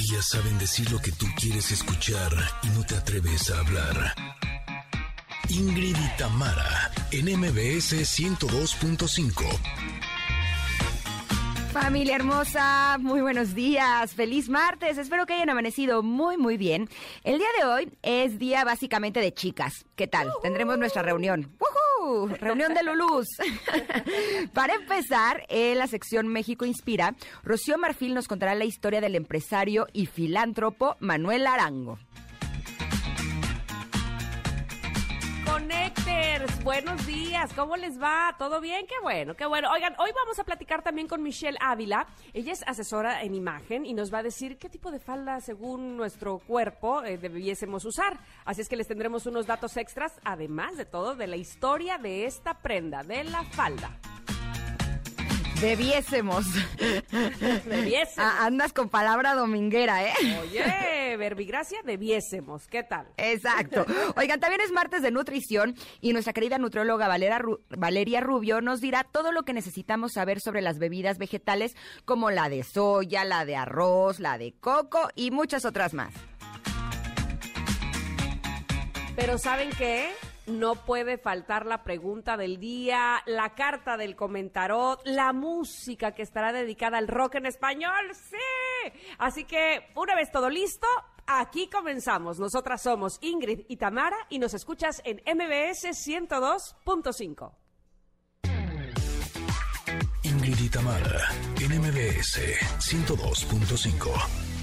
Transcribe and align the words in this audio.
Ellas 0.00 0.28
saben 0.28 0.56
decir 0.60 0.88
lo 0.92 1.00
que 1.00 1.10
tú 1.10 1.26
quieres 1.36 1.72
escuchar 1.72 2.30
y 2.62 2.68
no 2.68 2.86
te 2.86 2.94
atreves 2.94 3.50
a 3.50 3.58
hablar. 3.58 4.14
Ingrid 5.48 5.96
y 5.96 6.16
Tamara, 6.16 6.92
en 7.10 7.24
MBS 7.36 7.94
102.5. 7.94 9.42
Familia 11.72 12.14
hermosa, 12.14 12.98
muy 13.00 13.22
buenos 13.22 13.56
días, 13.56 14.14
feliz 14.14 14.48
martes, 14.48 14.98
espero 14.98 15.26
que 15.26 15.34
hayan 15.34 15.50
amanecido 15.50 16.04
muy 16.04 16.36
muy 16.36 16.56
bien. 16.56 16.88
El 17.24 17.38
día 17.38 17.48
de 17.58 17.66
hoy 17.66 17.92
es 18.02 18.38
día 18.38 18.62
básicamente 18.64 19.18
de 19.18 19.34
chicas. 19.34 19.84
¿Qué 19.96 20.06
tal? 20.06 20.30
Tendremos 20.42 20.78
nuestra 20.78 21.02
reunión. 21.02 21.50
Reunión 22.40 22.74
de 22.74 22.82
Lulús. 22.82 23.26
Para 24.52 24.74
empezar, 24.74 25.44
en 25.48 25.78
la 25.78 25.86
sección 25.86 26.28
México 26.28 26.64
Inspira, 26.64 27.14
Rocío 27.42 27.78
Marfil 27.78 28.14
nos 28.14 28.28
contará 28.28 28.54
la 28.54 28.64
historia 28.64 29.00
del 29.00 29.14
empresario 29.14 29.86
y 29.92 30.06
filántropo 30.06 30.96
Manuel 31.00 31.46
Arango. 31.46 31.98
Connectors, 35.68 36.64
buenos 36.64 37.06
días, 37.06 37.52
¿cómo 37.52 37.76
les 37.76 38.00
va? 38.00 38.34
¿Todo 38.38 38.58
bien? 38.58 38.86
Qué 38.86 38.94
bueno, 39.02 39.34
qué 39.36 39.44
bueno. 39.44 39.70
Oigan, 39.70 39.94
hoy 39.98 40.10
vamos 40.16 40.38
a 40.38 40.44
platicar 40.44 40.80
también 40.80 41.06
con 41.06 41.22
Michelle 41.22 41.58
Ávila. 41.60 42.06
Ella 42.32 42.54
es 42.54 42.64
asesora 42.66 43.22
en 43.22 43.34
imagen 43.34 43.84
y 43.84 43.92
nos 43.92 44.12
va 44.12 44.20
a 44.20 44.22
decir 44.22 44.56
qué 44.56 44.70
tipo 44.70 44.90
de 44.90 44.98
falda, 44.98 45.42
según 45.42 45.98
nuestro 45.98 46.38
cuerpo, 46.38 47.04
eh, 47.04 47.18
debiésemos 47.18 47.84
usar. 47.84 48.18
Así 48.46 48.62
es 48.62 48.68
que 48.70 48.76
les 48.76 48.88
tendremos 48.88 49.26
unos 49.26 49.46
datos 49.46 49.76
extras, 49.76 50.18
además 50.24 50.78
de 50.78 50.86
todo, 50.86 51.14
de 51.14 51.26
la 51.26 51.36
historia 51.36 51.98
de 51.98 52.24
esta 52.24 52.62
prenda, 52.62 53.02
de 53.02 53.24
la 53.24 53.44
falda. 53.44 53.90
Debiésemos. 55.60 56.46
Debiésemos. 57.64 58.18
Ah, 58.18 58.46
andas 58.46 58.72
con 58.72 58.88
palabra 58.88 59.34
dominguera, 59.34 60.04
¿eh? 60.04 60.12
Oye, 60.40 61.16
verbigracia, 61.16 61.80
debiésemos. 61.84 62.68
¿Qué 62.68 62.84
tal? 62.84 63.08
Exacto. 63.16 63.84
Oigan, 64.16 64.38
también 64.38 64.60
es 64.60 64.70
martes 64.70 65.02
de 65.02 65.10
nutrición 65.10 65.74
y 66.00 66.12
nuestra 66.12 66.32
querida 66.32 66.58
nutrióloga 66.58 67.08
Valera 67.08 67.40
Ru- 67.40 67.58
Valeria 67.70 68.20
Rubio 68.20 68.60
nos 68.60 68.80
dirá 68.80 69.02
todo 69.04 69.32
lo 69.32 69.42
que 69.42 69.52
necesitamos 69.52 70.12
saber 70.12 70.40
sobre 70.40 70.62
las 70.62 70.78
bebidas 70.78 71.18
vegetales 71.18 71.74
como 72.04 72.30
la 72.30 72.48
de 72.48 72.62
soya, 72.62 73.24
la 73.24 73.44
de 73.44 73.56
arroz, 73.56 74.20
la 74.20 74.38
de 74.38 74.52
coco 74.60 75.08
y 75.16 75.32
muchas 75.32 75.64
otras 75.64 75.92
más. 75.92 76.14
Pero 79.16 79.38
¿saben 79.38 79.70
qué? 79.76 80.10
No 80.48 80.76
puede 80.76 81.18
faltar 81.18 81.66
la 81.66 81.84
pregunta 81.84 82.36
del 82.38 82.58
día, 82.58 83.22
la 83.26 83.54
carta 83.54 83.96
del 83.98 84.16
comentarot, 84.16 85.00
la 85.04 85.32
música 85.34 86.12
que 86.12 86.22
estará 86.22 86.52
dedicada 86.52 86.96
al 86.98 87.06
rock 87.06 87.36
en 87.36 87.46
español. 87.46 87.92
¡Sí! 88.14 88.92
Así 89.18 89.44
que, 89.44 89.90
una 89.94 90.14
vez 90.14 90.32
todo 90.32 90.48
listo, 90.48 90.86
aquí 91.26 91.68
comenzamos. 91.68 92.38
Nosotras 92.38 92.82
somos 92.82 93.18
Ingrid 93.20 93.66
y 93.68 93.76
Tamara 93.76 94.16
y 94.30 94.38
nos 94.38 94.54
escuchas 94.54 95.02
en 95.04 95.16
MBS 95.26 95.84
102.5. 95.84 97.52
Ingrid 100.22 100.60
y 100.60 100.68
Tamara, 100.70 101.28
en 101.60 101.78
MBS 101.78 102.40
102.5. 102.78 104.57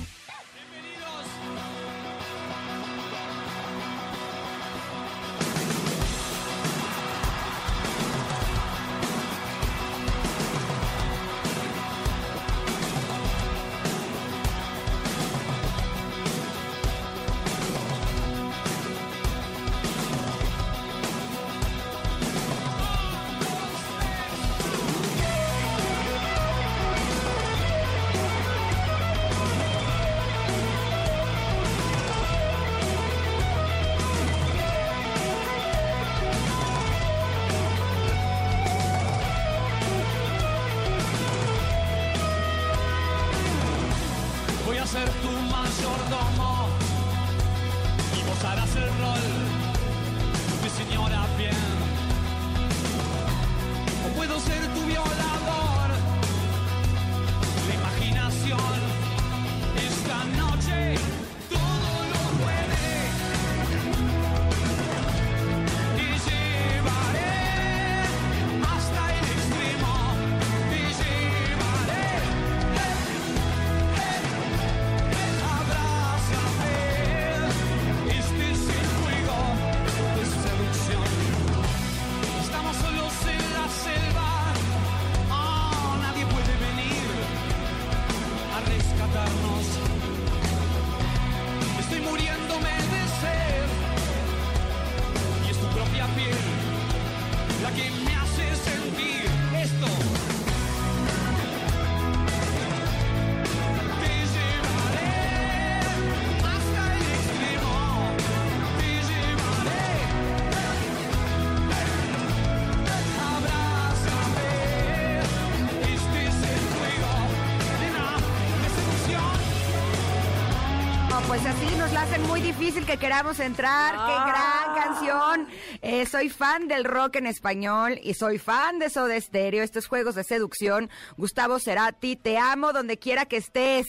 difícil 122.46 122.86
que 122.86 122.98
queramos 122.98 123.40
entrar. 123.40 123.94
¡Qué 123.94 124.14
Ah. 124.16 124.66
gran 124.76 124.84
canción! 124.84 125.48
Eh, 125.82 126.06
soy 126.06 126.30
fan 126.30 126.68
del 126.68 126.84
rock 126.84 127.16
en 127.16 127.26
español 127.26 128.00
y 128.04 128.14
soy 128.14 128.38
fan 128.38 128.78
de 128.78 128.90
Soda 128.92 129.20
Stereo, 129.20 129.64
estos 129.64 129.88
juegos 129.88 130.14
de 130.16 130.24
seducción. 130.24 130.90
Gustavo 131.18 131.60
Cerati, 131.60 132.16
te 132.16 132.38
amo 132.38 132.72
donde 132.72 132.98
quiera 133.00 133.26
que 133.26 133.38
estés. 133.38 133.88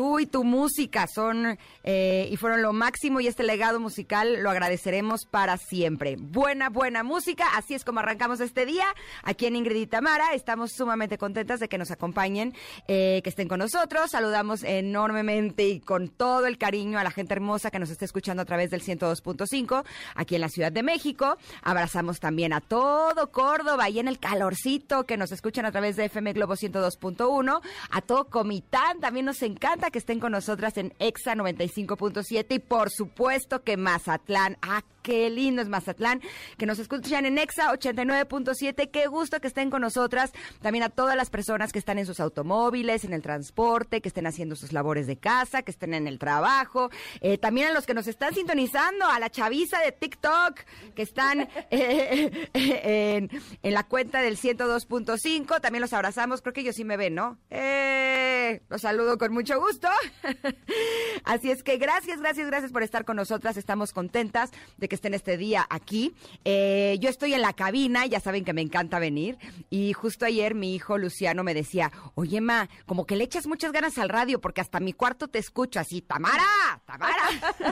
Tú 0.00 0.18
y 0.18 0.24
tu 0.24 0.44
música 0.44 1.06
son 1.06 1.58
eh, 1.84 2.26
y 2.32 2.36
fueron 2.38 2.62
lo 2.62 2.72
máximo 2.72 3.20
y 3.20 3.26
este 3.26 3.42
legado 3.42 3.80
musical 3.80 4.42
lo 4.42 4.48
agradeceremos 4.48 5.26
para 5.26 5.58
siempre. 5.58 6.16
Buena, 6.18 6.70
buena 6.70 7.02
música, 7.02 7.44
así 7.54 7.74
es 7.74 7.84
como 7.84 8.00
arrancamos 8.00 8.40
este 8.40 8.64
día 8.64 8.86
aquí 9.24 9.44
en 9.44 9.56
Ingrid 9.56 9.82
y 9.82 9.86
Tamara. 9.86 10.32
Estamos 10.32 10.72
sumamente 10.72 11.18
contentas 11.18 11.60
de 11.60 11.68
que 11.68 11.76
nos 11.76 11.90
acompañen, 11.90 12.54
eh, 12.88 13.20
que 13.22 13.28
estén 13.28 13.46
con 13.46 13.58
nosotros. 13.58 14.12
Saludamos 14.12 14.62
enormemente 14.62 15.68
y 15.68 15.80
con 15.80 16.08
todo 16.08 16.46
el 16.46 16.56
cariño 16.56 16.98
a 16.98 17.04
la 17.04 17.10
gente 17.10 17.34
hermosa 17.34 17.70
que 17.70 17.78
nos 17.78 17.90
está 17.90 18.06
escuchando 18.06 18.40
a 18.40 18.46
través 18.46 18.70
del 18.70 18.80
102.5 18.80 19.84
aquí 20.14 20.34
en 20.34 20.40
la 20.40 20.48
Ciudad 20.48 20.72
de 20.72 20.82
México. 20.82 21.36
Abrazamos 21.62 22.20
también 22.20 22.54
a 22.54 22.62
todo 22.62 23.30
Córdoba 23.30 23.90
y 23.90 23.98
en 23.98 24.08
el 24.08 24.18
calorcito 24.18 25.04
que 25.04 25.18
nos 25.18 25.30
escuchan 25.30 25.66
a 25.66 25.72
través 25.72 25.96
de 25.96 26.06
FM 26.06 26.32
Globo 26.32 26.54
102.1. 26.54 27.60
A 27.90 28.00
todo 28.00 28.30
Comitán 28.30 29.00
también 29.00 29.26
nos 29.26 29.42
encanta 29.42 29.89
que 29.90 29.98
estén 29.98 30.20
con 30.20 30.32
nosotras 30.32 30.76
en 30.76 30.94
EXA 30.98 31.34
95.7 31.34 32.46
y 32.50 32.58
por 32.58 32.90
supuesto 32.90 33.62
que 33.62 33.76
Mazatlán. 33.76 34.56
Ah, 34.62 34.82
qué 35.02 35.30
lindo 35.30 35.62
es 35.62 35.68
Mazatlán. 35.68 36.20
Que 36.56 36.66
nos 36.66 36.78
escuchan 36.78 37.26
en 37.26 37.38
EXA 37.38 37.72
89.7. 37.72 38.90
Qué 38.90 39.06
gusto 39.06 39.40
que 39.40 39.48
estén 39.48 39.70
con 39.70 39.82
nosotras. 39.82 40.32
También 40.60 40.82
a 40.82 40.88
todas 40.88 41.16
las 41.16 41.30
personas 41.30 41.72
que 41.72 41.78
están 41.78 41.98
en 41.98 42.06
sus 42.06 42.20
automóviles, 42.20 43.04
en 43.04 43.12
el 43.12 43.22
transporte, 43.22 44.00
que 44.00 44.08
estén 44.08 44.26
haciendo 44.26 44.56
sus 44.56 44.72
labores 44.72 45.06
de 45.06 45.16
casa, 45.16 45.62
que 45.62 45.70
estén 45.70 45.94
en 45.94 46.06
el 46.06 46.18
trabajo. 46.18 46.90
Eh, 47.20 47.38
también 47.38 47.68
a 47.68 47.72
los 47.72 47.86
que 47.86 47.94
nos 47.94 48.06
están 48.06 48.34
sintonizando, 48.34 49.06
a 49.06 49.18
la 49.18 49.30
chaviza 49.30 49.78
de 49.80 49.92
TikTok, 49.92 50.60
que 50.94 51.02
están 51.02 51.48
eh, 51.70 52.48
en, 52.52 53.30
en 53.62 53.74
la 53.74 53.84
cuenta 53.84 54.20
del 54.20 54.36
102.5. 54.36 55.60
También 55.60 55.80
los 55.80 55.92
abrazamos. 55.92 56.42
Creo 56.42 56.52
que 56.52 56.60
ellos 56.60 56.76
sí 56.76 56.84
me 56.84 56.96
ven, 56.96 57.14
¿no? 57.14 57.38
Eh, 57.50 58.62
los 58.68 58.82
saludo 58.82 59.18
con 59.18 59.32
mucho 59.32 59.58
gusto. 59.60 59.88
Así 61.24 61.50
es 61.50 61.62
que 61.62 61.78
gracias, 61.78 62.20
gracias, 62.20 62.46
gracias 62.46 62.72
por 62.72 62.82
estar 62.82 63.04
con 63.04 63.16
nosotras. 63.16 63.56
Estamos 63.56 63.92
contentas 63.92 64.50
de 64.76 64.88
que 64.90 64.96
estén 64.96 65.14
este 65.14 65.38
día 65.38 65.66
aquí. 65.70 66.12
Eh, 66.44 66.98
yo 67.00 67.08
estoy 67.08 67.32
en 67.32 67.40
la 67.40 67.54
cabina, 67.54 68.04
ya 68.04 68.20
saben 68.20 68.44
que 68.44 68.52
me 68.52 68.60
encanta 68.60 68.98
venir. 68.98 69.38
Y 69.70 69.94
justo 69.94 70.26
ayer 70.26 70.54
mi 70.54 70.74
hijo 70.74 70.98
Luciano 70.98 71.42
me 71.42 71.54
decía, 71.54 71.90
oye, 72.14 72.42
Ma, 72.42 72.68
como 72.84 73.06
que 73.06 73.16
le 73.16 73.24
echas 73.24 73.46
muchas 73.46 73.72
ganas 73.72 73.96
al 73.96 74.10
radio 74.10 74.40
porque 74.40 74.60
hasta 74.60 74.80
mi 74.80 74.92
cuarto 74.92 75.28
te 75.28 75.38
escucho 75.38 75.80
así, 75.80 76.02
Tamara, 76.02 76.82
Tamara. 76.84 77.22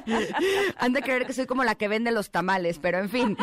Han 0.78 0.94
de 0.94 1.02
creer 1.02 1.26
que 1.26 1.34
soy 1.34 1.44
como 1.46 1.64
la 1.64 1.74
que 1.74 1.88
vende 1.88 2.10
los 2.12 2.30
tamales, 2.30 2.78
pero 2.78 2.98
en 2.98 3.10
fin. 3.10 3.36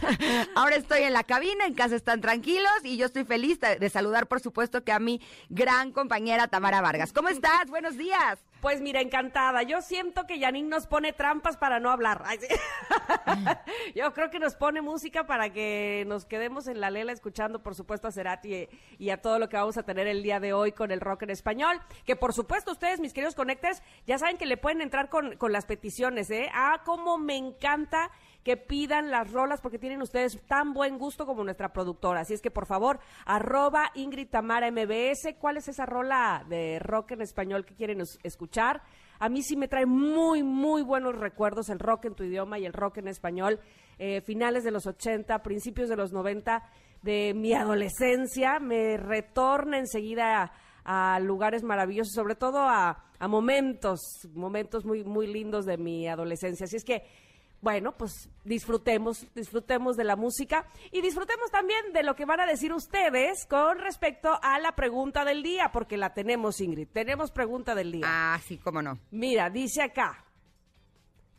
Ahora 0.54 0.76
estoy 0.76 1.02
en 1.02 1.12
la 1.12 1.24
cabina, 1.24 1.64
en 1.64 1.74
casa 1.74 1.96
están 1.96 2.20
tranquilos 2.20 2.72
y 2.82 2.96
yo 2.96 3.06
estoy 3.06 3.24
feliz 3.24 3.60
de, 3.60 3.76
de 3.76 3.88
saludar, 3.88 4.26
por 4.26 4.40
supuesto, 4.40 4.84
que 4.84 4.92
a 4.92 4.98
mi 4.98 5.20
gran 5.48 5.92
compañera 5.92 6.48
Tamara 6.48 6.80
Vargas. 6.80 7.12
¿Cómo 7.12 7.28
estás? 7.28 7.66
Buenos 7.68 7.96
días. 7.96 8.40
Pues 8.62 8.80
mira, 8.80 9.00
encantada. 9.00 9.64
Yo 9.64 9.82
siento 9.82 10.24
que 10.24 10.38
Janine 10.38 10.68
nos 10.68 10.86
pone 10.86 11.12
trampas 11.12 11.56
para 11.56 11.80
no 11.80 11.90
hablar. 11.90 12.22
Yo 13.96 14.12
creo 14.14 14.30
que 14.30 14.38
nos 14.38 14.54
pone 14.54 14.80
música 14.80 15.26
para 15.26 15.50
que 15.52 16.04
nos 16.06 16.26
quedemos 16.26 16.68
en 16.68 16.80
la 16.80 16.88
lela 16.88 17.10
escuchando, 17.10 17.60
por 17.60 17.74
supuesto, 17.74 18.06
a 18.06 18.12
Cerati 18.12 18.68
y 19.00 19.10
a 19.10 19.20
todo 19.20 19.40
lo 19.40 19.48
que 19.48 19.56
vamos 19.56 19.78
a 19.78 19.82
tener 19.82 20.06
el 20.06 20.22
día 20.22 20.38
de 20.38 20.52
hoy 20.52 20.70
con 20.70 20.92
el 20.92 21.00
rock 21.00 21.24
en 21.24 21.30
español. 21.30 21.80
Que 22.06 22.14
por 22.14 22.32
supuesto, 22.34 22.70
ustedes, 22.70 23.00
mis 23.00 23.12
queridos 23.12 23.34
conectores, 23.34 23.82
ya 24.06 24.16
saben 24.16 24.38
que 24.38 24.46
le 24.46 24.56
pueden 24.56 24.80
entrar 24.80 25.08
con, 25.08 25.36
con 25.38 25.50
las 25.50 25.66
peticiones, 25.66 26.30
¿eh? 26.30 26.48
Ah, 26.54 26.82
cómo 26.84 27.18
me 27.18 27.36
encanta 27.36 28.12
que 28.44 28.56
pidan 28.56 29.10
las 29.10 29.30
rolas 29.32 29.60
porque 29.60 29.78
tienen 29.78 30.02
ustedes 30.02 30.40
tan 30.46 30.72
buen 30.72 30.98
gusto 30.98 31.26
como 31.26 31.44
nuestra 31.44 31.72
productora. 31.72 32.20
Así 32.20 32.34
es 32.34 32.42
que 32.42 32.50
por 32.50 32.66
favor, 32.66 32.98
arroba 33.24 33.90
Ingrid 33.94 34.28
Tamara 34.28 34.70
MBS, 34.70 35.36
¿cuál 35.38 35.56
es 35.58 35.68
esa 35.68 35.86
rola 35.86 36.44
de 36.48 36.78
rock 36.80 37.12
en 37.12 37.22
español 37.22 37.64
que 37.64 37.74
quieren 37.74 38.00
es- 38.00 38.18
escuchar? 38.22 38.82
A 39.20 39.28
mí 39.28 39.42
sí 39.42 39.56
me 39.56 39.68
trae 39.68 39.86
muy, 39.86 40.42
muy 40.42 40.82
buenos 40.82 41.14
recuerdos 41.16 41.68
el 41.68 41.78
rock 41.78 42.06
en 42.06 42.14
tu 42.16 42.24
idioma 42.24 42.58
y 42.58 42.66
el 42.66 42.72
rock 42.72 42.98
en 42.98 43.08
español. 43.08 43.60
eh, 43.98 44.20
finales 44.22 44.64
de 44.64 44.72
los 44.72 44.86
80, 44.86 45.42
principios 45.44 45.88
de 45.88 45.94
los 45.96 46.12
90, 46.12 46.64
de 47.02 47.34
mi 47.36 47.52
adolescencia, 47.52 48.58
me 48.58 48.96
retorna 48.96 49.78
enseguida 49.78 50.50
a, 50.84 51.14
a 51.14 51.20
lugares 51.20 51.62
maravillosos, 51.62 52.12
sobre 52.14 52.34
todo 52.34 52.62
a, 52.62 53.04
a 53.20 53.28
momentos, 53.28 54.00
momentos 54.34 54.84
muy, 54.84 55.04
muy 55.04 55.28
lindos 55.28 55.66
de 55.66 55.76
mi 55.76 56.08
adolescencia. 56.08 56.64
Así 56.64 56.76
es 56.76 56.84
que 56.84 57.04
bueno, 57.62 57.92
pues 57.92 58.28
disfrutemos, 58.44 59.26
disfrutemos 59.34 59.96
de 59.96 60.04
la 60.04 60.16
música 60.16 60.66
y 60.90 61.00
disfrutemos 61.00 61.50
también 61.50 61.92
de 61.94 62.02
lo 62.02 62.14
que 62.16 62.26
van 62.26 62.40
a 62.40 62.46
decir 62.46 62.72
ustedes 62.72 63.46
con 63.46 63.78
respecto 63.78 64.38
a 64.42 64.58
la 64.58 64.72
pregunta 64.74 65.24
del 65.24 65.42
día, 65.42 65.70
porque 65.72 65.96
la 65.96 66.12
tenemos, 66.12 66.60
Ingrid. 66.60 66.88
Tenemos 66.92 67.30
pregunta 67.30 67.74
del 67.74 67.92
día. 67.92 68.04
Ah, 68.06 68.38
sí, 68.44 68.58
cómo 68.58 68.82
no. 68.82 68.98
Mira, 69.12 69.48
dice 69.48 69.80
acá, 69.80 70.24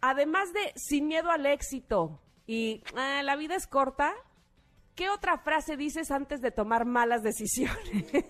además 0.01 0.51
de 0.53 0.71
sin 0.75 1.07
miedo 1.07 1.29
al 1.29 1.45
éxito 1.45 2.19
y 2.47 2.81
"Ah, 2.95 3.21
la 3.23 3.35
vida 3.35 3.55
es 3.55 3.67
corta, 3.67 4.13
¿qué 4.95 5.09
otra 5.09 5.37
frase 5.39 5.75
dices 5.75 6.09
antes 6.09 6.39
de 6.41 6.51
tomar 6.51 6.85
malas 6.85 7.21
decisiones? 7.21 7.83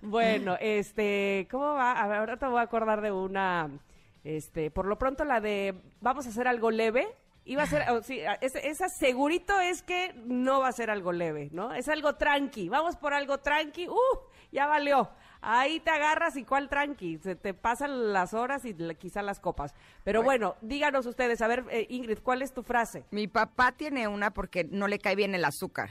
bueno, 0.00 0.56
este, 0.60 1.48
¿cómo 1.50 1.74
va? 1.74 1.92
A 1.92 2.06
ver, 2.06 2.18
ahora 2.18 2.36
te 2.36 2.46
voy 2.46 2.58
a 2.58 2.62
acordar 2.62 3.00
de 3.00 3.12
una, 3.12 3.70
este, 4.24 4.70
por 4.70 4.86
lo 4.86 4.98
pronto 4.98 5.24
la 5.24 5.40
de 5.40 5.74
vamos 6.00 6.26
a 6.26 6.30
hacer 6.30 6.48
algo 6.48 6.70
leve. 6.70 7.06
Iba 7.44 7.64
a 7.64 7.66
ser, 7.66 7.90
oh, 7.90 8.00
sí, 8.02 8.20
esa 8.40 8.88
segurito 8.88 9.58
es 9.60 9.82
que 9.82 10.14
no 10.26 10.60
va 10.60 10.68
a 10.68 10.72
ser 10.72 10.90
algo 10.90 11.10
leve, 11.10 11.48
¿no? 11.52 11.74
Es 11.74 11.88
algo 11.88 12.14
tranqui. 12.14 12.68
Vamos 12.68 12.94
por 12.96 13.14
algo 13.14 13.38
tranqui. 13.38 13.88
¡Uh! 13.88 14.18
Ya 14.52 14.66
valió. 14.68 15.10
Ahí 15.40 15.80
te 15.80 15.90
agarras 15.90 16.36
y 16.36 16.44
cuál 16.44 16.68
tranqui. 16.68 17.18
Se 17.18 17.34
te 17.34 17.52
pasan 17.52 18.12
las 18.12 18.32
horas 18.32 18.64
y 18.64 18.74
la- 18.74 18.94
quizá 18.94 19.22
las 19.22 19.40
copas. 19.40 19.74
Pero 20.04 20.22
bueno, 20.22 20.54
díganos 20.60 21.04
ustedes, 21.04 21.42
a 21.42 21.48
ver, 21.48 21.64
eh, 21.70 21.86
Ingrid, 21.90 22.18
¿cuál 22.22 22.42
es 22.42 22.54
tu 22.54 22.62
frase? 22.62 23.02
Mi 23.10 23.26
papá 23.26 23.72
tiene 23.72 24.06
una 24.06 24.30
porque 24.32 24.62
no 24.62 24.86
le 24.86 25.00
cae 25.00 25.16
bien 25.16 25.34
el 25.34 25.44
azúcar. 25.44 25.90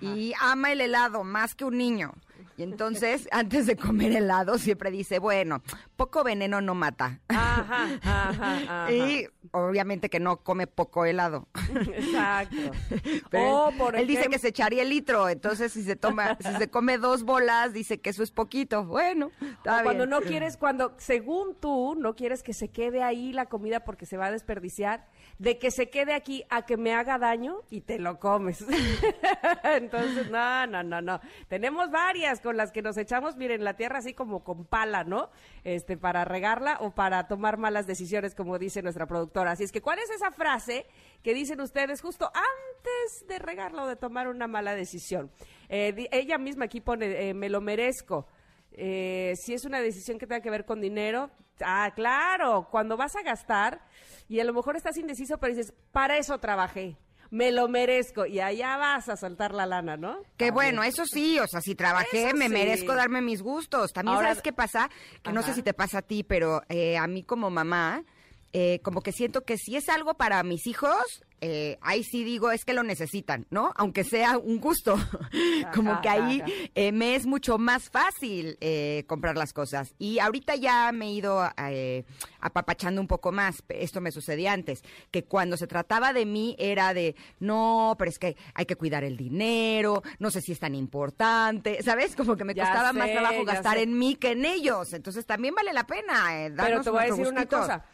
Y 0.00 0.34
ama 0.40 0.70
el 0.70 0.80
helado 0.80 1.24
más 1.24 1.56
que 1.56 1.64
un 1.64 1.78
niño. 1.78 2.12
Y 2.56 2.62
entonces, 2.62 3.28
antes 3.32 3.66
de 3.66 3.76
comer 3.76 4.12
helado, 4.12 4.58
siempre 4.58 4.90
dice, 4.90 5.18
bueno, 5.18 5.62
poco 5.96 6.24
veneno 6.24 6.60
no 6.60 6.74
mata. 6.74 7.20
Ajá, 7.28 7.88
ajá, 8.02 8.28
ajá. 8.84 8.92
Y 8.92 9.28
obviamente 9.52 10.08
que 10.10 10.20
no 10.20 10.38
come 10.38 10.66
poco 10.66 11.04
helado. 11.04 11.48
Exacto. 11.94 12.56
Pero 13.30 13.44
O, 13.66 13.68
él, 13.70 13.76
por 13.76 13.96
él 13.96 14.06
dice 14.06 14.28
que 14.28 14.38
se 14.38 14.48
echaría 14.48 14.82
el 14.82 14.88
litro, 14.90 15.28
entonces 15.28 15.72
si 15.72 15.82
se 15.82 15.96
toma, 15.96 16.36
si 16.40 16.52
se 16.56 16.68
come 16.70 16.98
dos 16.98 17.22
bolas, 17.22 17.72
dice 17.72 18.00
que 18.00 18.10
eso 18.10 18.22
es 18.22 18.30
poquito. 18.30 18.84
Bueno, 18.84 19.30
está 19.40 19.80
O 19.80 19.82
cuando 19.84 20.04
bien. 20.06 20.10
no 20.10 20.20
quieres, 20.20 20.56
cuando 20.56 20.94
según 20.98 21.54
tú 21.60 21.94
no 21.98 22.14
quieres 22.16 22.42
que 22.42 22.52
se 22.54 22.68
quede 22.68 23.02
ahí 23.02 23.32
la 23.32 23.46
comida 23.46 23.80
porque 23.84 24.06
se 24.06 24.16
va 24.16 24.26
a 24.26 24.30
desperdiciar, 24.30 25.06
de 25.38 25.58
que 25.58 25.70
se 25.70 25.90
quede 25.90 26.14
aquí 26.14 26.44
a 26.48 26.64
que 26.64 26.76
me 26.76 26.94
haga 26.94 27.18
daño 27.18 27.62
y 27.70 27.82
te 27.82 27.98
lo 27.98 28.18
comes. 28.18 28.64
Entonces, 29.64 30.30
no, 30.30 30.66
no, 30.66 30.82
no, 30.82 31.00
no. 31.02 31.20
Tenemos 31.48 31.90
varias 31.90 32.40
con 32.40 32.56
las 32.56 32.72
que 32.72 32.82
nos 32.82 32.96
echamos, 32.96 33.36
miren, 33.36 33.64
la 33.64 33.74
tierra 33.74 33.98
así 33.98 34.14
como 34.14 34.42
con 34.42 34.64
pala, 34.64 35.04
¿no? 35.04 35.30
Este, 35.64 35.96
para 35.96 36.24
regarla 36.24 36.78
o 36.80 36.94
para 36.94 37.28
tomar 37.28 37.58
malas 37.58 37.86
decisiones, 37.86 38.34
como 38.34 38.58
dice 38.58 38.82
nuestra 38.82 39.06
productora. 39.06 39.52
Así 39.52 39.64
es 39.64 39.72
que, 39.72 39.82
¿cuál 39.82 39.98
es 39.98 40.10
esa 40.10 40.30
frase 40.30 40.86
que 41.22 41.34
dicen 41.34 41.60
ustedes 41.60 42.00
justo 42.00 42.30
antes 42.34 43.26
de 43.28 43.38
regarla 43.38 43.84
o 43.84 43.86
de 43.88 43.96
tomar 43.96 44.28
una 44.28 44.46
mala 44.46 44.74
decisión? 44.74 45.30
Eh, 45.68 46.08
ella 46.12 46.38
misma 46.38 46.66
aquí 46.66 46.80
pone, 46.80 47.28
eh, 47.28 47.34
me 47.34 47.48
lo 47.48 47.60
merezco. 47.60 48.26
Eh, 48.72 49.34
si 49.36 49.54
es 49.54 49.64
una 49.64 49.80
decisión 49.80 50.18
que 50.18 50.26
tenga 50.26 50.42
que 50.42 50.50
ver 50.50 50.64
con 50.64 50.80
dinero, 50.80 51.30
ah, 51.64 51.90
claro, 51.94 52.68
cuando 52.70 52.96
vas 52.96 53.14
a 53.16 53.22
gastar 53.22 53.80
y 54.28 54.40
a 54.40 54.44
lo 54.44 54.52
mejor 54.52 54.76
estás 54.76 54.96
indeciso, 54.96 55.38
pero 55.38 55.54
dices, 55.54 55.72
para 55.92 56.16
eso 56.18 56.38
trabajé, 56.38 56.96
me 57.30 57.50
lo 57.52 57.68
merezco 57.68 58.24
y 58.26 58.40
allá 58.40 58.76
vas 58.76 59.08
a 59.08 59.16
soltar 59.16 59.52
la 59.52 59.66
lana, 59.66 59.96
¿no? 59.96 60.18
Que 60.36 60.50
bueno, 60.50 60.82
eso 60.84 61.04
sí, 61.06 61.38
o 61.38 61.46
sea, 61.46 61.60
si 61.60 61.74
trabajé, 61.74 62.28
Eso 62.28 62.36
me 62.36 62.46
sí. 62.46 62.52
merezco 62.52 62.94
darme 62.94 63.20
mis 63.20 63.42
gustos. 63.42 63.92
También 63.92 64.16
Ahora- 64.16 64.28
sabes 64.28 64.42
qué 64.42 64.52
pasa, 64.52 64.90
que 65.22 65.32
no 65.32 65.42
sé 65.42 65.52
si 65.54 65.62
te 65.62 65.74
pasa 65.74 65.98
a 65.98 66.02
ti, 66.02 66.22
pero 66.22 66.62
eh, 66.68 66.96
a 66.96 67.06
mí 67.06 67.22
como 67.24 67.50
mamá, 67.50 68.04
eh, 68.52 68.80
como 68.82 69.00
que 69.02 69.12
siento 69.12 69.42
que 69.44 69.56
si 69.58 69.76
es 69.76 69.88
algo 69.88 70.14
para 70.14 70.42
mis 70.44 70.66
hijos, 70.66 71.24
eh, 71.40 71.78
ahí 71.82 72.02
sí 72.04 72.24
digo 72.24 72.50
es 72.50 72.64
que 72.64 72.72
lo 72.74 72.82
necesitan, 72.82 73.46
¿no? 73.50 73.72
Aunque 73.76 74.04
sea 74.04 74.38
un 74.38 74.58
gusto. 74.60 74.96
como 75.74 76.00
que 76.00 76.08
ahí 76.08 76.42
eh, 76.74 76.92
me 76.92 77.14
es 77.16 77.26
mucho 77.26 77.58
más 77.58 77.90
fácil 77.90 78.56
eh, 78.60 79.04
comprar 79.06 79.36
las 79.36 79.52
cosas. 79.52 79.94
Y 79.98 80.18
ahorita 80.18 80.56
ya 80.56 80.90
me 80.92 81.06
he 81.06 81.12
ido 81.12 81.42
eh, 81.68 82.04
apapachando 82.40 83.00
un 83.00 83.06
poco 83.06 83.32
más. 83.32 83.56
Esto 83.68 84.00
me 84.00 84.10
sucedía 84.12 84.52
antes, 84.52 84.82
que 85.10 85.24
cuando 85.24 85.56
se 85.56 85.66
trataba 85.66 86.12
de 86.12 86.26
mí 86.26 86.56
era 86.58 86.94
de, 86.94 87.14
no, 87.40 87.94
pero 87.98 88.10
es 88.10 88.18
que 88.18 88.36
hay 88.54 88.66
que 88.66 88.76
cuidar 88.76 89.04
el 89.04 89.16
dinero, 89.16 90.02
no 90.18 90.30
sé 90.30 90.40
si 90.40 90.52
es 90.52 90.60
tan 90.60 90.74
importante, 90.74 91.82
¿sabes? 91.82 92.16
Como 92.16 92.36
que 92.36 92.44
me 92.44 92.54
Ya 92.54 92.64
costaba 92.64 92.92
más 92.92 93.10
trabajo 93.10 93.44
gastar 93.44 93.76
sé. 93.76 93.82
en 93.82 93.98
mí 93.98 94.14
que 94.16 94.32
en 94.32 94.44
ellos. 94.44 94.92
Entonces 94.92 95.26
también 95.26 95.54
vale 95.54 95.72
la 95.72 95.84
pena. 95.86 96.44
eh, 96.44 96.50
Pero 96.50 96.56
darnos 96.62 96.84
te 96.84 96.90
voy 96.90 97.00
a 97.02 97.06
decir 97.06 97.26
una 97.26 97.46
cosa. 97.46 97.84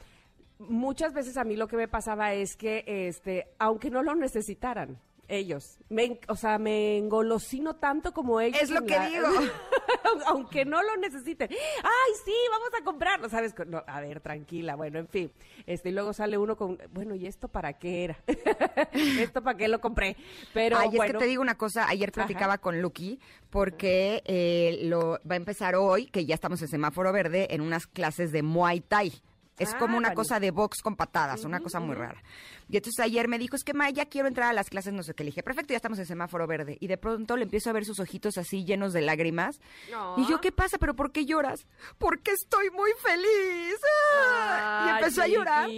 Muchas 0.68 1.12
veces 1.12 1.36
a 1.36 1.44
mí 1.44 1.56
lo 1.56 1.68
que 1.68 1.76
me 1.76 1.88
pasaba 1.88 2.32
es 2.34 2.56
que, 2.56 2.84
este, 2.86 3.48
aunque 3.58 3.90
no 3.90 4.02
lo 4.02 4.14
necesitaran 4.14 4.98
ellos, 5.28 5.78
me, 5.88 6.20
o 6.28 6.36
sea, 6.36 6.58
me 6.58 6.98
engolosino 6.98 7.76
tanto 7.76 8.12
como 8.12 8.40
ellos. 8.40 8.60
Es 8.60 8.70
lo 8.70 8.84
que 8.84 8.98
digo. 9.00 9.28
aunque 10.26 10.64
no 10.64 10.82
lo 10.82 10.96
necesiten. 10.96 11.48
Ay, 11.50 12.12
sí, 12.24 12.34
vamos 12.50 12.68
a 12.78 12.84
comprarlo, 12.84 13.28
¿sabes? 13.28 13.54
No, 13.66 13.82
a 13.86 14.00
ver, 14.00 14.20
tranquila, 14.20 14.76
bueno, 14.76 14.98
en 14.98 15.08
fin. 15.08 15.32
Este, 15.66 15.88
y 15.88 15.92
luego 15.92 16.12
sale 16.12 16.38
uno 16.38 16.56
con, 16.56 16.78
bueno, 16.92 17.14
¿y 17.14 17.26
esto 17.26 17.48
para 17.48 17.72
qué 17.74 18.04
era? 18.04 18.18
¿Esto 18.92 19.42
para 19.42 19.56
qué 19.56 19.68
lo 19.68 19.80
compré? 19.80 20.16
Pero 20.52 20.78
Ay, 20.78 20.90
es 20.92 21.12
que 21.12 21.14
te 21.14 21.26
digo 21.26 21.42
una 21.42 21.56
cosa, 21.56 21.88
ayer 21.88 22.12
platicaba 22.12 22.58
con 22.58 22.80
Lucky 22.80 23.18
porque 23.50 24.22
eh, 24.24 24.80
lo 24.82 25.20
va 25.28 25.34
a 25.34 25.36
empezar 25.36 25.74
hoy, 25.76 26.06
que 26.06 26.26
ya 26.26 26.34
estamos 26.34 26.60
en 26.62 26.68
semáforo 26.68 27.12
verde, 27.12 27.54
en 27.54 27.60
unas 27.60 27.86
clases 27.86 28.32
de 28.32 28.42
Muay 28.42 28.80
Thai. 28.80 29.12
Es 29.62 29.74
Ah, 29.74 29.78
como 29.78 29.96
una 29.96 30.08
vale. 30.08 30.16
cosa 30.16 30.40
de 30.40 30.50
box 30.50 30.82
con 30.82 30.96
patadas, 30.96 31.44
una 31.44 31.60
cosa 31.60 31.80
muy 31.80 31.94
rara. 31.94 32.20
Y 32.72 32.78
entonces 32.78 33.04
ayer 33.04 33.28
me 33.28 33.38
dijo, 33.38 33.54
es 33.54 33.64
que 33.64 33.74
Ma, 33.74 33.90
ya 33.90 34.06
quiero 34.06 34.28
entrar 34.28 34.48
a 34.48 34.54
las 34.54 34.70
clases, 34.70 34.94
no 34.94 35.02
sé 35.02 35.12
qué. 35.12 35.24
Le 35.24 35.28
dije, 35.28 35.42
perfecto, 35.42 35.74
ya 35.74 35.76
estamos 35.76 35.98
en 35.98 36.06
semáforo 36.06 36.46
verde. 36.46 36.78
Y 36.80 36.86
de 36.86 36.96
pronto 36.96 37.36
le 37.36 37.42
empiezo 37.42 37.68
a 37.68 37.74
ver 37.74 37.84
sus 37.84 38.00
ojitos 38.00 38.38
así 38.38 38.64
llenos 38.64 38.94
de 38.94 39.02
lágrimas. 39.02 39.60
No. 39.90 40.14
Y 40.16 40.26
yo, 40.26 40.40
¿qué 40.40 40.52
pasa? 40.52 40.78
¿Pero 40.78 40.96
por 40.96 41.12
qué 41.12 41.26
lloras? 41.26 41.66
Porque 41.98 42.30
estoy 42.30 42.70
muy 42.70 42.90
feliz. 43.04 43.76
¡Ah! 44.16 44.86
y 44.86 44.98
empezó 44.98 45.20
a 45.20 45.28
llorar. 45.28 45.68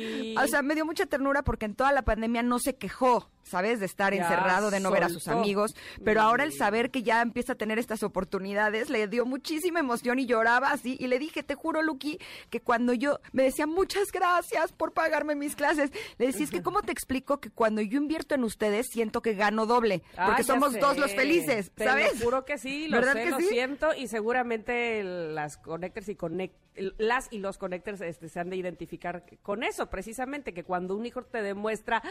O 0.41 0.47
sea, 0.47 0.63
me 0.63 0.77
dio 0.77 0.87
mucha 0.87 1.07
ternura 1.07 1.43
porque 1.43 1.67
en 1.67 1.75
toda 1.75 1.91
la 1.91 2.03
pandemia 2.03 2.45
no 2.45 2.61
se 2.61 2.77
quejó. 2.77 3.29
¿sabes? 3.45 3.79
De 3.79 3.87
estar 3.87 4.13
Ya 4.13 4.23
encerrado, 4.23 4.71
de 4.71 4.81
no 4.81 4.91
ver 4.91 5.05
a 5.05 5.09
sus 5.09 5.29
amigos. 5.29 5.77
Pero 6.05 6.21
ahora 6.23 6.45
el 6.45 6.53
saber 6.53 6.91
que 6.91 7.03
ya 7.03 7.23
empieza 7.23 7.53
a 7.53 7.57
tener 7.57 7.79
estas 7.79 8.03
oportunidades 8.03 8.91
le 8.91 9.07
dio 9.07 9.27
muchísima 9.27 9.81
emoción 9.81 10.19
y 10.19 10.27
lloraba 10.27 10.71
así. 10.71 10.97
Y 10.99 11.07
le 11.07 11.19
dije, 11.19 11.43
te 11.43 11.55
juro, 11.55 11.83
Lucky, 11.83 12.19
que 12.51 12.61
cuando 12.61 12.93
yo 12.93 13.21
me 13.33 13.45
decía 13.45 13.67
muchas 13.67 14.11
gracias 14.11 14.73
por 14.73 14.93
pagarme 14.93 15.35
mis 15.35 15.55
clases, 15.55 15.91
le 16.19 16.27
decía, 16.27 16.45
es 16.45 16.51
que 16.51 16.63
¿cómo 16.63 16.83
te 16.85 16.93
explico 16.93 17.41
que 17.41 17.51
cuando 17.51 17.81
yo 17.81 17.99
invierto 17.99 18.35
en 18.35 18.45
ustedes 18.45 18.87
siento 18.91 19.23
que 19.23 19.35
gano 19.35 19.67
doble? 19.67 20.03
Ah, 20.17 20.27
Porque 20.27 20.43
ya 20.43 20.55
somos 20.55 20.73
sé. 20.73 20.79
dos 20.81 20.99
los 20.99 21.13
felices, 21.15 21.71
Te 21.75 21.85
¿sabes? 21.85 22.19
Lo 22.19 22.25
juro 22.27 22.45
que 22.45 22.59
sí, 22.59 22.89
lo 22.89 22.97
¿Verdad 22.99 23.15
sé, 23.15 23.23
que 23.25 23.31
lo 23.31 23.39
sí? 23.39 23.47
siento 23.47 23.95
y 23.95 24.09
seguramente 24.09 25.03
las 25.05 25.57
connectors 25.59 26.09
y 26.09 26.17
connect, 26.17 26.55
las 26.99 27.29
y 27.33 27.39
los 27.39 27.59
connectors 27.59 28.01
este, 28.01 28.29
se 28.29 28.41
han 28.41 28.51
de 28.51 28.57
identificar 28.57 29.25
con 29.43 29.63
eso, 29.63 29.89
precisamente, 29.91 30.53
que 30.55 30.65
cuando 30.65 30.97
un 30.97 31.07
hijo 31.07 31.23
te 31.23 31.43
demuestra 31.43 32.03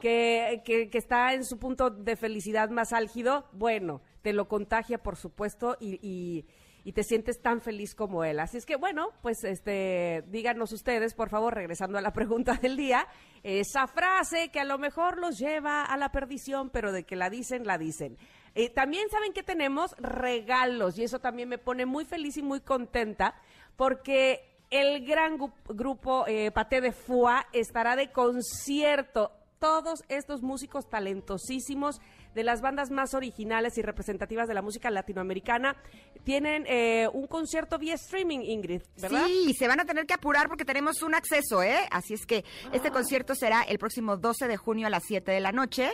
que, 0.00 0.62
que- 0.64 0.88
que 0.90 0.98
está 0.98 1.34
en 1.34 1.44
su 1.44 1.58
punto 1.58 1.90
de 1.90 2.16
felicidad 2.16 2.70
más 2.70 2.92
álgido, 2.92 3.46
bueno, 3.52 4.00
te 4.22 4.32
lo 4.32 4.48
contagia, 4.48 4.98
por 4.98 5.16
supuesto, 5.16 5.76
y, 5.80 5.98
y- 6.02 6.46
y 6.88 6.92
te 6.92 7.04
sientes 7.04 7.42
tan 7.42 7.60
feliz 7.60 7.94
como 7.94 8.24
él. 8.24 8.40
Así 8.40 8.56
es 8.56 8.64
que, 8.64 8.76
bueno, 8.76 9.10
pues 9.20 9.44
este, 9.44 10.24
díganos 10.28 10.72
ustedes, 10.72 11.12
por 11.12 11.28
favor, 11.28 11.54
regresando 11.54 11.98
a 11.98 12.00
la 12.00 12.12
pregunta 12.14 12.54
del 12.54 12.78
día, 12.78 13.06
esa 13.42 13.86
frase 13.86 14.48
que 14.48 14.60
a 14.60 14.64
lo 14.64 14.78
mejor 14.78 15.18
los 15.18 15.38
lleva 15.38 15.84
a 15.84 15.98
la 15.98 16.10
perdición, 16.10 16.70
pero 16.70 16.90
de 16.90 17.04
que 17.04 17.14
la 17.14 17.28
dicen, 17.28 17.66
la 17.66 17.76
dicen. 17.76 18.16
Eh, 18.54 18.70
también 18.70 19.10
saben 19.10 19.34
que 19.34 19.42
tenemos 19.42 19.94
regalos 19.98 20.98
y 20.98 21.04
eso 21.04 21.18
también 21.18 21.50
me 21.50 21.58
pone 21.58 21.84
muy 21.84 22.06
feliz 22.06 22.38
y 22.38 22.42
muy 22.42 22.60
contenta 22.60 23.34
porque 23.76 24.40
el 24.70 25.04
gran 25.04 25.36
grupo 25.68 26.24
eh, 26.26 26.50
Paté 26.52 26.80
de 26.80 26.92
Fua 26.92 27.48
estará 27.52 27.96
de 27.96 28.10
concierto. 28.12 29.32
Todos 29.58 30.04
estos 30.08 30.40
músicos 30.40 30.88
talentosísimos 30.88 32.00
de 32.34 32.44
las 32.44 32.60
bandas 32.60 32.90
más 32.90 33.14
originales 33.14 33.76
y 33.78 33.82
representativas 33.82 34.46
de 34.48 34.54
la 34.54 34.62
música 34.62 34.90
latinoamericana 34.90 35.76
tienen 36.24 36.64
eh, 36.66 37.08
un 37.12 37.26
concierto 37.26 37.78
vía 37.78 37.94
streaming, 37.94 38.40
Ingrid, 38.40 38.82
¿verdad? 39.00 39.26
Sí, 39.26 39.54
se 39.58 39.66
van 39.68 39.80
a 39.80 39.84
tener 39.84 40.06
que 40.06 40.14
apurar 40.14 40.48
porque 40.48 40.64
tenemos 40.64 41.02
un 41.02 41.14
acceso, 41.14 41.62
¿eh? 41.62 41.78
Así 41.90 42.14
es 42.14 42.26
que 42.26 42.44
este 42.72 42.90
concierto 42.90 43.34
será 43.34 43.62
el 43.62 43.78
próximo 43.78 44.16
12 44.16 44.46
de 44.48 44.56
junio 44.56 44.86
a 44.86 44.90
las 44.90 45.04
7 45.06 45.30
de 45.32 45.40
la 45.40 45.52
noche. 45.52 45.90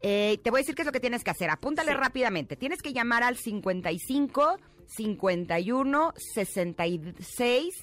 Eh, 0.00 0.38
te 0.44 0.50
voy 0.50 0.58
a 0.58 0.62
decir 0.62 0.74
qué 0.74 0.82
es 0.82 0.86
lo 0.86 0.92
que 0.92 1.00
tienes 1.00 1.24
que 1.24 1.30
hacer. 1.30 1.50
Apúntale 1.50 1.92
Sí. 1.92 1.96
rápidamente. 1.98 2.56
Tienes 2.56 2.82
que 2.82 2.92
llamar 2.92 3.22
al 3.22 3.36
55 3.36 4.58
51 4.86 6.12
66 6.34 7.74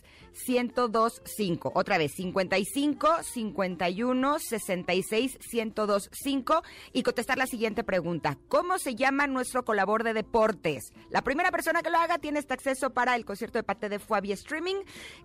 1025. 0.47 1.71
Otra 1.75 1.97
vez, 1.97 2.13
55 2.15 3.23
51 3.23 4.39
66 4.39 5.37
1025 5.51 6.63
y 6.93 7.03
contestar 7.03 7.37
la 7.37 7.47
siguiente 7.47 7.83
pregunta. 7.83 8.37
¿Cómo 8.47 8.77
se 8.77 8.95
llama 8.95 9.27
nuestro 9.27 9.63
colaborador 9.63 10.03
de 10.03 10.13
deportes? 10.13 10.93
La 11.09 11.21
primera 11.21 11.51
persona 11.51 11.81
que 11.81 11.89
lo 11.89 11.97
haga 11.97 12.17
tiene 12.19 12.39
este 12.39 12.53
acceso 12.53 12.91
para 12.91 13.15
el 13.15 13.25
concierto 13.25 13.59
de 13.59 13.63
Pate 13.63 13.89
de 13.89 13.99
Fua 13.99 14.21
vía 14.21 14.33
streaming, 14.33 14.75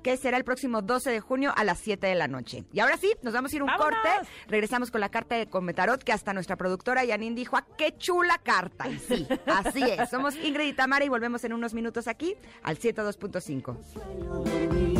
que 0.02 0.16
será 0.16 0.36
el 0.36 0.44
próximo 0.44 0.82
12 0.82 1.10
de 1.10 1.20
junio 1.20 1.52
a 1.56 1.64
las 1.64 1.78
7 1.80 2.06
de 2.06 2.14
la 2.14 2.28
noche. 2.28 2.64
Y 2.72 2.80
ahora 2.80 2.96
sí, 2.96 3.12
nos 3.22 3.34
vamos 3.34 3.52
a 3.52 3.56
ir 3.56 3.62
un 3.62 3.68
¡Vámonos! 3.68 3.98
corte. 4.02 4.28
Regresamos 4.48 4.90
con 4.90 5.00
la 5.00 5.08
carta 5.08 5.36
de 5.36 5.48
Cometarot, 5.48 6.02
que 6.02 6.12
hasta 6.12 6.32
nuestra 6.32 6.56
productora 6.56 7.06
Janine 7.06 7.34
dijo, 7.34 7.56
¡ah, 7.56 7.66
qué 7.76 7.96
chula 7.96 8.38
carta! 8.38 8.88
Y 8.88 8.98
sí, 8.98 9.26
así 9.46 9.82
es. 9.82 10.10
Somos 10.10 10.36
Ingrid 10.36 10.68
y 10.68 10.72
Tamara 10.72 11.04
y 11.04 11.08
volvemos 11.08 11.44
en 11.44 11.52
unos 11.52 11.74
minutos 11.74 12.08
aquí 12.08 12.34
al 12.62 12.78
102.5. 12.78 14.99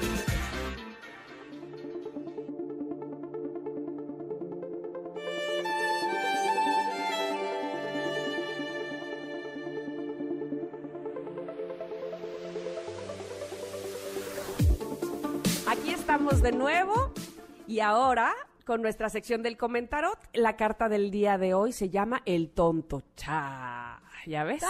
Y 17.71 17.79
ahora 17.79 18.33
con 18.65 18.81
nuestra 18.81 19.07
sección 19.07 19.41
del 19.43 19.55
comentarot. 19.55 20.19
La 20.33 20.57
carta 20.57 20.89
del 20.89 21.09
día 21.09 21.37
de 21.37 21.53
hoy 21.53 21.71
se 21.71 21.89
llama 21.89 22.21
El 22.25 22.49
tonto. 22.49 23.01
Cha, 23.15 24.01
¿ya 24.25 24.43
ves? 24.43 24.61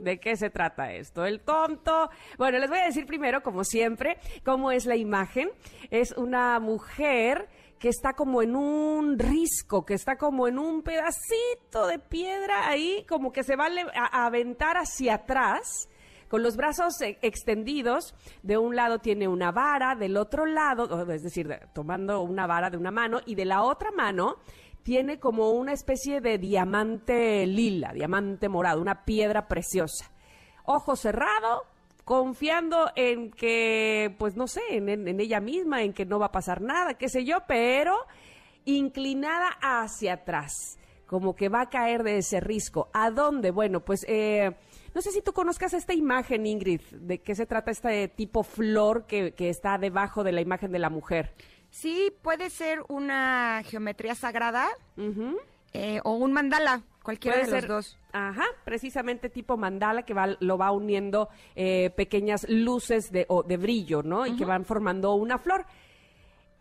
¿De 0.00 0.20
qué 0.20 0.36
se 0.36 0.50
trata 0.50 0.92
esto? 0.92 1.24
El 1.24 1.40
tonto. 1.40 2.10
Bueno, 2.36 2.58
les 2.58 2.68
voy 2.68 2.80
a 2.80 2.84
decir 2.84 3.06
primero, 3.06 3.42
como 3.42 3.64
siempre, 3.64 4.18
cómo 4.44 4.70
es 4.70 4.84
la 4.84 4.96
imagen. 4.96 5.50
Es 5.90 6.12
una 6.12 6.60
mujer 6.60 7.48
que 7.78 7.88
está 7.88 8.12
como 8.12 8.42
en 8.42 8.56
un 8.56 9.18
risco, 9.18 9.86
que 9.86 9.94
está 9.94 10.16
como 10.16 10.48
en 10.48 10.58
un 10.58 10.82
pedacito 10.82 11.86
de 11.86 11.98
piedra 11.98 12.68
ahí, 12.68 13.06
como 13.08 13.32
que 13.32 13.42
se 13.42 13.56
va 13.56 13.68
a, 13.68 14.18
a 14.18 14.26
aventar 14.26 14.76
hacia 14.76 15.14
atrás 15.14 15.88
con 16.32 16.42
los 16.42 16.56
brazos 16.56 16.98
eh, 17.02 17.18
extendidos, 17.20 18.14
de 18.42 18.56
un 18.56 18.74
lado 18.74 19.00
tiene 19.00 19.28
una 19.28 19.52
vara, 19.52 19.94
del 19.96 20.16
otro 20.16 20.46
lado, 20.46 21.06
es 21.12 21.22
decir, 21.22 21.46
de- 21.46 21.60
tomando 21.74 22.22
una 22.22 22.46
vara 22.46 22.70
de 22.70 22.78
una 22.78 22.90
mano, 22.90 23.20
y 23.26 23.34
de 23.34 23.44
la 23.44 23.62
otra 23.62 23.90
mano 23.90 24.36
tiene 24.82 25.20
como 25.20 25.50
una 25.50 25.74
especie 25.74 26.22
de 26.22 26.38
diamante 26.38 27.46
lila, 27.46 27.92
diamante 27.92 28.48
morado, 28.48 28.80
una 28.80 29.04
piedra 29.04 29.46
preciosa. 29.46 30.10
Ojo 30.64 30.96
cerrado, 30.96 31.64
confiando 32.04 32.90
en 32.96 33.30
que, 33.30 34.16
pues 34.18 34.34
no 34.34 34.46
sé, 34.46 34.62
en 34.70 35.20
ella 35.20 35.40
misma, 35.40 35.82
en 35.82 35.92
que 35.92 36.06
no 36.06 36.18
va 36.18 36.26
a 36.28 36.32
pasar 36.32 36.62
nada, 36.62 36.94
qué 36.94 37.10
sé 37.10 37.26
yo, 37.26 37.40
pero 37.46 37.94
inclinada 38.64 39.50
hacia 39.60 40.14
atrás, 40.14 40.78
como 41.06 41.36
que 41.36 41.50
va 41.50 41.60
a 41.60 41.68
caer 41.68 42.02
de 42.04 42.16
ese 42.16 42.40
risco. 42.40 42.88
¿A 42.94 43.10
dónde? 43.10 43.50
Bueno, 43.50 43.80
pues 43.80 44.06
eh, 44.08 44.52
no 44.94 45.02
sé 45.02 45.10
si 45.10 45.22
tú 45.22 45.32
conozcas 45.32 45.74
esta 45.74 45.94
imagen, 45.94 46.46
Ingrid, 46.46 46.82
de 46.92 47.20
qué 47.20 47.34
se 47.34 47.46
trata 47.46 47.70
este 47.70 48.08
tipo 48.08 48.42
flor 48.42 49.06
que, 49.06 49.32
que 49.32 49.48
está 49.48 49.78
debajo 49.78 50.24
de 50.24 50.32
la 50.32 50.40
imagen 50.40 50.72
de 50.72 50.78
la 50.78 50.90
mujer. 50.90 51.34
Sí, 51.70 52.12
puede 52.20 52.50
ser 52.50 52.80
una 52.88 53.62
geometría 53.64 54.14
sagrada 54.14 54.68
eh, 55.72 56.00
o 56.04 56.12
un 56.12 56.32
mandala, 56.34 56.82
cualquiera 57.02 57.38
Puede 57.38 57.46
de 57.46 57.60
ser, 57.60 57.68
los 57.68 57.86
dos. 57.86 57.98
Ajá, 58.12 58.44
precisamente 58.64 59.30
tipo 59.30 59.56
mandala 59.56 60.02
que 60.02 60.12
va, 60.12 60.36
lo 60.40 60.58
va 60.58 60.70
uniendo 60.70 61.30
eh, 61.56 61.88
pequeñas 61.96 62.46
luces 62.48 63.10
de, 63.10 63.24
o 63.28 63.42
de 63.42 63.56
brillo, 63.56 64.02
¿no? 64.02 64.26
Y 64.26 64.36
que 64.36 64.44
van 64.44 64.66
formando 64.66 65.14
una 65.14 65.38
flor. 65.38 65.64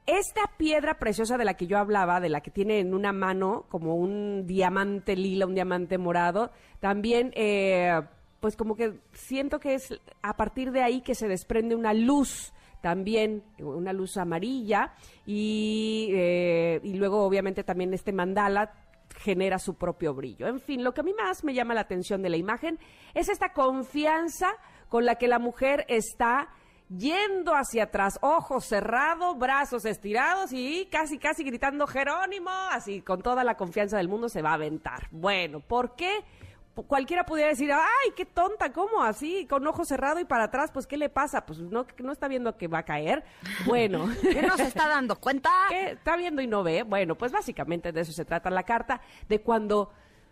Esta 0.08 0.42
piedra 0.58 0.98
preciosa 0.98 1.38
de 1.38 1.44
la 1.44 1.56
que 1.56 1.68
yo 1.68 1.78
hablaba, 1.78 2.22
de 2.22 2.30
la 2.30 2.40
que 2.40 2.50
tiene 2.50 2.80
en 2.80 2.94
una 2.94 3.12
mano 3.12 3.66
como 3.68 3.96
un 3.96 4.48
diamante 4.48 5.18
lila, 5.18 5.46
un 5.46 5.56
diamante 5.56 5.98
morado, 5.98 6.52
también, 6.80 7.32
eh, 7.36 8.02
pues 8.42 8.58
como 8.58 8.76
que 8.76 9.00
siento 9.14 9.60
que 9.60 9.76
es 9.76 9.98
a 10.22 10.36
partir 10.36 10.72
de 10.72 10.84
ahí 10.84 11.02
que 11.02 11.16
se 11.16 11.30
desprende 11.30 11.76
una 11.76 11.94
luz 11.94 12.52
también 12.82 13.44
una 13.60 13.94
luz 13.94 14.18
amarilla 14.18 14.94
y, 15.26 16.10
eh, 16.12 16.82
y 16.84 16.96
luego 16.96 17.24
obviamente 17.24 17.64
también 17.64 17.94
este 17.94 18.12
mandala 18.12 18.74
genera 19.18 19.60
su 19.60 19.76
propio 19.76 20.14
brillo. 20.14 20.48
En 20.48 20.60
fin, 20.60 20.84
lo 20.84 20.94
que 20.94 21.02
a 21.02 21.04
mí 21.04 21.14
más 21.14 21.44
me 21.44 21.54
llama 21.54 21.74
la 21.74 21.82
atención 21.82 22.22
de 22.22 22.30
la 22.30 22.38
imagen 22.38 22.80
es 23.14 23.30
esta 23.30 23.54
confianza 23.54 24.50
con 24.90 25.06
la 25.06 25.16
que 25.16 25.28
la 25.28 25.38
mujer 25.38 25.86
está 25.88 26.50
yendo 26.90 27.54
hacia 27.54 27.84
atrás, 27.84 28.20
ojos 28.22 28.66
cerrados, 28.66 29.38
brazos 29.38 29.86
estirados 29.86 30.52
y 30.52 30.88
casi, 30.92 31.18
casi 31.18 31.44
gritando 31.44 31.88
Jerónimo, 31.88 32.52
así 32.72 33.02
con 33.02 33.22
toda 33.22 33.44
la 33.44 33.56
confianza 33.56 33.98
del 33.98 34.10
mundo 34.10 34.28
se 34.28 34.42
va 34.42 34.52
a 34.52 34.56
aventar. 34.56 35.08
Bueno, 35.12 35.62
¿por 35.62 35.96
qué? 35.96 36.24
Cualquiera 36.88 37.26
pudiera 37.26 37.50
decir, 37.50 37.72
ay, 37.72 38.12
qué 38.16 38.26
tonta, 38.26 38.72
¿cómo 38.72 39.04
así? 39.04 39.46
Con 39.48 39.66
ojo 39.68 39.86
cerrado 39.86 40.20
y 40.20 40.26
para 40.26 40.46
atrás, 40.46 40.72
pues, 40.74 40.88
¿qué 40.88 40.98
le 40.98 41.10
pasa? 41.10 41.46
Pues 41.46 41.60
no, 41.60 41.86
no 41.98 42.12
está 42.12 42.28
viendo 42.28 42.58
que 42.58 42.68
va 42.68 42.80
a 42.80 42.84
caer. 42.84 43.24
Bueno. 43.66 44.10
¿Qué 44.22 44.42
no 44.42 44.58
se 44.58 44.64
está 44.64 44.88
dando 44.88 45.16
cuenta? 45.16 45.50
¿Qué? 45.70 45.92
¿Está 45.92 46.16
viendo 46.16 46.42
y 46.42 46.48
no 46.48 46.64
ve? 46.64 46.84
Bueno, 46.84 47.16
pues 47.16 47.32
básicamente 47.32 47.92
de 47.92 48.02
eso 48.02 48.12
se 48.12 48.26
trata 48.26 48.50
la 48.50 48.64
carta, 48.64 49.02
de 49.30 49.42
cuando 49.42 49.92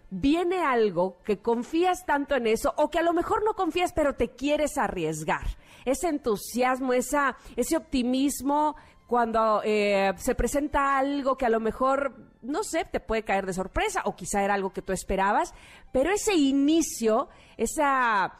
viene 0.09 0.63
algo 0.63 1.17
que 1.23 1.39
confías 1.39 2.05
tanto 2.05 2.35
en 2.35 2.47
eso 2.47 2.73
o 2.77 2.89
que 2.89 2.99
a 2.99 3.03
lo 3.03 3.13
mejor 3.13 3.43
no 3.43 3.53
confías 3.53 3.93
pero 3.93 4.15
te 4.15 4.29
quieres 4.29 4.77
arriesgar. 4.77 5.45
Ese 5.85 6.07
entusiasmo, 6.07 6.93
esa, 6.93 7.37
ese 7.55 7.77
optimismo 7.77 8.75
cuando 9.09 9.61
eh, 9.65 10.13
se 10.17 10.35
presenta 10.35 10.97
algo 10.97 11.35
que 11.35 11.45
a 11.45 11.49
lo 11.49 11.59
mejor, 11.59 12.13
no 12.43 12.63
sé, 12.63 12.85
te 12.85 12.99
puede 13.01 13.23
caer 13.23 13.45
de 13.45 13.53
sorpresa 13.53 14.03
o 14.05 14.15
quizá 14.15 14.43
era 14.43 14.53
algo 14.53 14.69
que 14.71 14.81
tú 14.83 14.93
esperabas, 14.93 15.53
pero 15.91 16.11
ese 16.11 16.35
inicio, 16.35 17.27
esa... 17.57 18.33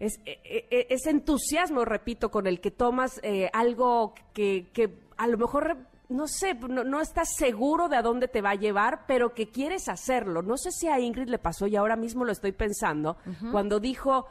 es- 0.00 0.20
e- 0.26 0.40
e- 0.70 0.86
ese 0.90 1.10
entusiasmo, 1.10 1.84
repito, 1.84 2.30
con 2.30 2.46
el 2.46 2.60
que 2.60 2.70
tomas 2.72 3.20
eh, 3.22 3.48
algo 3.52 4.14
que, 4.34 4.68
que 4.74 4.92
a 5.16 5.26
lo 5.28 5.38
mejor, 5.38 5.76
no 6.08 6.26
sé, 6.26 6.54
no, 6.54 6.82
no 6.82 7.00
estás 7.00 7.28
seguro 7.36 7.88
de 7.88 7.96
a 7.96 8.02
dónde 8.02 8.26
te 8.26 8.42
va 8.42 8.50
a 8.50 8.54
llevar, 8.56 9.06
pero 9.06 9.32
que 9.34 9.50
quieres 9.50 9.88
hacerlo. 9.88 10.42
No 10.42 10.56
sé 10.58 10.72
si 10.72 10.88
a 10.88 10.98
Ingrid 10.98 11.28
le 11.28 11.38
pasó 11.38 11.68
y 11.68 11.76
ahora 11.76 11.94
mismo 11.96 12.24
lo 12.24 12.32
estoy 12.32 12.50
pensando, 12.52 13.16
cuando 13.52 13.78
dijo, 13.78 14.26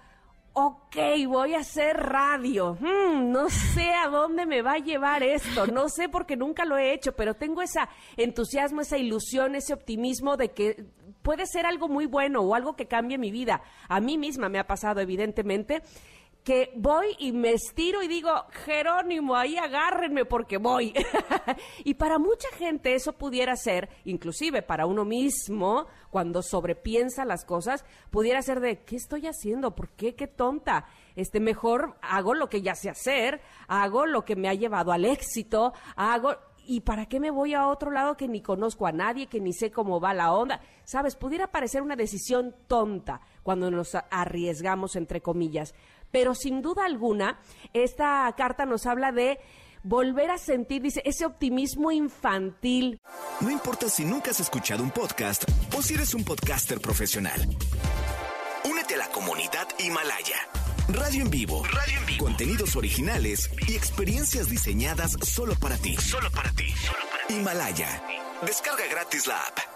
ok, 0.53 0.95
voy 1.27 1.53
a 1.53 1.59
hacer 1.59 1.97
radio. 1.97 2.77
Hmm, 2.79 3.31
no 3.31 3.49
sé 3.49 3.93
a 3.93 4.07
dónde 4.07 4.45
me 4.45 4.61
va 4.61 4.73
a 4.73 4.79
llevar 4.79 5.23
esto, 5.23 5.67
no 5.67 5.89
sé 5.89 6.09
porque 6.09 6.35
nunca 6.35 6.65
lo 6.65 6.77
he 6.77 6.93
hecho, 6.93 7.13
pero 7.13 7.35
tengo 7.35 7.61
ese 7.61 7.79
entusiasmo, 8.17 8.81
esa 8.81 8.97
ilusión, 8.97 9.55
ese 9.55 9.73
optimismo 9.73 10.37
de 10.37 10.51
que 10.51 10.85
puede 11.21 11.45
ser 11.45 11.65
algo 11.65 11.87
muy 11.87 12.05
bueno 12.05 12.41
o 12.41 12.55
algo 12.55 12.75
que 12.75 12.87
cambie 12.87 13.17
mi 13.17 13.31
vida. 13.31 13.61
A 13.87 13.99
mí 13.99 14.17
misma 14.17 14.49
me 14.49 14.59
ha 14.59 14.67
pasado, 14.67 14.99
evidentemente, 14.99 15.83
que 16.43 16.71
voy 16.75 17.15
y 17.19 17.31
me 17.31 17.51
estiro 17.51 18.01
y 18.01 18.07
digo, 18.07 18.31
Jerónimo, 18.65 19.35
ahí 19.35 19.57
agárrenme 19.57 20.25
porque 20.25 20.57
voy. 20.57 20.93
y 21.83 21.93
para 21.93 22.17
mucha 22.17 22.47
gente 22.57 22.95
eso 22.95 23.13
pudiera 23.13 23.55
ser, 23.55 23.89
inclusive 24.05 24.63
para 24.63 24.87
uno 24.87 25.05
mismo, 25.05 25.87
cuando 26.09 26.41
sobrepiensa 26.41 27.25
las 27.25 27.45
cosas, 27.45 27.85
pudiera 28.09 28.41
ser 28.41 28.59
de, 28.59 28.79
¿qué 28.79 28.95
estoy 28.95 29.27
haciendo? 29.27 29.75
¿Por 29.75 29.89
qué? 29.89 30.15
¿Qué 30.15 30.27
tonta? 30.27 30.85
Este, 31.15 31.39
mejor 31.39 31.95
hago 32.01 32.33
lo 32.33 32.49
que 32.49 32.61
ya 32.61 32.73
sé 32.73 32.89
hacer, 32.89 33.41
hago 33.67 34.05
lo 34.05 34.25
que 34.25 34.35
me 34.35 34.49
ha 34.49 34.53
llevado 34.53 34.91
al 34.91 35.05
éxito, 35.05 35.73
hago... 35.95 36.35
¿Y 36.63 36.81
para 36.81 37.07
qué 37.07 37.19
me 37.19 37.31
voy 37.31 37.55
a 37.55 37.67
otro 37.67 37.89
lado 37.89 38.15
que 38.15 38.27
ni 38.27 38.39
conozco 38.41 38.85
a 38.85 38.91
nadie, 38.91 39.25
que 39.25 39.41
ni 39.41 39.51
sé 39.51 39.71
cómo 39.71 39.99
va 39.99 40.13
la 40.13 40.31
onda? 40.31 40.61
Sabes, 40.83 41.15
pudiera 41.15 41.47
parecer 41.47 41.81
una 41.81 41.95
decisión 41.95 42.55
tonta 42.67 43.19
cuando 43.41 43.71
nos 43.71 43.95
arriesgamos, 44.11 44.95
entre 44.95 45.21
comillas. 45.21 45.73
Pero 46.11 46.35
sin 46.35 46.61
duda 46.61 46.85
alguna, 46.85 47.39
esta 47.73 48.33
carta 48.37 48.65
nos 48.65 48.85
habla 48.85 49.11
de 49.11 49.39
volver 49.83 50.29
a 50.29 50.37
sentir, 50.37 50.81
dice, 50.81 51.01
ese 51.05 51.25
optimismo 51.25 51.91
infantil. 51.91 52.99
No 53.39 53.49
importa 53.49 53.89
si 53.89 54.05
nunca 54.05 54.31
has 54.31 54.39
escuchado 54.39 54.83
un 54.83 54.91
podcast 54.91 55.43
o 55.77 55.81
si 55.81 55.95
eres 55.95 56.13
un 56.13 56.23
podcaster 56.23 56.79
profesional. 56.79 57.41
Únete 58.69 58.95
a 58.95 58.97
la 58.97 59.07
comunidad 59.09 59.67
Himalaya. 59.79 60.37
Radio 60.89 61.23
en 61.23 61.31
vivo. 61.31 61.63
Radio 61.63 61.97
en 61.99 62.05
vivo. 62.05 62.25
Contenidos 62.25 62.75
originales 62.75 63.49
y 63.67 63.75
experiencias 63.75 64.49
diseñadas 64.49 65.17
solo 65.23 65.55
para 65.55 65.77
ti. 65.77 65.95
Solo 65.97 66.29
para 66.31 66.51
ti. 66.51 66.73
Himalaya. 67.29 68.03
Descarga 68.45 68.85
gratis 68.89 69.27
la 69.27 69.37
app. 69.37 69.70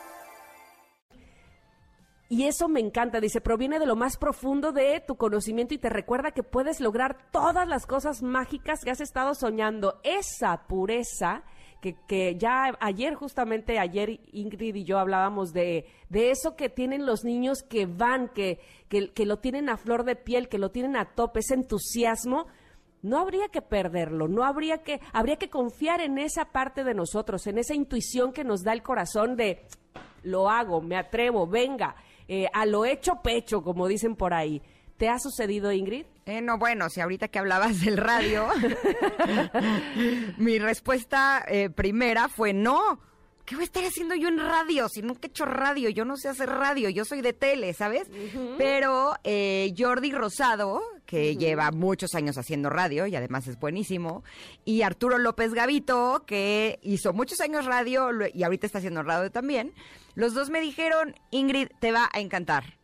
Y 2.27 2.45
eso 2.45 2.67
me 2.67 2.79
encanta, 2.79 3.19
dice, 3.19 3.39
proviene 3.39 3.77
de 3.77 3.85
lo 3.85 3.95
más 3.95 4.17
profundo 4.17 4.71
de 4.71 4.99
tu 5.05 5.15
conocimiento 5.15 5.75
y 5.75 5.77
te 5.77 5.89
recuerda 5.89 6.31
que 6.31 6.41
puedes 6.41 6.79
lograr 6.79 7.29
todas 7.31 7.67
las 7.67 7.85
cosas 7.85 8.23
mágicas 8.23 8.83
que 8.83 8.89
has 8.89 8.99
estado 8.99 9.35
soñando. 9.35 9.99
Esa 10.03 10.65
pureza 10.67 11.43
que, 11.81 11.95
que 12.07 12.35
ya 12.35 12.75
ayer, 12.79 13.13
justamente 13.13 13.77
ayer 13.77 14.21
Ingrid 14.31 14.73
y 14.73 14.85
yo 14.85 14.97
hablábamos 14.97 15.53
de, 15.53 15.85
de 16.09 16.31
eso 16.31 16.55
que 16.55 16.67
tienen 16.67 17.05
los 17.05 17.23
niños 17.23 17.61
que 17.61 17.85
van, 17.85 18.29
que, 18.29 18.59
que, 18.89 19.13
que 19.13 19.27
lo 19.27 19.37
tienen 19.37 19.69
a 19.69 19.77
flor 19.77 20.03
de 20.03 20.15
piel, 20.15 20.49
que 20.49 20.57
lo 20.57 20.71
tienen 20.71 20.95
a 20.95 21.13
tope, 21.13 21.41
ese 21.41 21.53
entusiasmo. 21.53 22.47
No 23.03 23.19
habría 23.19 23.49
que 23.49 23.61
perderlo, 23.61 24.27
no 24.27 24.43
habría 24.43 24.79
que, 24.79 24.99
habría 25.13 25.35
que 25.35 25.51
confiar 25.51 26.01
en 26.01 26.17
esa 26.17 26.45
parte 26.45 26.83
de 26.83 26.95
nosotros, 26.95 27.45
en 27.45 27.59
esa 27.59 27.75
intuición 27.75 28.33
que 28.33 28.43
nos 28.43 28.63
da 28.63 28.73
el 28.73 28.81
corazón 28.81 29.35
de 29.35 29.67
lo 30.23 30.49
hago, 30.49 30.81
me 30.81 30.97
atrevo, 30.97 31.45
venga, 31.45 31.95
eh, 32.27 32.47
a 32.53 32.65
lo 32.65 32.85
hecho 32.85 33.21
pecho, 33.23 33.61
como 33.61 33.87
dicen 33.87 34.15
por 34.15 34.33
ahí. 34.33 34.61
¿Te 34.97 35.09
ha 35.09 35.19
sucedido, 35.19 35.71
Ingrid? 35.71 36.05
Eh, 36.25 36.41
no, 36.41 36.57
bueno, 36.57 36.89
si 36.89 37.01
ahorita 37.01 37.27
que 37.27 37.37
hablabas 37.39 37.81
del 37.81 37.97
radio, 37.97 38.47
mi 40.37 40.57
respuesta 40.57 41.43
eh, 41.47 41.69
primera 41.69 42.29
fue 42.29 42.53
no. 42.53 42.99
¿Qué 43.45 43.55
voy 43.55 43.63
a 43.63 43.65
estar 43.65 43.83
haciendo 43.83 44.15
yo 44.15 44.27
en 44.29 44.39
radio? 44.39 44.89
Si 44.89 45.03
nunca 45.03 45.27
he 45.27 45.27
hecho 45.27 45.45
radio, 45.45 45.89
yo 45.89 46.03
no 46.03 46.17
sé 46.17 46.29
hacer 46.29 46.49
radio, 46.49 46.89
yo 46.89 47.05
soy 47.05 47.21
de 47.21 47.33
tele, 47.33 47.73
¿sabes? 47.73 48.09
Pero 48.57 49.13
eh, 49.23 49.71
Jordi 49.77 50.11
Rosado, 50.11 50.81
que 51.05 51.35
lleva 51.37 51.71
muchos 51.71 52.15
años 52.15 52.37
haciendo 52.37 52.69
radio 52.69 53.07
y 53.07 53.15
además 53.15 53.47
es 53.47 53.59
buenísimo, 53.59 54.23
y 54.63 54.81
Arturo 54.81 55.17
López 55.17 55.53
Gavito, 55.53 56.23
que 56.25 56.79
hizo 56.81 57.13
muchos 57.13 57.39
años 57.41 57.65
radio 57.65 58.09
y 58.33 58.43
ahorita 58.43 58.65
está 58.65 58.79
haciendo 58.79 59.03
radio 59.03 59.31
también, 59.31 59.73
los 60.15 60.33
dos 60.33 60.49
me 60.49 60.61
dijeron, 60.61 61.15
Ingrid, 61.31 61.67
te 61.79 61.91
va 61.91 62.09
a 62.13 62.19
encantar. 62.19 62.77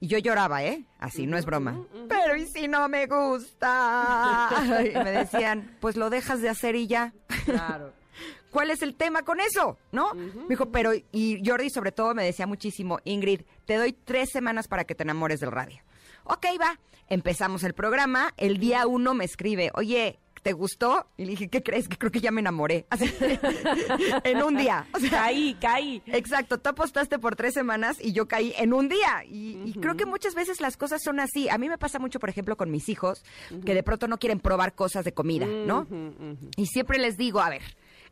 Y 0.00 0.08
yo 0.08 0.18
lloraba, 0.18 0.64
¿eh? 0.64 0.84
Así, 0.98 1.26
no 1.26 1.38
es 1.38 1.46
broma. 1.46 1.80
Pero 2.08 2.34
¿y 2.34 2.46
si 2.46 2.66
no 2.66 2.88
me 2.88 3.06
gusta? 3.06 4.50
Y 4.84 4.98
me 4.98 5.12
decían, 5.12 5.76
pues 5.80 5.96
lo 5.96 6.10
dejas 6.10 6.40
de 6.40 6.48
hacer 6.48 6.74
y 6.74 6.88
ya. 6.88 7.12
Claro. 7.44 7.92
¿Cuál 8.50 8.70
es 8.70 8.82
el 8.82 8.94
tema 8.96 9.22
con 9.22 9.40
eso? 9.40 9.78
¿No? 9.92 10.12
Me 10.12 10.48
dijo, 10.50 10.70
pero, 10.70 10.92
y 10.92 11.42
Jordi 11.44 11.70
sobre 11.70 11.92
todo 11.92 12.14
me 12.14 12.24
decía 12.24 12.46
muchísimo, 12.46 12.98
Ingrid, 13.04 13.42
te 13.64 13.76
doy 13.76 13.92
tres 13.92 14.30
semanas 14.30 14.68
para 14.68 14.84
que 14.84 14.94
te 14.94 15.04
enamores 15.04 15.40
del 15.40 15.52
radio. 15.52 15.80
Ok, 16.24 16.46
va. 16.60 16.78
Empezamos 17.08 17.64
el 17.64 17.74
programa. 17.74 18.32
El 18.36 18.58
día 18.58 18.86
uno 18.86 19.14
me 19.14 19.24
escribe, 19.24 19.70
oye, 19.74 20.18
¿te 20.42 20.52
gustó? 20.52 21.06
Y 21.16 21.24
le 21.24 21.30
dije, 21.32 21.48
¿qué 21.48 21.62
crees? 21.62 21.88
Que 21.88 21.96
creo 21.98 22.10
que 22.10 22.20
ya 22.20 22.30
me 22.30 22.40
enamoré. 22.40 22.86
Así, 22.90 23.04
en 24.24 24.42
un 24.42 24.56
día. 24.56 24.86
O 24.94 24.98
sea, 24.98 25.10
Caí, 25.10 25.54
caí. 25.60 26.02
Exacto, 26.06 26.58
tú 26.58 26.70
apostaste 26.70 27.18
por 27.18 27.36
tres 27.36 27.54
semanas 27.54 27.96
y 28.00 28.12
yo 28.12 28.26
caí 28.28 28.54
en 28.56 28.72
un 28.72 28.88
día. 28.88 29.24
Y, 29.28 29.60
y 29.64 29.74
creo 29.80 29.96
que 29.96 30.06
muchas 30.06 30.34
veces 30.34 30.60
las 30.60 30.76
cosas 30.76 31.02
son 31.02 31.20
así. 31.20 31.48
A 31.48 31.58
mí 31.58 31.68
me 31.68 31.78
pasa 31.78 31.98
mucho, 31.98 32.18
por 32.18 32.28
ejemplo, 32.28 32.56
con 32.56 32.70
mis 32.70 32.88
hijos, 32.88 33.22
que 33.64 33.74
de 33.74 33.82
pronto 33.82 34.08
no 34.08 34.18
quieren 34.18 34.40
probar 34.40 34.74
cosas 34.74 35.04
de 35.04 35.12
comida, 35.12 35.46
¿no? 35.46 35.86
Y 36.56 36.66
siempre 36.66 36.98
les 36.98 37.16
digo, 37.16 37.40
a 37.40 37.50
ver, 37.50 37.62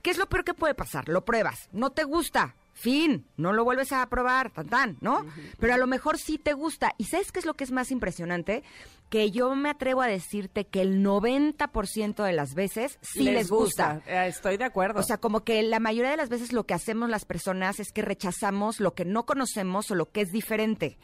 ¿qué 0.02 0.10
es 0.10 0.18
lo 0.18 0.28
peor 0.28 0.44
que 0.44 0.54
puede 0.54 0.74
pasar? 0.74 1.08
Lo 1.08 1.24
pruebas, 1.24 1.68
no 1.72 1.90
te 1.90 2.04
gusta. 2.04 2.54
Fin, 2.80 3.26
no 3.36 3.52
lo 3.52 3.62
vuelves 3.62 3.92
a 3.92 4.08
probar, 4.08 4.50
tan 4.54 4.66
tan, 4.66 4.96
¿no? 5.02 5.26
Pero 5.58 5.74
a 5.74 5.76
lo 5.76 5.86
mejor 5.86 6.16
sí 6.16 6.38
te 6.38 6.54
gusta. 6.54 6.94
¿Y 6.96 7.04
sabes 7.04 7.30
qué 7.30 7.38
es 7.38 7.44
lo 7.44 7.52
que 7.52 7.64
es 7.64 7.72
más 7.72 7.90
impresionante? 7.90 8.64
Que 9.10 9.30
yo 9.30 9.54
me 9.54 9.68
atrevo 9.68 10.00
a 10.00 10.06
decirte 10.06 10.64
que 10.64 10.80
el 10.80 11.04
90% 11.04 12.24
de 12.24 12.32
las 12.32 12.54
veces 12.54 12.98
sí 13.02 13.24
les, 13.24 13.50
gusta. 13.50 14.02
Eh, 14.06 14.26
Estoy 14.28 14.56
de 14.56 14.64
acuerdo. 14.64 15.00
O 15.00 15.02
sea, 15.02 15.18
como 15.18 15.44
que 15.44 15.62
la 15.62 15.80
mayoría 15.80 16.12
de 16.12 16.16
las 16.16 16.28
veces 16.28 16.52
lo 16.52 16.64
que 16.64 16.74
hacemos 16.74 17.10
las 17.10 17.24
personas 17.24 17.80
es 17.80 17.92
que 17.92 18.02
rechazamos 18.02 18.80
lo 18.80 18.94
que 18.94 19.04
no 19.04 19.26
conocemos 19.26 19.90
o 19.90 19.94
lo 19.94 20.10
que 20.10 20.22
es 20.22 20.30
diferente. 20.30 20.96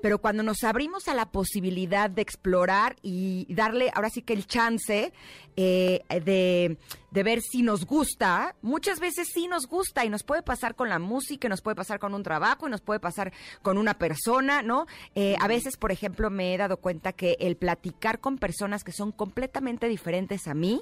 Pero 0.00 0.18
cuando 0.18 0.42
nos 0.42 0.64
abrimos 0.64 1.08
a 1.08 1.14
la 1.14 1.26
posibilidad 1.30 2.08
de 2.08 2.22
explorar 2.22 2.96
y 3.02 3.52
darle 3.52 3.90
ahora 3.94 4.08
sí 4.08 4.22
que 4.22 4.32
el 4.32 4.46
chance 4.46 5.12
eh, 5.56 6.04
de, 6.08 6.78
de 7.10 7.22
ver 7.22 7.40
si 7.40 7.62
nos 7.62 7.84
gusta, 7.84 8.54
muchas 8.62 9.00
veces 9.00 9.28
sí 9.32 9.48
nos 9.48 9.66
gusta 9.66 10.04
y 10.04 10.08
nos 10.08 10.22
puede 10.22 10.42
pasar 10.42 10.76
con 10.76 10.88
la 10.88 10.98
música, 10.98 11.48
y 11.48 11.50
nos 11.50 11.62
puede 11.62 11.74
pasar 11.74 11.98
con 11.98 12.14
un 12.14 12.22
trabajo 12.22 12.68
y 12.68 12.70
nos 12.70 12.80
puede 12.80 13.00
pasar 13.00 13.32
con 13.62 13.78
una 13.78 13.94
persona, 13.98 14.62
¿no? 14.62 14.86
Eh, 15.14 15.36
a 15.40 15.48
veces, 15.48 15.76
por 15.76 15.90
ejemplo, 15.90 16.30
me 16.30 16.54
he 16.54 16.58
dado 16.58 16.76
cuenta 16.76 17.12
que 17.12 17.36
el 17.48 17.56
platicar 17.56 18.20
con 18.20 18.38
personas 18.38 18.84
que 18.84 18.92
son 18.92 19.10
completamente 19.10 19.88
diferentes 19.88 20.46
a 20.46 20.54
mí 20.54 20.80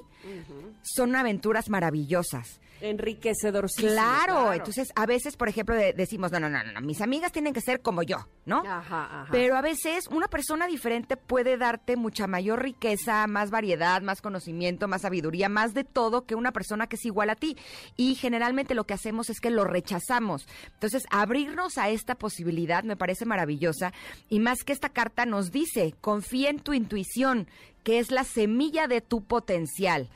son 0.83 1.15
aventuras 1.15 1.69
maravillosas. 1.69 2.59
Enriquecedor. 2.81 3.67
Claro, 3.75 4.53
entonces 4.53 4.89
a 4.95 5.05
veces, 5.05 5.35
por 5.37 5.49
ejemplo, 5.49 5.75
de- 5.75 5.93
decimos, 5.93 6.31
no, 6.31 6.39
no, 6.39 6.49
no, 6.49 6.63
no, 6.63 6.71
no, 6.73 6.81
mis 6.81 7.01
amigas 7.01 7.31
tienen 7.31 7.53
que 7.53 7.61
ser 7.61 7.81
como 7.81 8.03
yo, 8.03 8.27
¿no? 8.45 8.59
Ajá, 8.59 8.81
ajá. 9.21 9.27
Pero 9.31 9.55
a 9.55 9.61
veces 9.61 10.07
una 10.07 10.27
persona 10.27 10.67
diferente 10.67 11.17
puede 11.17 11.57
darte 11.57 11.95
mucha 11.95 12.27
mayor 12.27 12.61
riqueza, 12.61 13.25
más 13.27 13.49
variedad, 13.49 14.01
más 14.01 14.21
conocimiento, 14.21 14.87
más 14.87 15.01
sabiduría, 15.01 15.49
más 15.49 15.73
de 15.73 15.83
todo 15.83 16.25
que 16.25 16.35
una 16.35 16.51
persona 16.51 16.87
que 16.87 16.95
es 16.97 17.05
igual 17.05 17.29
a 17.29 17.35
ti. 17.35 17.57
Y 17.95 18.15
generalmente 18.15 18.75
lo 18.75 18.85
que 18.85 18.93
hacemos 18.93 19.29
es 19.29 19.39
que 19.39 19.49
lo 19.49 19.63
rechazamos. 19.63 20.47
Entonces, 20.73 21.03
abrirnos 21.09 21.77
a 21.77 21.89
esta 21.89 22.15
posibilidad 22.15 22.83
me 22.83 22.95
parece 22.97 23.25
maravillosa. 23.25 23.93
Y 24.29 24.39
más 24.39 24.63
que 24.63 24.73
esta 24.73 24.89
carta 24.89 25.25
nos 25.25 25.51
dice, 25.51 25.93
confía 26.01 26.49
en 26.49 26.59
tu 26.59 26.73
intuición, 26.73 27.47
que 27.83 27.99
es 27.99 28.11
la 28.11 28.23
semilla 28.23 28.87
de 28.87 29.01
tu 29.01 29.23
potencial. 29.23 30.09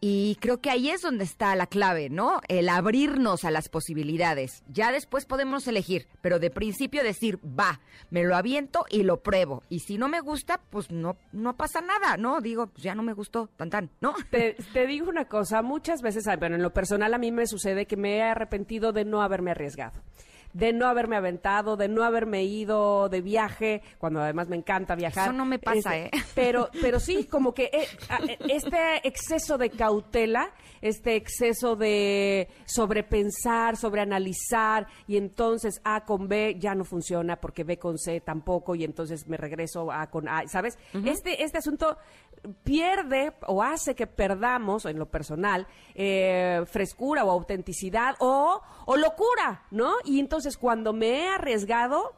Y 0.00 0.36
creo 0.40 0.60
que 0.60 0.70
ahí 0.70 0.90
es 0.90 1.02
donde 1.02 1.24
está 1.24 1.56
la 1.56 1.66
clave, 1.66 2.10
¿no? 2.10 2.40
El 2.48 2.68
abrirnos 2.68 3.44
a 3.44 3.50
las 3.50 3.68
posibilidades. 3.68 4.62
Ya 4.68 4.92
después 4.92 5.24
podemos 5.24 5.66
elegir, 5.66 6.06
pero 6.20 6.38
de 6.38 6.50
principio 6.50 7.02
decir, 7.02 7.38
va, 7.38 7.80
me 8.10 8.24
lo 8.24 8.36
aviento 8.36 8.84
y 8.90 9.02
lo 9.02 9.22
pruebo. 9.22 9.62
Y 9.68 9.80
si 9.80 9.98
no 9.98 10.08
me 10.08 10.20
gusta, 10.20 10.60
pues 10.70 10.90
no, 10.90 11.16
no 11.32 11.56
pasa 11.56 11.80
nada, 11.80 12.16
¿no? 12.16 12.40
Digo, 12.40 12.66
pues 12.66 12.82
ya 12.82 12.94
no 12.94 13.02
me 13.02 13.14
gustó, 13.14 13.48
tan 13.56 13.70
tan, 13.70 13.90
¿no? 14.00 14.14
Te, 14.30 14.56
te 14.72 14.86
digo 14.86 15.08
una 15.08 15.26
cosa, 15.26 15.62
muchas 15.62 16.02
veces, 16.02 16.24
bueno, 16.38 16.56
en 16.56 16.62
lo 16.62 16.72
personal 16.72 17.14
a 17.14 17.18
mí 17.18 17.32
me 17.32 17.46
sucede 17.46 17.86
que 17.86 17.96
me 17.96 18.16
he 18.16 18.22
arrepentido 18.22 18.92
de 18.92 19.04
no 19.04 19.22
haberme 19.22 19.52
arriesgado 19.52 20.02
de 20.56 20.72
no 20.72 20.86
haberme 20.86 21.16
aventado, 21.16 21.76
de 21.76 21.86
no 21.86 22.02
haberme 22.02 22.44
ido 22.44 23.10
de 23.10 23.20
viaje, 23.20 23.82
cuando 23.98 24.22
además 24.22 24.48
me 24.48 24.56
encanta 24.56 24.94
viajar. 24.94 25.24
Eso 25.28 25.32
no 25.34 25.44
me 25.44 25.58
pasa, 25.58 25.94
Este, 25.96 26.16
¿eh? 26.16 26.22
Pero, 26.34 26.70
pero 26.80 26.98
sí, 26.98 27.24
como 27.24 27.52
que 27.52 27.64
eh, 27.64 27.86
eh, 28.28 28.38
este 28.48 29.06
exceso 29.06 29.58
de 29.58 29.68
cautela, 29.70 30.50
este 30.80 31.16
exceso 31.16 31.76
de 31.76 32.48
sobrepensar, 32.64 33.76
sobreanalizar, 33.76 34.86
y 35.06 35.18
entonces 35.18 35.80
A 35.84 36.04
con 36.04 36.26
B 36.26 36.56
ya 36.58 36.74
no 36.74 36.84
funciona 36.84 37.36
porque 37.36 37.64
B 37.64 37.78
con 37.78 37.98
C 37.98 38.20
tampoco, 38.20 38.74
y 38.74 38.84
entonces 38.84 39.26
me 39.26 39.36
regreso 39.36 39.92
A 39.92 40.08
con 40.08 40.26
A, 40.28 40.48
¿sabes? 40.48 40.78
este, 41.04 41.42
este 41.42 41.58
asunto 41.58 41.98
pierde 42.64 43.32
o 43.46 43.62
hace 43.62 43.94
que 43.94 44.06
perdamos, 44.06 44.84
en 44.86 44.98
lo 44.98 45.06
personal, 45.06 45.66
eh, 45.94 46.62
frescura 46.66 47.24
o 47.24 47.30
autenticidad 47.30 48.14
o, 48.20 48.60
o 48.86 48.96
locura, 48.96 49.64
¿no? 49.70 49.94
Y 50.04 50.20
entonces 50.20 50.56
cuando 50.56 50.92
me 50.92 51.24
he 51.24 51.28
arriesgado, 51.28 52.14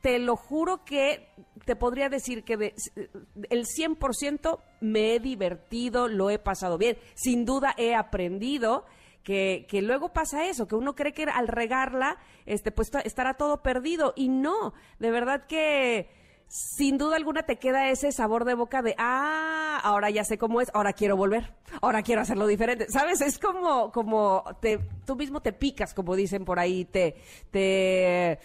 te 0.00 0.18
lo 0.18 0.36
juro 0.36 0.84
que 0.84 1.28
te 1.64 1.74
podría 1.76 2.08
decir 2.08 2.44
que 2.44 2.56
de- 2.56 2.74
el 3.50 3.66
100% 3.66 4.60
me 4.80 5.14
he 5.14 5.20
divertido, 5.20 6.08
lo 6.08 6.30
he 6.30 6.38
pasado 6.38 6.78
bien. 6.78 6.96
Sin 7.14 7.44
duda 7.44 7.74
he 7.76 7.94
aprendido 7.94 8.84
que, 9.24 9.66
que 9.68 9.82
luego 9.82 10.12
pasa 10.12 10.46
eso, 10.46 10.66
que 10.68 10.76
uno 10.76 10.94
cree 10.94 11.12
que 11.12 11.24
al 11.24 11.48
regarla, 11.48 12.16
este, 12.46 12.70
pues 12.70 12.90
ta- 12.90 13.00
estará 13.00 13.34
todo 13.34 13.62
perdido. 13.62 14.14
Y 14.16 14.28
no, 14.28 14.72
de 15.00 15.10
verdad 15.10 15.46
que 15.46 16.08
sin 16.48 16.96
duda 16.96 17.16
alguna 17.16 17.42
te 17.42 17.56
queda 17.56 17.90
ese 17.90 18.10
sabor 18.10 18.44
de 18.44 18.54
boca 18.54 18.80
de, 18.80 18.94
ah, 18.98 19.78
ahora 19.82 20.08
ya 20.08 20.24
sé 20.24 20.38
cómo 20.38 20.60
es, 20.60 20.70
ahora 20.72 20.94
quiero 20.94 21.16
volver, 21.16 21.54
ahora 21.82 22.02
quiero 22.02 22.22
hacerlo 22.22 22.46
diferente. 22.46 22.86
¿Sabes? 22.88 23.20
Es 23.20 23.38
como, 23.38 23.92
como 23.92 24.42
te, 24.60 24.78
tú 25.04 25.14
mismo 25.14 25.40
te 25.40 25.52
picas, 25.52 25.92
como 25.92 26.16
dicen 26.16 26.44
por 26.44 26.58
ahí, 26.58 26.86
te, 26.86 27.16
te, 27.50 28.38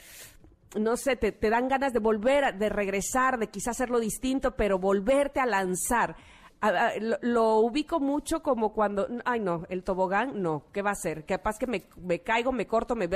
no 0.77 0.97
sé, 0.97 1.15
te, 1.15 1.31
te 1.31 1.49
dan 1.49 1.69
ganas 1.69 1.93
de 1.93 1.99
volver, 1.99 2.57
de 2.57 2.69
regresar, 2.69 3.39
de 3.39 3.47
quizás 3.47 3.77
hacerlo 3.77 3.99
distinto, 3.99 4.55
pero 4.55 4.77
volverte 4.79 5.39
a 5.39 5.45
lanzar. 5.45 6.15
Lo, 7.01 7.17
lo 7.21 7.55
ubico 7.57 7.99
mucho 7.99 8.41
como 8.41 8.71
cuando, 8.71 9.07
ay 9.25 9.41
no, 9.41 9.65
el 9.67 9.83
tobogán, 9.83 10.41
no, 10.41 10.63
¿qué 10.71 10.81
va 10.81 10.91
a 10.91 10.95
ser? 10.95 11.25
Capaz 11.25 11.57
que 11.59 11.67
me, 11.67 11.83
me 11.97 12.19
caigo, 12.19 12.53
me 12.53 12.67
corto, 12.67 12.95
me... 12.95 13.09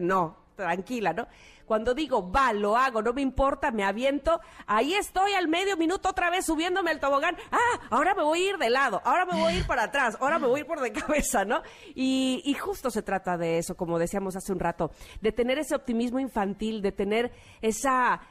No, 0.00 0.36
tranquila, 0.56 1.12
¿no? 1.12 1.28
Cuando 1.68 1.92
digo, 1.92 2.32
va, 2.32 2.54
lo 2.54 2.78
hago, 2.78 3.02
no 3.02 3.12
me 3.12 3.20
importa, 3.20 3.70
me 3.70 3.84
aviento, 3.84 4.40
ahí 4.66 4.94
estoy 4.94 5.32
al 5.34 5.48
medio 5.48 5.76
minuto 5.76 6.08
otra 6.08 6.30
vez 6.30 6.46
subiéndome 6.46 6.90
al 6.90 6.98
tobogán, 6.98 7.36
ah, 7.52 7.80
ahora 7.90 8.14
me 8.14 8.22
voy 8.22 8.40
a 8.40 8.50
ir 8.52 8.56
de 8.56 8.70
lado, 8.70 9.02
ahora 9.04 9.26
me 9.26 9.38
voy 9.38 9.52
a 9.52 9.56
ir 9.58 9.66
para 9.66 9.82
atrás, 9.82 10.16
ahora 10.18 10.38
me 10.38 10.46
voy 10.46 10.60
a 10.60 10.62
ir 10.62 10.66
por 10.66 10.80
de 10.80 10.92
cabeza, 10.92 11.44
¿no? 11.44 11.62
Y, 11.94 12.56
justo 12.58 12.90
se 12.90 13.02
trata 13.02 13.36
de 13.36 13.58
eso, 13.58 13.76
como 13.76 13.98
decíamos 13.98 14.34
hace 14.34 14.50
un 14.50 14.60
rato, 14.60 14.90
de 15.20 15.30
tener 15.30 15.58
ese 15.58 15.74
optimismo 15.74 16.18
infantil, 16.18 16.80
de 16.80 16.90
tener 16.90 17.32
esa 17.60 18.22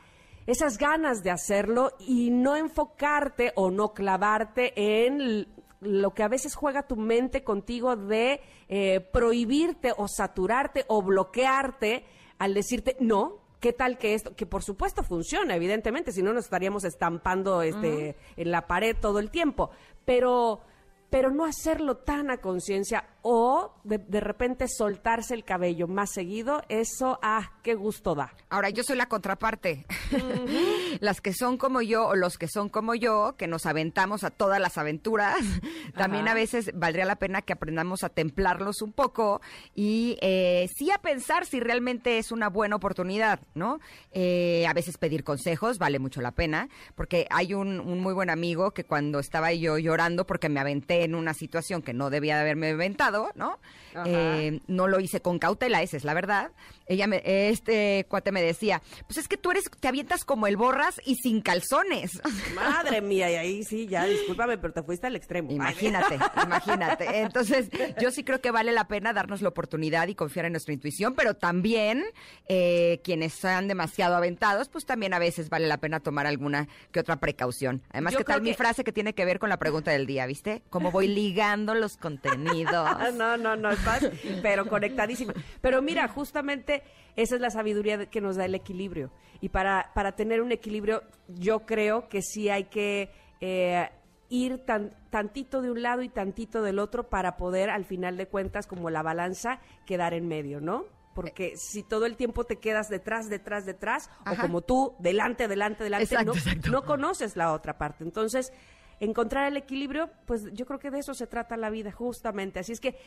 esas 0.48 0.78
ganas 0.78 1.24
de 1.24 1.30
hacerlo 1.30 1.92
y 2.00 2.32
no 2.32 2.56
enfocarte 2.56 3.52
o 3.56 3.70
no 3.70 3.94
clavarte 3.94 4.74
en 5.06 5.46
lo 5.82 6.14
que 6.14 6.24
a 6.24 6.28
veces 6.30 6.56
juega 6.56 6.88
tu 6.88 6.96
mente 6.96 7.44
contigo 7.44 7.96
de 7.96 8.42
eh, 8.70 9.02
prohibirte 9.12 9.94
o 9.96 10.08
saturarte 10.08 10.86
o 10.88 11.02
bloquearte 11.02 12.06
al 12.40 12.54
decirte 12.54 12.96
no. 13.00 13.46
¿Qué 13.60 13.74
tal 13.74 13.98
que 13.98 14.14
esto? 14.14 14.36
Que 14.36 14.46
por 14.46 14.62
supuesto 14.62 15.04
funciona, 15.04 15.56
evidentemente, 15.56 16.12
si 16.12 16.22
no 16.22 16.32
nos 16.32 16.46
estaríamos 16.46 16.84
estampando 16.84 17.64
este, 17.64 18.16
en 18.36 18.52
la 18.52 18.68
pared 18.68 18.96
todo 19.00 19.18
el 19.18 19.32
tiempo. 19.32 19.72
Pero, 20.06 20.62
pero 21.10 21.32
no 21.32 21.46
hacerlo 21.46 21.98
tan 21.98 22.30
a 22.30 22.38
conciencia 22.38 23.06
o 23.22 23.74
de, 23.84 23.98
de 23.98 24.20
repente 24.20 24.68
soltarse 24.68 25.34
el 25.34 25.44
cabello 25.44 25.88
más 25.88 26.12
seguido, 26.12 26.62
eso, 26.70 27.20
ah, 27.22 27.52
qué 27.64 27.76
gusto 27.76 28.16
da. 28.16 28.34
Ahora, 28.50 28.70
yo 28.70 28.84
soy 28.84 28.96
la 28.96 29.08
contraparte. 29.08 29.86
las 31.00 31.22
que 31.22 31.34
son 31.34 31.58
como 31.58 31.82
yo 31.82 32.08
o 32.08 32.16
los 32.16 32.38
que 32.38 32.48
son 32.48 32.70
como 32.70 32.96
yo, 32.96 33.36
que 33.38 33.48
nos 33.48 33.66
aventamos 33.66 34.24
a 34.24 34.32
todas 34.32 34.60
las 34.60 34.78
aventuras, 34.78 35.38
también 35.96 36.28
a 36.28 36.34
veces 36.34 36.72
valdría 36.74 37.06
la 37.06 37.18
pena 37.18 37.42
que 37.42 37.54
aprendamos 37.54 38.04
a 38.04 38.10
templarlos 38.10 38.82
un 38.82 38.94
poco 38.94 39.42
y 39.76 40.18
eh, 40.22 40.70
sí 40.76 40.92
a 40.92 40.98
pensar 40.98 41.46
si 41.46 41.60
realmente 41.60 42.18
es 42.18 42.32
una 42.32 42.50
buena 42.50 42.76
oportunidad, 42.76 43.42
¿no? 43.56 43.80
Eh, 44.12 44.66
a 44.68 44.74
veces 44.74 44.98
pedir 44.98 45.24
consejos 45.24 45.78
vale 45.78 46.00
mucho 46.00 46.22
la 46.22 46.32
pena, 46.32 46.70
porque 46.96 47.28
hay 47.30 47.54
un, 47.54 47.80
un 47.80 48.00
muy 48.00 48.14
buen 48.14 48.30
amigo 48.30 48.72
que 48.72 48.84
cuando 48.84 49.20
estaba 49.20 49.54
yo 49.54 49.78
llorando 49.78 50.26
porque 50.26 50.50
me 50.50 50.60
aventé 50.60 50.97
en 51.04 51.16
una 51.16 51.34
situación 51.34 51.82
que 51.82 51.94
no 51.94 52.10
debía 52.10 52.36
de 52.36 52.42
haberme 52.42 52.72
aventado, 52.72 53.32
¿no? 53.36 53.60
Eh, 54.06 54.60
no 54.68 54.88
lo 54.88 55.00
hice 55.00 55.22
con 55.22 55.40
cautela, 55.40 55.82
esa 55.82 55.98
es 55.98 56.04
la 56.04 56.14
verdad. 56.14 56.52
Ella 56.86 57.08
me, 57.08 57.22
este 57.26 58.06
cuate 58.08 58.32
me 58.32 58.42
decía, 58.42 58.82
pues 59.08 59.18
es 59.18 59.28
que 59.28 59.38
tú 59.38 59.52
eres, 59.52 59.66
te 59.80 59.88
avientas 59.88 60.24
como 60.24 60.48
el 60.48 60.56
borras 60.56 61.02
y 61.06 61.16
sin 61.16 61.42
calzones. 61.42 62.22
Madre 62.56 63.02
mía, 63.02 63.30
y 63.32 63.36
ahí 63.36 63.64
sí, 63.64 63.88
ya, 63.88 64.06
discúlpame, 64.06 64.58
pero 64.58 64.74
te 64.74 64.84
fuiste 64.84 65.08
al 65.08 65.16
extremo. 65.16 65.52
Imagínate, 65.52 66.20
imagínate. 66.44 67.22
Entonces, 67.22 67.70
yo 68.00 68.12
sí 68.12 68.24
creo 68.24 68.40
que 68.40 68.52
vale 68.52 68.72
la 68.72 68.88
pena 68.88 69.14
darnos 69.14 69.42
la 69.42 69.50
oportunidad 69.50 70.08
y 70.08 70.16
confiar 70.16 70.46
en 70.46 70.54
nuestra 70.54 70.74
intuición, 70.74 71.16
pero 71.16 71.34
también 71.36 72.04
eh, 72.48 73.02
quienes 73.04 73.34
sean 73.34 73.68
demasiado 73.68 74.16
aventados, 74.16 74.70
pues 74.70 74.86
también 74.86 75.14
a 75.14 75.20
veces 75.20 75.50
vale 75.50 75.68
la 75.68 75.78
pena 75.78 76.00
tomar 76.00 76.28
alguna 76.28 76.68
que 76.92 77.00
otra 77.00 77.18
precaución. 77.18 77.82
Además, 77.90 78.14
Yo 78.14 78.20
¿qué 78.20 78.26
tal 78.26 78.42
mi 78.42 78.54
frase 78.54 78.84
que 78.84 78.92
tiene 78.92 79.14
que 79.14 79.26
ver 79.26 79.40
con 79.40 79.50
la 79.50 79.58
pregunta 79.58 79.92
del 79.92 80.06
día, 80.06 80.26
viste? 80.26 80.64
Voy 80.92 81.08
ligando 81.08 81.76
los 81.76 81.98
contenidos. 81.98 82.88
No, 83.18 83.38
no, 83.38 83.56
no, 83.56 83.72
estás, 83.72 84.10
pero 84.42 84.68
conectadísima. 84.68 85.34
Pero 85.62 85.82
mira, 85.82 86.08
justamente 86.08 86.84
esa 87.16 87.36
es 87.36 87.42
la 87.42 87.50
sabiduría 87.50 88.06
que 88.08 88.22
nos 88.22 88.36
da 88.36 88.46
el 88.46 88.56
equilibrio. 88.56 89.12
Y 89.42 89.50
para, 89.50 89.92
para 89.94 90.14
tener 90.14 90.42
un 90.42 90.52
equilibrio, 90.52 91.04
yo 91.28 91.66
creo 91.66 92.10
que 92.10 92.22
sí 92.22 92.50
hay 92.50 92.66
que 92.66 93.12
eh, 93.40 93.90
ir 94.30 94.60
tan, 94.66 94.94
tantito 95.10 95.62
de 95.62 95.72
un 95.72 95.82
lado 95.82 96.02
y 96.02 96.10
tantito 96.10 96.62
del 96.62 96.80
otro 96.80 97.10
para 97.10 97.38
poder, 97.38 97.70
al 97.70 97.86
final 97.86 98.18
de 98.18 98.28
cuentas, 98.28 98.68
como 98.68 98.90
la 98.90 99.02
balanza, 99.02 99.60
quedar 99.86 100.14
en 100.14 100.28
medio, 100.28 100.62
¿no? 100.62 100.86
Porque 101.14 101.54
si 101.58 101.82
todo 101.82 102.06
el 102.06 102.16
tiempo 102.16 102.44
te 102.44 102.60
quedas 102.60 102.90
detrás, 102.90 103.30
detrás, 103.30 103.66
detrás, 103.66 104.10
Ajá. 104.24 104.34
o 104.34 104.38
como 104.38 104.62
tú, 104.62 104.96
delante, 105.00 105.48
delante, 105.48 105.84
delante, 105.84 106.04
Exacto, 106.04 106.34
no, 106.34 106.38
exacto. 106.38 106.70
no 106.70 106.86
conoces 106.86 107.36
la 107.36 107.54
otra 107.54 107.78
parte. 107.78 108.04
Entonces, 108.04 108.54
encontrar 109.00 109.48
el 109.48 109.58
equilibrio, 109.58 110.10
pues 110.26 110.44
yo 110.54 110.66
creo 110.66 110.80
que 110.80 110.92
de 110.92 111.00
eso 111.00 111.14
se 111.14 111.28
trata 111.28 111.58
la 111.58 111.70
vida, 111.70 111.92
justamente. 111.92 112.60
Así 112.60 112.72
es 112.72 112.80
que 112.80 112.98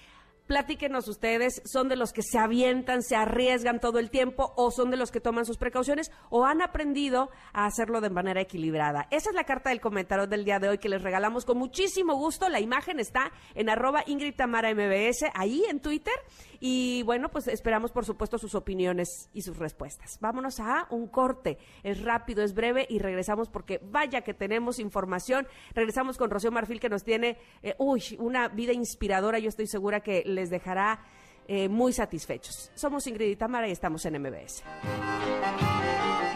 platíquenos 0.51 1.07
ustedes, 1.07 1.63
¿son 1.65 1.89
de 1.89 1.95
los 1.95 2.13
que 2.13 2.23
se 2.23 2.37
avientan, 2.37 3.03
se 3.03 3.15
arriesgan 3.15 3.79
todo 3.79 4.01
el 4.01 4.11
tiempo 4.11 4.53
o 4.57 4.73
son 4.73 4.91
de 4.91 4.97
los 4.97 5.13
que 5.13 5.21
toman 5.21 5.47
sus 5.47 5.59
precauciones 5.59 6.11
o 6.29 6.45
han 6.45 6.61
aprendido 6.61 7.31
a 7.53 7.67
hacerlo 7.67 8.01
de 8.01 8.11
manera 8.11 8.41
equilibrada? 8.41 9.07
Esa 9.13 9.31
es 9.31 9.37
la 9.37 9.45
carta 9.45 9.71
del 9.71 9.81
comentario 9.81 10.27
del 10.27 10.45
día 10.45 10.59
de 10.59 10.69
hoy 10.69 10.79
que 10.79 10.89
les 10.89 11.03
regalamos 11.03 11.45
con 11.45 11.57
muchísimo 11.57 12.17
gusto. 12.17 12.49
La 12.49 12.59
imagen 12.59 12.99
está 12.99 13.31
en 13.55 13.71
arroba 13.71 14.03
Ingrid 14.09 14.35
Tamara 14.35 14.75
MBS, 14.75 15.31
ahí 15.35 15.63
en 15.71 15.79
Twitter. 15.79 16.15
Y 16.61 17.03
bueno, 17.05 17.31
pues 17.31 17.49
esperamos 17.49 17.91
por 17.91 18.05
supuesto 18.05 18.37
sus 18.39 18.55
opiniones 18.55 19.31
y 19.33 19.43
sus 19.43 19.59
respuestas. 19.59 20.19
Vámonos 20.21 20.61
a 20.61 20.87
un 20.91 21.09
corte. 21.09 21.59
Es 21.83 22.05
rápido, 22.05 22.43
es 22.43 22.55
breve 22.55 22.87
y 22.89 22.99
regresamos 22.99 23.49
porque 23.49 23.81
vaya 23.83 24.21
que 24.21 24.35
tenemos 24.35 24.79
información. 24.79 25.49
Regresamos 25.75 26.19
con 26.19 26.31
Rocío 26.31 26.53
Marfil 26.53 26.79
que 26.79 26.91
nos 26.91 27.03
tiene, 27.03 27.39
eh, 27.63 27.75
una 28.19 28.49
vida 28.49 28.75
inspiradora. 28.75 29.39
Yo 29.39 29.49
estoy 29.49 29.67
segura 29.67 30.01
que 30.01 30.23
les 30.27 30.51
dejará 30.51 31.03
eh, 31.49 31.69
muy 31.69 31.93
satisfechos. 31.93 32.71
Somos 32.75 33.07
Ingrid 33.07 33.31
y 33.31 33.37
Tamara 33.37 33.67
y 33.67 33.73
estamos 33.73 34.05
en 34.05 34.21
MBS. 34.21 34.63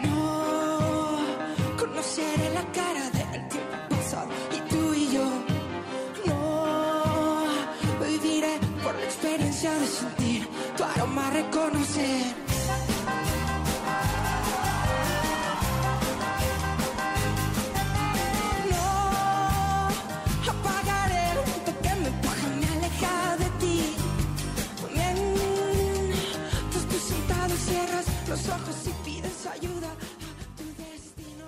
No 0.03 1.77
conoceré 1.77 2.49
la 2.53 2.71
cara 2.71 2.94
los 28.35 28.47
ojos 28.49 28.75
y 28.85 29.09
pides 29.09 29.45
ayuda 29.45 29.87
a 29.87 30.57
tu 30.57 30.65
destino. 30.83 31.47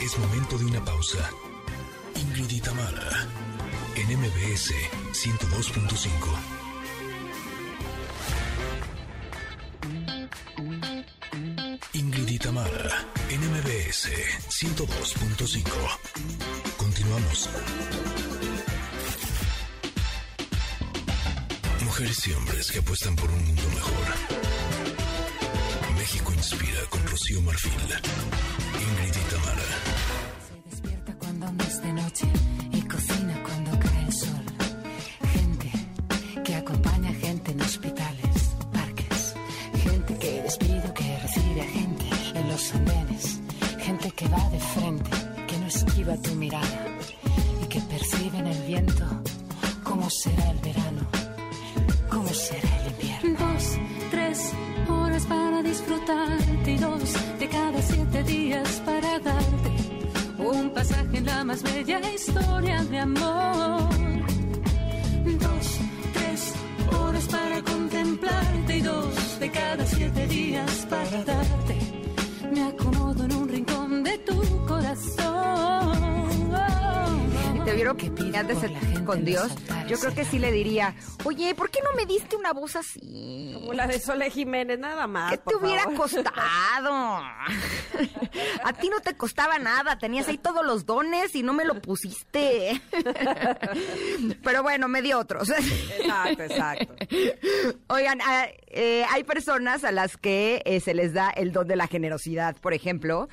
Es 0.00 0.18
momento 0.18 0.58
de 0.58 0.64
una 0.64 0.84
pausa. 0.84 1.30
Ingrid 2.16 2.50
y 2.50 2.60
Tamara, 2.60 3.26
en 4.00 4.16
MBS 4.16 4.72
102.5. 5.12 6.08
Ingrid 11.94 12.28
y 12.28 12.38
Tamara, 12.38 13.06
en 13.28 13.40
MBS 13.40 14.08
102.5. 14.50 15.64
Continuamos. 16.76 17.50
Mujeres 21.84 22.26
y 22.28 22.32
hombres 22.34 22.70
que 22.70 22.78
apuestan 22.78 23.16
por 23.16 23.28
un 23.30 23.44
mundo 23.44 23.62
mejor. 23.74 24.06
México 25.96 26.32
inspira 26.34 26.80
con 26.88 27.04
Rocío 27.04 27.42
Marfil. 27.42 27.72
Ingrid 27.72 29.16
y 29.16 29.24
Tamara. 29.34 29.68
Se 30.46 30.70
despierta 30.70 31.14
cuando 31.18 31.52
no 31.52 31.64
es 31.64 31.82
de 31.82 31.92
noche 31.92 32.47
va 44.32 44.48
de 44.50 44.60
frente, 44.60 45.10
que 45.46 45.58
no 45.58 45.66
esquiva 45.66 46.16
tu 46.18 46.34
mirada 46.34 46.86
y 47.62 47.66
que 47.66 47.80
percibe 47.80 48.38
en 48.38 48.46
el 48.46 48.62
viento 48.62 49.04
cómo 49.84 50.08
será 50.10 50.50
el 50.50 50.58
verano, 50.58 51.02
cómo 52.10 52.28
será 52.28 52.68
el 52.82 52.92
invierno. 52.92 53.38
Dos, 53.38 53.78
tres 54.10 54.52
horas 54.88 55.26
para 55.26 55.62
disfrutarte 55.62 56.72
y 56.72 56.76
dos 56.78 57.38
de 57.38 57.48
cada 57.48 57.82
siete 57.82 58.22
días 58.24 58.82
para 58.84 59.18
darte 59.18 59.70
un 60.38 60.70
pasaje 60.70 61.18
en 61.18 61.26
la 61.26 61.44
más 61.44 61.62
bella 61.62 62.00
historia 62.14 62.84
de 62.84 62.98
amor. 62.98 63.88
Dos, 65.44 65.66
tres 66.14 66.52
horas 66.98 67.26
para 67.26 67.62
contemplarte 67.62 68.76
y 68.76 68.80
dos 68.80 69.40
de 69.40 69.50
cada 69.50 69.84
siete 69.86 70.26
días 70.28 70.86
para 70.88 71.24
darte. 71.24 71.67
Te 77.68 77.74
vieron 77.74 77.98
Que 77.98 78.08
la 78.08 78.80
gente 78.80 79.04
con 79.04 79.26
Dios. 79.26 79.52
Yo 79.88 79.98
creo 79.98 80.14
que 80.14 80.24
sí 80.24 80.38
le 80.38 80.50
diría, 80.50 80.94
oye, 81.24 81.54
¿por 81.54 81.70
qué 81.70 81.80
no 81.84 81.92
me 81.94 82.06
diste 82.06 82.34
una 82.34 82.54
voz 82.54 82.76
así? 82.76 83.52
Como 83.52 83.74
la 83.74 83.86
de 83.86 84.00
Sole 84.00 84.30
Jiménez, 84.30 84.78
nada 84.78 85.06
más. 85.06 85.32
¿Qué 85.32 85.38
te 85.38 85.54
hubiera 85.54 85.82
favor. 85.82 85.98
costado? 85.98 87.22
A 88.64 88.72
ti 88.72 88.88
no 88.88 89.00
te 89.00 89.16
costaba 89.16 89.58
nada, 89.58 89.98
tenías 89.98 90.28
ahí 90.28 90.38
todos 90.38 90.64
los 90.64 90.86
dones 90.86 91.34
y 91.34 91.42
no 91.42 91.52
me 91.52 91.66
lo 91.66 91.80
pusiste. 91.82 92.80
Pero 94.42 94.62
bueno, 94.62 94.88
me 94.88 95.02
dio 95.02 95.18
otros. 95.18 95.50
Exacto, 95.50 96.42
exacto. 96.42 96.94
Oigan, 97.88 98.20
ah, 98.22 98.46
eh, 98.68 99.04
hay 99.10 99.24
personas 99.24 99.84
a 99.84 99.92
las 99.92 100.16
que 100.16 100.62
eh, 100.64 100.80
se 100.80 100.94
les 100.94 101.12
da 101.12 101.30
el 101.30 101.52
don 101.52 101.66
de 101.66 101.76
la 101.76 101.86
generosidad, 101.86 102.56
por 102.56 102.72
ejemplo, 102.74 103.28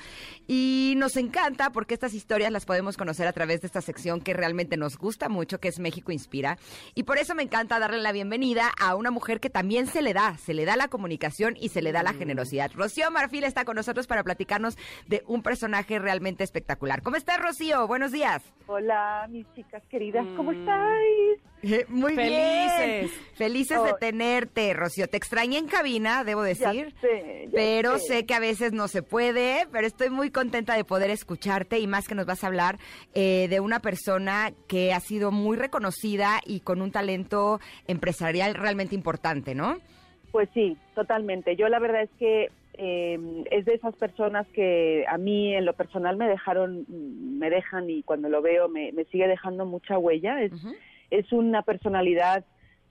y 0.47 0.93
nos 0.97 1.15
encanta 1.17 1.71
porque 1.71 1.93
estas 1.93 2.13
historias 2.13 2.51
las 2.51 2.65
podemos 2.65 2.97
conocer 2.97 3.27
a 3.27 3.33
través 3.33 3.61
de 3.61 3.67
esta 3.67 3.81
sección 3.81 4.21
que 4.25 4.33
realmente 4.33 4.75
nos 4.75 4.97
gusta 4.97 5.29
mucho, 5.29 5.61
que 5.61 5.69
es 5.69 5.79
México 5.79 6.11
Inspira. 6.11 6.57
Y 6.95 7.03
por 7.03 7.17
eso 7.17 7.33
me 7.33 7.43
encanta 7.43 7.79
darle 7.79 7.99
la 8.01 8.11
bienvenida 8.11 8.69
a 8.77 8.95
una 8.95 9.11
mujer 9.11 9.39
que 9.39 9.49
también 9.49 9.87
se 9.87 10.01
le 10.01 10.13
da, 10.13 10.37
se 10.37 10.53
le 10.53 10.65
da 10.65 10.75
la 10.75 10.89
comunicación 10.89 11.55
y 11.57 11.69
se 11.69 11.81
le 11.81 11.93
da 11.93 12.03
la 12.03 12.11
generosidad. 12.13 12.71
Rocío 12.73 13.09
Marfil 13.11 13.45
está 13.45 13.63
con 13.63 13.77
nosotros 13.77 14.07
para 14.07 14.23
platicarnos 14.25 14.77
de 15.07 15.23
un 15.27 15.41
personaje 15.43 15.97
realmente 15.99 16.43
espectacular. 16.43 17.01
¿Cómo 17.03 17.15
estás, 17.15 17.39
Rocío? 17.39 17.87
Buenos 17.87 18.11
días. 18.11 18.43
Hola, 18.67 19.27
mis 19.29 19.45
chicas 19.53 19.83
queridas, 19.87 20.25
¿cómo 20.35 20.51
Mm. 20.51 20.59
estáis? 20.59 21.39
Eh, 21.67 21.85
Muy 21.89 22.13
Felices. 22.15 22.87
bien. 22.87 23.09
Felices 23.35 23.83
de 23.83 23.91
Oh. 23.93 23.97
tenerte, 23.99 24.73
Rocío. 24.73 25.07
Te 25.07 25.17
extrañé 25.17 25.57
en 25.57 25.67
cabina, 25.67 26.23
debo 26.23 26.43
Ya 26.43 26.49
decir. 26.49 26.93
sé, 27.01 27.45
ya 27.47 27.51
Pero 27.53 27.97
sé. 27.97 28.07
sé 28.19 28.25
que 28.25 28.33
a 28.35 28.39
veces 28.39 28.71
no 28.71 28.87
se 28.87 29.01
puede, 29.01 29.65
pero 29.71 29.87
estoy 29.87 30.09
muy 30.09 30.29
contenta 30.29 30.75
de 30.75 30.83
poder 30.83 31.09
escucharte 31.09 31.79
y 31.79 31.87
más 31.87 32.07
que 32.07 32.13
nos 32.15 32.25
vas 32.25 32.43
a 32.43 32.47
hablar 32.47 32.77
eh, 33.13 33.47
de 33.49 33.59
una 33.59 33.79
persona 33.79 34.51
que 34.67 34.93
ha 34.93 34.99
sido 34.99 35.31
muy 35.31 35.57
reconocida 35.57 36.39
y 36.45 36.59
con 36.59 36.81
un 36.81 36.91
talento 36.91 37.59
empresarial 37.87 38.53
realmente 38.53 38.93
importante, 38.95 39.55
¿no? 39.55 39.77
Pues 40.31 40.49
sí, 40.53 40.77
totalmente. 40.93 41.55
Yo 41.55 41.67
la 41.69 41.79
verdad 41.79 42.03
es 42.03 42.09
que 42.19 42.51
eh, 42.77 43.17
es 43.51 43.63
de 43.65 43.73
esas 43.73 43.95
personas 43.95 44.45
que 44.53 45.05
a 45.07 45.17
mí 45.17 45.55
en 45.55 45.63
lo 45.65 45.73
personal 45.73 46.17
me 46.17 46.27
dejaron, 46.27 46.85
me 46.89 47.49
dejan 47.49 47.89
y 47.89 48.03
cuando 48.03 48.27
lo 48.29 48.41
veo 48.41 48.67
me, 48.67 48.91
me 48.91 49.05
sigue 49.05 49.27
dejando 49.27 49.65
mucha 49.65 49.97
huella. 49.97 50.41
Es, 50.43 50.51
es 51.11 51.31
una 51.31 51.61
personalidad, 51.61 52.45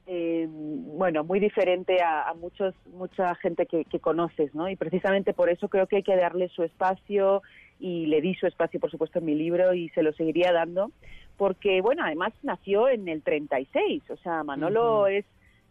eh, 0.06 0.46
bueno, 0.48 1.24
muy 1.24 1.40
diferente 1.40 2.02
a, 2.02 2.28
a 2.28 2.34
muchos, 2.34 2.74
mucha 2.92 3.34
gente 3.36 3.66
que, 3.66 3.84
que 3.84 4.00
conoces, 4.00 4.54
¿no? 4.54 4.68
Y 4.68 4.76
precisamente 4.76 5.32
por 5.32 5.48
eso 5.48 5.68
creo 5.68 5.86
que 5.86 5.96
hay 5.96 6.02
que 6.02 6.16
darle 6.16 6.48
su 6.48 6.62
espacio 6.62 7.42
y 7.78 8.06
le 8.06 8.20
di 8.20 8.34
su 8.34 8.46
espacio, 8.46 8.80
por 8.80 8.90
supuesto, 8.90 9.18
en 9.18 9.24
mi 9.24 9.34
libro 9.34 9.74
y 9.74 9.88
se 9.90 10.02
lo 10.02 10.12
seguiría 10.12 10.52
dando 10.52 10.90
porque, 11.36 11.80
bueno, 11.80 12.04
además 12.04 12.32
nació 12.42 12.88
en 12.88 13.08
el 13.08 13.22
36, 13.22 14.02
o 14.10 14.16
sea, 14.18 14.44
Manolo 14.44 15.06
es 15.06 15.24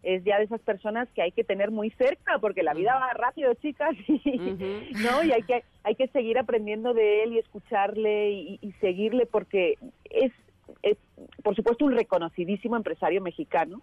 es 0.04 0.22
ya 0.26 0.38
de 0.38 0.44
esas 0.44 0.60
personas 0.60 1.08
que 1.16 1.22
hay 1.22 1.32
que 1.32 1.46
tener 1.46 1.72
muy 1.72 1.90
cerca 1.92 2.38
porque 2.40 2.62
la 2.62 2.74
vida 2.74 2.94
va 2.96 3.14
rápido, 3.14 3.54
chicas, 3.54 3.96
y, 4.08 4.92
¿no? 5.02 5.24
Y 5.24 5.32
hay 5.32 5.44
que 5.44 5.64
hay 5.84 5.96
que 5.96 6.10
seguir 6.10 6.38
aprendiendo 6.38 6.94
de 6.94 7.24
él 7.24 7.34
y 7.34 7.40
escucharle 7.40 8.32
y, 8.32 8.60
y 8.62 8.74
seguirle 8.74 9.26
porque 9.26 9.78
es, 10.10 10.34
es, 10.82 10.98
por 11.44 11.56
supuesto, 11.56 11.86
un 11.86 11.96
reconocidísimo 11.96 12.76
empresario 12.76 13.22
mexicano. 13.22 13.82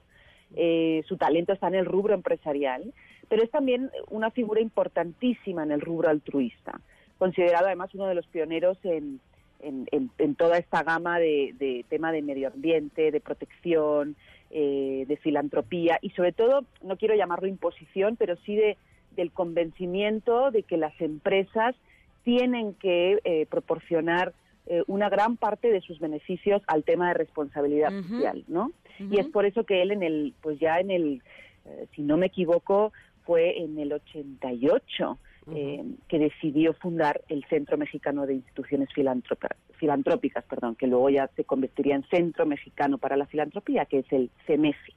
Eh, 0.57 1.03
su 1.07 1.17
talento 1.17 1.53
está 1.53 1.69
en 1.69 1.77
el 1.77 1.87
rubro 1.87 2.15
empresarial, 2.15 2.93
pero 3.29 3.43
es 3.43 3.51
también 3.51 3.91
una 4.09 4.31
figura 4.31 4.61
importantísima 4.61 5.63
en 5.63 5.71
el 5.71 5.81
rubro 5.81 6.09
altruista, 6.09 6.81
considerado 7.19 7.67
además 7.67 7.95
uno 7.95 8.07
de 8.07 8.17
los 8.17 8.27
pioneros 8.27 8.77
en, 8.83 9.21
en, 9.61 10.35
toda 10.35 10.59
esta 10.59 10.83
gama 10.83 11.19
de, 11.19 11.55
de 11.59 11.85
tema 11.89 12.11
de 12.11 12.23
medio 12.23 12.49
ambiente, 12.49 13.13
de 13.13 13.21
protección, 13.21 14.17
eh, 14.51 15.05
de 15.07 15.17
filantropía 15.19 16.01
y 16.03 16.11
sobre 16.11 16.33
todo, 16.33 16.65
no 16.83 16.97
quiero 16.97 17.15
llamarlo 17.15 17.47
imposición, 17.47 18.17
pero 18.17 18.35
sí 18.45 18.57
de, 18.57 18.77
del 19.15 19.31
convencimiento 19.31 20.51
de 20.51 20.65
que 20.65 20.77
las 20.77 20.99
empresas 21.01 21.77
tienen 22.25 22.75
que 22.75 23.21
eh, 23.23 23.47
proporcionar 23.47 24.33
eh, 24.67 24.83
una 24.87 25.09
gran 25.09 25.37
parte 25.37 25.71
de 25.71 25.81
sus 25.81 25.99
beneficios 25.99 26.63
al 26.67 26.85
tema 26.85 27.09
de 27.09 27.15
responsabilidad 27.15 27.91
social, 28.03 28.45
¿no? 28.47 28.73
Y 28.99 29.19
es 29.19 29.27
por 29.29 29.47
eso 29.47 29.65
que 29.65 29.81
él 29.83 29.93
en 29.93 30.03
el, 30.03 30.35
pues 30.43 30.61
ya 30.61 30.79
en 30.79 30.91
el, 30.91 31.23
eh, 31.65 31.87
si 31.95 32.03
no 32.03 32.19
me 32.19 32.27
equivoco, 32.27 32.93
fue 33.25 33.59
en 33.59 33.79
el 33.79 33.93
88 33.93 35.19
eh, 35.55 35.85
que 36.07 36.19
decidió 36.19 36.75
fundar 36.75 37.23
el 37.29 37.45
Centro 37.45 37.79
Mexicano 37.79 38.27
de 38.27 38.35
Instituciones 38.35 38.91
Filantrópicas, 38.93 40.45
perdón, 40.45 40.77
que 40.77 40.87
luego 40.87 41.09
ya 41.09 41.29
se 41.35 41.45
convertiría 41.45 41.97
en 41.97 42.05
Centro 42.05 42.45
Mexicano 42.45 42.99
para 42.99 43.17
la 43.17 43.27
Filantropía, 43.27 43.87
que 43.87 44.01
es 44.01 44.13
el 44.13 44.31
CEMEFI. 44.47 44.95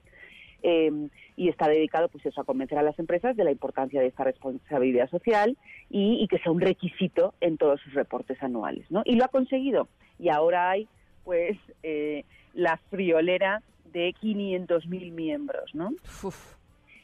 Eh, 0.66 1.10
y 1.36 1.50
está 1.50 1.68
dedicado 1.68 2.08
pues 2.08 2.26
eso 2.26 2.40
a 2.40 2.46
convencer 2.46 2.78
a 2.78 2.84
las 2.84 2.98
empresas 2.98 3.36
de 3.36 3.44
la 3.44 3.52
importancia 3.52 4.00
de 4.00 4.08
esta 4.08 4.24
responsabilidad 4.24 5.10
social 5.10 5.58
y, 5.90 6.24
y 6.24 6.28
que 6.30 6.40
sea 6.40 6.54
un 6.54 6.62
requisito 6.62 7.34
en 7.42 7.58
todos 7.58 7.82
sus 7.82 7.94
reportes 7.94 8.42
anuales 8.42 8.90
¿no? 8.90 9.02
y 9.04 9.16
lo 9.16 9.26
ha 9.26 9.28
conseguido 9.28 9.90
y 10.20 10.30
ahora 10.30 10.70
hay 10.70 10.88
pues 11.26 11.58
eh, 11.84 12.24
la 12.54 12.78
friolera 12.90 13.62
de 13.92 14.14
500.000 14.22 15.12
miembros 15.12 15.76
¿no? 15.76 15.92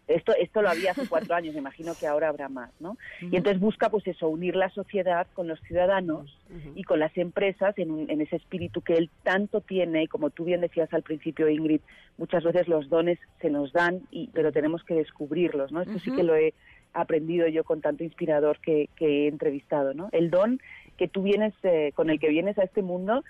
Esto, 0.10 0.34
esto 0.40 0.62
lo 0.62 0.70
había 0.70 0.92
hace 0.92 1.08
cuatro 1.08 1.36
años, 1.36 1.54
me 1.54 1.60
imagino 1.60 1.94
que 1.94 2.08
ahora 2.08 2.30
habrá 2.30 2.50
más, 2.50 2.72
¿no? 2.80 2.98
Y 3.22 3.36
entonces 3.36 3.62
busca, 3.62 3.90
pues 3.90 4.06
eso, 4.08 4.28
unir 4.28 4.56
la 4.56 4.70
sociedad 4.70 5.28
con 5.34 5.48
los 5.48 5.60
ciudadanos 5.62 6.36
y 6.76 6.84
con 6.84 7.00
las 7.00 7.16
empresas 7.16 7.78
en, 7.78 8.10
en 8.10 8.22
ese 8.22 8.38
espíritu 8.38 8.82
que 8.82 8.96
él 8.96 9.10
tanto 9.24 9.62
tiene 9.62 10.04
y 10.04 10.08
como 10.08 10.32
tú 10.32 10.46
bien 10.46 10.62
decías 10.62 10.92
al 10.94 11.04
principio, 11.04 11.48
Ingrid, 11.48 11.82
muchas 12.18 12.44
veces 12.44 12.68
los 12.68 12.90
dones 12.90 13.20
se 13.40 13.50
nos 13.50 13.72
dan, 13.72 14.02
y, 14.12 14.30
pero 14.34 14.52
tenemos 14.52 14.84
que 14.84 14.96
descubrirlos, 14.96 15.72
¿no? 15.72 15.82
Esto 15.82 16.00
sí 16.00 16.12
que 16.12 16.24
lo 16.24 16.36
he 16.36 16.54
aprendido 16.94 17.48
yo 17.48 17.64
con 17.64 17.82
tanto 17.82 18.04
inspirador 18.04 18.60
que, 18.60 18.90
que 18.96 19.26
he 19.26 19.28
entrevistado, 19.28 19.94
¿no? 19.94 20.10
El 20.12 20.32
don 20.32 20.60
que 20.98 21.08
tú 21.08 21.22
vienes, 21.24 21.54
eh, 21.64 21.94
con 21.96 22.10
el 22.10 22.20
que 22.20 22.28
vienes 22.28 22.58
a 22.58 22.64
este 22.64 22.82
mundo 22.82 23.24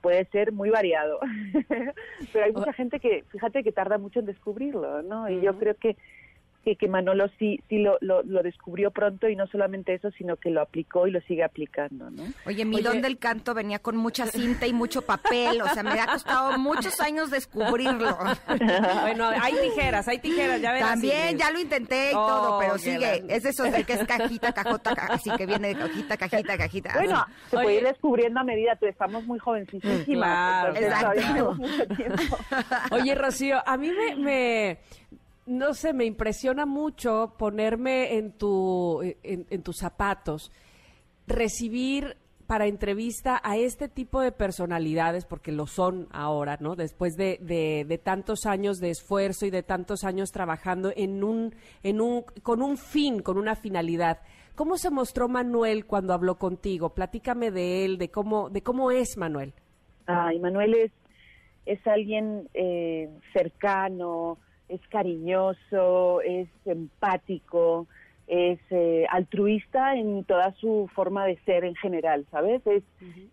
puede 0.00 0.26
ser 0.26 0.52
muy 0.52 0.70
variado, 0.70 1.18
pero 2.32 2.44
hay 2.44 2.52
mucha 2.52 2.72
gente 2.72 3.00
que, 3.00 3.24
fíjate, 3.32 3.64
que 3.64 3.72
tarda 3.72 3.98
mucho 3.98 4.20
en 4.20 4.26
descubrirlo, 4.26 5.02
¿no? 5.02 5.28
Y 5.28 5.40
yo 5.40 5.58
creo 5.58 5.74
que 5.74 5.96
que, 6.66 6.74
que 6.74 6.88
Manolo 6.88 7.28
sí, 7.38 7.60
sí 7.68 7.78
lo, 7.78 7.96
lo, 8.00 8.24
lo 8.24 8.42
descubrió 8.42 8.90
pronto 8.90 9.28
y 9.28 9.36
no 9.36 9.46
solamente 9.46 9.94
eso, 9.94 10.10
sino 10.10 10.34
que 10.36 10.50
lo 10.50 10.60
aplicó 10.60 11.06
y 11.06 11.12
lo 11.12 11.20
sigue 11.20 11.44
aplicando, 11.44 12.10
¿no? 12.10 12.24
Oye, 12.44 12.64
mi 12.64 12.80
don 12.82 13.00
del 13.00 13.18
canto 13.18 13.54
venía 13.54 13.78
con 13.78 13.96
mucha 13.96 14.26
cinta 14.26 14.66
y 14.66 14.72
mucho 14.72 15.02
papel, 15.02 15.62
o 15.62 15.68
sea, 15.68 15.84
me 15.84 16.00
ha 16.00 16.06
costado 16.08 16.58
muchos 16.58 17.00
años 17.00 17.30
descubrirlo. 17.30 18.18
bueno, 19.02 19.28
hay 19.28 19.54
tijeras, 19.54 20.08
hay 20.08 20.18
tijeras, 20.18 20.60
ya 20.60 20.72
verás. 20.72 20.90
También, 20.90 21.38
ya 21.38 21.52
lo 21.52 21.60
intenté 21.60 22.10
y 22.10 22.14
Oh, 22.16 22.26
todo, 22.26 22.58
pero 22.58 22.72
qué 22.72 22.78
sigue. 22.80 22.98
la- 23.22 23.34
Es 23.34 23.44
eso 23.44 23.62
de 23.62 23.84
que 23.84 23.92
es 23.92 24.04
cajita, 24.04 24.52
cajota, 24.52 24.92
ca- 24.96 25.06
así 25.10 25.30
que 25.36 25.46
viene 25.46 25.68
de 25.68 25.76
cajita, 25.76 26.16
cajita, 26.16 26.58
cajita. 26.58 26.90
Bueno, 26.94 27.20
así. 27.20 27.32
se 27.50 27.56
Oye. 27.58 27.64
puede 27.64 27.76
ir 27.76 27.84
descubriendo 27.84 28.40
a 28.40 28.44
medida, 28.44 28.74
tú 28.74 28.86
estamos 28.86 29.24
muy 29.24 29.38
jovencísimas, 29.38 30.04
Claro, 30.04 30.74
entonces 30.74 30.92
exacto. 30.92 31.54
mucho 31.54 31.86
tiempo. 31.96 32.38
Oye, 32.90 33.14
Rocío, 33.14 33.62
a 33.64 33.76
mí 33.76 33.90
me, 33.92 34.16
me- 34.16 34.78
no 35.46 35.74
sé, 35.74 35.92
me 35.92 36.04
impresiona 36.04 36.66
mucho 36.66 37.34
ponerme 37.38 38.16
en, 38.18 38.32
tu, 38.32 39.00
en, 39.22 39.62
tus 39.62 39.76
zapatos, 39.78 40.50
recibir 41.26 42.16
para 42.46 42.66
entrevista 42.66 43.40
a 43.42 43.56
este 43.56 43.88
tipo 43.88 44.20
de 44.20 44.30
personalidades, 44.30 45.24
porque 45.24 45.50
lo 45.50 45.66
son 45.66 46.06
ahora, 46.12 46.58
¿no? 46.60 46.76
Después 46.76 47.16
de, 47.16 47.38
de- 47.40 47.84
de 47.88 47.98
tantos 47.98 48.46
años 48.46 48.78
de 48.78 48.90
esfuerzo 48.90 49.46
y 49.46 49.50
de 49.50 49.64
tantos 49.64 50.04
años 50.04 50.30
trabajando 50.30 50.92
en 50.94 51.24
un, 51.24 51.54
en 51.82 52.00
un, 52.00 52.22
con 52.44 52.62
un 52.62 52.76
fin, 52.76 53.20
con 53.20 53.36
una 53.36 53.56
finalidad. 53.56 54.20
¿Cómo 54.54 54.76
se 54.78 54.90
mostró 54.90 55.28
Manuel 55.28 55.86
cuando 55.86 56.14
habló 56.14 56.38
contigo? 56.38 56.90
Platícame 56.90 57.50
de 57.50 57.84
él, 57.84 57.98
de 57.98 58.10
cómo, 58.10 58.48
de 58.48 58.62
cómo 58.62 58.92
es 58.92 59.16
Manuel. 59.16 59.52
Ay, 60.06 60.38
Manuel 60.38 60.74
es, 60.74 60.92
es 61.66 61.84
alguien 61.88 62.48
eh, 62.54 63.10
cercano, 63.32 64.38
es 64.68 64.80
cariñoso, 64.88 66.20
es 66.22 66.48
empático, 66.64 67.86
es 68.26 68.58
eh, 68.70 69.06
altruista 69.10 69.94
en 69.94 70.24
toda 70.24 70.52
su 70.54 70.90
forma 70.94 71.26
de 71.26 71.36
ser 71.44 71.64
en 71.64 71.76
general, 71.76 72.26
¿sabes? 72.32 72.66
Es, 72.66 72.82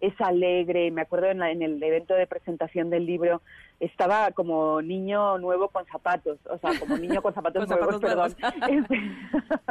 es 0.01 0.13
alegre. 0.21 0.91
Me 0.91 1.01
acuerdo 1.01 1.27
en, 1.31 1.39
la- 1.39 1.51
en 1.51 1.63
el 1.63 1.81
evento 1.81 2.13
de 2.13 2.27
presentación 2.27 2.89
del 2.91 3.05
libro, 3.07 3.41
estaba 3.85 4.31
como 4.31 4.81
niño 4.81 5.37
nuevo 5.39 5.67
con 5.69 5.85
zapatos, 5.85 6.37
o 6.49 6.57
sea, 6.57 6.71
como 6.79 6.97
niño 6.97 7.21
con 7.21 7.33
zapatos 7.33 7.65
Con 7.67 7.77
nuevos, 7.79 8.01
zapatos 8.01 8.35
perdón. 8.35 8.83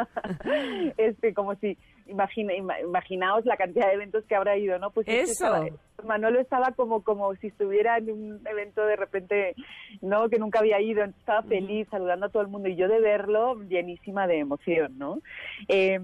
Este, 0.96 1.06
este, 1.08 1.34
como 1.34 1.54
si, 1.56 1.76
imagina, 2.06 2.52
ima- 2.54 2.80
imaginaos 2.80 3.44
la 3.44 3.56
cantidad 3.56 3.86
de 3.88 3.94
eventos 3.94 4.24
que 4.24 4.34
habrá 4.34 4.56
ido, 4.56 4.78
¿no? 4.78 4.90
Pues 4.90 5.06
Eso. 5.08 5.32
estaba- 5.32 5.66
Manolo 6.04 6.40
estaba 6.40 6.72
como 6.72 7.04
como 7.04 7.32
si 7.36 7.46
estuviera 7.46 7.96
en 7.98 8.10
un 8.10 8.46
evento 8.48 8.84
de 8.84 8.96
repente, 8.96 9.54
¿no? 10.00 10.28
Que 10.28 10.38
nunca 10.40 10.58
había 10.58 10.80
ido, 10.80 11.04
estaba 11.04 11.42
feliz, 11.44 11.86
saludando 11.92 12.26
a 12.26 12.28
todo 12.28 12.42
el 12.42 12.48
mundo 12.48 12.68
y 12.68 12.74
yo 12.74 12.88
de 12.88 12.98
verlo 13.00 13.62
llenísima 13.68 14.26
de 14.26 14.38
emoción, 14.40 14.98
¿no? 14.98 15.20
Eh, 15.68 16.00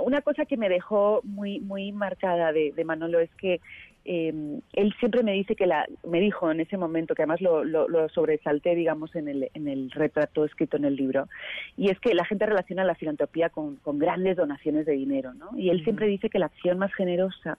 una 0.00 0.22
cosa 0.22 0.44
que 0.44 0.56
me 0.56 0.68
dejó 0.68 1.22
muy 1.24 1.58
muy 1.58 1.90
marcada 1.90 2.52
de, 2.52 2.70
de 2.72 2.84
Manolo 2.84 3.18
es 3.18 3.34
que 3.34 3.60
eh, 4.04 4.32
él 4.72 4.94
siempre 4.98 5.22
me 5.22 5.32
dice 5.32 5.54
que 5.54 5.66
la, 5.66 5.86
me 6.08 6.20
dijo 6.20 6.50
en 6.50 6.60
ese 6.60 6.76
momento, 6.76 7.14
que 7.14 7.22
además 7.22 7.40
lo, 7.40 7.64
lo, 7.64 7.88
lo 7.88 8.08
sobresalté, 8.08 8.74
digamos, 8.74 9.14
en 9.14 9.28
el, 9.28 9.50
en 9.54 9.68
el 9.68 9.90
retrato 9.90 10.44
escrito 10.44 10.76
en 10.76 10.84
el 10.84 10.96
libro, 10.96 11.28
y 11.76 11.90
es 11.90 11.98
que 12.00 12.14
la 12.14 12.24
gente 12.24 12.46
relaciona 12.46 12.84
la 12.84 12.94
filantropía 12.94 13.48
con, 13.50 13.76
con 13.76 13.98
grandes 13.98 14.36
donaciones 14.36 14.86
de 14.86 14.92
dinero, 14.92 15.34
¿no? 15.34 15.50
Y 15.56 15.70
él 15.70 15.82
siempre 15.84 16.06
dice 16.06 16.30
que 16.30 16.38
la 16.38 16.46
acción 16.46 16.78
más 16.78 16.92
generosa, 16.94 17.58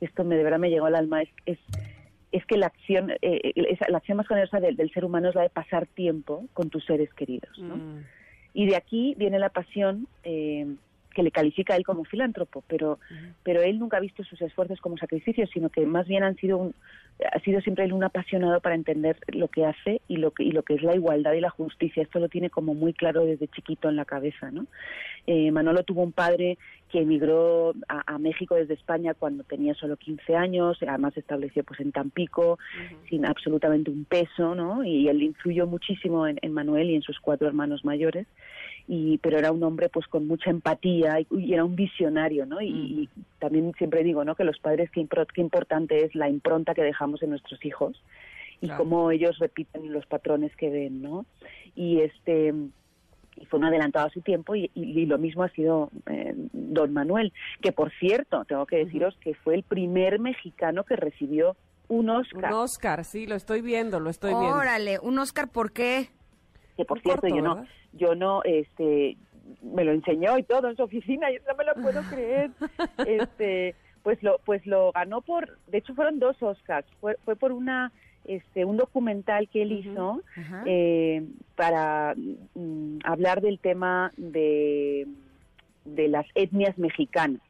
esto 0.00 0.24
me, 0.24 0.36
de 0.36 0.44
verdad 0.44 0.58
me 0.58 0.70
llegó 0.70 0.86
al 0.86 0.94
alma, 0.96 1.22
es, 1.22 1.28
es, 1.46 1.58
es 2.32 2.44
que 2.46 2.56
la 2.56 2.66
acción, 2.66 3.10
eh, 3.22 3.52
es- 3.54 3.88
la 3.88 3.98
acción 3.98 4.16
más 4.16 4.28
generosa 4.28 4.60
del, 4.60 4.76
del 4.76 4.90
ser 4.92 5.04
humano 5.04 5.28
es 5.28 5.34
la 5.34 5.42
de 5.42 5.50
pasar 5.50 5.86
tiempo 5.86 6.46
con 6.52 6.70
tus 6.70 6.84
seres 6.84 7.12
queridos, 7.14 7.58
¿no? 7.58 7.76
Mm. 7.76 8.04
Y 8.52 8.66
de 8.66 8.76
aquí 8.76 9.14
viene 9.16 9.38
la 9.38 9.48
pasión 9.50 10.08
eh, 10.24 10.66
que 11.20 11.24
le 11.24 11.30
califica 11.30 11.74
a 11.74 11.76
él 11.76 11.84
como 11.84 12.04
filántropo, 12.04 12.64
pero, 12.66 12.98
pero 13.42 13.60
él 13.60 13.78
nunca 13.78 13.98
ha 13.98 14.00
visto 14.00 14.24
sus 14.24 14.40
esfuerzos 14.40 14.80
como 14.80 14.96
sacrificios, 14.96 15.50
sino 15.52 15.68
que 15.68 15.84
más 15.84 16.08
bien 16.08 16.24
han 16.24 16.36
sido 16.36 16.56
un, 16.56 16.74
ha 17.30 17.38
sido 17.40 17.60
siempre 17.60 17.84
él 17.84 17.92
un 17.92 18.04
apasionado 18.04 18.60
para 18.60 18.74
entender 18.74 19.18
lo 19.28 19.48
que 19.48 19.66
hace 19.66 20.00
y 20.08 20.16
lo 20.16 20.30
que, 20.30 20.44
y 20.44 20.52
lo 20.52 20.62
que 20.62 20.74
es 20.74 20.82
la 20.82 20.94
igualdad 20.94 21.34
y 21.34 21.40
la 21.40 21.50
justicia. 21.50 22.02
Esto 22.02 22.20
lo 22.20 22.30
tiene 22.30 22.48
como 22.48 22.72
muy 22.72 22.94
claro 22.94 23.26
desde 23.26 23.48
chiquito 23.48 23.90
en 23.90 23.96
la 23.96 24.06
cabeza, 24.06 24.50
¿no? 24.50 24.66
Eh, 25.26 25.50
Manolo 25.50 25.82
tuvo 25.82 26.02
un 26.02 26.12
padre 26.12 26.56
que 26.90 27.00
emigró 27.02 27.74
a, 27.88 28.14
a 28.14 28.18
México 28.18 28.54
desde 28.54 28.74
España 28.74 29.12
cuando 29.12 29.44
tenía 29.44 29.74
solo 29.74 29.96
15 29.96 30.34
años, 30.34 30.78
además 30.80 31.14
se 31.14 31.20
estableció 31.20 31.62
pues 31.62 31.80
en 31.80 31.92
Tampico, 31.92 32.58
sin 33.08 33.26
absolutamente 33.26 33.90
un 33.90 34.06
peso, 34.06 34.54
¿no? 34.54 34.82
Y 34.82 35.08
él 35.08 35.22
influyó 35.22 35.66
muchísimo 35.66 36.26
en, 36.26 36.38
en 36.40 36.52
Manuel 36.52 36.90
y 36.90 36.94
en 36.94 37.02
sus 37.02 37.20
cuatro 37.20 37.46
hermanos 37.46 37.84
mayores. 37.84 38.26
Y, 38.92 39.18
pero 39.18 39.38
era 39.38 39.52
un 39.52 39.62
hombre 39.62 39.88
pues 39.88 40.08
con 40.08 40.26
mucha 40.26 40.50
empatía 40.50 41.20
y, 41.20 41.26
y 41.30 41.54
era 41.54 41.64
un 41.64 41.76
visionario, 41.76 42.44
¿no? 42.44 42.60
Y, 42.60 42.66
y 42.68 43.08
también 43.38 43.72
siempre 43.78 44.02
digo, 44.02 44.24
¿no? 44.24 44.34
Que 44.34 44.42
los 44.42 44.58
padres 44.58 44.90
qué, 44.90 45.06
qué 45.32 45.40
importante 45.40 46.04
es 46.04 46.12
la 46.16 46.28
impronta 46.28 46.74
que 46.74 46.82
dejamos 46.82 47.22
en 47.22 47.30
nuestros 47.30 47.64
hijos 47.64 48.02
y 48.60 48.66
Claro. 48.66 48.82
cómo 48.82 49.10
ellos 49.12 49.38
repiten 49.38 49.92
los 49.92 50.06
patrones 50.06 50.54
que 50.56 50.70
ven, 50.70 51.02
¿no? 51.02 51.24
Y 51.76 52.00
este 52.00 52.52
y 53.36 53.46
fue 53.46 53.60
un 53.60 53.64
adelantado 53.66 54.08
a 54.08 54.10
su 54.10 54.22
tiempo 54.22 54.56
y, 54.56 54.70
y- 54.74 55.00
y 55.00 55.06
lo 55.06 55.18
mismo 55.18 55.44
ha 55.44 55.50
sido 55.50 55.90
eh, 56.10 56.34
don 56.52 56.92
Manuel, 56.92 57.32
que 57.62 57.70
por 57.70 57.92
cierto, 57.92 58.44
tengo 58.44 58.66
que 58.66 58.84
deciros 58.84 59.16
que 59.20 59.34
fue 59.34 59.54
el 59.54 59.62
primer 59.62 60.18
mexicano 60.18 60.82
que 60.82 60.96
recibió 60.96 61.56
un 61.86 62.10
Oscar. 62.10 62.52
Un 62.52 62.58
Oscar, 62.58 63.04
sí, 63.04 63.26
lo 63.28 63.36
estoy 63.36 63.62
viendo, 63.62 64.00
lo 64.00 64.10
estoy 64.10 64.34
viendo. 64.34 64.56
Órale, 64.58 64.98
un 65.00 65.18
Oscar, 65.20 65.48
¿por 65.48 65.72
qué? 65.72 66.08
Que 66.80 66.86
por 66.86 67.00
cierto 67.02 67.22
corto, 67.22 67.36
yo 67.36 67.42
no 67.42 67.54
¿verdad? 67.56 67.70
yo 67.92 68.14
no 68.14 68.42
este 68.44 69.16
me 69.62 69.84
lo 69.84 69.92
enseñó 69.92 70.38
y 70.38 70.42
todo 70.44 70.68
en 70.68 70.76
su 70.76 70.82
oficina 70.82 71.30
yo 71.30 71.38
no 71.46 71.54
me 71.54 71.64
lo 71.64 71.74
puedo 71.74 72.02
creer. 72.02 72.50
Este 73.06 73.74
pues 74.02 74.22
lo 74.22 74.38
pues 74.44 74.64
lo 74.66 74.92
ganó 74.92 75.20
por 75.20 75.58
de 75.66 75.78
hecho 75.78 75.94
fueron 75.94 76.18
dos 76.18 76.42
Oscars. 76.42 76.86
Fue, 77.00 77.16
fue 77.24 77.36
por 77.36 77.52
una 77.52 77.92
este 78.24 78.64
un 78.64 78.78
documental 78.78 79.48
que 79.48 79.62
él 79.62 79.72
hizo 79.72 80.22
eh, 80.64 81.26
para 81.56 82.14
mm, 82.54 82.98
hablar 83.04 83.42
del 83.42 83.58
tema 83.58 84.12
de 84.16 85.06
de 85.84 86.08
las 86.08 86.26
etnias 86.34 86.76
mexicanas 86.78 87.40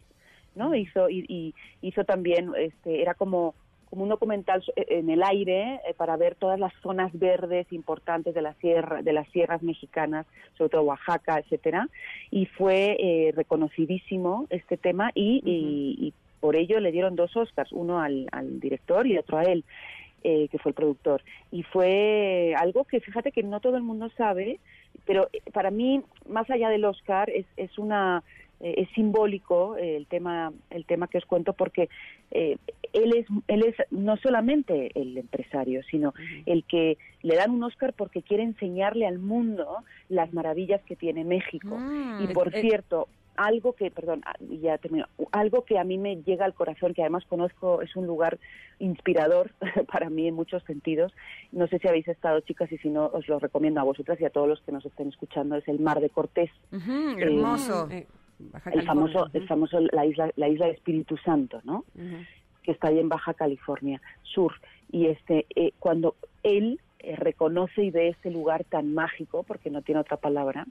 no 0.54 0.74
hizo 0.74 1.08
y, 1.08 1.24
y 1.28 1.54
hizo 1.80 2.04
también 2.04 2.52
este 2.56 3.02
era 3.02 3.14
como 3.14 3.54
como 3.90 4.04
un 4.04 4.08
documental 4.08 4.62
so- 4.62 4.72
en 4.76 5.10
el 5.10 5.22
aire 5.22 5.80
eh, 5.86 5.94
para 5.96 6.16
ver 6.16 6.36
todas 6.36 6.58
las 6.58 6.72
zonas 6.82 7.10
verdes 7.12 7.66
importantes 7.72 8.34
de 8.34 8.40
la 8.42 8.54
sierra 8.54 9.02
de 9.02 9.12
las 9.12 9.28
sierras 9.28 9.62
mexicanas 9.62 10.26
sobre 10.56 10.70
todo 10.70 10.82
Oaxaca 10.82 11.38
etcétera. 11.40 11.88
Y 12.30 12.46
fue 12.46 12.96
eh, 13.00 13.32
reconocidísimo 13.34 14.46
este 14.50 14.76
tema 14.76 15.10
y, 15.14 15.42
y- 15.44 16.06
y 16.06 16.14
por 16.40 16.56
ello 16.56 16.80
le 16.80 16.92
dieron 16.92 17.16
dos 17.16 17.36
Oscars 17.36 17.70
uno 17.72 18.00
al, 18.00 18.26
al 18.32 18.60
director 18.60 19.06
y 19.06 19.18
otro 19.18 19.36
a 19.38 19.42
él 19.44 19.64
eh, 20.22 20.48
que 20.48 20.58
fue 20.58 20.70
el 20.70 20.74
productor. 20.74 21.22
Y 21.50 21.62
fue 21.64 22.54
algo 22.56 22.84
que 22.84 23.00
fíjate 23.00 23.32
que 23.32 23.42
no 23.42 23.60
todo 23.60 23.76
el 23.76 23.82
mundo 23.82 24.08
sabe 24.16 24.58
pero 25.06 25.28
eh, 25.32 25.40
para 25.52 25.70
mí 25.70 26.02
más 26.28 26.48
allá 26.50 26.68
del 26.68 26.84
Oscar 26.84 27.30
es, 27.30 27.46
es 27.56 27.78
una 27.78 28.22
eh, 28.60 28.74
es 28.78 28.88
simbólico 28.90 29.76
eh, 29.76 29.96
el 29.96 30.06
tema 30.06 30.52
el 30.70 30.84
tema 30.84 31.08
que 31.08 31.18
os 31.18 31.24
cuento 31.24 31.52
porque 31.54 31.88
eh, 32.30 32.56
él 32.92 33.16
es 33.16 33.26
él 33.48 33.64
es 33.64 33.74
no 33.90 34.16
solamente 34.18 34.90
el 34.94 35.16
empresario 35.16 35.82
sino 35.90 36.14
el 36.46 36.64
que 36.64 36.98
le 37.22 37.36
dan 37.36 37.50
un 37.50 37.64
Oscar 37.64 37.92
porque 37.94 38.22
quiere 38.22 38.42
enseñarle 38.42 39.06
al 39.06 39.18
mundo 39.18 39.78
las 40.08 40.32
maravillas 40.32 40.82
que 40.82 40.96
tiene 40.96 41.24
México 41.24 41.78
Mm. 41.78 42.24
y 42.24 42.26
por 42.28 42.52
cierto 42.52 43.08
algo 43.36 43.72
que 43.72 43.90
perdón 43.90 44.22
ah, 44.26 44.34
ya 44.40 44.76
termino 44.78 45.06
algo 45.32 45.64
que 45.64 45.78
a 45.78 45.84
mí 45.84 45.98
me 45.98 46.16
llega 46.22 46.44
al 46.44 46.54
corazón 46.54 46.94
que 46.94 47.02
además 47.02 47.24
conozco 47.26 47.80
es 47.80 47.94
un 47.96 48.06
lugar 48.06 48.38
inspirador 48.78 49.52
para 49.92 50.10
mí 50.10 50.26
en 50.28 50.34
muchos 50.34 50.62
sentidos 50.64 51.12
no 51.52 51.66
sé 51.68 51.78
si 51.78 51.88
habéis 51.88 52.08
estado 52.08 52.40
chicas 52.40 52.70
y 52.72 52.78
si 52.78 52.90
no 52.90 53.06
os 53.06 53.28
lo 53.28 53.38
recomiendo 53.38 53.80
a 53.80 53.84
vosotras 53.84 54.20
y 54.20 54.24
a 54.24 54.30
todos 54.30 54.48
los 54.48 54.60
que 54.62 54.72
nos 54.72 54.84
estén 54.84 55.08
escuchando 55.08 55.56
es 55.56 55.66
el 55.68 55.78
Mar 55.78 56.00
de 56.00 56.10
Cortés 56.10 56.50
hermoso. 57.18 57.88
Eh, 57.90 58.06
Baja 58.52 58.70
el 58.70 58.82
famoso, 58.86 59.28
el 59.32 59.46
famoso 59.46 59.80
la 59.92 60.06
isla, 60.06 60.30
la 60.36 60.48
isla 60.48 60.66
de 60.66 60.72
Espíritu 60.72 61.16
Santo, 61.18 61.60
¿no? 61.64 61.84
Que 62.62 62.72
está 62.72 62.88
ahí 62.88 62.98
en 62.98 63.08
Baja 63.08 63.34
California 63.34 64.00
Sur. 64.22 64.54
Y 64.90 65.06
este, 65.06 65.46
eh, 65.54 65.72
cuando 65.78 66.16
él 66.42 66.80
eh, 66.98 67.16
reconoce 67.16 67.84
y 67.84 67.90
ve 67.90 68.08
este 68.08 68.30
lugar 68.30 68.64
tan 68.64 68.92
mágico, 68.94 69.42
porque 69.44 69.70
no 69.70 69.82
tiene 69.82 70.00
otra 70.00 70.16
palabra, 70.16 70.66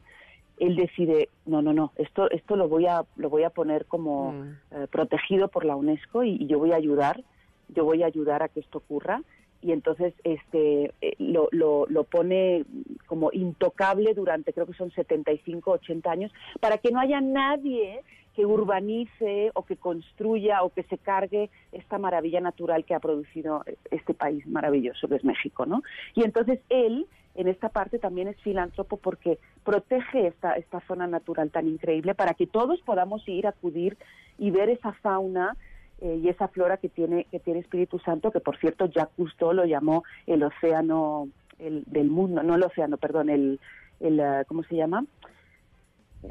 él 0.60 0.76
decide, 0.76 1.30
no, 1.46 1.62
no, 1.62 1.72
no, 1.74 1.94
esto, 1.96 2.30
esto 2.32 2.58
lo 2.58 2.68
voy 2.68 2.86
a, 2.86 3.04
lo 3.16 3.30
voy 3.30 3.44
a 3.44 3.50
poner 3.50 3.86
como 3.86 4.34
Mm. 4.34 4.52
eh, 4.72 4.88
protegido 4.92 5.48
por 5.48 5.64
la 5.64 5.76
UNESCO 5.76 6.24
y, 6.24 6.32
y 6.32 6.48
yo 6.48 6.60
voy 6.60 6.74
a 6.74 6.76
ayudar, 6.76 7.24
yo 7.70 7.86
voy 7.86 8.04
a 8.04 8.08
ayudar 8.08 8.44
a 8.44 8.50
que 8.50 8.60
esto 8.60 8.80
ocurra. 8.80 9.22
Y 9.62 9.72
entonces 9.72 10.14
este 10.24 10.94
eh, 11.02 11.16
lo, 11.20 11.50
lo, 11.52 12.04
pone 12.06 12.66
como 13.08 13.30
intocable 13.34 14.14
durante 14.14 14.54
creo 14.54 14.66
que 14.66 14.74
son 14.74 14.92
75, 14.92 15.72
80 15.72 16.12
años, 16.12 16.32
para 16.60 16.78
que 16.78 16.92
no 16.92 17.00
haya 17.00 17.20
nadie 17.20 18.02
que 18.36 18.46
urbanice 18.46 19.52
o 19.54 19.66
que 19.66 19.76
construya 19.76 20.64
o 20.64 20.70
que 20.70 20.84
se 20.84 20.98
cargue 20.98 21.50
esta 21.74 21.98
maravilla 21.98 22.40
natural 22.40 22.86
que 22.86 22.96
ha 22.96 23.00
producido 23.00 23.66
este 23.92 24.14
país 24.14 24.48
maravilloso 24.48 25.10
que 25.10 25.16
es 25.16 25.26
México, 25.26 25.66
¿no? 25.66 25.84
Y 26.16 26.24
entonces 26.24 26.60
él 26.70 27.06
en 27.36 27.48
esta 27.48 27.70
parte 27.70 28.00
también 28.00 28.28
es 28.28 28.38
filántropo 28.42 28.98
porque 28.98 29.40
protege 29.64 30.28
esta, 30.28 30.54
esta 30.54 30.82
zona 30.82 31.08
natural 31.08 31.52
tan 31.52 31.68
increíble 31.68 32.16
para 32.16 32.34
que 32.34 32.48
todos 32.48 32.82
podamos 32.82 33.28
ir, 33.28 33.48
acudir 33.48 33.98
y 34.38 34.52
ver 34.52 34.70
esa 34.70 34.94
fauna 34.94 35.56
eh, 36.02 36.20
y 36.24 36.30
esa 36.30 36.48
flora 36.48 36.78
que 36.78 36.90
tiene, 36.90 37.26
que 37.26 37.40
tiene 37.40 37.60
Espíritu 37.60 38.00
Santo, 38.00 38.32
que 38.32 38.40
por 38.40 38.58
cierto 38.58 38.86
Jacques 38.88 39.16
Cousteau 39.18 39.54
lo 39.54 39.66
llamó 39.66 40.04
el 40.28 40.44
océano 40.44 41.28
el, 41.60 41.84
del 41.88 42.10
mundo, 42.10 42.42
no 42.44 42.56
el 42.56 42.64
océano, 42.64 42.98
perdón, 42.98 43.30
el, 43.30 43.60
el 44.00 44.20
ah, 44.20 44.44
¿cómo 44.48 44.64
se 44.64 44.76
llama? 44.76 45.06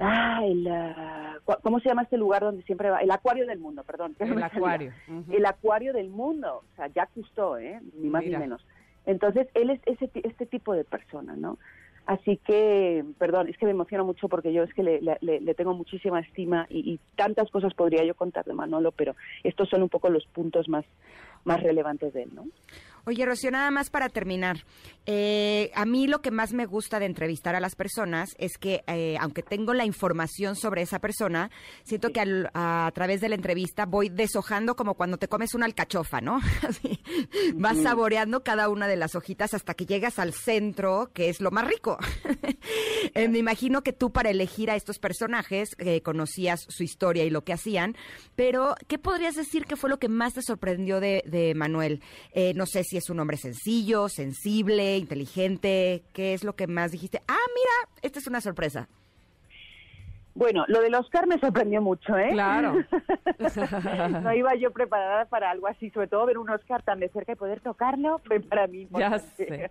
Ah, 0.01 0.43
el, 0.45 0.69
cu- 1.45 1.57
¿cómo 1.63 1.81
se 1.81 1.89
llama 1.89 2.03
este 2.03 2.19
lugar 2.19 2.43
donde 2.43 2.63
siempre 2.65 2.91
va? 2.91 2.99
El 2.99 3.11
acuario 3.11 3.47
del 3.47 3.59
mundo, 3.59 3.83
perdón. 3.85 4.15
El 4.19 4.43
acuario. 4.43 4.93
El 5.31 5.47
acuario 5.47 5.93
del 5.95 6.11
mundo, 6.11 6.63
o 6.73 6.77
sea, 6.77 6.89
Jacques 6.89 7.15
Cousteau, 7.15 7.57
¿eh? 7.57 7.81
Ni 7.95 8.09
más 8.11 8.23
Mira. 8.23 8.39
ni 8.39 8.45
menos. 8.45 8.67
Entonces, 9.07 9.49
él 9.55 9.71
es 9.71 9.81
ese, 9.87 10.11
este 10.15 10.45
tipo 10.45 10.75
de 10.75 10.85
persona, 10.85 11.35
¿no? 11.37 11.57
Así 12.09 12.39
que, 12.39 13.05
perdón, 13.19 13.49
es 13.49 13.59
que 13.59 13.67
me 13.67 13.73
emociono 13.73 14.03
mucho 14.03 14.31
porque 14.31 14.51
yo 14.51 14.63
es 14.63 14.73
que 14.73 14.83
le, 14.83 14.99
le- 15.03 15.41
le 15.43 15.55
tengo 15.55 15.75
muchísima 15.75 16.21
estima 16.21 16.67
y, 16.71 16.95
y 16.95 17.01
tantas 17.17 17.51
cosas 17.51 17.75
podría 17.75 18.03
yo 18.03 18.15
contar 18.15 18.47
de 18.47 18.55
Manolo, 18.55 18.93
pero 18.93 19.15
estos 19.45 19.69
son 19.69 19.83
un 19.83 19.91
poco 19.91 20.09
los 20.09 20.25
puntos 20.25 20.71
más, 20.71 20.87
más 21.45 21.63
relevantes 21.63 22.15
de 22.15 22.23
él, 22.23 22.31
¿no? 22.35 22.47
Oye, 23.09 23.25
Rocío, 23.25 23.51
nada 23.51 23.71
más 23.71 23.89
para 23.89 24.11
terminar. 24.11 24.67
Eh, 25.07 25.71
a 25.75 25.87
mí 25.87 26.07
lo 26.07 26.21
que 26.21 26.31
más 26.31 26.53
me 26.53 26.67
gusta 26.67 26.99
de 26.99 27.07
entrevistar 27.07 27.55
a 27.55 27.61
las 27.61 27.75
personas 27.75 28.35
es 28.39 28.59
que, 28.59 28.83
eh, 28.87 29.17
aunque 29.19 29.43
tengo 29.43 29.73
la 29.73 29.87
información 29.87 30.57
sobre 30.57 30.83
esa 30.83 30.99
persona, 30.99 31.51
siento 31.85 32.11
que 32.13 32.21
al- 32.21 32.51
a, 32.53 32.91
través 32.95 33.23
de 33.23 33.31
la 33.31 33.35
entrevista 33.35 33.87
voy 33.87 34.11
deshojando 34.11 34.77
como 34.77 34.93
cuando 34.93 35.17
te 35.17 35.27
comes 35.27 35.55
una 35.55 35.65
alcachofa, 35.65 36.21
¿no? 36.21 36.39
Así, 36.69 37.01
vas 37.55 37.79
saboreando 37.79 38.45
cada 38.45 38.69
una 38.69 38.87
de 38.87 38.97
las 38.97 39.15
hojitas 39.15 39.55
hasta 39.55 39.73
que 39.73 39.87
llegas 39.87 40.19
al 40.19 40.35
centro, 40.35 41.11
que 41.15 41.31
es 41.31 41.41
lo 41.41 41.51
más 41.51 41.67
rico. 41.67 41.97
Eh, 43.15 43.29
me 43.29 43.39
imagino 43.39 43.83
que 43.83 43.93
tú 43.93 44.13
para 44.13 44.29
elegir 44.31 44.71
a 44.71 44.77
estos 44.77 44.99
personajes 44.99 45.71
eh, 45.79 46.03
conocías 46.03 46.61
su 46.69 46.83
historia 46.83 47.25
y 47.25 47.31
lo 47.31 47.43
que 47.43 47.53
hacían, 47.55 47.97
pero 48.35 48.75
¿qué 48.87 48.99
podrías 48.99 49.35
decir 49.37 49.65
que 49.65 49.77
fue 49.77 49.89
lo 49.89 49.99
que 49.99 50.09
más 50.09 50.35
te 50.35 50.43
sorprendió 50.43 51.01
de, 51.01 51.23
de 51.25 51.55
Manuel? 51.55 52.03
Eh, 52.33 52.53
no 52.55 52.67
sé 52.67 52.85
si 52.85 52.98
es 52.99 53.11
un 53.11 53.21
hombre 53.21 53.37
sencillo, 53.37 54.09
sensible, 54.09 54.97
inteligente, 54.99 56.03
¿qué 56.13 56.35
es 56.35 56.45
lo 56.45 56.55
que 56.55 56.67
más 56.67 56.93
dijiste? 56.93 57.23
Ah, 57.29 57.47
mira, 57.55 58.01
esta 58.03 58.19
es 58.19 58.27
una 58.27 58.41
sorpresa. 58.41 58.89
Bueno, 60.39 60.65
lo 60.69 60.81
del 60.81 60.95
Oscar 60.95 61.27
me 61.27 61.37
sorprendió 61.41 61.83
mucho, 61.83 62.17
¿eh? 62.17 62.29
Claro. 62.31 62.75
no 64.23 64.33
iba 64.33 64.55
yo 64.55 64.71
preparada 64.71 65.25
para 65.25 65.51
algo 65.51 65.67
así, 65.67 65.91
sobre 65.91 66.07
todo 66.07 66.27
ver 66.27 66.39
un 66.39 66.49
Oscar 66.49 66.81
tan 66.85 67.01
de 67.01 67.09
cerca 67.09 67.33
y 67.33 67.35
poder 67.35 67.61
tocarlo, 67.61 68.21
fue 68.25 68.39
para 68.39 68.69
mí. 68.69 68.87
Ya 68.93 69.07
importante. 69.17 69.71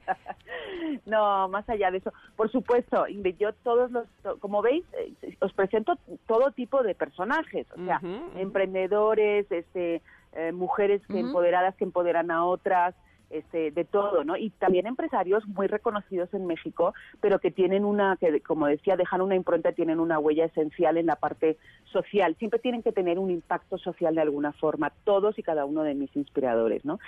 no, 1.05 1.47
más 1.47 1.69
allá 1.69 1.89
de 1.89 1.99
eso. 1.99 2.11
Por 2.35 2.51
supuesto, 2.51 3.05
yo 3.07 3.53
todos 3.63 3.91
los, 3.91 4.07
como 4.41 4.61
veis, 4.61 4.83
eh, 4.99 5.37
os 5.39 5.53
presento 5.53 5.97
todo 6.25 6.51
tipo 6.51 6.83
de 6.83 6.95
personajes, 6.95 7.65
o 7.71 7.85
sea, 7.85 8.01
emprendedores, 8.35 9.49
este, 9.49 10.01
eh, 10.33 10.51
mujeres 10.51 11.01
que 11.07 11.19
empoderadas 11.19 11.75
que 11.75 11.85
empoderan 11.85 12.29
a 12.29 12.43
otras, 12.43 12.93
este, 13.29 13.71
de 13.71 13.85
todo, 13.85 14.23
¿no? 14.23 14.37
Y 14.37 14.51
también 14.51 14.87
empresarios 14.87 15.45
muy 15.47 15.67
reconocidos 15.67 16.33
en 16.33 16.45
México, 16.45 16.93
pero 17.21 17.39
que 17.39 17.51
tienen 17.51 17.85
una, 17.85 18.17
que 18.17 18.41
como 18.41 18.67
decía, 18.67 18.95
dejan 18.95 19.21
una 19.21 19.35
impronta, 19.35 19.71
tienen 19.71 19.99
una 19.99 20.19
huella 20.19 20.45
esencial 20.45 20.97
en 20.97 21.07
la 21.07 21.15
parte 21.15 21.57
social. 21.85 22.35
Siempre 22.37 22.59
tienen 22.59 22.83
que 22.83 22.91
tener 22.91 23.19
un 23.19 23.29
impacto 23.29 23.77
social 23.77 24.15
de 24.15 24.21
alguna 24.21 24.53
forma, 24.53 24.91
todos 25.03 25.37
y 25.37 25.43
cada 25.43 25.65
uno 25.65 25.83
de 25.83 25.95
mis 25.95 26.15
inspiradores, 26.15 26.85
¿no? 26.85 26.99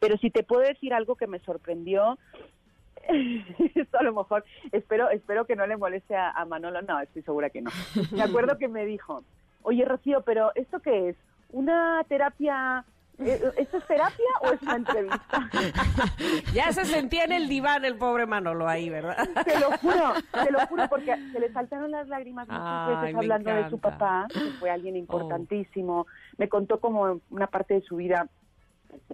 Pero 0.00 0.16
si 0.18 0.30
te 0.30 0.42
puedo 0.42 0.62
decir 0.62 0.94
algo 0.94 1.16
que 1.16 1.26
me 1.26 1.38
sorprendió, 1.40 2.18
esto 3.74 3.98
a 3.98 4.02
lo 4.02 4.14
mejor, 4.14 4.44
espero, 4.72 5.10
espero 5.10 5.46
que 5.46 5.56
no 5.56 5.66
le 5.66 5.76
moleste 5.76 6.16
a, 6.16 6.30
a 6.30 6.44
Manolo, 6.44 6.82
no, 6.82 7.00
estoy 7.00 7.22
segura 7.22 7.50
que 7.50 7.62
no. 7.62 7.70
Me 8.12 8.22
acuerdo 8.22 8.58
que 8.58 8.68
me 8.68 8.84
dijo, 8.84 9.22
oye 9.62 9.84
Rocío, 9.84 10.22
pero 10.22 10.52
¿esto 10.54 10.80
qué 10.80 11.10
es? 11.10 11.16
¿Una 11.50 12.04
terapia? 12.08 12.84
¿Esto 13.18 13.78
es 13.78 13.86
terapia 13.86 14.26
o 14.42 14.52
es 14.52 14.62
una 14.62 14.76
entrevista? 14.76 15.50
Ya 16.54 16.72
se 16.72 16.84
sentía 16.84 17.24
en 17.24 17.32
el 17.32 17.48
diván 17.48 17.84
el 17.84 17.96
pobre 17.96 18.26
Manolo 18.26 18.68
ahí, 18.68 18.88
¿verdad? 18.88 19.28
Te 19.44 19.58
lo 19.58 19.76
juro, 19.78 20.14
te 20.32 20.50
lo 20.50 20.60
juro, 20.66 20.88
porque 20.88 21.16
se 21.32 21.40
le 21.40 21.52
saltaron 21.52 21.90
las 21.90 22.08
lágrimas 22.08 22.48
muchas 22.48 23.02
veces 23.02 23.16
hablando 23.16 23.54
de 23.54 23.70
su 23.70 23.78
papá, 23.78 24.26
que 24.32 24.52
fue 24.58 24.70
alguien 24.70 24.96
importantísimo. 24.96 26.06
Me 26.36 26.48
contó 26.48 26.80
como 26.80 27.20
una 27.30 27.46
parte 27.48 27.74
de 27.74 27.82
su 27.82 27.96
vida, 27.96 28.28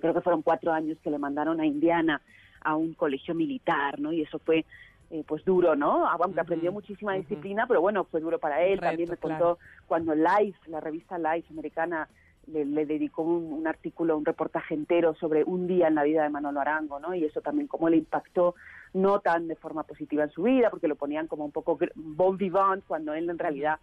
creo 0.01 0.15
que 0.15 0.21
fueron 0.21 0.43
cuatro 0.43 0.73
años 0.73 0.99
que 1.03 1.11
le 1.11 1.19
mandaron 1.19 1.61
a 1.61 1.67
Indiana 1.67 2.21
a 2.61 2.77
un 2.77 2.95
colegio 2.95 3.35
militar, 3.35 3.99
¿no? 4.01 4.13
Y 4.13 4.23
eso 4.23 4.39
fue 4.39 4.65
eh, 5.11 5.25
pues 5.27 5.45
duro, 5.45 5.77
¿no? 5.77 6.07
Aunque 6.09 6.41
aprendió 6.41 6.73
muchísima 6.73 7.15
disciplina, 7.15 7.67
pero 7.67 7.81
bueno, 7.81 8.05
fue 8.05 8.21
duro 8.21 8.39
para 8.39 8.63
él. 8.63 8.79
Reto, 8.79 8.87
También 8.87 9.11
me 9.11 9.17
contó 9.17 9.57
claro. 9.57 9.59
cuando 9.87 10.15
Life, 10.15 10.59
la 10.67 10.81
revista 10.81 11.19
Life 11.19 11.47
americana, 11.51 12.09
le, 12.47 12.65
le 12.65 12.87
dedicó 12.87 13.23
un, 13.23 13.53
un 13.53 13.67
artículo, 13.67 14.17
un 14.17 14.25
reportaje 14.25 14.75
entero 14.75 15.15
sobre 15.15 15.45
un 15.45 15.67
día 15.67 15.89
en 15.89 15.95
la 15.95 16.03
vida 16.03 16.23
de 16.23 16.31
Manolo 16.31 16.61
Arango, 16.61 17.01
¿no? 17.01 17.15
Y 17.15 17.25
eso 17.25 17.41
también 17.41 17.69
cómo 17.69 17.89
le 17.89 17.97
impactó, 17.97 18.55
no 18.93 19.21
tan 19.21 19.49
de 19.49 19.57
forma 19.57 19.83
positiva 19.85 20.25
en 20.25 20.31
su 20.31 20.45
vida, 20.45 20.71
porque 20.71 20.89
lo 20.89 20.97
ponían 20.97 21.27
como 21.27 21.45
un 21.45 21.53
poco 21.53 21.79
bon 21.95 22.37
vivant, 22.37 22.85
cuando 22.87 23.15
él 23.15 23.29
en 23.29 23.39
realidad, 23.39 23.79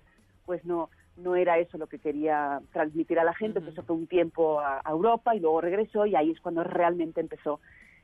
pues 0.46 0.66
no 0.66 0.90
no 1.18 1.36
era 1.36 1.60
eso 1.60 1.78
lo 1.78 1.88
que 1.88 2.00
quería 2.00 2.62
transmitir 2.72 3.20
a 3.20 3.24
la 3.24 3.34
gente, 3.34 3.60
entonces 3.60 3.82
se 3.82 3.86
fue 3.86 3.96
un 3.96 4.08
tiempo 4.08 4.62
a, 4.62 4.82
a 4.84 4.92
Europa 4.92 5.36
y 5.36 5.40
luego 5.40 5.62
regresó 5.62 6.06
y 6.06 6.16
ahí 6.16 6.32
es 6.32 6.40
cuando 6.40 6.64
realmente 6.64 7.20
empezó 7.20 7.60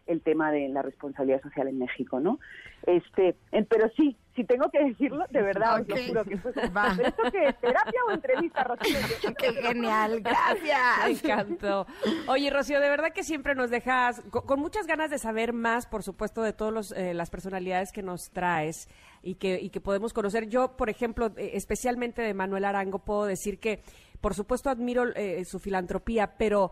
el 0.08 0.22
tema 0.22 0.52
de 0.52 0.68
la 0.70 0.82
responsabilidad 0.82 1.42
social 1.42 1.68
en 1.68 1.80
México, 1.80 2.20
¿no? 2.20 2.40
Este, 2.86 3.36
en- 3.52 3.66
pero 3.66 3.90
sí, 3.96 4.16
si 4.36 4.44
tengo 4.44 4.70
que 4.70 4.84
decirlo, 4.84 5.26
de 5.32 5.42
verdad, 5.42 5.82
os 5.82 5.88
lo 5.88 5.98
juro 6.08 6.24
que 6.24 6.38
fue 6.38 6.52
Va. 6.70 6.94
¿pero 6.96 7.10
¿Esto 7.10 7.24
qué 7.32 7.48
es? 7.50 7.60
¿Terapia 7.60 8.00
o 8.08 8.12
entrevista, 8.12 8.64
Rocío? 8.64 8.98
¡Qué 9.38 9.54
genial! 9.54 10.12
Me 10.12 10.20
¡Gracias! 10.22 11.24
encantó. 11.24 11.88
Oye, 12.28 12.50
Rocío, 12.50 12.80
de 12.80 12.90
verdad 12.90 13.12
que 13.14 13.24
siempre 13.24 13.56
nos 13.56 13.70
dejas 13.70 14.22
con, 14.30 14.46
con 14.46 14.60
muchas 14.60 14.86
ganas 14.88 15.10
de 15.10 15.18
saber 15.18 15.54
más, 15.54 15.88
por 15.88 16.04
supuesto, 16.04 16.42
de 16.44 16.54
todas 16.54 16.92
las 16.98 17.30
personalidades 17.30 17.92
que 17.92 18.04
nos 18.04 18.30
traes 18.30 18.88
y 19.24 19.36
que, 19.36 19.60
y 19.60 19.70
que 19.72 19.82
podemos 19.82 20.14
conocer. 20.14 20.48
Yo, 20.48 20.78
por 20.78 20.90
ejemplo, 20.90 21.32
eh, 21.36 21.52
especialmente 21.56 22.22
de 22.22 22.34
Manuel 22.34 22.66
Arango, 22.66 23.00
puedo 23.00 23.26
decir 23.26 23.60
que, 23.60 23.82
por 24.22 24.34
supuesto, 24.36 24.70
admiro 24.70 25.06
eh, 25.16 25.44
su 25.46 25.60
filantropía, 25.60 26.38
pero 26.38 26.72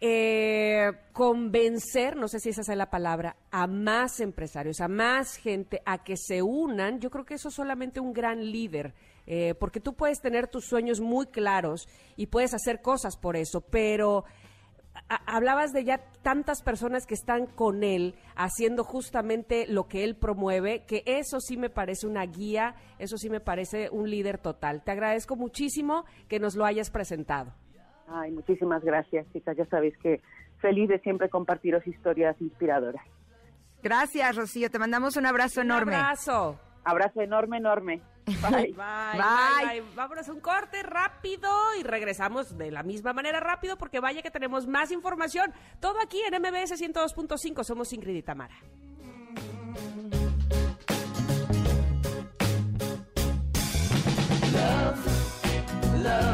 eh, 0.00 0.92
convencer, 1.12 2.16
no 2.16 2.28
sé 2.28 2.40
si 2.40 2.50
esa 2.50 2.60
es 2.60 2.68
la 2.76 2.90
palabra, 2.90 3.36
a 3.50 3.66
más 3.66 4.20
empresarios, 4.20 4.80
a 4.80 4.88
más 4.88 5.36
gente 5.36 5.82
a 5.86 6.02
que 6.02 6.16
se 6.16 6.42
unan, 6.42 7.00
yo 7.00 7.10
creo 7.10 7.24
que 7.24 7.34
eso 7.34 7.48
es 7.48 7.54
solamente 7.54 8.00
un 8.00 8.12
gran 8.12 8.44
líder, 8.44 8.94
eh, 9.26 9.54
porque 9.54 9.80
tú 9.80 9.94
puedes 9.94 10.20
tener 10.20 10.48
tus 10.48 10.66
sueños 10.66 11.00
muy 11.00 11.26
claros 11.26 11.88
y 12.16 12.26
puedes 12.26 12.54
hacer 12.54 12.82
cosas 12.82 13.16
por 13.16 13.36
eso, 13.36 13.60
pero 13.60 14.24
hablabas 15.08 15.72
de 15.72 15.84
ya 15.84 15.98
tantas 16.22 16.62
personas 16.62 17.06
que 17.06 17.14
están 17.14 17.46
con 17.46 17.82
él 17.84 18.14
haciendo 18.36 18.84
justamente 18.84 19.66
lo 19.66 19.88
que 19.88 20.04
él 20.04 20.16
promueve, 20.16 20.84
que 20.84 21.02
eso 21.06 21.40
sí 21.40 21.56
me 21.56 21.70
parece 21.70 22.06
una 22.06 22.24
guía, 22.24 22.74
eso 22.98 23.16
sí 23.16 23.28
me 23.28 23.40
parece 23.40 23.90
un 23.90 24.08
líder 24.08 24.38
total. 24.38 24.82
Te 24.82 24.92
agradezco 24.92 25.36
muchísimo 25.36 26.04
que 26.28 26.38
nos 26.38 26.54
lo 26.54 26.64
hayas 26.64 26.90
presentado. 26.90 27.54
Ay, 28.08 28.30
muchísimas 28.32 28.82
gracias, 28.84 29.26
chicas. 29.32 29.56
Ya 29.56 29.66
sabéis 29.66 29.96
que 29.98 30.20
feliz 30.58 30.88
de 30.88 30.98
siempre 31.00 31.28
compartiros 31.28 31.86
historias 31.86 32.36
inspiradoras. 32.40 33.04
Gracias, 33.82 34.36
Rocío. 34.36 34.70
Te 34.70 34.78
mandamos 34.78 35.16
un 35.16 35.26
abrazo 35.26 35.60
enorme. 35.60 35.92
Un 35.92 35.98
abrazo. 36.00 36.58
Abrazo 36.84 37.20
enorme, 37.20 37.58
enorme. 37.58 38.02
Bye. 38.26 38.34
Bye, 38.50 38.72
Bye. 38.72 38.76
bye, 38.76 39.80
bye. 39.80 39.94
Vámonos 39.94 40.28
a 40.28 40.32
un 40.32 40.40
corte 40.40 40.82
rápido 40.82 41.50
y 41.78 41.82
regresamos 41.82 42.56
de 42.56 42.70
la 42.70 42.82
misma 42.82 43.12
manera 43.12 43.40
rápido 43.40 43.76
porque 43.76 44.00
vaya 44.00 44.22
que 44.22 44.30
tenemos 44.30 44.66
más 44.66 44.90
información. 44.90 45.52
Todo 45.80 46.00
aquí 46.00 46.20
en 46.26 46.40
MBS 46.40 46.80
102.5. 46.80 47.64
Somos 47.64 47.92
Ingrid 47.92 48.16
y 48.16 48.22
Tamara. 48.22 48.54
Es 56.04 56.33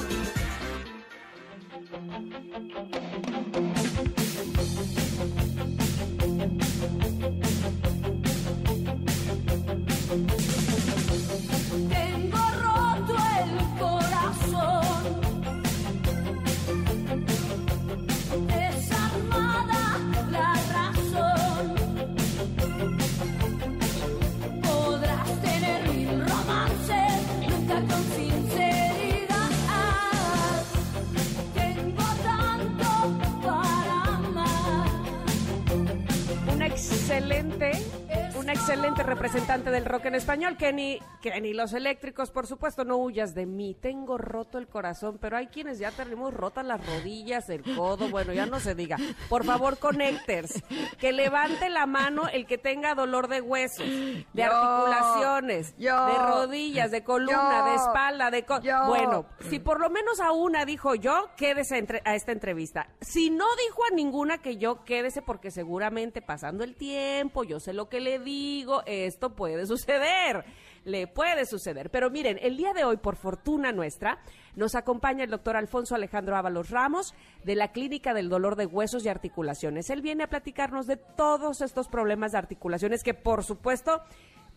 En 40.11 40.15
español, 40.15 40.57
Kenny, 40.57 40.99
Kenny 41.21 41.53
Los 41.53 41.73
Eléctricos, 41.73 42.31
por 42.31 42.47
supuesto, 42.47 42.83
no 42.83 42.97
huyas 42.97 43.33
de 43.33 43.45
mí. 43.45 43.75
Tengo 43.79 44.17
roto 44.17 44.57
el 44.57 44.67
corazón, 44.67 45.17
pero 45.21 45.37
hay 45.37 45.47
quienes 45.47 45.79
ya 45.79 45.91
tenemos 45.91 46.33
rotas 46.33 46.65
las 46.65 46.85
rodillas, 46.85 47.49
el 47.49 47.63
codo, 47.75 48.09
bueno, 48.09 48.33
ya 48.33 48.45
no 48.45 48.59
se 48.59 48.75
diga. 48.75 48.97
Por 49.29 49.45
favor, 49.45 49.77
connectors, 49.77 50.61
que 50.99 51.11
levante 51.11 51.69
la 51.69 51.85
mano 51.85 52.27
el 52.27 52.45
que 52.45 52.57
tenga 52.57 52.95
dolor 52.95 53.27
de 53.27 53.41
huesos, 53.41 53.85
de 53.87 54.25
Yo. 54.33 54.43
articulaciones, 54.51 55.75
Yo. 55.77 56.05
de 56.07 56.13
rodillas, 56.17 56.91
de 56.91 57.03
columna, 57.03 57.59
Yo. 57.59 57.65
de 57.65 57.75
espalda, 57.75 58.31
de... 58.31 58.45
Bueno, 58.87 59.25
si 59.49 59.59
por 59.59 59.79
lo 59.79 59.89
menos 59.89 60.19
a 60.19 60.31
una 60.31 60.65
dijo 60.65 60.95
yo, 60.95 61.29
quédese 61.37 61.77
entre- 61.77 62.01
a 62.05 62.15
esta 62.15 62.31
entrevista. 62.31 62.89
Si 63.01 63.29
no 63.29 63.45
dijo 63.67 63.83
a 63.91 63.95
ninguna 63.95 64.39
que 64.39 64.57
yo, 64.57 64.83
quédese 64.83 65.21
porque 65.21 65.51
seguramente 65.51 66.21
pasando 66.21 66.63
el 66.63 66.75
tiempo, 66.75 67.43
yo 67.43 67.59
sé 67.59 67.73
lo 67.73 67.87
que 67.89 67.99
le 67.99 68.19
digo, 68.19 68.81
esto 68.85 69.35
puede 69.35 69.65
suceder. 69.67 70.43
Le 70.83 71.07
puede 71.07 71.45
suceder. 71.45 71.89
Pero 71.91 72.09
miren, 72.09 72.39
el 72.41 72.57
día 72.57 72.73
de 72.73 72.83
hoy, 72.83 72.97
por 72.97 73.15
fortuna 73.15 73.71
nuestra, 73.71 74.19
nos 74.55 74.75
acompaña 74.75 75.23
el 75.23 75.29
doctor 75.29 75.55
Alfonso 75.55 75.95
Alejandro 75.95 76.35
Ábalos 76.35 76.69
Ramos 76.69 77.13
de 77.43 77.55
la 77.55 77.71
Clínica 77.71 78.13
del 78.13 78.29
Dolor 78.29 78.55
de 78.55 78.65
Huesos 78.65 79.05
y 79.05 79.09
Articulaciones. 79.09 79.89
Él 79.89 80.01
viene 80.01 80.23
a 80.23 80.29
platicarnos 80.29 80.87
de 80.87 80.97
todos 80.97 81.61
estos 81.61 81.87
problemas 81.87 82.31
de 82.31 82.39
articulaciones 82.39 83.03
que, 83.03 83.13
por 83.13 83.43
supuesto, 83.43 84.01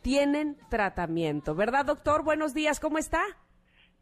tienen 0.02 0.56
tratamiento. 0.70 1.54
¿Verdad, 1.54 1.84
doctor? 1.84 2.24
Buenos 2.24 2.54
días, 2.54 2.80
¿cómo 2.80 2.98
está? 2.98 3.22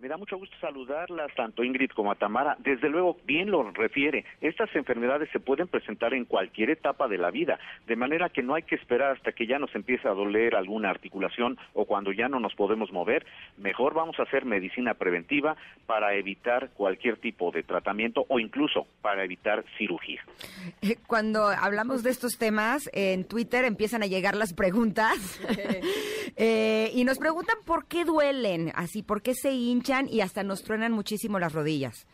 Me 0.03 0.09
da 0.09 0.17
mucho 0.17 0.37
gusto 0.37 0.57
saludarlas, 0.61 1.33
tanto 1.37 1.63
Ingrid 1.63 1.91
como 1.91 2.11
a 2.11 2.17
Tamara. 2.17 2.57
Desde 2.59 2.89
luego, 2.89 3.19
bien 3.25 3.53
lo 3.53 3.71
refiere, 3.71 4.25
estas 4.41 4.75
enfermedades 4.75 5.29
se 5.31 5.39
pueden 5.39 5.69
presentar 5.69 6.13
en 6.13 6.25
cualquier 6.25 6.71
etapa 6.71 7.07
de 7.07 7.19
la 7.19 7.31
vida, 7.31 7.61
de 7.87 7.95
manera 7.95 8.29
que 8.29 8.43
no 8.43 8.57
hay 8.57 8.65
que 8.65 8.75
esperar 8.75 9.13
hasta 9.13 9.31
que 9.31 9.47
ya 9.47 9.61
nos 9.61 9.73
empiece 9.77 10.09
a 10.09 10.11
doler 10.11 10.57
alguna 10.57 10.91
articulación 10.91 11.57
o 11.73 11.85
cuando 11.85 12.11
ya 12.11 12.29
no 12.29 12.41
nos 12.41 12.53
podemos 12.57 12.91
mover. 12.91 13.25
Mejor 13.59 13.95
vamos 13.95 14.19
a 14.19 14.25
hacer 14.25 14.45
medicina 14.45 14.95
preventiva 14.95 15.57
para 15.87 16.17
evitar 16.17 16.71
cualquier 16.71 17.19
tipo 17.19 17.53
de 17.53 17.63
tratamiento 17.63 18.27
o 18.29 18.41
incluso 18.41 18.89
para 19.03 19.23
evitar 19.23 19.65
cirugía. 19.79 20.25
Eh, 20.81 20.97
Cuando 21.07 21.47
hablamos 21.47 22.03
de 22.03 22.11
estos 22.11 22.39
temas, 22.39 22.91
en 22.93 23.23
Twitter 23.23 23.65
empiezan 23.65 24.03
a 24.03 24.07
llegar 24.07 24.35
las 24.35 24.53
preguntas 24.53 25.41
Eh, 26.37 26.91
y 26.95 27.05
nos 27.05 27.19
preguntan 27.19 27.57
por 27.67 27.87
qué 27.87 28.05
duelen, 28.05 28.73
así, 28.75 29.03
por 29.03 29.21
qué 29.21 29.35
se 29.35 29.53
hinchan 29.53 29.92
y 30.11 30.21
hasta 30.23 30.43
nos 30.43 30.63
truenan 30.63 30.93
muchísimo 30.93 31.39
las 31.39 31.53
rodillas. 31.53 32.07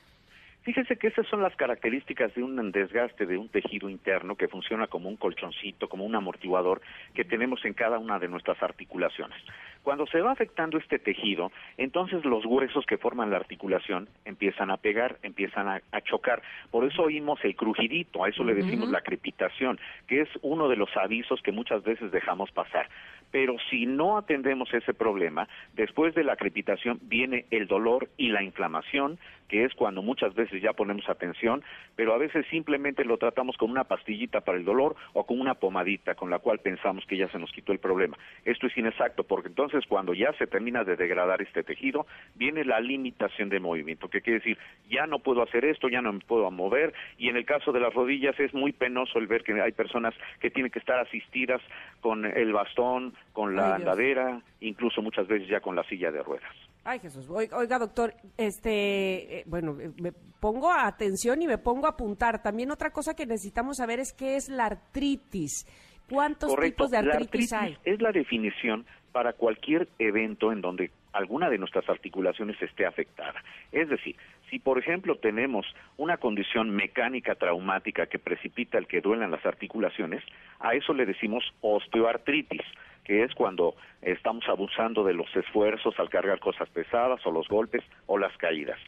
Fíjese 0.62 0.96
que 0.96 1.06
esas 1.06 1.26
son 1.28 1.42
las 1.42 1.56
características 1.56 2.34
de 2.34 2.42
un 2.42 2.72
desgaste 2.72 3.24
de 3.24 3.38
un 3.38 3.48
tejido 3.48 3.88
interno 3.88 4.34
que 4.36 4.48
funciona 4.48 4.86
como 4.86 5.08
un 5.08 5.16
colchoncito, 5.16 5.88
como 5.88 6.04
un 6.04 6.14
amortiguador 6.14 6.82
que 7.14 7.24
tenemos 7.24 7.64
en 7.64 7.72
cada 7.72 7.98
una 7.98 8.18
de 8.18 8.28
nuestras 8.28 8.62
articulaciones. 8.62 9.38
Cuando 9.82 10.06
se 10.06 10.20
va 10.20 10.32
afectando 10.32 10.76
este 10.76 10.98
tejido, 10.98 11.50
entonces 11.78 12.22
los 12.26 12.44
huesos 12.44 12.84
que 12.84 12.98
forman 12.98 13.30
la 13.30 13.38
articulación 13.38 14.10
empiezan 14.26 14.70
a 14.70 14.76
pegar, 14.76 15.18
empiezan 15.22 15.68
a, 15.68 15.80
a 15.92 16.00
chocar. 16.02 16.42
Por 16.70 16.84
eso 16.84 17.04
oímos 17.04 17.38
el 17.44 17.56
crujidito, 17.56 18.24
a 18.24 18.28
eso 18.28 18.44
le 18.44 18.54
decimos 18.54 18.90
la 18.90 19.00
crepitación, 19.00 19.80
que 20.06 20.20
es 20.22 20.28
uno 20.42 20.68
de 20.68 20.76
los 20.76 20.94
avisos 20.98 21.40
que 21.40 21.52
muchas 21.52 21.82
veces 21.82 22.10
dejamos 22.10 22.50
pasar. 22.50 22.90
Pero 23.30 23.56
si 23.70 23.86
no 23.86 24.16
atendemos 24.16 24.72
ese 24.72 24.94
problema, 24.94 25.48
después 25.74 26.14
de 26.14 26.24
la 26.24 26.36
crepitación 26.36 26.98
viene 27.02 27.46
el 27.50 27.66
dolor 27.66 28.08
y 28.16 28.28
la 28.30 28.42
inflamación, 28.42 29.18
que 29.48 29.64
es 29.64 29.74
cuando 29.74 30.02
muchas 30.02 30.34
veces 30.34 30.62
ya 30.62 30.72
ponemos 30.72 31.08
atención, 31.08 31.62
pero 31.96 32.14
a 32.14 32.18
veces 32.18 32.46
simplemente 32.50 33.04
lo 33.04 33.16
tratamos 33.18 33.56
con 33.56 33.70
una 33.70 33.84
pastillita 33.84 34.42
para 34.42 34.58
el 34.58 34.64
dolor 34.64 34.94
o 35.14 35.24
con 35.24 35.40
una 35.40 35.54
pomadita 35.54 36.14
con 36.14 36.30
la 36.30 36.38
cual 36.38 36.58
pensamos 36.58 37.04
que 37.06 37.16
ya 37.16 37.28
se 37.28 37.38
nos 37.38 37.50
quitó 37.50 37.72
el 37.72 37.78
problema. 37.78 38.16
Esto 38.44 38.66
es 38.66 38.76
inexacto 38.76 39.24
porque 39.24 39.48
entonces 39.48 39.84
cuando 39.86 40.14
ya 40.14 40.32
se 40.34 40.46
termina 40.46 40.84
de 40.84 40.96
degradar 40.96 41.42
este 41.42 41.62
tejido, 41.62 42.06
viene 42.34 42.64
la 42.64 42.80
limitación 42.80 43.48
de 43.48 43.60
movimiento, 43.60 44.08
que 44.08 44.20
quiere 44.20 44.40
decir, 44.40 44.58
ya 44.88 45.06
no 45.06 45.18
puedo 45.18 45.42
hacer 45.42 45.64
esto, 45.64 45.88
ya 45.88 46.02
no 46.02 46.12
me 46.12 46.20
puedo 46.20 46.50
mover 46.50 46.92
y 47.16 47.28
en 47.28 47.36
el 47.36 47.44
caso 47.44 47.72
de 47.72 47.80
las 47.80 47.94
rodillas 47.94 48.38
es 48.38 48.52
muy 48.52 48.72
penoso 48.72 49.18
el 49.18 49.26
ver 49.26 49.42
que 49.42 49.60
hay 49.60 49.72
personas 49.72 50.14
que 50.40 50.50
tienen 50.50 50.70
que 50.70 50.78
estar 50.78 50.98
asistidas 50.98 51.60
con 52.00 52.24
el 52.24 52.52
bastón, 52.52 53.14
con 53.32 53.56
la 53.56 53.68
Ay, 53.68 53.72
andadera, 53.76 54.40
incluso 54.60 55.02
muchas 55.02 55.26
veces 55.26 55.48
ya 55.48 55.60
con 55.60 55.74
la 55.74 55.84
silla 55.84 56.10
de 56.10 56.22
ruedas. 56.22 56.52
Ay, 56.88 57.00
Jesús. 57.00 57.28
Oiga, 57.28 57.78
doctor, 57.78 58.14
este, 58.38 59.40
eh, 59.40 59.44
bueno, 59.46 59.76
eh, 59.78 59.90
me 60.00 60.10
pongo 60.40 60.72
atención 60.72 61.42
y 61.42 61.46
me 61.46 61.58
pongo 61.58 61.84
a 61.84 61.90
apuntar. 61.90 62.40
También 62.42 62.70
otra 62.70 62.92
cosa 62.92 63.14
que 63.14 63.26
necesitamos 63.26 63.76
saber 63.76 64.00
es 64.00 64.14
qué 64.14 64.36
es 64.36 64.48
la 64.48 64.64
artritis. 64.64 65.66
¿Cuántos 66.08 66.48
Correcto. 66.48 66.84
tipos 66.86 66.90
de 66.90 67.02
La 67.02 67.16
artritis, 67.16 67.52
hay? 67.52 67.76
es 67.84 68.00
la 68.00 68.10
definición 68.10 68.86
para 69.12 69.34
cualquier 69.34 69.86
evento 69.98 70.50
en 70.50 70.62
donde 70.62 70.90
alguna 71.12 71.50
de 71.50 71.58
nuestras 71.58 71.86
articulaciones 71.90 72.56
esté 72.62 72.86
afectada. 72.86 73.44
Es 73.70 73.90
decir, 73.90 74.16
si 74.48 74.58
por 74.58 74.78
ejemplo 74.78 75.16
tenemos 75.16 75.66
una 75.98 76.16
condición 76.16 76.70
mecánica 76.70 77.34
traumática 77.34 78.06
que 78.06 78.18
precipita 78.18 78.78
el 78.78 78.86
que 78.86 79.02
duelan 79.02 79.30
las 79.30 79.44
articulaciones, 79.44 80.24
a 80.58 80.72
eso 80.72 80.94
le 80.94 81.04
decimos 81.04 81.44
osteoartritis 81.60 82.62
que 83.04 83.22
es 83.24 83.34
cuando 83.34 83.74
estamos 84.02 84.48
abusando 84.48 85.04
de 85.04 85.14
los 85.14 85.34
esfuerzos 85.34 85.98
al 85.98 86.10
cargar 86.10 86.38
cosas 86.40 86.68
pesadas 86.70 87.24
o 87.26 87.30
los 87.30 87.48
golpes 87.48 87.82
o 88.06 88.18
las 88.18 88.36
caídas. 88.36 88.78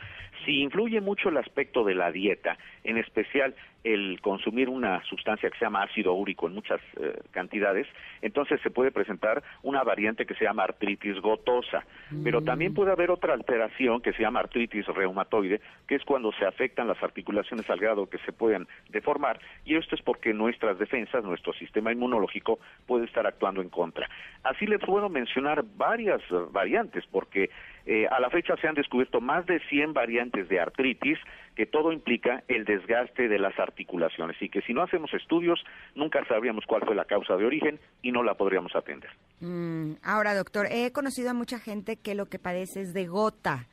Si 0.45 0.61
influye 0.61 1.01
mucho 1.01 1.29
el 1.29 1.37
aspecto 1.37 1.85
de 1.85 1.95
la 1.95 2.11
dieta, 2.13 2.57
en 2.85 2.97
especial 2.97 3.55
el 3.85 4.21
consumir 4.21 4.69
una 4.69 5.03
sustancia 5.05 5.49
que 5.49 5.59
se 5.59 5.65
llama 5.65 5.83
ácido 5.83 6.13
úrico 6.13 6.47
en 6.47 6.55
muchas 6.55 6.81
eh, 7.01 7.19
cantidades, 7.31 7.87
entonces 8.21 8.61
se 8.63 8.71
puede 8.71 8.91
presentar 8.91 9.43
una 9.63 9.83
variante 9.83 10.27
que 10.27 10.35
se 10.35 10.45
llama 10.45 10.65
artritis 10.65 11.19
gotosa. 11.21 11.85
Pero 12.23 12.43
también 12.43 12.75
puede 12.75 12.93
haber 12.93 13.11
otra 13.11 13.33
alteración 13.33 14.03
que 14.03 14.13
se 14.13 14.23
llama 14.23 14.41
artritis 14.41 14.87
reumatoide, 14.87 15.61
que 15.87 15.95
es 15.95 16.05
cuando 16.05 16.33
se 16.33 16.45
afectan 16.45 16.89
las 16.89 17.03
articulaciones 17.03 17.69
al 17.71 17.79
grado 17.79 18.09
que 18.09 18.19
se 18.19 18.33
pueden 18.33 18.67
deformar, 18.91 19.41
y 19.65 19.77
esto 19.77 19.95
es 19.95 20.03
porque 20.03 20.35
nuestras 20.35 20.79
defensas, 20.79 21.25
nuestro 21.25 21.53
sistema 21.55 21.93
inmunológico 21.93 22.59
puede 22.87 23.07
estar 23.07 23.27
actuando 23.27 23.63
en 23.63 23.71
contra. 23.71 24.09
Así 24.43 24.67
les 24.67 24.81
puedo 24.81 25.09
mencionar 25.09 25.65
varias 25.77 26.21
eh, 26.31 26.35
variantes, 26.51 27.05
porque 27.11 27.51
eh, 27.87 28.07
a 28.11 28.21
la 28.21 28.31
fecha 28.31 28.57
se 28.57 28.69
han 28.69 28.75
descubierto 28.75 29.21
más 29.21 29.47
de 29.47 29.61
100 29.69 29.93
variantes 29.93 30.49
de 30.49 30.61
artritis, 30.61 31.19
que 31.55 31.67
todo 31.67 31.93
implica 31.93 32.43
el 32.49 32.65
desgaste 32.65 33.29
de 33.29 33.39
las 33.39 33.59
articulaciones 33.59 34.37
y 34.41 34.49
que 34.49 34.63
si 34.63 34.73
no 34.73 34.83
hacemos 34.83 35.13
estudios 35.15 35.63
nunca 35.95 36.25
sabríamos 36.27 36.65
cuál 36.67 36.83
fue 36.85 36.95
la 36.95 37.05
causa 37.05 37.37
de 37.37 37.45
origen 37.45 37.81
y 38.03 38.13
no 38.13 38.23
la 38.23 38.35
podríamos 38.35 38.75
atender. 38.75 39.11
Mm, 39.41 39.95
ahora, 40.03 40.35
doctor, 40.35 40.67
he 40.71 40.93
conocido 40.93 41.31
a 41.31 41.35
mucha 41.35 41.59
gente 41.59 41.97
que 41.97 42.15
lo 42.15 42.27
que 42.27 42.39
padece 42.39 42.81
es 42.81 42.95
de 42.95 43.07
gota. 43.07 43.67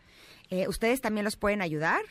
Eh, 0.50 0.68
¿Ustedes 0.68 1.02
también 1.02 1.26
los 1.26 1.36
pueden 1.36 1.62
ayudar? 1.62 2.02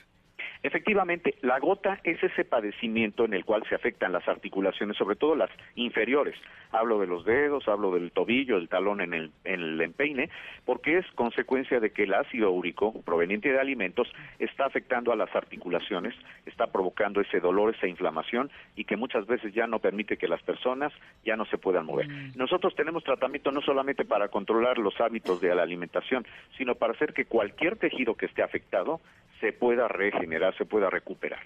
Efectivamente, 0.66 1.36
la 1.42 1.60
gota 1.60 2.00
es 2.02 2.20
ese 2.20 2.44
padecimiento 2.44 3.24
en 3.24 3.34
el 3.34 3.44
cual 3.44 3.62
se 3.68 3.76
afectan 3.76 4.10
las 4.10 4.26
articulaciones, 4.26 4.96
sobre 4.96 5.14
todo 5.14 5.36
las 5.36 5.48
inferiores. 5.76 6.34
Hablo 6.72 6.98
de 6.98 7.06
los 7.06 7.24
dedos, 7.24 7.68
hablo 7.68 7.92
del 7.92 8.10
tobillo, 8.10 8.56
el 8.56 8.68
talón 8.68 9.00
en 9.00 9.14
el, 9.14 9.30
en 9.44 9.60
el 9.60 9.80
empeine, 9.80 10.28
porque 10.64 10.98
es 10.98 11.06
consecuencia 11.14 11.78
de 11.78 11.90
que 11.90 12.02
el 12.02 12.14
ácido 12.14 12.50
úrico 12.50 13.00
proveniente 13.02 13.52
de 13.52 13.60
alimentos 13.60 14.12
está 14.40 14.64
afectando 14.66 15.12
a 15.12 15.16
las 15.16 15.32
articulaciones, 15.36 16.16
está 16.46 16.66
provocando 16.66 17.20
ese 17.20 17.38
dolor, 17.38 17.72
esa 17.72 17.86
inflamación 17.86 18.50
y 18.74 18.86
que 18.86 18.96
muchas 18.96 19.24
veces 19.28 19.54
ya 19.54 19.68
no 19.68 19.78
permite 19.78 20.16
que 20.16 20.26
las 20.26 20.42
personas 20.42 20.92
ya 21.24 21.36
no 21.36 21.44
se 21.44 21.58
puedan 21.58 21.86
mover. 21.86 22.08
Nosotros 22.34 22.74
tenemos 22.74 23.04
tratamiento 23.04 23.52
no 23.52 23.60
solamente 23.60 24.04
para 24.04 24.30
controlar 24.30 24.78
los 24.78 25.00
hábitos 25.00 25.40
de 25.40 25.54
la 25.54 25.62
alimentación, 25.62 26.26
sino 26.58 26.74
para 26.74 26.92
hacer 26.94 27.12
que 27.12 27.26
cualquier 27.26 27.76
tejido 27.76 28.16
que 28.16 28.26
esté 28.26 28.42
afectado 28.42 29.00
se 29.40 29.52
pueda 29.52 29.88
regenerar, 29.88 30.55
se 30.56 30.64
pueda 30.64 30.90
recuperar. 30.90 31.40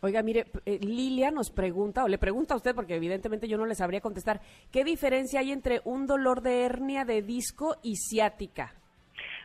Oiga, 0.00 0.22
mire, 0.22 0.46
eh, 0.64 0.78
Lilia 0.80 1.30
nos 1.30 1.50
pregunta, 1.50 2.04
o 2.04 2.08
le 2.08 2.18
pregunta 2.18 2.54
a 2.54 2.56
usted, 2.56 2.74
porque 2.74 2.94
evidentemente 2.94 3.48
yo 3.48 3.58
no 3.58 3.66
le 3.66 3.74
sabría 3.74 4.00
contestar, 4.00 4.40
¿qué 4.70 4.84
diferencia 4.84 5.40
hay 5.40 5.50
entre 5.50 5.80
un 5.84 6.06
dolor 6.06 6.40
de 6.40 6.64
hernia 6.64 7.04
de 7.04 7.22
disco 7.22 7.76
y 7.82 7.96
ciática? 7.96 8.74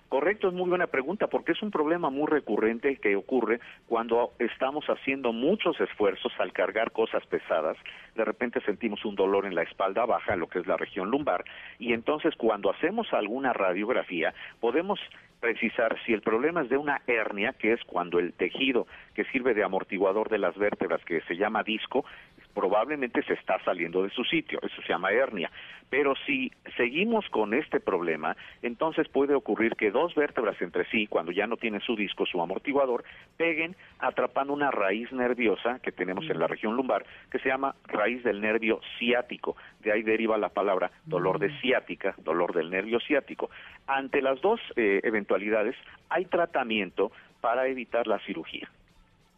Correcto, 0.10 0.50
es 0.50 0.54
muy 0.54 0.70
buena 0.70 0.88
pregunta 0.88 1.28
porque 1.28 1.54
es 1.54 1.62
un 1.64 1.72
problema 1.72 2.12
muy 2.12 2.28
recurrente 2.28 2.98
que 2.98 3.16
ocurre 3.16 3.60
cuando 3.88 4.34
estamos 4.38 4.86
haciendo 4.86 5.34
muchos 5.34 5.80
esfuerzos 5.82 6.32
al 6.38 6.54
cargar 6.54 6.92
cosas 6.92 7.26
pesadas. 7.26 7.78
De 8.16 8.24
repente 8.24 8.62
sentimos 8.62 9.04
un 9.06 9.16
dolor 9.16 9.46
en 9.46 9.56
la 9.56 9.64
espalda 9.64 10.06
baja, 10.06 10.36
lo 10.36 10.48
que 10.48 10.60
es 10.60 10.68
la 10.68 10.78
región 10.78 11.10
lumbar, 11.10 11.44
y 11.80 11.94
entonces 11.94 12.36
cuando 12.36 12.70
hacemos 12.70 13.12
alguna 13.12 13.54
radiografía 13.54 14.34
podemos 14.60 15.00
precisar 15.44 15.98
si 16.06 16.14
el 16.14 16.22
problema 16.22 16.62
es 16.62 16.70
de 16.70 16.78
una 16.78 17.02
hernia, 17.06 17.52
que 17.52 17.74
es 17.74 17.84
cuando 17.84 18.18
el 18.18 18.32
tejido 18.32 18.88
que 19.14 19.26
sirve 19.26 19.54
de 19.54 19.62
amortiguador 19.62 20.30
de 20.30 20.38
las 20.38 20.56
vértebras, 20.58 21.04
que 21.04 21.20
se 21.24 21.36
llama 21.36 21.64
disco, 21.64 22.06
probablemente 22.54 23.24
se 23.24 23.34
está 23.34 23.64
saliendo 23.64 24.04
de 24.04 24.10
su 24.10 24.24
sitio, 24.24 24.60
eso 24.62 24.82
se 24.82 24.90
llama 24.90 25.12
hernia. 25.12 25.52
Pero 25.90 26.16
si 26.26 26.52
seguimos 26.76 27.30
con 27.30 27.54
este 27.54 27.80
problema, 27.80 28.36
entonces 28.62 29.08
puede 29.10 29.36
ocurrir 29.36 29.76
que 29.76 29.92
dos 29.92 30.16
vértebras 30.16 30.60
entre 30.62 30.86
sí, 30.90 31.08
cuando 31.08 31.32
ya 31.32 31.46
no 31.46 31.58
tienen 31.58 31.82
su 31.82 31.96
disco, 31.96 32.26
su 32.26 32.42
amortiguador, 32.42 33.04
peguen 33.38 33.76
atrapando 34.00 34.54
una 34.54 34.72
raíz 34.72 35.12
nerviosa 35.12 35.80
que 35.80 35.92
tenemos 35.92 36.30
en 36.30 36.40
la 36.40 36.48
región 36.48 36.76
lumbar, 36.76 37.06
que 37.32 37.40
se 37.40 37.50
llama 37.50 37.76
raíz 37.86 38.24
del 38.24 38.42
nervio 38.42 38.82
ciático. 38.98 39.56
De 39.82 39.92
ahí 39.92 40.02
deriva 40.02 40.38
la 40.38 40.50
palabra 40.50 40.92
dolor 41.06 41.40
de 41.40 41.52
ciática, 41.60 42.16
dolor 42.18 42.54
del 42.54 42.70
nervio 42.70 43.00
ciático. 43.00 43.50
Ante 43.86 44.22
las 44.22 44.42
dos 44.42 44.60
eh, 44.76 45.02
eventualidades, 45.04 45.76
hay 46.10 46.26
tratamiento 46.26 47.12
para 47.42 47.68
evitar 47.68 48.08
la 48.08 48.20
cirugía. 48.20 48.70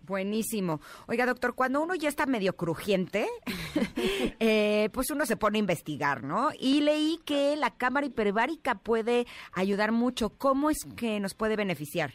Buenísimo. 0.06 0.82
Oiga, 1.08 1.26
doctor, 1.26 1.56
cuando 1.56 1.82
uno 1.82 1.95
ya 1.95 2.10
está 2.10 2.28
medio 2.28 2.53
crujiente, 2.53 3.26
eh, 4.39 4.89
pues 4.93 5.10
uno 5.10 5.26
se 5.26 5.36
pone 5.36 5.58
a 5.58 5.60
investigar, 5.60 6.24
¿no? 6.24 6.49
Y 6.60 6.82
leí 6.82 7.20
que 7.26 7.56
la 7.56 7.72
cámara 7.72 8.06
hiperbárica 8.06 8.76
puede 8.76 9.26
ayudar 9.53 9.91
mucho. 9.91 10.30
¿Cómo 10.30 10.70
es 10.70 10.86
que 10.95 11.20
nos 11.20 11.34
puede 11.34 11.56
beneficiar? 11.56 12.12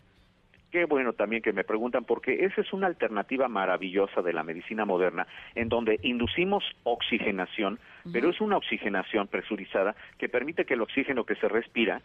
Qué 0.70 0.84
bueno 0.84 1.14
también 1.14 1.42
que 1.42 1.52
me 1.52 1.64
preguntan, 1.64 2.04
porque 2.04 2.44
esa 2.44 2.60
es 2.60 2.72
una 2.72 2.86
alternativa 2.86 3.48
maravillosa 3.48 4.22
de 4.22 4.32
la 4.32 4.44
medicina 4.44 4.84
moderna, 4.84 5.26
en 5.56 5.68
donde 5.68 5.98
inducimos 6.02 6.62
oxigenación, 6.84 7.80
pero 8.12 8.30
es 8.30 8.40
una 8.40 8.56
oxigenación 8.56 9.26
presurizada 9.26 9.96
que 10.16 10.28
permite 10.28 10.64
que 10.64 10.74
el 10.74 10.82
oxígeno 10.82 11.24
que 11.24 11.34
se 11.34 11.48
respira 11.48 12.00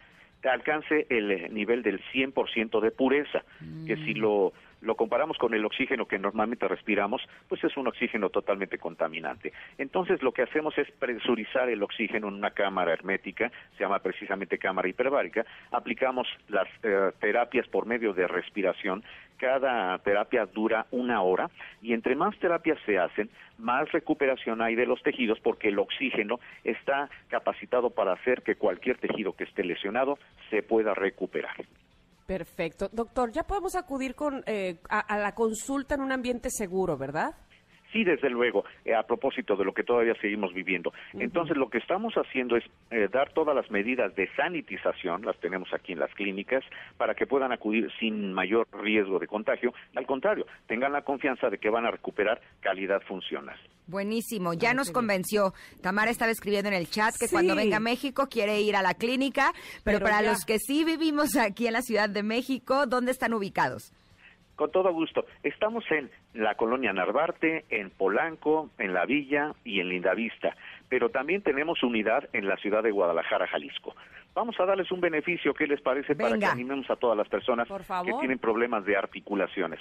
alcance 0.50 1.08
el 1.10 1.54
nivel 1.54 1.84
del 1.84 2.02
100% 2.14 2.80
de 2.80 2.92
pureza, 2.92 3.44
que 3.86 3.96
si 3.98 4.14
lo, 4.14 4.54
lo 4.86 4.96
comparamos 4.96 5.38
con 5.38 5.54
el 5.54 5.66
oxígeno 5.66 6.08
que 6.08 6.20
normalmente 6.20 6.68
respiramos, 6.68 7.22
pues 7.50 7.64
es 7.64 7.76
un 7.76 7.88
oxígeno 7.88 8.30
totalmente 8.30 8.78
contaminante. 8.78 9.52
Entonces 9.78 10.22
lo 10.22 10.32
que 10.32 10.44
hacemos 10.44 10.78
es 10.78 10.90
presurizar 10.92 11.70
el 11.70 11.84
oxígeno 11.84 12.28
en 12.28 12.36
una 12.36 12.52
cámara 12.52 12.94
hermética, 12.94 13.52
se 13.78 13.84
llama 13.84 14.00
precisamente 14.00 14.58
cámara 14.58 14.88
hiperbárica, 14.88 15.46
aplicamos 15.72 16.28
las 16.48 16.68
eh, 16.84 17.12
terapias 17.20 17.68
por 17.68 17.86
medio 17.86 18.14
de 18.14 18.28
respiración, 18.28 19.04
cada 19.38 19.98
terapia 20.00 20.46
dura 20.46 20.86
una 20.92 21.22
hora 21.22 21.50
y 21.82 21.94
entre 21.94 22.16
más 22.16 22.38
terapias 22.38 22.78
se 22.86 22.98
hacen, 22.98 23.30
más 23.58 23.92
recuperación 23.92 24.62
hay 24.62 24.76
de 24.76 24.86
los 24.86 25.02
tejidos 25.02 25.40
porque 25.40 25.70
el 25.70 25.80
oxígeno 25.80 26.40
está 26.64 27.10
capacitado 27.28 27.90
para 27.90 28.14
hacer 28.14 28.44
que 28.44 28.56
cualquier 28.56 28.98
tejido 28.98 29.34
que 29.34 29.46
esté 29.46 29.64
lesionado 29.64 30.18
se 30.50 30.64
pueda 30.64 30.94
recuperar. 30.94 31.56
Perfecto. 32.26 32.90
Doctor, 32.92 33.32
ya 33.32 33.44
podemos 33.44 33.76
acudir 33.76 34.16
con, 34.16 34.44
eh, 34.48 34.80
a, 34.90 35.00
a 35.00 35.18
la 35.20 35.36
consulta 35.36 35.94
en 35.94 36.02
un 36.02 36.12
ambiente 36.12 36.50
seguro, 36.50 36.98
¿verdad? 36.98 37.36
Sí, 37.96 38.04
desde 38.04 38.30
luego, 38.30 38.66
eh, 38.84 38.94
a 38.94 39.04
propósito 39.04 39.56
de 39.56 39.64
lo 39.64 39.74
que 39.74 39.86
todavía 39.86 40.16
seguimos 40.20 40.54
viviendo. 40.54 40.92
Entonces, 41.14 41.56
lo 41.56 41.70
que 41.70 41.78
estamos 41.78 42.14
haciendo 42.16 42.58
es 42.58 42.66
eh, 42.92 43.08
dar 43.10 43.32
todas 43.32 43.56
las 43.56 43.72
medidas 43.72 44.14
de 44.18 44.28
sanitización, 44.36 45.22
las 45.26 45.40
tenemos 45.40 45.74
aquí 45.74 45.94
en 45.94 46.00
las 46.00 46.14
clínicas, 46.14 46.62
para 46.98 47.16
que 47.16 47.26
puedan 47.26 47.54
acudir 47.54 47.90
sin 47.98 48.34
mayor 48.34 48.68
riesgo 48.84 49.18
de 49.18 49.28
contagio. 49.28 49.74
Al 49.96 50.06
contrario, 50.06 50.46
tengan 50.68 50.92
la 50.92 51.04
confianza 51.04 51.50
de 51.50 51.58
que 51.58 51.70
van 51.70 51.86
a 51.86 51.92
recuperar 51.92 52.42
calidad 52.60 53.02
funcional. 53.04 53.58
Buenísimo, 53.88 54.54
ya 54.54 54.74
nos 54.74 54.92
convenció. 54.92 55.54
Tamara 55.82 56.12
estaba 56.12 56.34
escribiendo 56.34 56.68
en 56.68 56.76
el 56.76 56.90
chat 56.90 57.16
que 57.18 57.30
cuando 57.30 57.56
venga 57.56 57.78
a 57.78 57.80
México 57.80 58.28
quiere 58.30 58.60
ir 58.60 58.76
a 58.76 58.82
la 58.82 58.96
clínica, 58.96 59.54
pero, 59.86 60.00
Pero 60.00 60.04
para 60.04 60.22
ya. 60.22 60.32
los 60.32 60.44
que 60.44 60.60
sí 60.60 60.84
vivimos 60.84 61.38
aquí 61.38 61.68
en 61.68 61.74
la 61.74 61.82
Ciudad 61.82 62.10
de 62.10 62.24
México, 62.24 62.88
¿dónde 62.88 63.12
están 63.12 63.34
ubicados? 63.34 63.94
Con 64.56 64.72
todo 64.72 64.92
gusto. 64.94 65.26
Estamos 65.44 65.84
en 65.92 66.10
la 66.34 66.56
colonia 66.56 66.94
Narvarte, 66.94 67.66
en 67.70 67.90
Polanco, 67.90 68.70
en 68.78 68.94
La 68.94 69.06
Villa 69.06 69.54
y 69.64 69.82
en 69.82 69.90
Lindavista, 69.90 70.56
pero 70.88 71.10
también 71.10 71.42
tenemos 71.42 71.84
unidad 71.84 72.30
en 72.32 72.48
la 72.48 72.56
ciudad 72.58 72.82
de 72.84 72.92
Guadalajara, 72.92 73.48
Jalisco. 73.48 73.96
Vamos 74.34 74.60
a 74.60 74.66
darles 74.66 74.92
un 74.92 75.00
beneficio, 75.00 75.54
¿qué 75.54 75.66
les 75.66 75.82
parece? 75.82 76.14
Para 76.14 76.38
que 76.38 76.46
animemos 76.46 76.90
a 76.90 76.98
todas 76.98 77.18
las 77.18 77.30
personas 77.30 77.70
que 77.70 78.14
tienen 78.20 78.38
problemas 78.38 78.86
de 78.86 78.98
articulaciones. 78.98 79.80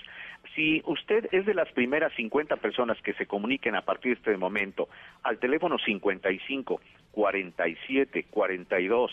Si 0.55 0.81
usted 0.87 1.29
es 1.33 1.45
de 1.45 1.55
las 1.55 1.71
primeras 1.73 2.13
50 2.15 2.57
personas 2.57 3.01
que 3.03 3.15
se 3.15 3.27
comuniquen 3.27 3.75
a 3.75 3.83
partir 3.83 4.13
de 4.13 4.19
este 4.19 4.37
momento 4.37 4.89
al 5.25 5.39
teléfono 5.39 5.77
55 5.79 6.81
47 7.11 8.27
42 8.31 9.11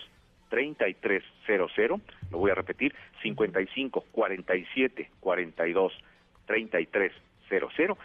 3300, 1.58 2.02
lo 2.32 2.38
voy 2.38 2.52
a 2.52 2.56
repetir, 2.56 2.94
55 3.22 4.06
47 4.12 5.10
42 5.20 5.94
3300. 6.46 7.98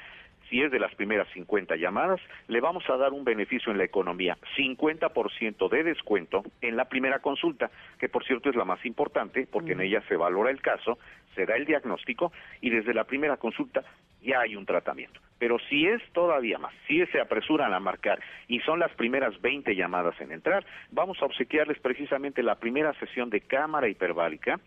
Si 0.48 0.62
es 0.62 0.70
de 0.70 0.78
las 0.78 0.94
primeras 0.94 1.26
50 1.32 1.74
llamadas, 1.74 2.20
le 2.46 2.60
vamos 2.60 2.88
a 2.88 2.96
dar 2.96 3.12
un 3.12 3.24
beneficio 3.24 3.72
en 3.72 3.78
la 3.78 3.84
economía, 3.84 4.38
50% 4.56 5.68
de 5.68 5.82
descuento 5.82 6.44
en 6.60 6.76
la 6.76 6.84
primera 6.84 7.18
consulta, 7.18 7.70
que 7.98 8.08
por 8.08 8.24
cierto 8.24 8.48
es 8.48 8.54
la 8.54 8.64
más 8.64 8.84
importante, 8.86 9.48
porque 9.50 9.72
en 9.72 9.80
ella 9.80 10.02
se 10.08 10.16
valora 10.16 10.50
el 10.50 10.62
caso, 10.62 10.98
se 11.36 11.46
da 11.46 11.54
el 11.54 11.66
diagnóstico 11.66 12.32
y 12.60 12.70
desde 12.70 12.92
la 12.92 13.04
primera 13.04 13.36
consulta 13.36 13.84
ya 14.22 14.40
hay 14.40 14.56
un 14.56 14.66
tratamiento. 14.66 15.20
Pero 15.38 15.58
si 15.68 15.86
es 15.86 16.02
todavía 16.12 16.58
más, 16.58 16.72
si 16.88 17.04
se 17.06 17.20
apresuran 17.20 17.72
a 17.72 17.78
marcar 17.78 18.18
y 18.48 18.58
son 18.60 18.80
las 18.80 18.92
primeras 18.94 19.40
20 19.40 19.76
llamadas 19.76 20.20
en 20.20 20.32
entrar, 20.32 20.64
vamos 20.90 21.20
a 21.22 21.26
obsequiarles 21.26 21.78
precisamente 21.78 22.42
la 22.42 22.56
primera 22.56 22.92
sesión 22.94 23.30
de 23.30 23.42
cámara 23.42 23.88
hiperbárica 23.88 24.58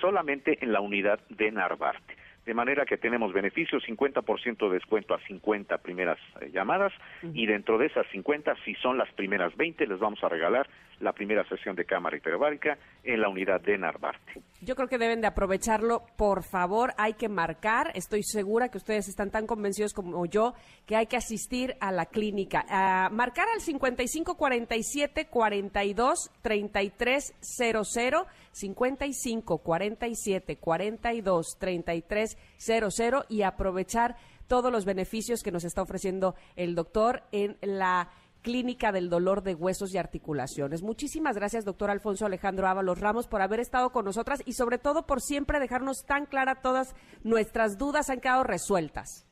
solamente 0.00 0.58
en 0.62 0.72
la 0.72 0.80
unidad 0.80 1.20
de 1.28 1.50
Narvarte. 1.50 2.16
De 2.46 2.54
manera 2.54 2.84
que 2.84 2.96
tenemos 2.96 3.32
beneficios, 3.32 3.84
50% 3.84 4.68
de 4.68 4.74
descuento 4.74 5.14
a 5.14 5.20
50 5.20 5.78
primeras 5.78 6.18
eh, 6.40 6.50
llamadas 6.52 6.92
y 7.34 7.46
dentro 7.46 7.78
de 7.78 7.86
esas 7.86 8.04
50, 8.08 8.56
si 8.64 8.74
son 8.76 8.98
las 8.98 9.12
primeras 9.12 9.56
20, 9.56 9.86
les 9.86 9.98
vamos 10.00 10.22
a 10.24 10.28
regalar 10.28 10.68
la 11.02 11.12
primera 11.12 11.46
sesión 11.48 11.76
de 11.76 11.84
cámara 11.84 12.16
hiperbárica 12.16 12.78
en 13.02 13.20
la 13.20 13.28
unidad 13.28 13.60
de 13.60 13.76
Narvarte. 13.76 14.40
Yo 14.60 14.76
creo 14.76 14.88
que 14.88 14.98
deben 14.98 15.20
de 15.20 15.26
aprovecharlo, 15.26 16.04
por 16.16 16.44
favor, 16.44 16.94
hay 16.96 17.14
que 17.14 17.28
marcar, 17.28 17.90
estoy 17.94 18.22
segura 18.22 18.68
que 18.68 18.78
ustedes 18.78 19.08
están 19.08 19.30
tan 19.30 19.46
convencidos 19.46 19.92
como 19.92 20.24
yo 20.26 20.54
que 20.86 20.96
hay 20.96 21.06
que 21.06 21.16
asistir 21.16 21.74
a 21.80 21.90
la 21.90 22.06
clínica. 22.06 22.64
A 22.68 23.10
marcar 23.10 23.48
al 23.52 23.60
55 23.60 24.36
47 24.36 25.26
42 25.26 26.30
33 26.40 27.34
00, 27.40 28.26
55 28.52 29.58
47 29.58 30.56
42 30.56 31.58
33 31.58 32.38
00 32.58 33.24
y 33.28 33.42
aprovechar 33.42 34.16
todos 34.46 34.70
los 34.70 34.84
beneficios 34.84 35.42
que 35.42 35.50
nos 35.50 35.64
está 35.64 35.82
ofreciendo 35.82 36.34
el 36.56 36.74
doctor 36.74 37.22
en 37.32 37.56
la 37.62 38.10
Clínica 38.42 38.92
del 38.92 39.08
Dolor 39.08 39.42
de 39.42 39.54
Huesos 39.54 39.94
y 39.94 39.98
Articulaciones. 39.98 40.82
Muchísimas 40.82 41.36
gracias, 41.36 41.64
doctor 41.64 41.90
Alfonso 41.90 42.26
Alejandro 42.26 42.66
Ábalos 42.66 43.00
Ramos, 43.00 43.28
por 43.28 43.40
haber 43.40 43.60
estado 43.60 43.90
con 43.90 44.04
nosotras 44.04 44.42
y 44.44 44.52
sobre 44.52 44.78
todo 44.78 45.06
por 45.06 45.20
siempre 45.20 45.60
dejarnos 45.60 46.04
tan 46.04 46.26
clara 46.26 46.56
todas 46.56 46.94
nuestras 47.24 47.78
dudas 47.78 48.10
han 48.10 48.20
quedado 48.20 48.44
resueltas. 48.44 49.26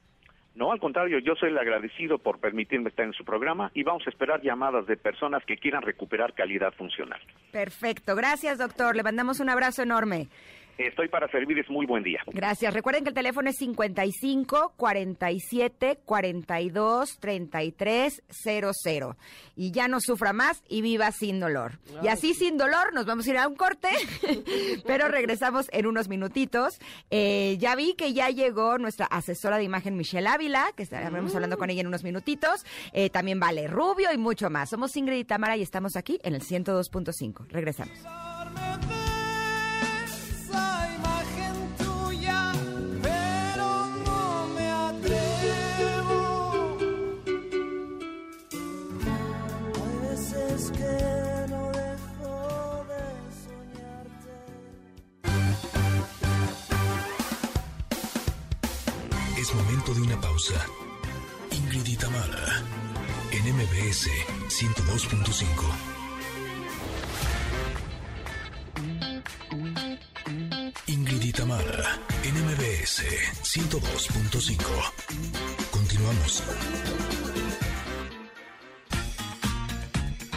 No, 0.55 0.73
al 0.73 0.81
contrario, 0.81 1.21
yo 1.21 1.35
soy 1.37 1.51
el 1.51 1.59
agradecido 1.59 2.19
por 2.19 2.41
permitirme 2.41 2.91
estar 2.91 3.07
en 3.07 3.13
su 3.13 3.25
programa 3.25 3.71
y 3.73 3.83
vamos 3.85 4.03
a 4.07 4.11
esperar 4.11 4.43
llamadas 4.43 4.87
de 4.87 4.97
personas 4.97 5.45
que 5.47 5.57
quieran 5.57 5.83
recuperar 5.83 6.35
calidad 6.35 6.73
funcional. 6.75 7.21
Perfecto, 7.53 8.17
gracias 8.17 8.59
doctor, 8.59 8.97
le 8.97 9.03
mandamos 9.03 9.41
un 9.41 9.49
abrazo 9.49 9.83
enorme. 9.83 10.29
Estoy 10.87 11.09
para 11.09 11.29
servirles 11.29 11.69
muy 11.69 11.85
buen 11.85 12.03
día. 12.03 12.21
Gracias. 12.27 12.73
Recuerden 12.73 13.05
que 13.05 13.11
el 13.11 13.15
teléfono 13.15 13.51
es 13.51 13.57
55 13.57 14.73
47 14.77 15.99
42 16.05 17.19
33 17.19 18.23
00. 18.31 19.17
Y 19.57 19.73
ya 19.73 19.89
no 19.89 20.01
sufra 20.01 20.33
más 20.33 20.63
y 20.69 20.81
viva 20.81 21.13
sin 21.13 21.39
dolor. 21.39 21.79
Y 22.03 22.09
así 22.09 22.33
sin 22.33 22.57
dolor 22.57 22.95
nos 22.95 23.05
vamos 23.05 23.27
a 23.27 23.31
ir 23.31 23.37
a 23.37 23.47
un 23.47 23.57
corte, 23.57 23.89
pero 24.87 25.09
regresamos 25.09 25.69
en 25.73 25.87
unos 25.87 26.09
minutitos. 26.09 26.81
Eh, 27.11 27.57
ya 27.59 27.77
vi 27.77 27.95
que 27.95 28.15
ya 28.15 28.31
llegó 28.31 28.79
nuestra 28.79 29.05
asesora 29.05 29.59
de 29.59 29.65
imagen 29.65 29.99
Michelle 29.99 30.29
Ávila, 30.29 30.73
que 30.77 30.83
estaremos 30.83 31.35
hablando 31.35 31.59
con 31.59 31.69
ella 31.69 31.83
en 31.83 31.89
unos 31.89 32.05
minutitos. 32.05 32.65
Eh, 32.93 33.11
también 33.11 33.39
Vale 33.39 33.69
Rubio 33.69 34.13
y 34.15 34.19
mucho 34.19 34.49
más. 34.49 34.71
Somos 34.71 34.97
Ingrid 34.97 35.19
y 35.19 35.25
Tamara 35.25 35.59
y 35.59 35.63
estamos 35.63 35.97
aquí 35.97 36.19
en 36.23 36.35
el 36.35 36.41
102.5. 36.41 37.49
Regresamos. 37.49 37.99
De 59.95 60.03
una 60.03 60.21
pausa. 60.21 60.67
Ingrid 61.51 61.87
y 61.87 61.97
en 63.33 63.55
MBS 63.57 64.09
102.5. 64.49 65.45
Ingrid 70.87 71.23
y 71.23 71.33
Tamara, 71.33 71.99
en 72.23 72.35
MBS 72.35 73.05
102.5. 73.43 74.61
Continuamos. 75.71 76.43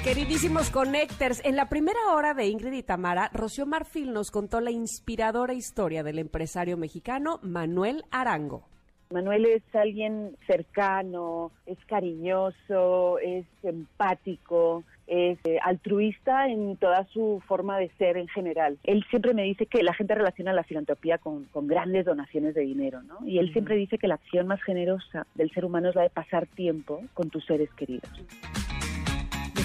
Queridísimos 0.03 0.69
Connectors, 0.71 1.41
en 1.43 1.55
la 1.55 1.69
primera 1.69 1.99
hora 2.11 2.33
de 2.33 2.47
Ingrid 2.47 2.73
y 2.73 2.83
Tamara, 2.83 3.29
Rocío 3.33 3.65
Marfil 3.65 4.13
nos 4.13 4.31
contó 4.31 4.61
la 4.61 4.71
inspiradora 4.71 5.53
historia 5.53 6.01
del 6.01 6.17
empresario 6.19 6.75
mexicano 6.75 7.39
Manuel 7.43 8.03
Arango. 8.09 8.72
Manuel 9.13 9.45
es 9.45 9.63
alguien 9.73 10.35
cercano, 10.47 11.51
es 11.65 11.77
cariñoso, 11.85 13.19
es 13.19 13.45
empático, 13.61 14.83
es 15.07 15.37
eh, 15.43 15.59
altruista 15.63 16.47
en 16.47 16.77
toda 16.77 17.05
su 17.13 17.41
forma 17.47 17.77
de 17.77 17.89
ser 17.97 18.17
en 18.17 18.27
general. 18.27 18.79
Él 18.83 19.05
siempre 19.09 19.33
me 19.33 19.43
dice 19.43 19.67
que 19.67 19.83
la 19.83 19.93
gente 19.93 20.15
relaciona 20.15 20.51
la 20.51 20.63
filantropía 20.63 21.19
con, 21.19 21.45
con 21.45 21.67
grandes 21.67 22.05
donaciones 22.05 22.55
de 22.55 22.61
dinero, 22.61 23.03
¿no? 23.03 23.19
Y 23.25 23.37
él 23.37 23.53
siempre 23.53 23.75
dice 23.75 23.97
que 23.97 24.07
la 24.07 24.15
acción 24.15 24.47
más 24.47 24.61
generosa 24.63 25.27
del 25.35 25.51
ser 25.51 25.65
humano 25.65 25.89
es 25.89 25.95
la 25.95 26.01
de 26.01 26.09
pasar 26.09 26.47
tiempo 26.47 27.03
con 27.13 27.29
tus 27.29 27.45
seres 27.45 27.71
queridos. 27.73 28.09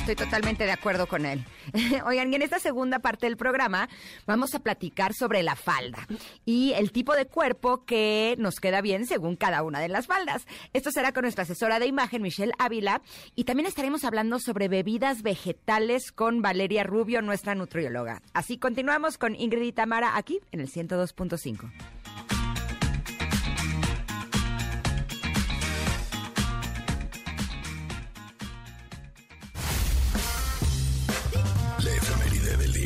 Estoy 0.08 0.24
totalmente 0.24 0.64
de 0.64 0.72
acuerdo 0.72 1.06
con 1.06 1.26
él. 1.26 1.44
Oigan, 2.06 2.32
y 2.32 2.36
en 2.36 2.40
esta 2.40 2.58
segunda 2.58 2.98
parte 3.00 3.26
del 3.26 3.36
programa 3.36 3.90
vamos 4.24 4.54
a 4.54 4.60
platicar 4.60 5.12
sobre 5.12 5.42
la 5.42 5.54
falda 5.54 6.06
y 6.46 6.72
el 6.72 6.92
tipo 6.92 7.14
de 7.14 7.26
cuerpo 7.26 7.84
que 7.84 8.34
nos 8.38 8.58
queda 8.58 8.80
bien 8.80 9.04
según 9.04 9.36
cada 9.36 9.62
una 9.62 9.80
de 9.80 9.88
las 9.88 10.06
faldas. 10.06 10.46
Esto 10.72 10.92
será 10.92 11.12
con 11.12 11.24
nuestra 11.24 11.42
asesora 11.42 11.78
de 11.78 11.88
imagen, 11.88 12.22
Michelle 12.22 12.54
Ávila, 12.58 13.02
y 13.34 13.44
también 13.44 13.66
estaremos 13.66 14.02
hablando 14.02 14.38
sobre 14.38 14.68
bebidas 14.68 15.20
vegetales 15.20 16.10
con 16.10 16.40
Valeria 16.40 16.84
Rubio, 16.84 17.20
nuestra 17.20 17.54
nutrióloga. 17.54 18.22
Así 18.32 18.56
continuamos 18.56 19.18
con 19.18 19.34
Ingrid 19.34 19.60
y 19.60 19.72
Tamara 19.72 20.16
aquí 20.16 20.40
en 20.52 20.60
el 20.60 20.70
102.5. 20.70 22.37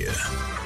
efeméride 0.00 0.61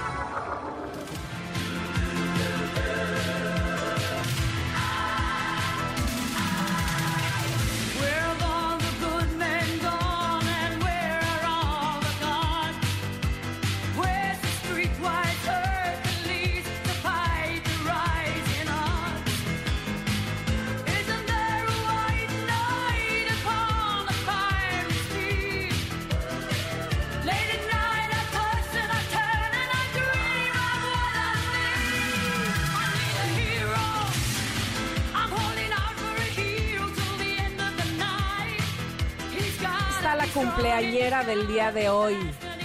La 40.14 40.26
cumpleañera 40.32 41.24
del 41.24 41.48
día 41.48 41.72
de 41.72 41.88
hoy, 41.88 42.14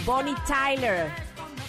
Bonnie 0.06 0.36
Tyler. 0.48 1.10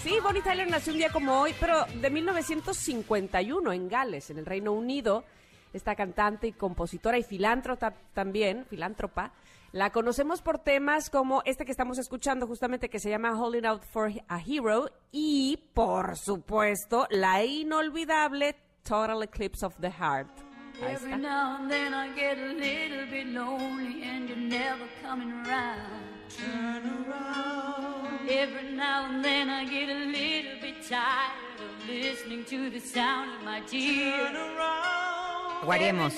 Sí, 0.02 0.18
Bonnie 0.22 0.42
Tyler 0.42 0.68
nació 0.68 0.92
un 0.92 0.98
día 0.98 1.10
como 1.10 1.40
hoy, 1.40 1.54
pero 1.58 1.86
de 2.00 2.10
1951 2.10 3.72
en 3.72 3.88
Gales, 3.88 4.28
en 4.28 4.38
el 4.38 4.44
Reino 4.44 4.72
Unido. 4.72 5.24
Esta 5.72 5.96
cantante 5.96 6.46
y 6.46 6.52
compositora 6.52 7.16
y 7.18 7.22
filántropa 7.22 7.94
también, 8.12 8.66
filántropa. 8.66 9.32
La 9.72 9.90
conocemos 9.90 10.42
por 10.42 10.58
temas 10.58 11.08
como 11.08 11.42
este 11.46 11.64
que 11.64 11.72
estamos 11.72 11.98
escuchando 11.98 12.46
justamente 12.46 12.90
que 12.90 13.00
se 13.00 13.08
llama 13.08 13.32
Holding 13.32 13.64
Out 13.64 13.82
for 13.82 14.12
a 14.28 14.40
Hero 14.40 14.90
y, 15.10 15.58
por 15.72 16.18
supuesto, 16.18 17.08
la 17.10 17.42
inolvidable 17.44 18.56
Total 18.84 19.22
Eclipse 19.22 19.64
of 19.64 19.74
the 19.80 19.90
Heart. 19.90 20.51
Every 20.80 21.16
now 21.16 21.58
and 21.60 21.70
then 21.70 21.92
I 21.94 22.08
get 22.14 22.38
a 22.38 22.52
little 22.52 23.06
bit 23.06 23.26
lonely 23.26 24.02
and 24.02 24.28
you're 24.28 24.36
never 24.36 24.84
coming 25.02 25.30
around. 25.30 26.02
Turn 26.28 27.06
around. 27.06 28.28
Every 28.28 28.72
now 28.72 29.06
and 29.10 29.24
then 29.24 29.50
I 29.50 29.64
get 29.64 29.88
a 29.88 30.04
little 30.06 30.60
bit 30.60 30.82
tired. 30.88 31.51
Of 31.62 31.88
listening 31.88 32.44
to 32.44 32.70
the 32.70 32.80
sound 32.80 33.30
of 33.38 33.44
my 33.44 33.60
tears. 33.66 34.32
Turn 34.32 34.36
around. 34.36 35.64
Guaremos. 35.64 36.14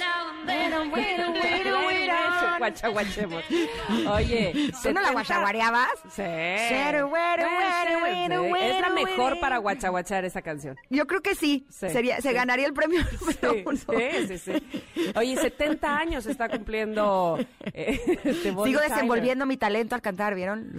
Guachaguachemos. 2.58 3.42
Oye, 4.14 4.52
¿Tú 4.82 4.92
no 4.92 5.00
la 5.00 5.08
70 5.08 5.12
guachaguareabas? 5.12 5.88
Sí. 6.10 6.22
Es 6.22 7.00
la 8.80 8.90
mejor 8.90 9.40
para 9.40 9.58
guachaguachar 9.58 10.24
esa 10.24 10.42
canción. 10.42 10.76
Yo 10.90 11.06
creo 11.06 11.20
que 11.20 11.34
sí. 11.34 11.66
Sí, 11.68 11.88
Sería, 11.90 12.20
Se 12.20 12.32
ganaría 12.32 12.66
el 12.66 12.74
premio 12.74 13.00
número 13.20 13.52
Sí, 13.52 13.64
uno. 13.66 13.78
sí, 14.28 14.38
sí, 14.38 14.40
sí. 14.94 15.12
Oye, 15.16 15.36
70 15.36 15.96
años 15.96 16.26
está 16.26 16.48
cumpliendo 16.48 17.38
eh, 17.72 18.00
este 18.24 18.50
Sigo 18.50 18.64
Tyler. 18.64 18.88
desenvolviendo 18.88 19.46
mi 19.46 19.56
talento 19.56 19.94
al 19.94 20.02
cantar, 20.02 20.34
¿vieron? 20.34 20.76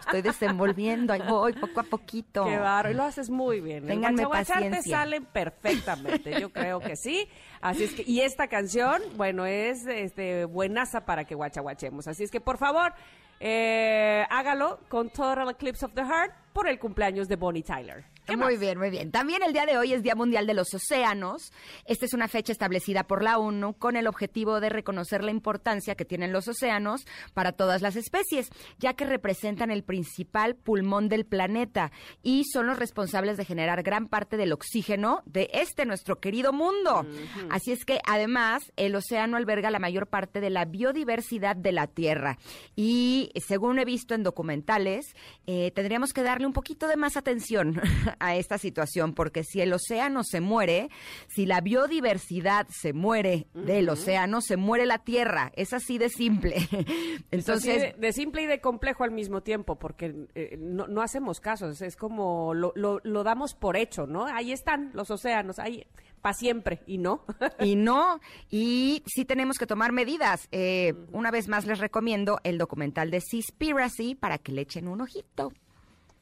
Estoy 0.00 0.22
desenvolviendo, 0.22 1.12
ahí 1.12 1.22
voy 1.28 1.52
poco 1.52 1.80
a 1.80 1.82
poquito. 1.82 2.44
Qué 2.44 2.58
barro, 2.58 2.90
y 2.90 2.94
lo 2.94 3.02
haces 3.02 3.28
muy 3.28 3.60
bien. 3.60 3.90
El 3.90 4.00
Ténganme 4.06 4.22
te 4.22 4.52
paciencia. 4.52 4.98
salen 4.98 5.24
perfectamente, 5.24 6.40
yo 6.40 6.50
creo 6.50 6.80
que 6.80 6.96
sí. 6.96 7.28
Así 7.60 7.84
es 7.84 7.92
que, 7.94 8.04
y 8.06 8.20
esta 8.20 8.48
canción, 8.48 9.02
bueno, 9.16 9.46
es 9.46 9.86
este, 9.86 10.44
buenaza 10.44 11.04
para 11.04 11.24
que 11.24 11.34
guachaguachemos. 11.34 12.06
Así 12.06 12.24
es 12.24 12.30
que, 12.30 12.40
por 12.40 12.58
favor, 12.58 12.94
eh, 13.40 14.24
hágalo 14.30 14.80
con 14.88 15.10
Total 15.10 15.50
Eclipse 15.50 15.84
of 15.84 15.92
the 15.94 16.02
Heart 16.02 16.32
por 16.56 16.68
el 16.68 16.78
cumpleaños 16.78 17.28
de 17.28 17.36
Bonnie 17.36 17.62
Tyler. 17.62 18.06
¿Qué 18.24 18.34
Muy 18.34 18.56
bien, 18.56 18.78
muy 18.78 18.88
bien. 18.88 19.12
También 19.12 19.42
el 19.42 19.52
día 19.52 19.66
de 19.66 19.76
hoy 19.76 19.92
es 19.92 20.02
Día 20.02 20.14
Mundial 20.14 20.46
de 20.46 20.54
los 20.54 20.72
Océanos. 20.72 21.52
Esta 21.84 22.06
es 22.06 22.14
una 22.14 22.28
fecha 22.28 22.50
establecida 22.50 23.04
por 23.04 23.22
la 23.22 23.38
ONU 23.38 23.74
con 23.74 23.94
el 23.94 24.06
objetivo 24.06 24.58
de 24.58 24.70
reconocer 24.70 25.22
la 25.22 25.30
importancia 25.30 25.94
que 25.96 26.06
tienen 26.06 26.32
los 26.32 26.48
océanos 26.48 27.06
para 27.34 27.52
todas 27.52 27.82
las 27.82 27.94
especies, 27.94 28.48
ya 28.78 28.94
que 28.94 29.04
representan 29.04 29.70
el 29.70 29.84
principal 29.84 30.56
pulmón 30.56 31.10
del 31.10 31.26
planeta 31.26 31.92
y 32.22 32.44
son 32.50 32.66
los 32.66 32.78
responsables 32.78 33.36
de 33.36 33.44
generar 33.44 33.82
gran 33.82 34.08
parte 34.08 34.38
del 34.38 34.52
oxígeno 34.52 35.22
de 35.26 35.50
este 35.52 35.84
nuestro 35.84 36.20
querido 36.20 36.54
mundo. 36.54 37.06
Así 37.50 37.70
es 37.70 37.84
que 37.84 38.00
además 38.08 38.72
el 38.76 38.96
océano 38.96 39.36
alberga 39.36 39.70
la 39.70 39.78
mayor 39.78 40.06
parte 40.06 40.40
de 40.40 40.48
la 40.50 40.64
biodiversidad 40.64 41.54
de 41.54 41.72
la 41.72 41.86
Tierra 41.86 42.38
y 42.74 43.30
según 43.46 43.78
he 43.78 43.84
visto 43.84 44.14
en 44.14 44.22
documentales, 44.22 45.14
eh, 45.46 45.70
tendríamos 45.72 46.14
que 46.14 46.22
darle 46.22 46.45
un 46.46 46.52
poquito 46.52 46.88
de 46.88 46.96
más 46.96 47.16
atención 47.16 47.80
a 48.20 48.36
esta 48.36 48.58
situación, 48.58 49.14
porque 49.14 49.44
si 49.44 49.60
el 49.60 49.72
océano 49.72 50.22
se 50.24 50.40
muere, 50.40 50.90
si 51.28 51.46
la 51.46 51.60
biodiversidad 51.60 52.66
se 52.68 52.92
muere 52.92 53.46
del 53.54 53.88
océano, 53.88 54.40
se 54.40 54.56
muere 54.56 54.86
la 54.86 54.98
Tierra. 54.98 55.52
Es 55.54 55.72
así 55.72 55.98
de 55.98 56.08
simple. 56.08 56.56
Entonces, 57.30 57.94
de, 57.94 57.94
de 57.98 58.12
simple 58.12 58.42
y 58.42 58.46
de 58.46 58.60
complejo 58.60 59.04
al 59.04 59.10
mismo 59.10 59.42
tiempo, 59.42 59.76
porque 59.78 60.26
eh, 60.34 60.56
no, 60.58 60.86
no 60.86 61.02
hacemos 61.02 61.40
casos, 61.40 61.82
es 61.82 61.96
como 61.96 62.54
lo, 62.54 62.72
lo, 62.74 63.00
lo 63.02 63.24
damos 63.24 63.54
por 63.54 63.76
hecho, 63.76 64.06
¿no? 64.06 64.26
Ahí 64.26 64.52
están 64.52 64.90
los 64.94 65.10
océanos, 65.10 65.58
ahí 65.58 65.86
para 66.20 66.34
siempre, 66.34 66.80
y 66.86 66.98
no. 66.98 67.24
y 67.60 67.76
no, 67.76 68.20
y 68.50 69.02
sí 69.06 69.24
tenemos 69.24 69.58
que 69.58 69.66
tomar 69.66 69.92
medidas. 69.92 70.48
Eh, 70.50 70.94
una 71.12 71.30
vez 71.30 71.48
más 71.48 71.66
les 71.66 71.78
recomiendo 71.78 72.40
el 72.42 72.58
documental 72.58 73.10
de 73.10 73.20
Seaspiracy 73.20 74.14
para 74.14 74.38
que 74.38 74.52
le 74.52 74.62
echen 74.62 74.88
un 74.88 75.00
ojito. 75.00 75.52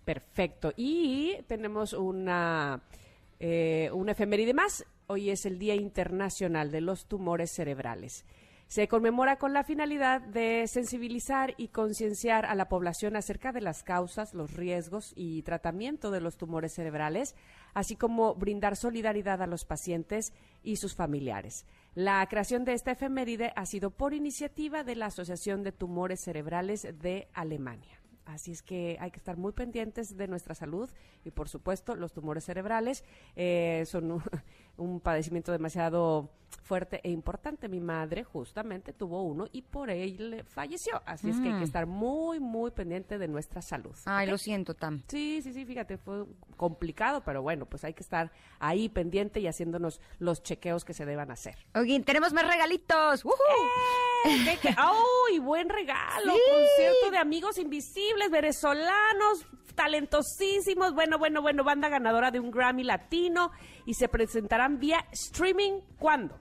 Perfecto. 0.05 0.73
Y 0.77 1.37
tenemos 1.47 1.93
una, 1.93 2.83
eh, 3.41 3.91
una 3.93 4.13
efeméride 4.13 4.55
más. 4.55 4.85
Hoy 5.07 5.31
es 5.31 5.47
el 5.47 5.59
Día 5.59 5.75
Internacional 5.75 6.71
de 6.71 6.81
los 6.81 7.07
Tumores 7.07 7.53
Cerebrales. 7.53 8.25
Se 8.67 8.89
conmemora 8.89 9.37
con 9.37 9.53
la 9.53 9.63
finalidad 9.63 10.21
de 10.23 10.67
sensibilizar 10.67 11.55
y 11.59 11.69
concienciar 11.69 12.47
a 12.47 12.55
la 12.55 12.69
población 12.69 13.15
acerca 13.15 13.53
de 13.53 13.61
las 13.61 13.83
causas, 13.83 14.33
los 14.35 14.55
riesgos 14.55 15.13
y 15.15 15.43
tratamiento 15.43 16.11
de 16.11 16.21
los 16.21 16.37
tumores 16.39 16.73
cerebrales, 16.75 17.35
así 17.75 17.95
como 17.95 18.35
brindar 18.35 18.77
solidaridad 18.77 19.43
a 19.43 19.47
los 19.47 19.65
pacientes 19.65 20.33
y 20.63 20.77
sus 20.77 20.95
familiares. 20.95 21.67
La 21.95 22.27
creación 22.27 22.65
de 22.65 22.73
esta 22.73 22.93
efeméride 22.93 23.53
ha 23.55 23.67
sido 23.67 23.91
por 23.91 24.15
iniciativa 24.15 24.83
de 24.83 24.97
la 24.97 25.07
Asociación 25.07 25.63
de 25.63 25.73
Tumores 25.73 26.21
Cerebrales 26.21 26.83
de 27.01 27.29
Alemania. 27.35 28.01
Así 28.25 28.53
es 28.53 28.63
que 28.63 28.97
hay 29.01 29.11
que 29.11 29.19
estar 29.19 29.37
muy 29.37 29.53
pendientes 29.53 30.17
de 30.17 30.29
nuestra 30.29 30.55
salud 30.55 30.91
y, 31.25 31.31
por 31.31 31.49
supuesto, 31.49 31.95
los 31.95 32.13
tumores 32.13 32.45
cerebrales 32.45 33.05
eh, 33.37 33.85
son, 33.87 34.23
un- 34.77 35.01
padecimiento 35.01 35.53
demasiado 35.53 36.31
fuerte 36.63 37.01
e 37.03 37.11
importante. 37.11 37.69
Mi 37.69 37.81
madre 37.81 38.25
justamente 38.25 38.93
tuvo 38.93 39.23
uno 39.23 39.47
y 39.53 39.63
por 39.63 39.91
él 39.91 40.45
falleció. 40.49 41.03
Así 41.05 41.29
es 41.29 41.37
que 41.41 41.49
hay 41.49 41.55
Mm. 41.55 41.59
que 41.59 41.65
estar 41.65 41.87
muy, 41.87 42.41
muy 42.41 42.71
pendiente 42.71 43.19
de 43.19 43.29
nuestra 43.29 43.61
salud. 43.61 43.95
Ay, 44.07 44.29
lo 44.29 44.39
siento, 44.39 44.73
Tam. 44.75 45.03
Sí, 45.09 45.41
sí, 45.43 45.53
sí, 45.53 45.67
fíjate, 45.67 45.99
fue 45.99 46.25
complicado, 46.57 47.23
pero 47.25 47.43
bueno, 47.43 47.67
pues 47.67 47.85
hay 47.85 47.93
que 47.93 48.03
estar 48.03 48.31
ahí 48.61 48.89
pendiente 48.89 49.41
y 49.41 49.47
haciéndonos 49.47 50.01
los 50.19 50.43
chequeos 50.43 50.85
que 50.85 50.95
se 50.95 51.05
deban 51.05 51.31
hacer. 51.31 51.57
Oye, 51.75 52.01
tenemos 52.01 52.33
más 52.33 52.47
regalitos. 52.47 53.25
¡Woohoo! 53.25 53.37
¿Qué, 54.45 54.57
qué? 54.63 54.69
¡Ay, 54.79 55.39
buen 55.41 55.69
regalo! 55.69 56.33
Sí. 56.33 56.41
Concierto 56.51 57.11
de 57.11 57.19
amigos 57.19 57.59
invisibles, 57.59 58.31
venezolanos, 58.31 59.45
talentosísimos. 59.75 60.95
Bueno, 60.95 61.19
bueno, 61.19 61.43
bueno, 61.43 61.65
banda 61.65 61.89
ganadora 61.89 62.31
de 62.31 62.41
un 62.41 62.51
Grammy 62.51 62.85
latino 62.85 63.51
y 63.87 63.95
se 63.95 64.09
vía 64.69 65.05
streaming. 65.13 65.81
¿Cuándo? 65.99 66.39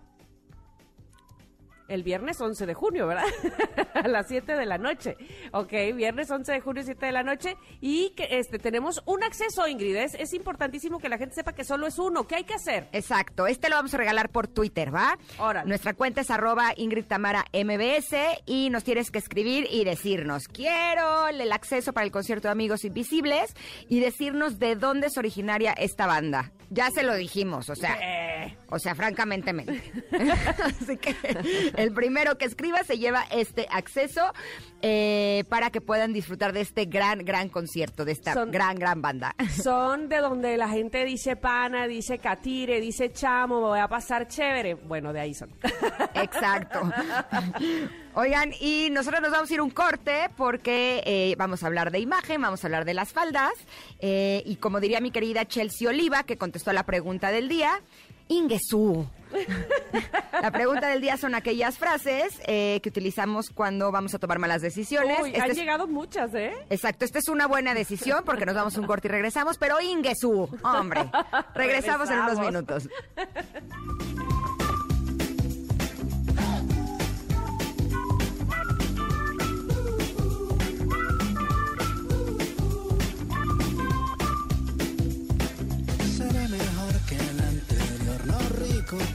El 1.88 2.04
viernes 2.04 2.40
11 2.40 2.66
de 2.66 2.74
junio, 2.74 3.08
¿verdad? 3.08 3.26
a 3.94 4.08
las 4.08 4.28
7 4.28 4.56
de 4.56 4.66
la 4.66 4.78
noche. 4.78 5.18
Ok, 5.52 5.72
viernes 5.96 6.32
11 6.32 6.54
de 6.54 6.62
junio, 6.62 6.82
7 6.84 7.06
de 7.06 7.12
la 7.12 7.24
noche. 7.24 7.58
Y 7.82 8.12
que 8.12 8.28
este 8.32 8.58
tenemos 8.58 9.04
un 9.06 9.22
acceso, 9.24 9.68
Ingrid. 9.68 9.98
Es, 9.98 10.16
es 10.16 10.34
importantísimo 10.34 11.00
que 11.00 11.10
la 11.10 11.18
gente 11.18 11.36
sepa 11.36 11.54
que 11.54 11.66
solo 11.66 11.86
es 11.86 12.00
uno. 12.00 12.26
¿Qué 12.26 12.36
hay 12.36 12.44
que 12.46 12.54
hacer? 12.54 12.88
Exacto, 12.94 13.48
este 13.48 13.70
lo 13.70 13.76
vamos 13.76 13.94
a 13.94 13.98
regalar 13.98 14.30
por 14.30 14.48
Twitter, 14.48 14.96
¿va? 14.96 15.18
Órale. 15.38 15.68
Nuestra 15.68 15.94
cuenta 15.94 16.22
es 16.22 16.32
arroba 16.32 16.74
Ingrid 16.78 17.06
Tamara 17.06 17.46
MBS 17.54 18.16
y 18.46 18.70
nos 18.70 18.84
tienes 18.84 19.12
que 19.12 19.20
escribir 19.20 19.68
y 19.70 19.84
decirnos, 19.84 20.48
quiero 20.48 21.28
el 21.28 21.52
acceso 21.52 21.92
para 21.92 22.06
el 22.06 22.12
concierto 22.12 22.48
de 22.48 22.54
Amigos 22.54 22.86
Invisibles 22.86 23.56
y 23.90 24.00
decirnos 24.00 24.58
de 24.58 24.76
dónde 24.76 25.08
es 25.08 25.18
originaria 25.18 25.74
esta 25.74 26.08
banda. 26.08 26.52
Ya 26.74 26.90
se 26.90 27.04
lo 27.04 27.14
dijimos, 27.16 27.70
o 27.70 27.76
sea, 27.76 27.98
o 28.70 28.80
sea, 28.80 28.96
francamente. 28.96 29.52
Así 30.64 30.98
que 30.98 31.16
el 31.78 31.94
primero 31.94 32.38
que 32.38 32.46
escriba 32.46 32.80
se 32.84 32.98
lleva 32.98 33.24
este 33.32 33.68
acceso 33.70 34.22
eh, 34.82 35.44
para 35.50 35.70
que 35.70 35.82
puedan 35.82 36.14
disfrutar 36.14 36.52
de 36.52 36.62
este 36.62 36.86
gran, 36.86 37.20
gran 37.26 37.50
concierto, 37.50 38.06
de 38.06 38.14
esta 38.14 38.34
Son- 38.34 38.50
gran, 38.52 38.76
gran 38.76 39.02
banda. 39.04 39.36
Son 39.64 40.10
de 40.10 40.18
donde 40.18 40.58
la 40.58 40.68
gente 40.70 41.06
dice 41.06 41.36
pana, 41.36 41.86
dice 41.88 42.18
catire, 42.18 42.82
dice 42.82 43.12
chamo, 43.12 43.62
voy 43.62 43.80
a 43.80 43.88
pasar 43.88 44.28
chévere. 44.28 44.74
Bueno, 44.74 45.14
de 45.14 45.20
ahí 45.20 45.34
son. 45.36 45.52
Exacto. 46.16 46.82
Oigan, 48.16 48.54
y 48.60 48.90
nosotros 48.92 49.22
nos 49.22 49.32
vamos 49.32 49.50
a 49.50 49.54
ir 49.54 49.62
un 49.62 49.72
corte 49.72 50.30
porque 50.38 51.02
eh, 51.06 51.36
vamos 51.38 51.64
a 51.64 51.68
hablar 51.68 51.92
de 51.92 52.00
imagen, 52.00 52.42
vamos 52.42 52.64
a 52.64 52.68
hablar 52.68 52.86
de 52.86 52.94
las 52.94 53.12
faldas. 53.12 53.54
eh, 54.00 54.44
y 54.46 54.58
como 54.58 54.80
diría 54.80 55.00
mi 55.02 55.12
querida 55.12 55.46
Chelsea 55.46 55.90
Oliva, 55.90 56.24
que 56.24 56.38
contestó 56.38 56.70
a 56.70 56.74
la 56.74 56.84
pregunta 56.84 57.32
del 57.32 57.50
día, 57.50 57.82
Ingesú. 58.28 59.08
La 60.42 60.52
pregunta 60.52 60.90
del 60.90 61.02
día 61.02 61.18
son 61.18 61.34
aquellas 61.36 61.78
frases 61.78 62.40
eh, 62.46 62.80
que 62.84 62.90
utilizamos 62.90 63.50
cuando 63.50 63.92
vamos 63.92 64.14
a 64.14 64.20
tomar 64.20 64.38
malas 64.40 64.62
decisiones. 64.62 65.18
Uy, 65.22 65.30
Este 65.30 65.42
han 65.42 65.52
es- 65.52 65.58
llegado 65.58 65.88
muchas, 65.88 66.34
¿eh? 66.36 66.54
Exacto, 66.70 67.06
esta 67.06 67.18
es 67.20 67.28
una 67.30 67.48
buena 67.48 67.74
decisión 67.74 68.24
porque 68.26 68.46
nos 68.46 68.54
vamos 68.56 68.78
a 68.78 68.82
un 68.82 68.86
corte 68.88 69.08
y 69.08 69.12
regresamos, 69.12 69.58
pero 69.58 69.80
Ingesú, 69.82 70.50
hombre, 70.64 71.10
regresamos 71.56 72.10
en 72.12 72.20
unos 72.20 72.40
minutos. 72.40 72.90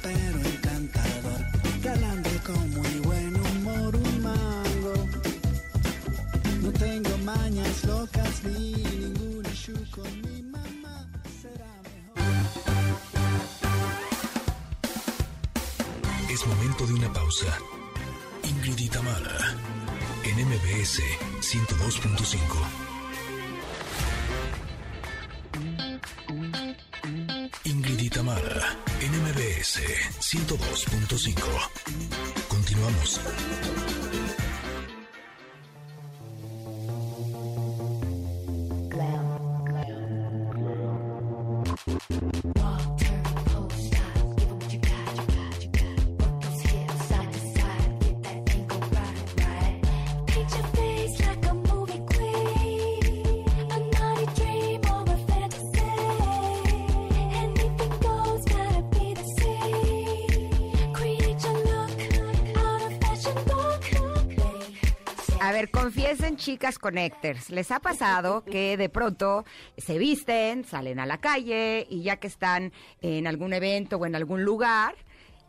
pero 0.02 0.38
encantador, 0.38 1.40
galante 1.82 2.30
con 2.46 2.70
muy 2.70 3.00
buen 3.00 3.36
humor, 3.36 3.96
un 3.96 4.22
mango. 4.22 5.08
No 6.62 6.70
tengo 6.72 7.18
mañas 7.18 7.84
locas 7.84 8.42
ni 8.44 8.74
ningún 8.74 9.46
issue 9.52 9.84
con 9.90 10.20
mi 10.22 10.42
mamá, 10.42 11.06
será 11.40 11.72
mejor. 11.82 12.22
Es 16.30 16.46
momento 16.46 16.86
de 16.86 16.94
una 16.94 17.12
pausa. 17.12 17.58
Ingrid 18.44 18.78
y 18.78 18.88
en 20.24 20.36
MBS 20.48 21.02
102.5. 21.40 22.88
Ingrid 27.64 28.00
y 28.00 28.10
Tamara, 28.10 28.76
en 29.00 29.12
MBS 29.22 29.80
102.5. 30.20 31.34
Continuamos. 32.48 33.20
A 42.10 42.47
confiesen, 65.66 66.36
chicas 66.36 66.78
connectors. 66.78 67.50
¿Les 67.50 67.70
ha 67.70 67.80
pasado 67.80 68.44
que 68.44 68.76
de 68.76 68.88
pronto 68.88 69.44
se 69.76 69.98
visten, 69.98 70.64
salen 70.64 71.00
a 71.00 71.06
la 71.06 71.18
calle 71.18 71.86
y 71.90 72.02
ya 72.02 72.16
que 72.16 72.28
están 72.28 72.72
en 73.00 73.26
algún 73.26 73.52
evento 73.52 73.96
o 73.96 74.06
en 74.06 74.14
algún 74.14 74.44
lugar, 74.44 74.94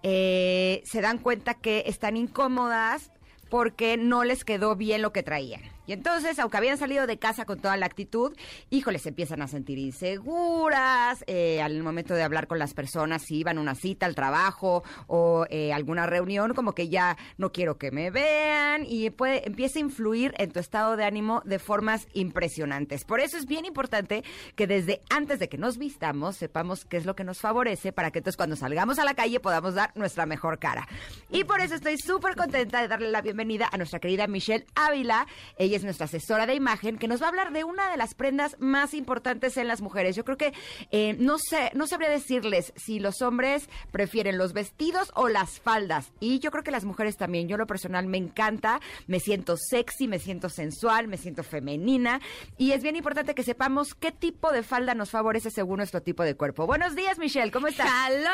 eh, 0.01 0.82
se 0.86 1.01
dan 1.01 1.20
cuenta 1.20 1.53
que 1.53 1.84
están 1.86 2.18
incómodas 2.18 3.12
porque 3.49 3.97
no 3.97 4.24
les 4.24 4.43
quedó 4.43 4.76
bien 4.76 5.01
lo 5.01 5.14
que 5.14 5.24
traían? 5.24 5.62
Y 5.89 5.93
entonces, 5.93 6.37
aunque 6.37 6.55
habían 6.55 6.77
salido 6.77 7.07
de 7.07 7.17
casa 7.17 7.45
con 7.45 7.59
toda 7.59 7.75
la 7.75 7.87
actitud, 7.87 8.37
híjoles, 8.69 9.01
se 9.01 9.09
empiezan 9.09 9.41
a 9.41 9.47
sentir 9.47 9.79
inseguras 9.79 11.23
eh, 11.25 11.63
al 11.63 11.81
momento 11.81 12.13
de 12.13 12.21
hablar 12.21 12.45
con 12.45 12.59
las 12.59 12.75
personas, 12.75 13.23
si 13.23 13.37
iban 13.37 13.57
a 13.57 13.61
una 13.61 13.73
cita 13.73 14.05
al 14.05 14.13
trabajo 14.13 14.83
o 15.07 15.47
eh, 15.49 15.73
alguna 15.73 16.05
reunión, 16.05 16.53
como 16.53 16.73
que 16.73 16.89
ya 16.89 17.17
no 17.39 17.51
quiero 17.51 17.79
que 17.79 17.89
me 17.89 18.11
vean 18.11 18.85
y 18.87 19.09
puede, 19.09 19.47
empieza 19.47 19.79
a 19.79 19.81
influir 19.81 20.35
en 20.37 20.51
tu 20.51 20.59
estado 20.59 20.95
de 20.95 21.05
ánimo 21.05 21.41
de 21.43 21.57
formas 21.57 22.07
impresionantes. 22.13 23.03
Por 23.03 23.19
eso 23.19 23.37
es 23.37 23.47
bien 23.47 23.65
importante 23.65 24.23
que 24.55 24.67
desde 24.67 25.01
antes 25.09 25.39
de 25.39 25.49
que 25.49 25.57
nos 25.57 25.79
vistamos 25.79 26.37
sepamos 26.37 26.85
qué 26.85 26.97
es 26.97 27.07
lo 27.07 27.15
que 27.15 27.23
nos 27.23 27.39
favorece 27.39 27.93
para 27.93 28.11
que 28.11 28.19
entonces 28.19 28.37
cuando 28.37 28.55
salgamos 28.55 28.99
a 28.99 29.05
la 29.05 29.15
calle 29.15 29.39
podamos 29.39 29.73
dar 29.73 29.91
nuestra 29.95 30.27
mejor 30.27 30.59
cara. 30.59 30.87
Y 31.31 31.45
por 31.45 31.61
eso 31.61 31.73
estoy 31.73 31.97
súper 31.97 32.35
contenta 32.35 32.79
de 32.79 32.87
darle 32.87 33.09
la 33.09 33.23
bienvenida 33.23 33.67
a 33.71 33.77
nuestra 33.77 33.97
querida 33.97 34.27
Michelle 34.27 34.67
Ávila. 34.75 35.25
Ella 35.57 35.78
es 35.80 35.84
nuestra 35.86 36.05
asesora 36.05 36.45
de 36.45 36.53
imagen 36.55 36.97
que 36.97 37.07
nos 37.07 37.21
va 37.21 37.25
a 37.25 37.30
hablar 37.30 37.51
de 37.51 37.63
una 37.63 37.89
de 37.89 37.97
las 37.97 38.13
prendas 38.13 38.55
más 38.59 38.93
importantes 38.93 39.57
en 39.57 39.67
las 39.67 39.82
mujeres. 39.82 40.15
Yo 40.15 40.23
creo 40.23 40.38
que 40.38 40.53
eh, 40.91 41.15
no 41.19 41.38
sé, 41.38 41.71
no 41.73 41.88
sabría 41.88 42.09
decirles 42.09 42.71
si 42.75 42.99
los 42.99 43.21
hombres 43.21 43.69
prefieren 43.91 44.38
los 44.38 44.53
vestidos 44.53 45.11
o 45.15 45.27
las 45.30 45.59
faldas. 45.59 46.11
Y 46.19 46.39
yo 46.39 46.51
creo 46.51 46.63
que 46.63 46.71
las 46.71 46.86
mujeres 46.86 47.17
también. 47.17 47.47
Yo 47.47 47.57
lo 47.57 47.67
personal 47.67 48.05
me 48.07 48.17
encanta, 48.17 48.80
me 49.07 49.19
siento 49.19 49.55
sexy, 49.57 50.07
me 50.07 50.19
siento 50.19 50.49
sensual, 50.49 51.07
me 51.07 51.17
siento 51.17 51.43
femenina. 51.43 52.19
Y 52.57 52.71
es 52.73 52.84
bien 52.84 52.95
importante 52.95 53.34
que 53.36 53.43
sepamos 53.43 53.95
qué 53.95 54.11
tipo 54.11 54.51
de 54.51 54.63
falda 54.63 54.93
nos 54.93 55.09
favorece 55.11 55.49
según 55.51 55.77
nuestro 55.77 56.01
tipo 56.01 56.23
de 56.23 56.36
cuerpo. 56.36 56.65
Buenos 56.67 56.95
días, 56.95 57.17
Michelle, 57.17 57.51
¿cómo 57.51 57.67
estás? 57.67 57.89
Hello, 58.07 58.30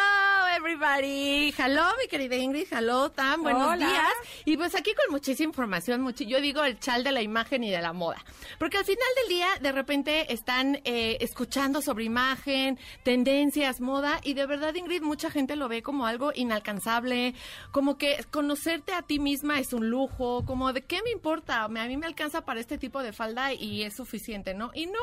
everybody. 0.57 1.53
Hello, 1.57 1.83
mi 2.01 2.07
querida 2.07 2.35
Ingrid. 2.35 2.67
Hello, 2.71 3.11
Tam. 3.11 3.43
Buenos 3.43 3.67
Hola. 3.67 3.87
días. 3.87 4.13
Y 4.45 4.57
pues 4.57 4.75
aquí 4.75 4.93
con 4.95 5.11
muchísima 5.11 5.49
información, 5.49 6.01
muchi- 6.03 6.25
yo 6.27 6.41
digo 6.41 6.63
el 6.63 6.79
chal 6.79 7.03
de 7.03 7.11
la 7.11 7.21
imagen 7.21 7.34
y 7.35 7.69
de 7.71 7.81
la 7.81 7.91
moda. 7.93 8.23
Porque 8.59 8.77
al 8.77 8.85
final 8.85 9.07
del 9.21 9.29
día, 9.29 9.47
de 9.61 9.71
repente 9.71 10.31
están 10.33 10.79
eh, 10.85 11.17
escuchando 11.19 11.81
sobre 11.81 12.05
imagen, 12.05 12.79
tendencias, 13.03 13.81
moda, 13.81 14.19
y 14.23 14.33
de 14.35 14.45
verdad, 14.45 14.73
Ingrid, 14.75 15.01
mucha 15.01 15.29
gente 15.29 15.55
lo 15.55 15.67
ve 15.67 15.81
como 15.83 16.05
algo 16.05 16.31
inalcanzable, 16.33 17.33
como 17.71 17.97
que 17.97 18.23
conocerte 18.31 18.93
a 18.93 19.01
ti 19.01 19.19
misma 19.19 19.59
es 19.59 19.73
un 19.73 19.89
lujo, 19.89 20.45
como 20.45 20.71
de 20.73 20.81
qué 20.83 21.01
me 21.03 21.11
importa, 21.11 21.67
Me- 21.67 21.79
a 21.81 21.85
mí 21.87 21.97
me 21.97 22.05
alcanza 22.05 22.45
para 22.45 22.59
este 22.59 22.77
tipo 22.77 23.03
de 23.03 23.11
falda 23.13 23.53
y 23.53 23.83
es 23.83 23.95
suficiente, 23.95 24.53
¿no? 24.53 24.71
Y 24.73 24.85
no, 24.85 24.99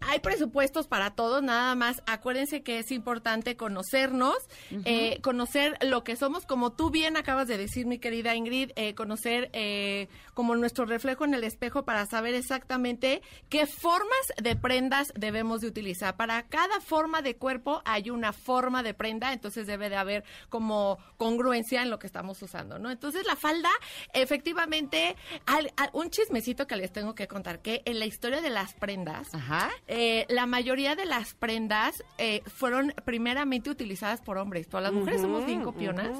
hay 0.00 0.20
presupuestos 0.20 0.86
para 0.86 1.10
todos, 1.14 1.42
nada 1.42 1.74
más. 1.74 2.02
Acuérdense 2.06 2.62
que 2.62 2.78
es 2.78 2.90
importante 2.92 3.56
conocernos, 3.56 4.36
eh, 4.84 5.18
conocer 5.22 5.76
lo 5.82 6.04
que 6.04 6.14
somos, 6.16 6.46
como 6.46 6.72
tú 6.72 6.90
bien 6.90 7.16
acabas 7.16 7.48
de 7.48 7.56
decir, 7.58 7.86
mi 7.86 7.98
querida 7.98 8.34
Ingrid, 8.34 8.70
eh, 8.76 8.94
conocer 8.94 9.50
como 10.34 10.54
nuestro 10.56 10.84
reflejo 10.86 11.24
en 11.24 11.34
el 11.34 11.37
el 11.38 11.44
espejo 11.44 11.84
para 11.84 12.04
saber 12.06 12.34
exactamente 12.34 13.22
qué 13.48 13.66
formas 13.66 14.08
de 14.42 14.54
prendas 14.56 15.12
debemos 15.16 15.60
de 15.62 15.68
utilizar. 15.68 16.16
Para 16.16 16.42
cada 16.48 16.80
forma 16.80 17.22
de 17.22 17.36
cuerpo 17.36 17.80
hay 17.84 18.10
una 18.10 18.32
forma 18.32 18.82
de 18.82 18.92
prenda, 18.94 19.32
entonces 19.32 19.66
debe 19.66 19.88
de 19.88 19.96
haber 19.96 20.24
como 20.50 20.98
congruencia 21.16 21.82
en 21.82 21.90
lo 21.90 21.98
que 21.98 22.06
estamos 22.06 22.40
usando, 22.42 22.78
¿no? 22.78 22.90
Entonces 22.90 23.26
la 23.26 23.36
falda, 23.36 23.70
efectivamente, 24.12 25.16
al- 25.46 25.72
al- 25.76 25.90
un 25.92 26.10
chismecito 26.10 26.66
que 26.66 26.76
les 26.76 26.92
tengo 26.92 27.14
que 27.14 27.26
contar, 27.26 27.60
que 27.60 27.82
en 27.86 27.98
la 27.98 28.04
historia 28.06 28.40
de 28.40 28.50
las 28.50 28.74
prendas, 28.74 29.28
eh, 29.86 30.26
la 30.28 30.46
mayoría 30.46 30.94
de 30.96 31.06
las 31.06 31.34
prendas 31.34 32.02
eh, 32.18 32.42
fueron 32.46 32.92
primeramente 33.04 33.70
utilizadas 33.70 34.20
por 34.20 34.38
hombres, 34.38 34.66
pero 34.70 34.80
las 34.80 34.92
mujeres 34.92 35.20
somos 35.22 35.46
bien 35.46 35.62
copionas 35.62 36.10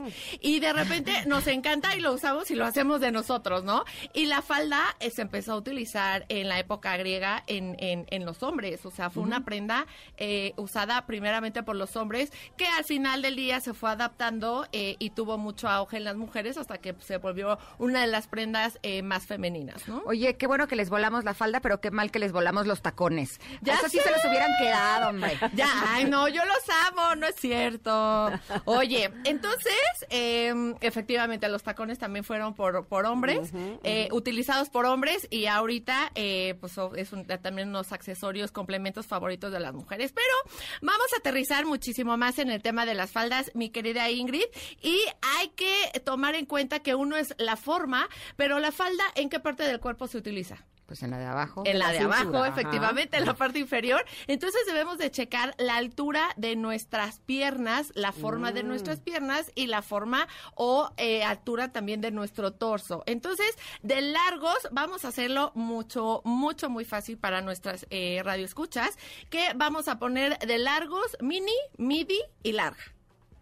y 0.41 0.61
de 0.61 0.73
repente 0.73 1.13
nos 1.27 1.47
encanta 1.47 1.95
y 1.97 2.01
lo 2.01 2.13
usamos 2.13 2.51
y 2.51 2.55
lo 2.55 2.65
hacemos 2.65 3.01
de 3.01 3.13
nosotros, 3.13 3.65
¿no? 3.65 3.85
Y 4.15 4.27
la 4.27 4.43
falda 4.43 4.83
se 5.01 5.23
empezó 5.23 5.53
a 5.53 5.57
utilizar 5.57 6.25
en 6.29 6.49
la 6.49 6.59
época 6.59 6.97
griega 6.97 7.43
en, 7.47 7.77
en, 7.79 8.07
en 8.11 8.25
los 8.25 8.43
hombres, 8.43 8.85
o 8.85 8.91
sea, 8.91 9.11
fue 9.11 9.23
una 9.23 9.45
prenda 9.45 9.87
eh, 10.17 10.53
usada 10.57 11.07
primeramente 11.07 11.63
por 11.63 11.77
los 11.77 11.97
hombres 11.97 12.33
que 12.57 12.67
al 12.67 12.85
final 12.85 13.23
del 13.23 13.37
día 13.37 13.61
se 13.61 13.75
fue 13.75 13.91
adaptando 13.91 14.67
eh, 14.73 14.97
y 14.99 15.11
tuvo 15.11 15.39
mucho 15.39 15.69
auge 15.69 15.97
en 15.99 16.05
las 16.05 16.17
mujeres 16.17 16.57
hasta 16.57 16.79
que 16.79 16.95
se 17.01 17.19
volvió 17.19 17.59
una 17.79 18.01
de 18.01 18.07
las 18.07 18.27
prendas 18.27 18.79
eh, 18.83 19.03
más 19.03 19.27
femeninas, 19.27 19.87
¿no? 19.89 20.03
Oye, 20.07 20.37
qué 20.37 20.47
bueno 20.47 20.69
que 20.69 20.77
les 20.77 20.91
volamos 20.91 21.25
la 21.25 21.35
falda, 21.35 21.61
pero 21.61 21.81
qué 21.81 21.91
mal 21.91 22.11
que 22.11 22.19
les 22.19 22.33
volamos 22.33 22.67
los 22.67 22.83
tacones. 22.83 23.41
Ya 23.61 23.75
Eso 23.75 23.89
sí 23.89 23.99
se 24.03 24.11
los 24.11 24.25
hubieran 24.25 24.51
quedado, 24.61 25.11
hombre. 25.11 25.39
Ya, 25.55 25.69
ay, 25.89 26.05
no, 26.05 26.29
yo 26.29 26.45
los 26.45 26.63
amo, 26.89 27.17
no 27.17 27.27
es 27.27 27.35
cierto. 27.37 28.31
Oye, 28.65 29.11
entonces, 29.25 29.73
eh, 30.11 30.75
efectivamente, 30.81 31.49
los 31.49 31.63
tacones 31.63 31.99
también 31.99 32.25
fueron 32.25 32.55
por, 32.55 32.87
por 32.87 33.07
hombres, 33.07 33.51
eh, 33.83 34.09
utilizados 34.13 34.69
por 34.69 34.87
hombres 34.89 35.27
y 35.31 35.47
ahorita, 35.47 36.11
eh, 36.15 36.57
pues 36.61 36.73
es 36.97 37.13
un- 37.13 37.27
también 37.27 37.69
unos 37.69 37.93
accesorios, 37.93 38.51
complementos 38.51 39.07
favoritos 39.07 39.53
de 39.53 39.61
las 39.61 39.73
mujeres. 39.75 40.13
Pero 40.13 40.57
vamos 40.83 41.07
a 41.15 41.19
aterrizar 41.19 41.65
muchísimo 41.67 42.17
más 42.17 42.39
en 42.39 42.51
el 42.51 42.63
tema 42.63 42.87
de 42.87 42.95
las 42.95 43.11
faldas, 43.13 43.51
mi 43.55 43.71
querida 43.71 44.11
Ingrid, 44.11 44.45
y 44.83 45.01
hay 45.39 45.49
que 45.51 46.01
tomar 46.05 46.35
en 46.35 46.47
cuenta 46.47 46.81
que 46.81 46.95
uno 46.95 47.17
es 47.17 47.35
la 47.39 47.57
forma, 47.57 48.09
pero 48.37 48.59
la 48.59 48.73
falda, 48.73 49.05
¿en 49.15 49.29
qué 49.29 49.39
parte 49.41 49.63
del 49.63 49.81
cuerpo 49.81 50.07
se 50.09 50.19
utiliza? 50.19 50.65
Pues 50.89 51.03
en 51.03 51.11
la 51.11 51.19
de 51.19 51.27
abajo. 51.27 51.65
En 51.67 51.79
la 51.79 51.93
de 51.93 51.99
abajo, 51.99 52.23
cintura, 52.23 52.47
ajá. 52.49 52.49
efectivamente, 52.61 53.19
en 53.19 53.27
la 53.27 53.35
parte 53.35 53.59
inferior. 53.59 54.03
Entonces 54.27 54.63
debemos 54.67 54.97
de 54.97 55.11
checar 55.11 55.55
la 55.59 55.77
altura 55.77 56.31
de 56.39 56.57
nuestras 56.57 57.21
piernas, 57.21 57.93
la 57.95 58.13
forma 58.13 58.53
de 58.53 58.63
Mm. 58.65 58.69
nuestras 58.69 58.99
piernas 59.01 59.53
y 59.55 59.67
la 59.67 59.83
forma 59.83 60.27
o 60.55 60.91
eh, 60.97 61.23
altura 61.25 61.73
también 61.73 62.01
de 62.01 62.11
nuestro 62.11 62.55
torso. 62.55 63.03
Entonces, 63.05 63.55
de 63.83 64.01
largos, 64.01 64.57
vamos 64.73 65.05
a 65.05 65.09
hacerlo 65.09 65.53
mucho, 65.55 66.23
mucho, 66.25 66.71
muy 66.71 66.87
fácil 66.87 67.19
para 67.19 67.43
nuestras 67.43 67.87
eh, 67.91 68.23
radioescuchas, 68.25 68.97
que 69.29 69.53
vamos 69.57 69.89
a 69.89 69.99
poner 69.99 70.39
de 70.39 70.57
largos, 70.57 71.19
mini, 71.21 71.53
midi 71.77 72.19
y 72.43 72.53
larga. 72.53 72.81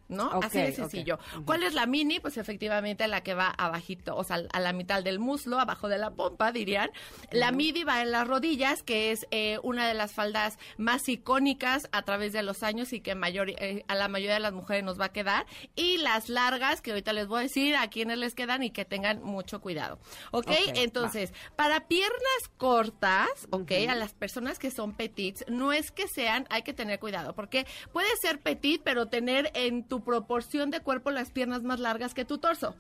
¿No? 0.09 0.31
Así 0.43 0.59
de 0.59 0.73
sencillo. 0.73 1.19
¿Cuál 1.45 1.63
es 1.63 1.75
la 1.75 1.87
mini? 1.87 2.21
Pues 2.21 2.37
efectivamente 2.37 3.07
la 3.09 3.23
que 3.23 3.35
va 3.35 3.49
abajito, 3.49 4.17
o 4.17 4.25
sea, 4.25 4.43
a 4.53 4.61
la 4.61 4.73
mitad 4.73 5.03
del 5.03 5.19
muslo, 5.19 5.59
abajo 5.59 5.89
de 5.89 5.99
la 5.99 6.11
pompa, 6.11 6.53
dirían. 6.53 6.91
La 7.31 7.53
midi 7.53 7.85
va 7.85 8.03
en 8.03 8.13
las 8.13 8.27
rodillas, 8.27 8.83
que 8.83 9.13
es 9.13 9.27
eh, 9.31 9.59
una 9.63 9.89
de 9.89 9.95
las 9.95 10.13
faldas 10.13 10.59
más 10.77 11.09
icónicas 11.09 11.89
a 11.93 12.03
través 12.03 12.33
de 12.33 12.43
los 12.43 12.63
años 12.63 12.93
y 12.93 13.01
que 13.01 13.15
mayor, 13.15 13.51
eh, 13.51 13.85
a 13.89 13.95
la 13.95 14.09
mayoría 14.09 14.35
de 14.35 14.41
las 14.41 14.53
mujeres 14.53 14.85
nos 14.85 15.01
va 15.01 15.07
a 15.07 15.13
quedar. 15.13 15.47
Y 15.75 15.99
las 15.99 16.29
largas, 16.29 16.81
que 16.81 16.91
ahorita 16.91 17.13
les 17.13 17.27
voy 17.27 17.41
a 17.41 17.43
decir 17.43 17.77
a 17.77 17.89
quiénes 17.89 18.19
les 18.19 18.35
quedan 18.35 18.63
y 18.63 18.71
que 18.71 18.85
tengan 18.85 19.23
mucho 19.23 19.61
cuidado. 19.61 19.99
¿Ok? 20.31 20.47
Ok, 20.47 20.53
Entonces, 20.75 21.33
para 21.57 21.89
piernas 21.89 22.17
cortas, 22.57 23.29
¿ok? 23.51 23.73
A 23.89 23.95
las 23.95 24.15
personas 24.15 24.59
que 24.59 24.71
son 24.71 24.95
petits, 24.95 25.45
no 25.49 25.73
es 25.73 25.91
que 25.91 26.09
sean, 26.09 26.47
hay 26.51 26.63
que 26.63 26.73
tener 26.73 26.99
cuidado, 26.99 27.35
porque 27.35 27.67
puede 27.93 28.15
ser 28.17 28.41
petit, 28.41 28.81
pero 28.83 29.07
tener 29.07 29.51
en 29.55 29.85
tu 29.85 29.96
proporción 30.05 30.71
de 30.71 30.81
cuerpo 30.81 31.11
las 31.11 31.31
piernas 31.31 31.63
más 31.63 31.81
largas 31.81 32.15
que 32.15 32.25
tu 32.25 32.39
torso. 32.39 32.75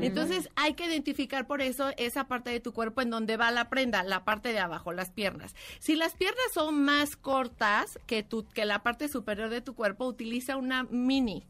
Entonces 0.00 0.48
hay 0.56 0.72
que 0.72 0.86
identificar 0.86 1.46
por 1.46 1.60
eso 1.60 1.90
esa 1.98 2.26
parte 2.26 2.48
de 2.48 2.60
tu 2.60 2.72
cuerpo 2.72 3.02
en 3.02 3.10
donde 3.10 3.36
va 3.36 3.50
la 3.50 3.68
prenda, 3.68 4.02
la 4.04 4.24
parte 4.24 4.50
de 4.54 4.58
abajo, 4.58 4.90
las 4.92 5.10
piernas. 5.10 5.54
Si 5.80 5.96
las 5.96 6.14
piernas 6.14 6.46
son 6.54 6.82
más 6.82 7.14
cortas 7.16 7.98
que, 8.06 8.22
tu, 8.22 8.46
que 8.48 8.64
la 8.64 8.82
parte 8.82 9.06
superior 9.08 9.50
de 9.50 9.60
tu 9.60 9.74
cuerpo, 9.74 10.06
utiliza 10.06 10.56
una 10.56 10.84
mini. 10.84 11.44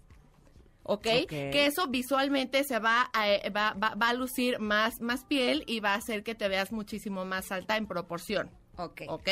¿ok? 0.83 1.07
Ok. 1.23 1.29
Que 1.29 1.67
eso 1.67 1.87
visualmente 1.87 2.65
se 2.65 2.79
va 2.81 3.11
a, 3.13 3.31
eh, 3.31 3.49
va, 3.51 3.75
va- 3.75 3.95
va 3.95 4.09
a 4.09 4.15
lucir 4.15 4.59
más, 4.59 5.01
más 5.01 5.25
piel 5.25 5.63
y 5.69 5.79
va 5.81 5.93
a 5.93 5.97
hacer 5.97 6.25
que 6.25 6.35
te 6.35 6.49
veas 6.49 6.73
muchísimo 6.73 7.25
más 7.25 7.53
alta 7.53 7.77
en 7.77 7.87
proporción. 7.87 8.51
Ok. 8.79 9.03
¿Ok? 9.09 9.29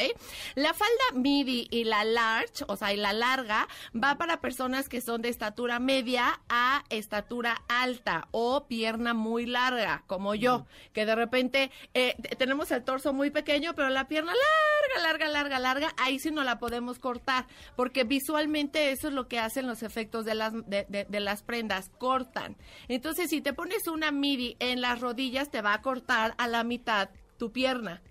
La 0.55 0.73
falda 0.75 1.05
midi 1.15 1.69
y 1.71 1.85
la 1.85 2.05
large, 2.05 2.65
o 2.67 2.77
sea, 2.77 2.93
y 2.93 2.97
la 2.97 3.13
larga, 3.13 3.69
va 3.95 4.17
para 4.17 4.41
personas 4.41 4.89
que 4.89 5.01
son 5.01 5.23
de 5.23 5.29
estatura 5.29 5.79
media 5.79 6.41
a 6.49 6.85
estatura 6.91 7.63
alta 7.69 8.29
o 8.31 8.67
pierna 8.67 9.15
muy 9.15 9.47
larga, 9.47 10.05
como 10.07 10.35
yo, 10.35 10.67
que 10.93 11.05
de 11.07 11.15
repente 11.15 11.71
eh, 11.95 12.17
tenemos 12.39 12.71
el 12.71 12.85
torso 12.85 13.13
muy 13.13 13.31
pequeño, 13.31 13.75
pero 13.75 13.89
la 13.91 14.09
pierna 14.09 14.33
larga, 14.33 15.09
larga, 15.09 15.29
larga, 15.29 15.59
larga, 15.59 15.95
ahí 15.99 16.19
sí 16.19 16.31
no 16.31 16.43
la 16.45 16.59
podemos 16.59 16.99
cortar, 16.99 17.47
porque 17.77 18.05
visualmente 18.05 18.91
eso 18.93 19.09
es 19.09 19.15
lo 19.15 19.29
que 19.29 19.39
hacen 19.39 19.67
los 19.67 19.83
efectos 19.83 20.25
de 20.25 20.35
las, 20.35 20.53
de, 20.67 20.87
de- 20.89 21.05
de 21.09 21.21
las 21.21 21.43
prendas, 21.43 21.91
cortan. 21.99 22.57
Entonces, 22.89 23.31
si 23.31 23.41
te 23.41 23.53
pones 23.53 23.87
una 23.89 24.11
midi 24.11 24.57
en 24.61 24.81
las 24.81 25.01
rodillas, 25.01 25.51
te 25.51 25.61
va 25.63 25.75
a 25.75 25.83
cortar 25.83 26.35
a 26.39 26.49
la 26.49 26.65
mitad 26.65 27.11
tu 27.39 27.53
pierna. 27.53 28.03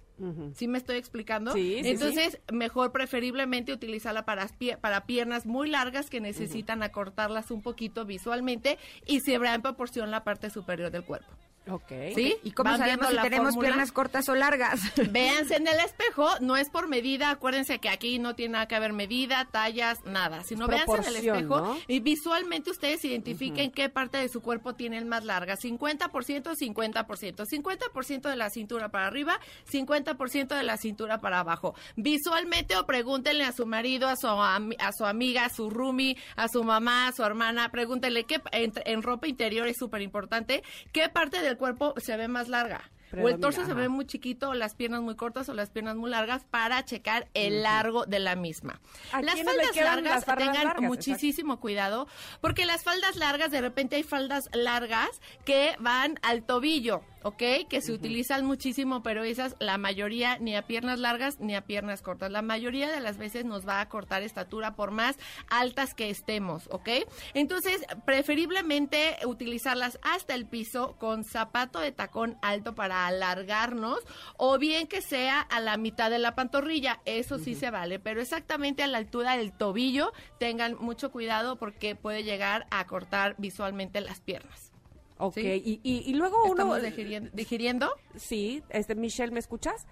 ¿Sí 0.53 0.68
me 0.68 0.78
estoy 0.78 0.97
explicando? 0.97 1.53
Sí, 1.53 1.80
sí, 1.82 1.89
Entonces, 1.89 2.39
mejor 2.51 2.91
preferiblemente 2.91 3.74
utilizarla 3.74 4.26
para, 4.26 4.47
para 4.80 5.05
piernas 5.05 5.45
muy 5.45 5.70
largas 5.70 6.09
que 6.09 6.22
necesitan 6.22 6.84
acortarlas 6.84 7.51
un 7.51 7.61
poquito 7.61 8.05
visualmente 8.05 8.78
y 9.05 9.22
se 9.22 9.38
verá 9.38 9.55
en 9.55 9.61
proporción 9.61 10.11
la 10.11 10.24
parte 10.24 10.49
superior 10.49 10.91
del 10.91 11.03
cuerpo. 11.03 11.32
Ok. 11.70 11.91
¿Sí? 12.14 12.36
¿Y 12.43 12.51
cómo 12.51 12.72
¿Van 12.72 12.80
sabemos 12.80 13.07
viendo 13.07 13.22
si 13.22 13.30
tenemos 13.30 13.49
fórmula? 13.53 13.68
piernas 13.70 13.91
cortas 13.93 14.28
o 14.28 14.36
largas? 14.36 14.82
Véanse 15.11 15.55
en 15.55 15.68
el 15.68 15.80
espejo, 15.80 16.28
no 16.41 16.57
es 16.57 16.70
por 16.70 16.89
medida, 16.89 17.30
acuérdense 17.30 17.80
que 17.80 17.89
aquí 17.89 18.20
no 18.20 18.36
tiene 18.36 18.53
nada 18.53 18.68
que 18.68 18.78
ver 18.80 18.91
medida, 18.91 19.47
tallas, 19.49 20.03
nada, 20.05 20.43
sino 20.43 20.68
véanse 20.68 20.97
en 20.97 21.05
el 21.05 21.16
espejo 21.16 21.61
¿no? 21.61 21.78
y 21.88 21.99
visualmente 22.01 22.70
ustedes 22.70 23.03
identifiquen 23.05 23.72
qué 23.72 23.88
parte 23.88 24.18
de 24.18 24.28
su 24.28 24.41
cuerpo 24.41 24.76
tienen 24.76 25.07
más 25.07 25.24
larga, 25.24 25.55
50%, 25.55 26.09
50%, 26.09 27.45
50% 27.45 28.30
de 28.30 28.36
la 28.36 28.49
cintura 28.49 28.89
para 28.89 29.07
arriba, 29.07 29.39
50% 29.72 30.55
de 30.55 30.64
la 30.64 30.78
cintura 30.78 31.22
para 31.22 31.39
abajo. 31.39 31.76
Visualmente 31.95 32.76
o 32.76 32.86
pregúntenle 32.86 33.45
a 33.45 33.53
su 33.53 33.66
marido, 33.66 34.09
a 34.09 34.18
su, 34.18 34.28
a 34.28 34.91
su 34.97 35.05
amiga, 35.05 35.45
a 35.45 35.49
su 35.49 35.70
roomie, 35.70 36.18
a 36.36 36.49
su 36.49 36.64
mamá, 36.64 37.07
a 37.07 37.14
su 37.14 37.24
hermana, 37.24 37.70
pregúntenle 37.70 38.26
qué 38.26 38.41
en, 38.51 38.74
en 38.86 39.01
ropa 39.01 39.28
interior 39.28 39.68
es 39.68 39.78
súper 39.78 40.01
importante, 40.01 40.64
qué 40.91 41.07
parte 41.07 41.41
del 41.41 41.53
cuerpo 41.58 41.93
se 41.97 42.16
ve 42.18 42.28
más 42.28 42.47
larga. 42.47 42.89
O 43.22 43.30
el 43.30 43.39
torso 43.39 43.64
se 43.66 43.74
ve 43.74 43.89
muy 43.89 44.06
chiquito, 44.06 44.49
o 44.49 44.54
las 44.56 44.74
piernas 44.74 45.01
muy 45.01 45.16
cortas, 45.16 45.47
o 45.49 45.54
las 45.54 45.70
piernas 45.70 45.95
muy 45.95 46.10
largas, 46.10 46.45
para 46.45 46.84
checar 46.84 47.28
el 47.36 47.62
largo 47.62 48.06
de 48.06 48.20
la 48.20 48.36
misma. 48.36 48.82
¿A 49.12 49.22
Las 49.22 49.36
faldas 49.43 49.76
largas, 49.76 50.04
las 50.04 50.26
faldas 50.26 50.47
tengan 50.47 50.66
largas? 50.66 50.84
muchísimo 50.84 51.60
cuidado, 51.60 52.08
porque 52.41 52.66
las 52.66 52.84
faldas 52.84 53.16
largas, 53.16 53.51
de 53.51 53.62
repente 53.62 53.97
hay 53.97 54.04
faldas 54.04 54.49
largas 54.54 55.22
que 55.45 55.76
van 55.80 56.20
al 56.24 56.43
tobillo. 56.43 57.04
¿Ok? 57.24 57.67
Que 57.69 57.82
se 57.82 57.91
utilizan 57.91 58.45
muchísimo, 58.45 59.03
pero 59.03 59.24
esas, 59.24 59.55
la 59.59 59.78
mayoría, 59.78 60.38
ni 60.38 60.55
a 60.55 60.67
piernas 60.67 60.99
largas 60.99 61.39
ni 61.39 61.55
a 61.55 61.61
piernas 61.61 62.01
cortas. 62.01 62.32
La 62.32 62.41
mayoría 62.41 62.91
de 62.91 62.99
las 62.99 63.17
veces 63.17 63.45
nos 63.45 63.67
va 63.67 63.82
a 63.82 63.89
cortar 63.89 64.24
estatura 64.24 64.76
por 64.76 64.91
más 64.91 65.17
altas 65.49 65.93
que 65.93 66.09
estemos, 66.09 66.67
¿ok? 66.71 66.89
Entonces, 67.34 67.86
preferiblemente 68.05 69.17
utilizarlas 69.26 69.99
hasta 70.01 70.36
el 70.36 70.45
piso 70.45 70.95
con 70.99 71.24
zapato 71.24 71.80
de 71.80 71.91
tacón 71.91 72.38
alto 72.41 72.76
para 72.76 73.07
alargarnos 73.07 73.99
o 74.38 74.57
bien 74.57 74.88
que 74.88 75.01
sea 75.01 75.41
a 75.41 75.59
la 75.59 75.78
mitad 75.78 76.09
de 76.09 76.19
la 76.19 76.36
pantorrilla, 76.36 77.01
eso 77.05 77.39
sí 77.39 77.55
se 77.55 77.69
vale, 77.69 77.99
pero 77.99 78.21
exactamente 78.21 78.84
a 78.84 78.88
la 78.88 78.97
altura 78.97 79.38
del 79.38 79.51
tobillo, 79.51 80.13
tengan 80.39 80.76
mucho 80.80 81.11
cuidado 81.11 81.57
porque 81.57 81.95
puede 81.95 82.24
llegar 82.24 82.67
a 82.71 82.86
cortar 82.88 83.36
visualmente 83.38 84.01
las 84.01 84.19
piernas. 84.19 84.72
Ok, 85.18 85.36
¿Sí? 85.36 85.41
y, 85.64 85.80
y, 85.84 86.09
y 86.09 86.14
luego 86.16 86.43
uno... 86.43 86.76
¿Estamos 86.76 86.82
digirien- 86.82 87.32
digiriendo? 87.32 87.89
Sí, 88.16 88.64
este, 88.70 88.95
Michelle, 88.95 89.32
¿me 89.32 89.39
escuchas? 89.39 89.86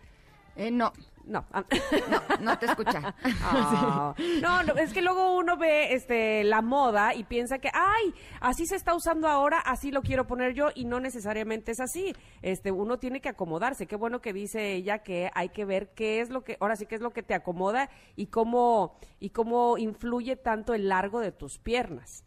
Eh, 0.57 0.69
no, 0.69 0.91
No. 1.24 1.45
no, 1.53 2.38
no 2.41 2.59
te 2.59 2.65
escucha. 2.65 3.15
Ah. 3.43 4.13
No, 4.41 4.63
no, 4.63 4.74
es 4.76 4.91
que 4.91 5.01
luego 5.01 5.38
uno 5.38 5.55
ve 5.55 5.93
este 5.93 6.43
la 6.43 6.61
moda 6.61 7.15
y 7.15 7.24
piensa 7.24 7.59
que, 7.59 7.69
ay, 7.74 8.13
así 8.41 8.65
se 8.65 8.76
está 8.76 8.93
usando 8.93 9.30
ahora, 9.30 9.59
así 9.59 9.91
lo 9.91 10.01
quiero 10.01 10.28
poner 10.28 10.53
yo 10.53 10.67
y 10.76 10.84
no 10.86 10.99
necesariamente 10.99 11.72
es 11.72 11.80
así. 11.80 12.13
Este, 12.41 12.72
uno 12.72 12.97
tiene 12.99 13.22
que 13.22 13.30
acomodarse. 13.30 13.88
Qué 13.88 13.95
bueno 13.95 14.19
que 14.19 14.34
dice 14.34 14.74
ella 14.74 14.99
que 14.99 15.30
hay 15.34 15.49
que 15.49 15.63
ver 15.63 15.93
qué 15.93 16.19
es 16.19 16.30
lo 16.30 16.43
que, 16.43 16.57
ahora 16.59 16.76
sí 16.76 16.86
qué 16.86 16.95
es 16.95 17.01
lo 17.01 17.11
que 17.11 17.24
te 17.24 17.34
acomoda 17.34 17.89
y 18.17 18.28
cómo 18.28 18.97
y 19.19 19.30
cómo 19.30 19.78
influye 19.78 20.36
tanto 20.36 20.74
el 20.74 20.89
largo 20.89 21.22
de 21.22 21.32
tus 21.32 21.59
piernas. 21.59 22.26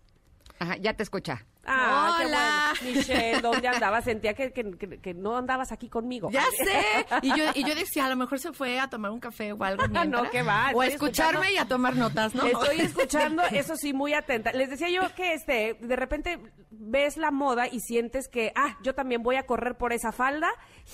Ajá, 0.65 0.77
ya 0.77 0.95
te 0.95 1.03
escucha. 1.03 1.45
Ah, 1.67 2.17
qué 2.19 2.27
Hola. 2.27 2.73
bueno. 2.81 2.97
Michelle, 2.97 3.41
¿dónde 3.41 3.69
andabas? 3.69 4.05
Sentía 4.05 4.35
que, 4.35 4.53
que- 4.53 4.77
que- 4.77 4.99
que 5.01 5.15
no 5.15 5.37
andabas 5.37 5.73
aquí 5.73 5.89
conmigo. 5.89 6.31
Ya 6.31 6.45
sé. 6.57 7.07
Y 7.23 7.29
yo, 7.29 7.45
y 7.55 7.65
yo 7.65 7.75
decía, 7.75 8.05
a 8.07 8.09
lo 8.09 8.17
mejor 8.17 8.39
se 8.39 8.53
fue 8.53 8.79
a 8.81 8.89
tomar 8.89 9.11
un 9.11 9.21
café 9.21 9.53
o 9.53 9.63
algo. 9.65 9.83
No, 9.89 10.01
mientras. 10.01 10.31
qué 10.31 10.43
va, 10.43 10.71
O 10.75 10.81
a 10.81 10.87
escucharme 10.87 11.41
escuchando- 11.41 11.51
y 11.53 11.57
a 11.59 11.65
tomar 11.67 11.97
notas, 11.97 12.35
¿no? 12.35 12.45
Estoy 12.47 12.81
escuchando, 12.81 13.43
eso 13.53 13.77
sí, 13.77 13.93
muy 13.93 14.13
atenta. 14.15 14.53
Les 14.53 14.69
decía 14.71 14.89
yo 14.91 15.03
que 15.15 15.35
este, 15.35 15.75
de 15.81 15.97
repente 15.97 16.39
ves 16.71 17.17
la 17.17 17.31
moda 17.31 17.67
y 17.69 17.81
sientes 17.81 18.29
que, 18.29 18.53
ah, 18.57 18.77
yo 18.83 18.95
también 18.95 19.23
voy 19.23 19.37
a 19.37 19.45
correr 19.47 19.77
por 19.77 19.93
esa 19.93 20.13
falda, 20.13 20.49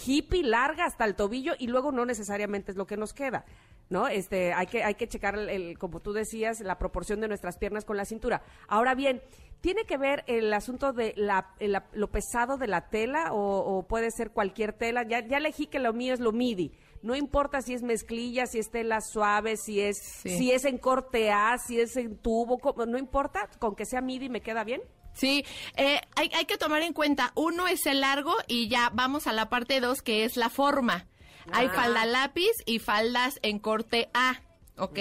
hippie, 0.07 0.43
larga 0.45 0.85
hasta 0.85 1.05
el 1.05 1.15
tobillo, 1.17 1.55
y 1.59 1.67
luego 1.67 1.93
no 1.93 2.05
necesariamente 2.05 2.71
es 2.73 2.77
lo 2.77 2.87
que 2.87 2.97
nos 2.97 3.13
queda. 3.13 3.45
¿No? 3.91 4.07
Este, 4.09 4.53
hay 4.53 4.67
que, 4.69 4.85
hay 4.85 4.95
que 4.95 5.09
checar, 5.09 5.35
el, 5.37 5.49
el- 5.51 5.79
como 5.79 5.99
tú 6.01 6.13
decías, 6.13 6.61
la 6.61 6.79
proporción 6.79 7.21
de 7.21 7.27
nuestras 7.29 7.59
piernas 7.59 7.85
con 7.85 7.97
la 7.97 8.05
cintura. 8.05 8.41
Ahora 8.69 8.95
bien, 8.95 9.21
¿tiene 9.61 9.85
que 9.85 9.99
ver 9.99 10.23
el 10.29 10.53
asunto 10.55 10.93
de 10.93 11.13
la, 11.17 11.49
el- 11.59 11.77
lo 11.93 12.09
pesado 12.09 12.57
de 12.57 12.69
la 12.69 12.89
tela 12.89 13.33
o, 13.33 13.59
o 13.79 13.83
puede 13.89 14.13
ser 14.13 14.31
cualquier 14.31 14.73
tela? 14.75 15.03
Ya, 15.03 15.27
ya 15.27 15.39
elegí 15.39 15.67
que 15.67 15.81
lo 15.81 15.93
mío 15.93 16.15
es 16.15 16.21
lo 16.21 16.31
midi. 16.31 16.71
No 17.03 17.17
importa 17.17 17.63
si 17.63 17.75
es 17.75 17.83
mezclilla, 17.83 18.47
si 18.47 18.61
es 18.61 18.71
tela 18.71 19.01
suave, 19.01 19.57
si 19.57 19.81
es, 19.81 19.99
Sí. 20.23 20.39
si 20.39 20.53
es 20.53 20.65
en 20.67 20.79
corte 20.79 21.33
A, 21.33 21.59
si 21.59 21.81
es 21.81 21.97
en 21.97 22.17
tubo, 22.17 22.61
no 22.87 22.97
importa, 22.97 23.49
con 23.59 23.75
que 23.75 23.87
sea 23.87 24.01
midi 24.01 24.29
me 24.29 24.41
queda 24.41 24.63
bien. 24.63 24.83
Sí, 25.15 25.45
eh, 25.77 26.01
hay, 26.15 26.31
hay 26.33 26.45
que 26.45 26.59
tomar 26.59 26.83
en 26.83 26.93
cuenta, 26.93 27.33
uno 27.35 27.67
es 27.67 27.85
el 27.87 28.03
largo 28.03 28.35
y 28.47 28.69
ya 28.69 28.91
vamos 28.95 29.27
a 29.27 29.33
la 29.33 29.49
parte 29.51 29.81
dos 29.81 30.01
que 30.01 30.23
es 30.25 30.37
la 30.37 30.49
forma. 30.49 31.09
Hay 31.53 31.67
Ah. 31.67 31.73
falda 31.75 32.07
lápiz 32.07 32.53
y 32.67 32.79
faldas 32.79 33.39
en 33.43 33.59
corte 33.59 34.09
A. 34.15 34.41
¿Ok? 34.77 34.99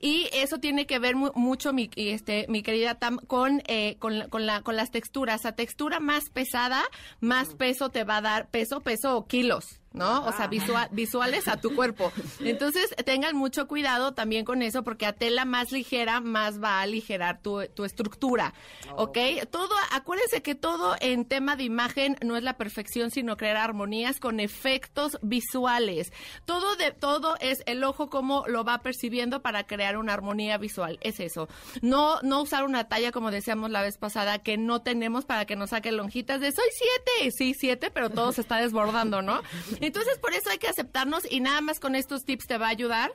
Y 0.00 0.28
eso 0.32 0.58
tiene 0.58 0.84
que 0.86 0.98
ver 0.98 1.14
mu- 1.14 1.30
mucho, 1.36 1.72
mi, 1.72 1.88
este, 1.94 2.44
mi 2.48 2.64
querida 2.64 2.96
Tam, 2.96 3.18
con, 3.18 3.62
eh, 3.68 3.94
con, 4.00 4.18
la- 4.18 4.26
con, 4.28 4.46
la, 4.46 4.62
con 4.62 4.74
las 4.74 4.90
texturas. 4.90 5.46
A 5.46 5.52
textura 5.52 6.00
más 6.00 6.28
pesada, 6.30 6.82
más 7.20 7.54
peso 7.54 7.88
te 7.90 8.02
va 8.02 8.16
a 8.16 8.20
dar, 8.20 8.48
peso, 8.50 8.80
peso 8.80 9.16
o 9.16 9.26
kilos, 9.28 9.80
¿no? 9.92 10.24
O 10.26 10.32
sea, 10.32 10.48
visua- 10.48 10.88
visuales 10.90 11.48
a 11.48 11.56
tu 11.56 11.74
cuerpo. 11.74 12.12
Entonces, 12.40 12.94
tengan 13.04 13.36
mucho 13.36 13.66
cuidado 13.68 14.12
también 14.12 14.44
con 14.44 14.62
eso, 14.62 14.82
porque 14.82 15.06
a 15.06 15.12
tela 15.12 15.44
más 15.44 15.72
ligera, 15.72 16.20
más 16.20 16.62
va 16.62 16.78
a 16.78 16.82
aligerar 16.82 17.40
tu, 17.40 17.62
tu 17.74 17.84
estructura, 17.84 18.54
¿ok? 18.96 19.18
Todo, 19.50 19.74
acuérdense 19.92 20.42
que 20.42 20.54
todo 20.54 20.96
en 21.00 21.24
tema 21.24 21.56
de 21.56 21.64
imagen 21.64 22.16
no 22.24 22.36
es 22.36 22.42
la 22.42 22.56
perfección, 22.56 23.10
sino 23.10 23.36
crear 23.36 23.56
armonías 23.56 24.20
con 24.20 24.40
efectos 24.40 25.18
visuales. 25.22 26.12
Todo 26.44 26.76
de 26.76 26.92
todo 26.92 27.36
es 27.40 27.62
el 27.66 27.84
ojo 27.84 28.08
cómo 28.08 28.44
lo 28.46 28.64
va 28.64 28.78
percibiendo 28.78 29.42
para 29.42 29.64
crear 29.66 29.96
una 29.96 30.12
armonía 30.14 30.58
visual. 30.58 30.98
Es 31.02 31.20
eso. 31.20 31.48
No, 31.80 32.20
no 32.22 32.42
usar 32.42 32.64
una 32.64 32.88
talla 32.88 33.12
como 33.12 33.30
decíamos 33.30 33.70
la 33.70 33.82
vez 33.82 33.98
pasada 33.98 34.38
que 34.38 34.56
no 34.56 34.82
tenemos 34.82 35.24
para 35.24 35.44
que 35.46 35.56
nos 35.56 35.70
saque 35.70 35.92
lonjitas 35.92 36.40
de 36.40 36.52
soy 36.52 36.64
siete, 36.72 37.30
sí 37.36 37.54
siete, 37.54 37.90
pero 37.90 38.10
todo 38.10 38.32
se 38.32 38.40
está 38.40 38.56
desbordando, 38.56 39.22
¿no? 39.22 39.40
Entonces 39.82 40.16
por 40.18 40.32
eso 40.32 40.48
hay 40.48 40.58
que 40.58 40.68
aceptarnos 40.68 41.30
y 41.30 41.40
nada 41.40 41.60
más 41.60 41.80
con 41.80 41.96
estos 41.96 42.24
tips 42.24 42.46
te 42.46 42.56
va 42.56 42.66
a 42.66 42.70
ayudar 42.70 43.12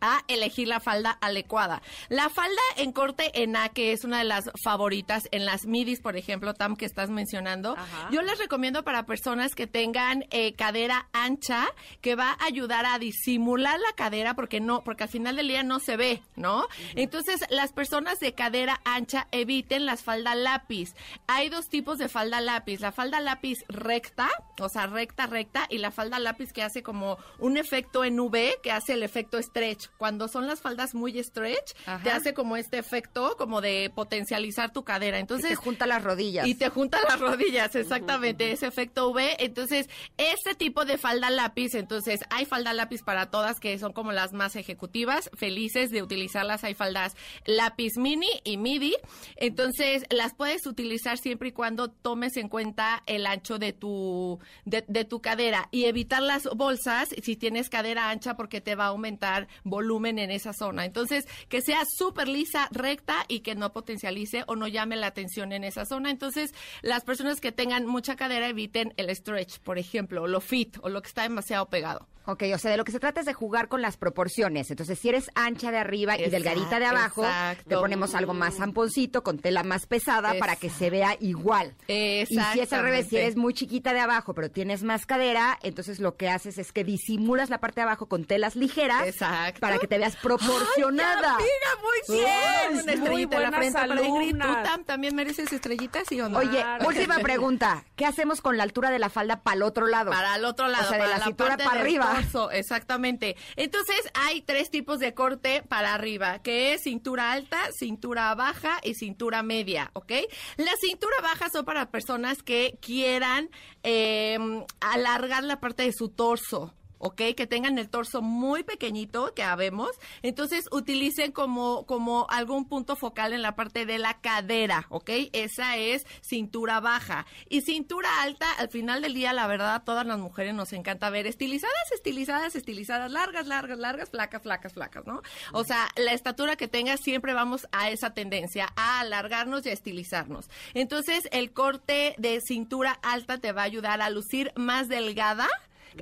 a 0.00 0.22
elegir 0.28 0.68
la 0.68 0.80
falda 0.80 1.18
adecuada. 1.20 1.82
La 2.08 2.28
falda 2.28 2.60
en 2.76 2.92
corte 2.92 3.42
en 3.42 3.56
A, 3.56 3.68
que 3.68 3.92
es 3.92 4.04
una 4.04 4.18
de 4.18 4.24
las 4.24 4.50
favoritas 4.62 5.28
en 5.30 5.44
las 5.44 5.66
midis, 5.66 6.00
por 6.00 6.16
ejemplo, 6.16 6.54
Tam, 6.54 6.76
que 6.76 6.86
estás 6.86 7.10
mencionando, 7.10 7.76
Ajá. 7.76 8.08
yo 8.10 8.22
les 8.22 8.38
recomiendo 8.38 8.82
para 8.82 9.06
personas 9.06 9.54
que 9.54 9.66
tengan 9.66 10.24
eh, 10.30 10.54
cadera 10.54 11.08
ancha, 11.12 11.66
que 12.00 12.14
va 12.14 12.30
a 12.30 12.44
ayudar 12.44 12.86
a 12.86 12.98
disimular 12.98 13.78
la 13.78 13.92
cadera, 13.94 14.34
porque 14.34 14.60
no, 14.60 14.82
porque 14.82 15.04
al 15.04 15.10
final 15.10 15.36
del 15.36 15.48
día 15.48 15.62
no 15.62 15.80
se 15.80 15.96
ve, 15.96 16.22
¿no? 16.36 16.66
Entonces, 16.94 17.44
las 17.50 17.72
personas 17.72 18.18
de 18.20 18.34
cadera 18.34 18.80
ancha 18.84 19.28
eviten 19.32 19.86
las 19.86 20.02
falda 20.02 20.34
lápiz. 20.34 20.94
Hay 21.26 21.48
dos 21.48 21.68
tipos 21.68 21.98
de 21.98 22.08
falda 22.08 22.40
lápiz, 22.40 22.80
la 22.80 22.92
falda 22.92 23.20
lápiz 23.20 23.58
recta, 23.68 24.30
o 24.60 24.68
sea, 24.68 24.86
recta, 24.86 25.26
recta, 25.26 25.66
y 25.68 25.78
la 25.78 25.90
falda 25.90 26.18
lápiz 26.18 26.52
que 26.52 26.62
hace 26.62 26.82
como 26.82 27.18
un 27.38 27.56
efecto 27.56 28.04
en 28.04 28.18
V, 28.18 28.58
que 28.62 28.72
hace 28.72 28.94
el 28.94 29.02
efecto 29.02 29.38
stretch. 29.80 29.96
Cuando 29.98 30.28
son 30.28 30.46
las 30.46 30.60
faldas 30.60 30.94
muy 30.94 31.22
stretch, 31.22 31.72
Ajá. 31.86 32.02
te 32.02 32.10
hace 32.10 32.34
como 32.34 32.56
este 32.56 32.78
efecto, 32.78 33.36
como 33.36 33.60
de 33.60 33.90
potencializar 33.94 34.72
tu 34.72 34.84
cadera. 34.84 35.18
Entonces, 35.18 35.50
te 35.50 35.56
junta 35.56 35.86
las 35.86 36.02
rodillas. 36.02 36.46
y 36.46 36.54
te 36.54 36.68
junta 36.68 36.98
las 37.08 37.20
rodillas, 37.20 37.74
exactamente, 37.74 38.52
ese 38.52 38.66
efecto 38.66 39.10
V. 39.10 39.36
Entonces, 39.44 39.88
este 40.16 40.54
tipo 40.54 40.84
de 40.84 40.98
falda 40.98 41.30
lápiz, 41.30 41.74
entonces, 41.74 42.20
hay 42.30 42.44
falda 42.44 42.72
lápiz 42.72 43.02
para 43.02 43.30
todas 43.30 43.60
que 43.60 43.78
son 43.78 43.92
como 43.92 44.12
las 44.12 44.32
más 44.32 44.56
ejecutivas, 44.56 45.30
felices 45.36 45.90
de 45.90 46.02
utilizarlas. 46.02 46.64
Hay 46.64 46.74
faldas 46.74 47.16
lápiz 47.46 47.96
mini 47.96 48.28
y 48.44 48.56
midi. 48.56 48.96
Entonces, 49.36 50.04
las 50.10 50.34
puedes 50.34 50.66
utilizar 50.66 51.18
siempre 51.18 51.48
y 51.48 51.52
cuando 51.52 51.88
tomes 51.90 52.36
en 52.36 52.48
cuenta 52.48 53.02
el 53.06 53.26
ancho 53.26 53.58
de 53.58 53.72
tu, 53.72 54.38
de, 54.64 54.84
de 54.86 55.04
tu 55.04 55.20
cadera 55.20 55.68
y 55.70 55.84
evitar 55.84 56.22
las 56.22 56.44
bolsas 56.54 57.08
si 57.22 57.36
tienes 57.36 57.68
cadera 57.70 58.10
ancha 58.10 58.36
porque 58.36 58.60
te 58.60 58.74
va 58.74 58.84
a 58.84 58.88
aumentar 58.88 59.48
volumen 59.70 60.18
en 60.18 60.30
esa 60.30 60.52
zona. 60.52 60.84
Entonces, 60.84 61.26
que 61.48 61.62
sea 61.62 61.82
súper 61.96 62.28
lisa, 62.28 62.68
recta 62.72 63.24
y 63.28 63.40
que 63.40 63.54
no 63.54 63.72
potencialice 63.72 64.44
o 64.46 64.56
no 64.56 64.68
llame 64.68 64.96
la 64.96 65.06
atención 65.06 65.52
en 65.52 65.64
esa 65.64 65.86
zona. 65.86 66.10
Entonces, 66.10 66.52
las 66.82 67.04
personas 67.04 67.40
que 67.40 67.52
tengan 67.52 67.86
mucha 67.86 68.16
cadera 68.16 68.48
eviten 68.48 68.92
el 68.96 69.14
stretch, 69.14 69.58
por 69.60 69.78
ejemplo, 69.78 70.22
o 70.22 70.26
lo 70.26 70.40
fit 70.40 70.76
o 70.82 70.88
lo 70.88 71.00
que 71.00 71.08
está 71.08 71.22
demasiado 71.22 71.68
pegado. 71.70 72.06
Ok, 72.30 72.44
o 72.54 72.58
sea, 72.58 72.70
de 72.70 72.76
lo 72.76 72.84
que 72.84 72.92
se 72.92 73.00
trata 73.00 73.20
es 73.20 73.26
de 73.26 73.34
jugar 73.34 73.68
con 73.68 73.82
las 73.82 73.96
proporciones. 73.96 74.70
Entonces, 74.70 74.98
si 74.98 75.08
eres 75.08 75.30
ancha 75.34 75.70
de 75.70 75.78
arriba 75.78 76.18
y 76.18 76.28
delgadita 76.30 76.78
de 76.78 76.86
abajo, 76.86 77.24
exacto. 77.24 77.64
te 77.68 77.76
ponemos 77.76 78.14
algo 78.14 78.34
más 78.34 78.56
zamponcito 78.56 79.22
con 79.22 79.38
tela 79.38 79.62
más 79.62 79.86
pesada 79.86 80.34
para 80.38 80.56
que 80.56 80.70
se 80.70 80.90
vea 80.90 81.16
igual. 81.20 81.74
Y 81.88 82.24
si 82.26 82.60
es 82.60 82.72
al 82.72 82.82
revés, 82.82 83.08
si 83.08 83.16
eres 83.16 83.36
muy 83.36 83.54
chiquita 83.54 83.92
de 83.92 84.00
abajo, 84.00 84.34
pero 84.34 84.50
tienes 84.50 84.82
más 84.82 85.06
cadera, 85.06 85.58
entonces 85.62 86.00
lo 86.00 86.16
que 86.16 86.28
haces 86.28 86.58
es 86.58 86.72
que 86.72 86.84
disimulas 86.84 87.50
la 87.50 87.58
parte 87.58 87.76
de 87.80 87.82
abajo 87.82 88.06
con 88.06 88.24
telas 88.24 88.56
ligeras 88.56 89.06
Exacto. 89.06 89.60
para 89.60 89.78
que 89.78 89.86
te 89.86 89.98
veas 89.98 90.16
proporcionada. 90.16 91.36
Ay, 91.38 91.44
mira, 91.44 91.82
muy 91.82 92.18
bien. 92.18 92.72
Una 92.72 92.82
muy 92.82 92.94
estrellita 92.94 93.36
en 93.36 93.42
la 93.42 93.50
buenas 93.50 93.72
frente 93.72 93.88
para. 93.88 94.00
¿Tú. 94.46 94.62
Tam, 94.64 94.84
también 94.84 95.14
mereces 95.14 95.52
estrellitas, 95.52 96.04
sí 96.08 96.20
o 96.20 96.28
no? 96.28 96.38
Oye, 96.38 96.50
Claro. 96.60 96.86
última 96.88 97.18
pregunta. 97.18 97.84
¿Qué 97.96 98.06
hacemos 98.06 98.40
con 98.40 98.56
la 98.56 98.62
altura 98.62 98.90
de 98.90 98.98
la 98.98 99.08
falda 99.08 99.40
para 99.42 99.56
el 99.56 99.62
otro 99.62 99.86
lado? 99.86 100.10
Para 100.10 100.36
el 100.36 100.44
otro 100.44 100.68
lado, 100.68 100.84
O 100.86 100.88
sea, 100.88 100.98
de 101.02 101.08
la, 101.08 101.18
la 101.18 101.24
cintura 101.24 101.56
para 101.56 101.80
arriba. 101.80 102.19
Exactamente. 102.52 103.36
Entonces, 103.56 104.00
hay 104.14 104.42
tres 104.42 104.70
tipos 104.70 104.98
de 104.98 105.14
corte 105.14 105.62
para 105.68 105.94
arriba, 105.94 106.40
que 106.42 106.74
es 106.74 106.82
cintura 106.82 107.32
alta, 107.32 107.58
cintura 107.72 108.34
baja 108.34 108.78
y 108.82 108.94
cintura 108.94 109.42
media, 109.42 109.90
¿ok? 109.94 110.12
La 110.56 110.72
cintura 110.80 111.16
baja 111.22 111.48
son 111.50 111.64
para 111.64 111.90
personas 111.90 112.42
que 112.42 112.78
quieran 112.80 113.50
eh, 113.82 114.38
alargar 114.80 115.44
la 115.44 115.60
parte 115.60 115.84
de 115.84 115.92
su 115.92 116.08
torso. 116.08 116.74
¿Ok? 117.00 117.22
Que 117.36 117.46
tengan 117.48 117.78
el 117.78 117.88
torso 117.88 118.22
muy 118.22 118.62
pequeñito, 118.62 119.34
que 119.34 119.42
habemos. 119.42 119.90
Entonces, 120.22 120.68
utilicen 120.70 121.32
como, 121.32 121.84
como 121.86 122.26
algún 122.30 122.66
punto 122.66 122.94
focal 122.94 123.32
en 123.32 123.42
la 123.42 123.56
parte 123.56 123.86
de 123.86 123.98
la 123.98 124.20
cadera, 124.20 124.86
¿ok? 124.90 125.10
Esa 125.32 125.76
es 125.76 126.06
cintura 126.20 126.78
baja. 126.80 127.26
Y 127.48 127.62
cintura 127.62 128.08
alta, 128.22 128.52
al 128.52 128.68
final 128.68 129.02
del 129.02 129.14
día, 129.14 129.32
la 129.32 129.46
verdad, 129.46 129.82
todas 129.84 130.06
las 130.06 130.18
mujeres 130.18 130.54
nos 130.54 130.72
encanta 130.72 131.10
ver 131.10 131.26
estilizadas, 131.26 131.92
estilizadas, 131.92 132.54
estilizadas, 132.54 133.10
largas, 133.10 133.46
largas, 133.46 133.78
largas, 133.78 134.10
flacas, 134.10 134.42
flacas, 134.42 134.72
flacas, 134.74 135.06
¿no? 135.06 135.22
O 135.52 135.64
sea, 135.64 135.88
la 135.96 136.12
estatura 136.12 136.56
que 136.56 136.68
tengas, 136.68 137.00
siempre 137.00 137.32
vamos 137.32 137.66
a 137.72 137.90
esa 137.90 138.12
tendencia, 138.14 138.68
a 138.76 139.00
alargarnos 139.00 139.64
y 139.64 139.70
a 139.70 139.72
estilizarnos. 139.72 140.50
Entonces, 140.74 141.28
el 141.32 141.52
corte 141.52 142.14
de 142.18 142.40
cintura 142.40 142.92
alta 143.02 143.38
te 143.38 143.52
va 143.52 143.62
a 143.62 143.64
ayudar 143.64 144.02
a 144.02 144.10
lucir 144.10 144.52
más 144.54 144.88
delgada, 144.88 145.48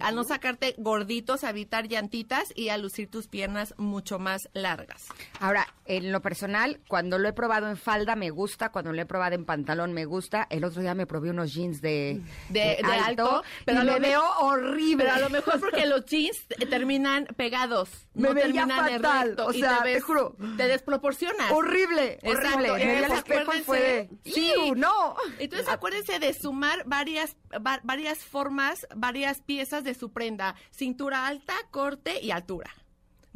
a 0.00 0.12
no 0.12 0.24
sacarte 0.24 0.74
gorditos, 0.78 1.44
a 1.44 1.50
evitar 1.50 1.88
llantitas 1.88 2.52
y 2.54 2.68
a 2.68 2.78
lucir 2.78 3.10
tus 3.10 3.28
piernas 3.28 3.74
mucho 3.78 4.18
más 4.18 4.48
largas. 4.52 5.06
Ahora, 5.40 5.66
en 5.84 6.12
lo 6.12 6.20
personal, 6.22 6.80
cuando 6.88 7.18
lo 7.18 7.28
he 7.28 7.32
probado 7.32 7.68
en 7.68 7.76
falda 7.76 8.16
me 8.16 8.30
gusta, 8.30 8.70
cuando 8.70 8.92
lo 8.92 9.00
he 9.00 9.06
probado 9.06 9.34
en 9.34 9.44
pantalón 9.44 9.92
me 9.92 10.04
gusta. 10.04 10.46
El 10.50 10.64
otro 10.64 10.82
día 10.82 10.94
me 10.94 11.06
probé 11.06 11.30
unos 11.30 11.52
jeans 11.54 11.80
de, 11.80 12.20
De, 12.48 12.78
de 12.82 12.92
alto, 13.04 13.42
pero 13.64 13.82
y 13.82 13.86
me 13.86 13.98
veo 14.00 14.22
horrible. 14.40 15.04
Pero 15.04 15.16
a 15.16 15.18
lo 15.20 15.30
mejor 15.30 15.60
porque 15.60 15.86
los 15.86 16.04
jeans 16.04 16.46
te- 16.46 16.66
terminan 16.66 17.26
pegados, 17.36 17.90
Me 18.14 18.28
no 18.28 18.34
terminan 18.34 18.68
fatal, 18.70 19.28
recto 19.28 19.46
o 19.46 19.52
sea, 19.52 19.78
te, 19.78 19.84
ves- 19.84 19.94
te 19.96 20.00
juro. 20.00 20.36
te 20.56 20.66
desproporcionas. 20.68 21.50
horrible, 21.52 22.18
Exacto, 22.22 22.72
horrible. 22.72 22.84
Me 22.86 23.04
al 23.04 23.12
espejo 23.12 23.54
y 23.54 23.60
fue 23.62 23.80
de, 23.80 24.00
acuérdense- 24.02 24.18
Sí. 24.34 24.52
"Iu, 24.66 24.74
no. 24.74 25.16
Entonces 25.38 25.68
acuérdense 25.68 26.18
de 26.18 26.34
sumar 26.34 26.82
varias, 26.86 27.36
va- 27.54 27.80
varias 27.82 28.18
formas, 28.18 28.86
varias 28.94 29.40
piezas 29.40 29.77
de 29.84 29.94
su 29.94 30.12
prenda. 30.12 30.54
Cintura 30.70 31.26
alta, 31.26 31.54
corte 31.70 32.20
y 32.22 32.30
altura. 32.30 32.70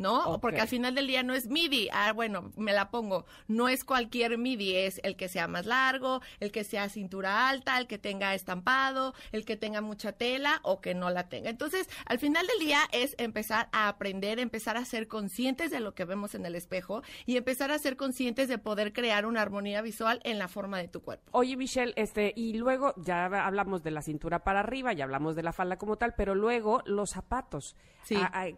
¿No? 0.02 0.40
Porque 0.40 0.60
al 0.60 0.68
final 0.68 0.94
del 0.94 1.06
día 1.06 1.22
no 1.22 1.32
es 1.32 1.46
midi. 1.46 1.88
Ah, 1.92 2.12
bueno, 2.12 2.52
me 2.56 2.72
la 2.72 2.90
pongo. 2.90 3.24
No 3.48 3.68
es 3.68 3.84
cualquier 3.84 4.36
midi, 4.36 4.76
es 4.76 5.00
el 5.02 5.16
que 5.16 5.28
sea 5.28 5.48
más 5.48 5.64
largo, 5.64 6.20
el 6.40 6.52
que 6.52 6.64
sea 6.64 6.88
cintura 6.88 7.48
alta, 7.48 7.78
el 7.78 7.86
que 7.86 7.98
tenga 7.98 8.34
estampado, 8.34 9.14
el 9.30 9.44
que 9.44 9.56
tenga 9.56 9.80
mucha 9.80 10.12
tela 10.12 10.60
o 10.62 10.80
que 10.80 10.94
no 10.94 11.08
la 11.10 11.28
tenga. 11.28 11.48
Entonces, 11.48 11.88
al 12.04 12.18
final 12.18 12.46
del 12.46 12.66
día 12.66 12.80
es 12.92 13.14
empezar 13.18 13.68
a 13.72 13.88
aprender, 13.88 14.38
empezar 14.38 14.76
a 14.76 14.84
ser 14.84 15.08
conscientes 15.08 15.70
de 15.70 15.80
lo 15.80 15.94
que 15.94 16.04
vemos 16.04 16.34
en 16.34 16.44
el 16.44 16.54
espejo 16.54 17.02
y 17.24 17.36
empezar 17.36 17.70
a 17.70 17.78
ser 17.78 17.96
conscientes 17.96 18.48
de 18.48 18.58
poder 18.58 18.92
crear 18.92 19.24
una 19.24 19.40
armonía 19.40 19.82
visual 19.82 20.20
en 20.24 20.38
la 20.38 20.48
forma 20.48 20.78
de 20.78 20.88
tu 20.88 21.02
cuerpo. 21.02 21.30
Oye, 21.32 21.56
Michelle, 21.56 21.92
este, 21.96 22.32
y 22.36 22.54
luego 22.54 22.94
ya 22.96 23.26
hablamos 23.26 23.82
de 23.82 23.92
la 23.92 24.02
cintura 24.02 24.42
para 24.44 24.60
arriba, 24.60 24.92
ya 24.92 25.04
hablamos 25.04 25.36
de 25.36 25.42
la 25.42 25.52
falda 25.52 25.76
como 25.78 25.96
tal, 25.96 26.14
pero 26.16 26.34
luego 26.34 26.82
los 26.84 27.10
zapatos. 27.10 27.76
Sí. 28.02 28.16
Ah, 28.18 28.30
ah, 28.32 28.48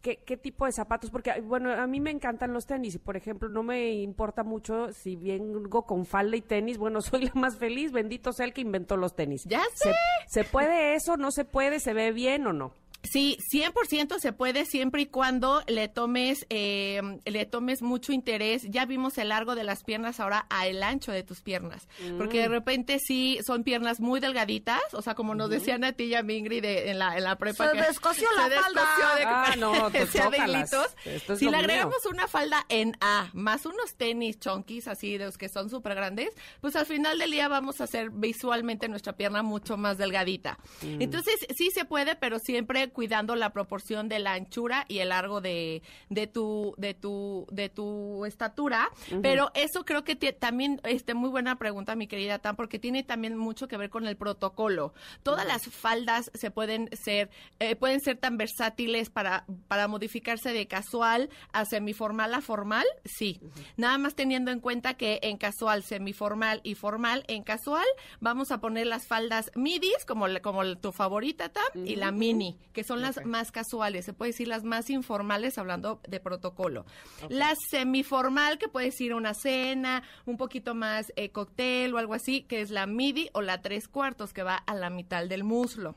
¿Qué, 0.00 0.22
qué 0.24 0.36
tipo 0.36 0.64
de 0.64 0.72
zapatos? 0.72 1.10
Porque, 1.10 1.40
bueno, 1.42 1.72
a 1.72 1.86
mí 1.86 2.00
me 2.00 2.10
encantan 2.10 2.54
los 2.54 2.66
tenis 2.66 2.94
y, 2.94 2.98
por 2.98 3.16
ejemplo, 3.16 3.50
no 3.50 3.62
me 3.62 3.92
importa 3.92 4.42
mucho 4.42 4.92
si 4.92 5.16
vengo 5.16 5.84
con 5.84 6.06
falda 6.06 6.36
y 6.36 6.40
tenis. 6.40 6.78
Bueno, 6.78 7.00
soy 7.02 7.26
la 7.26 7.32
más 7.34 7.56
feliz. 7.56 7.92
Bendito 7.92 8.32
sea 8.32 8.46
el 8.46 8.54
que 8.54 8.62
inventó 8.62 8.96
los 8.96 9.14
tenis. 9.14 9.44
¡Ya 9.44 9.62
¿Se, 9.74 9.90
sé! 9.90 9.94
¿Se 10.26 10.44
puede 10.44 10.94
eso? 10.94 11.16
¿No 11.16 11.30
se 11.30 11.44
puede? 11.44 11.80
¿Se 11.80 11.92
ve 11.92 12.12
bien 12.12 12.46
o 12.46 12.52
no? 12.52 12.72
Sí, 13.02 13.38
100% 13.52 14.18
se 14.20 14.32
puede 14.32 14.66
siempre 14.66 15.02
y 15.02 15.06
cuando 15.06 15.62
le 15.66 15.88
tomes 15.88 16.44
eh, 16.50 17.00
le 17.24 17.46
tomes 17.46 17.80
mucho 17.82 18.12
interés. 18.12 18.62
Ya 18.68 18.84
vimos 18.84 19.16
el 19.18 19.30
largo 19.30 19.54
de 19.54 19.64
las 19.64 19.82
piernas, 19.84 20.20
ahora 20.20 20.46
a 20.50 20.66
el 20.66 20.82
ancho 20.82 21.10
de 21.10 21.22
tus 21.22 21.40
piernas. 21.40 21.88
Porque 22.18 22.40
de 22.40 22.48
Mm. 22.48 22.52
repente 22.52 22.98
sí 22.98 23.38
son 23.44 23.64
piernas 23.64 24.00
muy 24.00 24.20
delgaditas, 24.20 24.80
o 24.92 25.00
sea, 25.02 25.14
como 25.14 25.34
nos 25.34 25.48
decían 25.48 25.82
a 25.84 25.92
ti 25.92 26.04
y 26.04 26.14
a 26.14 26.22
mi 26.22 26.36
Ingrid 26.36 26.62
de- 26.62 26.90
en, 26.90 26.98
la, 26.98 27.16
en 27.16 27.24
la 27.24 27.36
prepa. 27.36 27.70
Se 27.70 27.76
que 27.76 27.82
descosió 27.84 28.28
la 28.36 28.48
se 28.48 28.54
falda. 28.60 28.80
de- 29.16 29.24
Ah, 29.24 29.54
no, 29.58 29.72
pues 29.90 30.10
sea 30.10 30.28
de 30.30 30.36
chócalas. 30.38 30.70
hilitos. 30.72 30.96
Esto 31.06 31.32
es 31.32 31.38
Si 31.38 31.44
le 31.46 31.50
mío. 31.52 31.60
agregamos 31.60 32.04
una 32.06 32.28
falda 32.28 32.66
en 32.68 32.96
A, 33.00 33.30
más 33.32 33.64
unos 33.64 33.94
tenis 33.96 34.38
chonquis 34.38 34.88
así, 34.88 35.16
de 35.16 35.24
los 35.24 35.38
que 35.38 35.48
son 35.48 35.70
súper 35.70 35.94
grandes, 35.94 36.30
pues 36.60 36.76
al 36.76 36.84
final 36.86 37.18
del 37.18 37.30
día 37.30 37.48
vamos 37.48 37.80
a 37.80 37.84
hacer 37.84 38.10
visualmente 38.10 38.88
nuestra 38.88 39.14
pierna 39.16 39.42
mucho 39.42 39.76
más 39.76 39.96
delgadita. 39.98 40.58
Mm. 40.82 41.00
Entonces, 41.02 41.34
sí 41.56 41.70
se 41.70 41.84
puede, 41.86 42.14
pero 42.16 42.38
siempre 42.38 42.89
cuidando 42.90 43.36
la 43.36 43.50
proporción 43.50 44.08
de 44.08 44.18
la 44.18 44.34
anchura 44.34 44.84
y 44.88 44.98
el 44.98 45.10
largo 45.10 45.40
de, 45.40 45.82
de 46.08 46.26
tu, 46.26 46.74
de 46.76 46.94
tu, 46.94 47.46
de 47.50 47.68
tu 47.68 48.24
estatura. 48.24 48.90
Pero 49.22 49.50
eso 49.54 49.84
creo 49.84 50.04
que 50.04 50.16
también, 50.32 50.80
este, 50.84 51.14
muy 51.14 51.30
buena 51.30 51.58
pregunta, 51.58 51.96
mi 51.96 52.06
querida 52.06 52.38
Tam, 52.38 52.56
porque 52.56 52.78
tiene 52.78 53.02
también 53.02 53.36
mucho 53.36 53.68
que 53.68 53.76
ver 53.76 53.90
con 53.90 54.06
el 54.06 54.16
protocolo. 54.16 54.94
Todas 55.22 55.46
las 55.46 55.62
faldas 55.68 56.30
se 56.34 56.50
pueden 56.50 56.88
ser, 56.92 57.30
eh, 57.58 57.76
pueden 57.76 58.00
ser 58.00 58.16
tan 58.18 58.36
versátiles 58.36 59.10
para, 59.10 59.44
para 59.68 59.88
modificarse 59.88 60.52
de 60.52 60.66
casual 60.66 61.30
a 61.52 61.64
semiformal 61.64 62.34
a 62.34 62.40
formal, 62.40 62.86
sí. 63.04 63.40
Nada 63.76 63.98
más 63.98 64.14
teniendo 64.14 64.50
en 64.50 64.60
cuenta 64.60 64.94
que 64.94 65.20
en 65.22 65.36
casual, 65.36 65.82
semiformal 65.82 66.60
y 66.62 66.74
formal, 66.74 67.24
en 67.28 67.42
casual 67.42 67.86
vamos 68.20 68.50
a 68.50 68.58
poner 68.60 68.86
las 68.86 69.06
faldas 69.06 69.50
midis, 69.54 70.04
como, 70.06 70.26
como 70.42 70.76
tu 70.78 70.92
favorita, 70.92 71.48
Tam, 71.48 71.86
y 71.86 71.96
la 71.96 72.12
mini, 72.12 72.58
que 72.72 72.79
son 72.84 73.00
las 73.00 73.24
más 73.24 73.52
casuales, 73.52 74.04
se 74.04 74.12
puede 74.12 74.32
decir 74.32 74.48
las 74.48 74.64
más 74.64 74.90
informales 74.90 75.58
hablando 75.58 76.00
de 76.08 76.20
protocolo. 76.20 76.84
La 77.28 77.54
semiformal, 77.70 78.58
que 78.58 78.68
puede 78.68 78.86
decir 78.86 79.14
una 79.14 79.34
cena, 79.34 80.02
un 80.26 80.36
poquito 80.36 80.74
más 80.74 81.12
eh, 81.16 81.30
cóctel 81.30 81.94
o 81.94 81.98
algo 81.98 82.14
así, 82.14 82.42
que 82.42 82.60
es 82.60 82.70
la 82.70 82.86
midi 82.86 83.30
o 83.32 83.42
la 83.42 83.62
tres 83.62 83.88
cuartos, 83.88 84.32
que 84.32 84.42
va 84.42 84.56
a 84.56 84.74
la 84.74 84.90
mitad 84.90 85.26
del 85.26 85.44
muslo. 85.44 85.96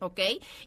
¿Ok? 0.00 0.18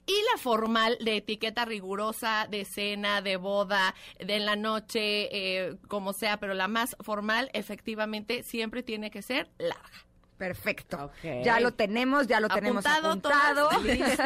Y 0.05 0.13
la 0.31 0.37
formal 0.39 0.97
de 1.01 1.17
etiqueta 1.17 1.65
rigurosa, 1.65 2.47
de 2.49 2.63
cena, 2.63 3.21
de 3.21 3.35
boda, 3.35 3.93
de 4.19 4.37
en 4.37 4.45
la 4.45 4.55
noche, 4.55 5.27
eh, 5.31 5.75
como 5.89 6.13
sea, 6.13 6.39
pero 6.39 6.53
la 6.53 6.69
más 6.69 6.95
formal, 7.01 7.49
efectivamente, 7.53 8.43
siempre 8.43 8.83
tiene 8.83 9.11
que 9.11 9.21
ser 9.21 9.49
larga. 9.57 10.05
Perfecto. 10.37 11.11
Ya 11.43 11.59
lo 11.59 11.73
tenemos, 11.73 12.27
ya 12.27 12.39
lo 12.39 12.49
tenemos 12.49 12.85
Apuntado. 12.85 13.69
Listo. 13.83 14.23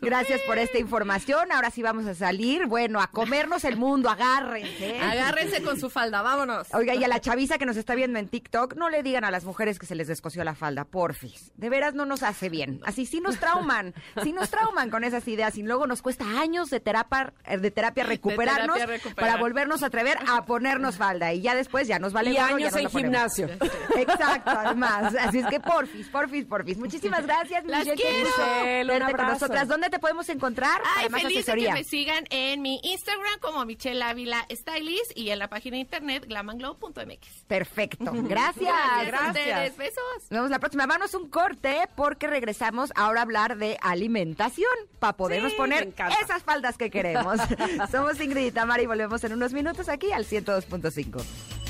Gracias 0.00 0.40
por 0.42 0.58
esta 0.58 0.78
información. 0.78 1.52
Ahora 1.52 1.70
sí 1.70 1.82
vamos 1.82 2.06
a 2.06 2.14
salir, 2.14 2.66
bueno, 2.66 3.00
a 3.00 3.08
comernos 3.08 3.64
el 3.64 3.76
mundo, 3.76 4.10
agárrense. 4.10 4.98
Agárrense 5.00 5.62
con 5.62 5.78
su 5.78 5.90
falda, 5.90 6.22
vámonos. 6.22 6.72
Oiga, 6.74 6.94
y 6.94 7.04
a 7.04 7.08
la 7.08 7.20
chaviza 7.20 7.58
que 7.58 7.66
nos 7.66 7.76
está 7.76 7.94
viendo 7.94 8.18
en 8.18 8.28
TikTok, 8.28 8.74
no 8.74 8.90
le 8.90 9.02
digan 9.02 9.24
a 9.24 9.30
las 9.30 9.44
mujeres 9.44 9.78
que 9.78 9.86
se 9.86 9.94
les 9.94 10.08
descosió 10.08 10.42
la 10.44 10.54
falda, 10.54 10.84
porfis. 10.84 11.52
De 11.56 11.70
veras 11.70 11.94
no 11.94 12.04
nos 12.04 12.22
hace 12.22 12.48
bien. 12.48 12.80
Así 12.84 13.06
sí 13.06 13.20
nos 13.20 13.38
trauman, 13.38 13.94
sí 14.22 14.32
nos 14.32 14.50
trauman 14.50 14.90
con 14.90 15.04
esas 15.04 15.26
ideas 15.28 15.56
y 15.56 15.62
luego 15.62 15.86
nos 15.86 16.02
cuesta 16.02 16.24
años 16.40 16.70
de 16.70 16.80
terapia, 16.80 17.32
eh, 17.44 17.58
de 17.58 17.70
terapia 17.70 18.04
recuperarnos 18.04 18.76
terapia 18.76 18.96
recuperar. 18.96 19.30
para 19.30 19.40
volvernos 19.40 19.82
a 19.82 19.86
atrever 19.86 20.18
a 20.26 20.44
ponernos 20.44 20.96
falda 20.96 21.32
y 21.32 21.42
ya 21.42 21.54
después 21.54 21.86
ya 21.86 21.98
nos 21.98 22.12
vale 22.12 22.30
Y 22.30 22.36
gorro, 22.36 22.56
años 22.56 22.74
en 22.76 22.88
gimnasio. 22.90 23.48
Exacto, 23.96 24.50
además. 24.50 24.95
Así 25.04 25.38
es 25.38 25.46
que 25.46 25.60
porfis, 25.60 26.08
porfis, 26.08 26.44
porfis. 26.46 26.78
Muchísimas 26.78 27.24
gracias, 27.26 27.64
Las 27.64 27.80
Michelle. 27.86 28.02
quiero. 28.02 28.28
Michelle, 28.28 28.92
un 28.92 28.98
con 29.00 29.08
abrazo. 29.10 29.32
nosotras. 29.32 29.68
¿Dónde 29.68 29.90
te 29.90 29.98
podemos 29.98 30.28
encontrar? 30.28 30.80
Ay, 30.96 31.08
más 31.08 31.22
feliz 31.22 31.38
de 31.38 31.44
que 31.44 31.50
asesoría? 31.50 31.74
me 31.74 31.84
sigan 31.84 32.24
en 32.30 32.62
mi 32.62 32.80
Instagram 32.82 33.38
como 33.40 33.64
Michelle 33.64 34.02
Ávila 34.02 34.46
Stylist 34.50 35.12
y 35.16 35.30
en 35.30 35.38
la 35.38 35.48
página 35.48 35.76
de 35.76 35.80
internet 35.82 36.24
glamanglow.mx. 36.26 37.44
Perfecto. 37.46 38.04
Gracias. 38.12 38.74
Gracias. 39.06 39.76
Besos. 39.76 39.96
Nos 40.22 40.30
vemos 40.30 40.50
la 40.50 40.58
próxima. 40.58 40.86
Vámonos 40.86 41.14
un 41.14 41.28
corte 41.28 41.88
porque 41.94 42.26
regresamos 42.26 42.92
ahora 42.96 43.20
a 43.20 43.22
hablar 43.22 43.56
de 43.56 43.76
alimentación 43.82 44.70
para 44.98 45.14
podernos 45.16 45.52
Sí, 45.52 45.56
poner 45.58 45.92
esas 46.22 46.42
faldas 46.42 46.76
que 46.78 46.90
queremos. 46.90 47.38
Somos 47.90 48.20
Ingrid 48.20 48.46
y 48.46 48.50
Tamara 48.50 48.82
y 48.82 48.86
volvemos 48.86 49.22
en 49.24 49.32
unos 49.32 49.52
minutos 49.52 49.88
aquí 49.88 50.12
al 50.12 50.24
102.5. 50.26 51.65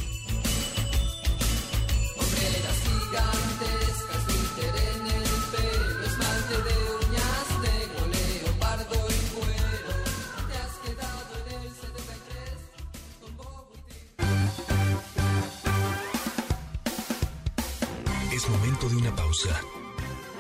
De 18.89 18.95
una 18.95 19.15
pausa. 19.17 19.61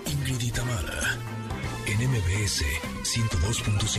Ingrid 0.06 0.52
Tamara, 0.52 1.18
en 1.85 1.98
MBS 2.09 2.62
102.5. 3.02 3.98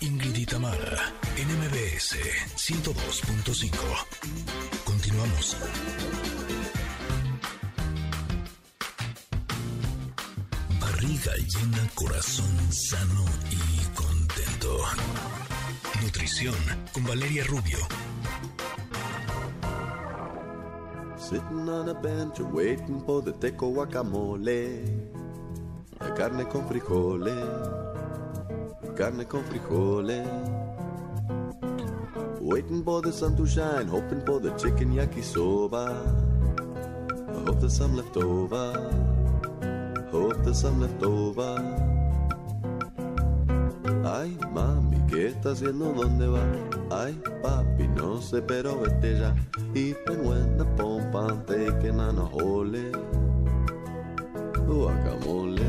Ingrid 0.00 0.46
Tamara, 0.46 1.12
en 1.36 1.48
MBS 1.58 2.16
102.5. 2.56 3.70
Continuamos. 4.84 5.56
Barriga 10.80 11.32
llena, 11.34 11.90
corazón 11.94 12.72
sano 12.72 13.24
y 13.50 13.94
contento. 13.94 14.84
Nutrición 16.02 16.56
con 16.92 17.04
Valeria 17.04 17.44
Rubio. 17.44 17.78
Sitting 21.28 21.68
on 21.68 21.90
a 21.90 21.94
bench 21.94 22.40
waiting 22.40 23.02
for 23.04 23.20
the 23.20 23.32
teco 23.32 23.70
guacamole. 23.70 24.80
La 26.00 26.14
carne 26.14 26.46
con 26.46 26.66
frijoles. 26.66 27.36
Carne 28.96 29.26
con 29.26 29.44
frijoles. 29.44 30.26
Waiting 32.40 32.82
for 32.82 33.02
the 33.02 33.12
sun 33.12 33.36
to 33.36 33.46
shine, 33.46 33.86
hoping 33.88 34.24
for 34.24 34.40
the 34.40 34.52
chicken 34.56 34.94
yakisoba. 34.94 35.92
I 37.28 37.44
hope 37.44 37.60
there's 37.60 37.76
some 37.76 37.94
left 37.94 38.16
over. 38.16 38.72
Hope 40.10 40.42
there's 40.44 40.58
some 40.58 40.80
left 40.80 41.02
over. 41.02 41.97
Ay, 44.10 44.38
mami, 44.52 44.96
¿qué 45.06 45.26
estás 45.26 45.58
haciendo? 45.58 45.92
¿Dónde 45.92 46.26
va? 46.26 46.42
Ay, 46.90 47.20
papi, 47.42 47.88
no 47.88 48.22
sé, 48.22 48.40
pero 48.40 48.80
vete 48.80 49.18
ya. 49.18 49.34
Even 49.74 50.26
when 50.26 50.56
the 50.56 50.64
pompa 50.76 51.44
taking 51.44 52.00
on 52.00 52.18
a 52.18 52.24
hole. 52.24 52.90
Guacamole. 54.66 55.62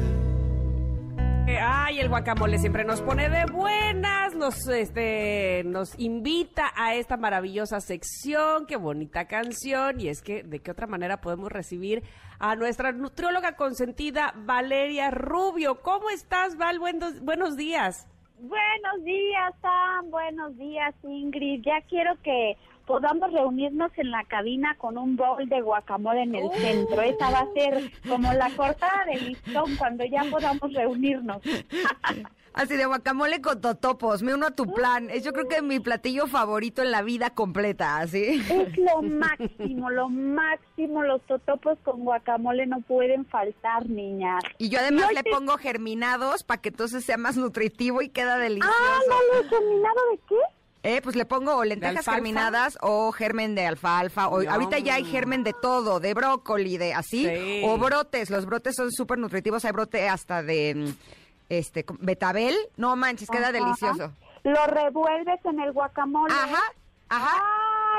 Eh, 1.48 1.60
Ay, 1.60 2.00
el 2.00 2.08
guacamole 2.08 2.60
siempre 2.60 2.86
nos 2.86 3.02
pone 3.02 3.30
de 3.30 3.46
buenas, 3.52 4.34
nos, 4.36 4.68
este, 4.68 5.64
nos 5.66 6.00
invita 6.00 6.72
a 6.78 6.96
esta 6.96 7.18
maravillosa 7.18 7.82
sección, 7.82 8.68
qué 8.68 8.78
bonita 8.78 9.28
canción, 9.28 10.00
y 10.00 10.08
es 10.08 10.22
que, 10.22 10.44
¿de 10.44 10.60
qué 10.60 10.72
otra 10.72 10.88
manera 10.88 11.20
podemos 11.20 11.52
recibir 11.52 12.04
a 12.40 12.56
nuestra 12.56 12.94
nutrióloga 12.94 13.58
consentida, 13.58 14.34
Valeria 14.46 15.12
Rubio? 15.12 15.82
¿Cómo 15.82 16.10
estás, 16.10 16.56
Val? 16.56 16.80
Buenos 16.80 17.58
días. 17.58 18.08
Buenos 18.42 19.04
días, 19.04 19.54
Sam. 19.62 20.10
Buenos 20.12 20.58
días, 20.58 20.96
Ingrid. 21.04 21.62
Ya 21.66 21.82
quiero 21.82 22.16
que 22.24 22.56
podamos 22.86 23.32
reunirnos 23.34 23.92
en 23.98 24.12
la 24.12 24.24
cabina 24.24 24.76
con 24.78 24.98
un 24.98 25.16
bowl 25.18 25.48
de 25.48 25.62
guacamole 25.62 26.22
en 26.24 26.36
el 26.36 26.46
Uh. 26.46 26.54
centro. 26.54 27.02
Esa 27.02 27.30
va 27.32 27.40
a 27.40 27.54
ser 27.54 27.92
como 28.08 28.32
la 28.34 28.50
cortada 28.56 29.06
de 29.06 29.20
listón 29.20 29.76
cuando 29.78 30.06
ya 30.06 30.24
podamos 30.32 30.74
reunirnos. 30.74 31.42
Así 32.54 32.76
de 32.76 32.86
guacamole 32.86 33.42
con 33.42 33.62
totopos, 33.62 34.24
me 34.24 34.34
uno 34.34 34.48
a 34.48 34.52
tu 34.52 34.74
plan. 34.74 35.10
Es 35.10 35.24
yo 35.24 35.34
creo 35.34 35.48
que 35.48 35.62
mi 35.62 35.80
platillo 35.80 36.28
favorito 36.28 36.82
en 36.82 36.92
la 36.92 37.02
vida 37.02 37.30
completa, 37.30 37.98
así. 38.00 38.42
Es 38.50 38.78
lo 38.78 39.02
máximo, 39.04 39.90
lo 39.90 40.10
máximo. 40.10 41.04
Los 41.04 41.22
totopos 41.28 41.78
con 41.84 42.02
guacamole 42.04 42.66
no 42.66 42.82
pueden 42.82 43.26
faltar, 43.28 43.88
niñas. 43.90 44.44
Y 44.58 44.70
yo 44.70 44.80
además 44.80 45.12
le 45.14 45.24
te- 45.24 45.30
pongo 45.32 45.58
germinados 45.58 46.44
para 46.44 46.62
que 46.62 46.70
entonces 46.70 47.06
sea 47.06 47.18
más 47.18 47.38
nutritivo 47.38 48.02
y 48.02 48.10
queda 48.10 48.38
delicioso. 48.38 48.74
Ah, 48.78 49.00
no, 49.08 49.42
no, 49.44 49.50
¿germinado 49.50 50.00
de 50.12 50.18
qué? 50.28 50.36
Eh, 50.82 51.02
pues 51.02 51.18
le 51.18 51.26
pongo 51.26 51.56
o 51.58 51.66
lentejas 51.66 52.06
germinadas 52.06 52.78
o 52.82 53.12
germen 53.12 53.54
de 53.54 53.66
alfalfa. 53.68 54.30
O, 54.30 54.42
No. 54.42 54.50
ahorita 54.52 54.80
ya 54.80 54.96
hay 54.96 55.04
germen 55.04 55.44
de 55.44 55.54
todo, 55.54 56.00
de 56.00 56.14
brócoli, 56.14 56.78
de 56.78 56.94
así. 56.94 57.26
Sí. 57.28 57.62
O 57.66 57.78
brotes. 57.78 58.30
Los 58.30 58.46
brotes 58.46 58.76
son 58.78 58.90
súper 58.92 59.18
nutritivos. 59.20 59.66
Hay 59.66 59.72
brote 59.74 60.08
hasta 60.08 60.42
de 60.42 60.76
mm, 60.76 61.19
este 61.50 61.86
betabel. 62.00 62.56
No 62.78 62.96
manches, 62.96 63.30
queda 63.30 63.50
Ajá. 63.50 63.52
delicioso. 63.52 64.14
Lo 64.44 64.66
revuelves 64.68 65.44
en 65.46 65.60
el 65.60 65.72
guacamole. 65.74 66.34
Ajá, 66.34 66.62
ajá. 67.10 67.38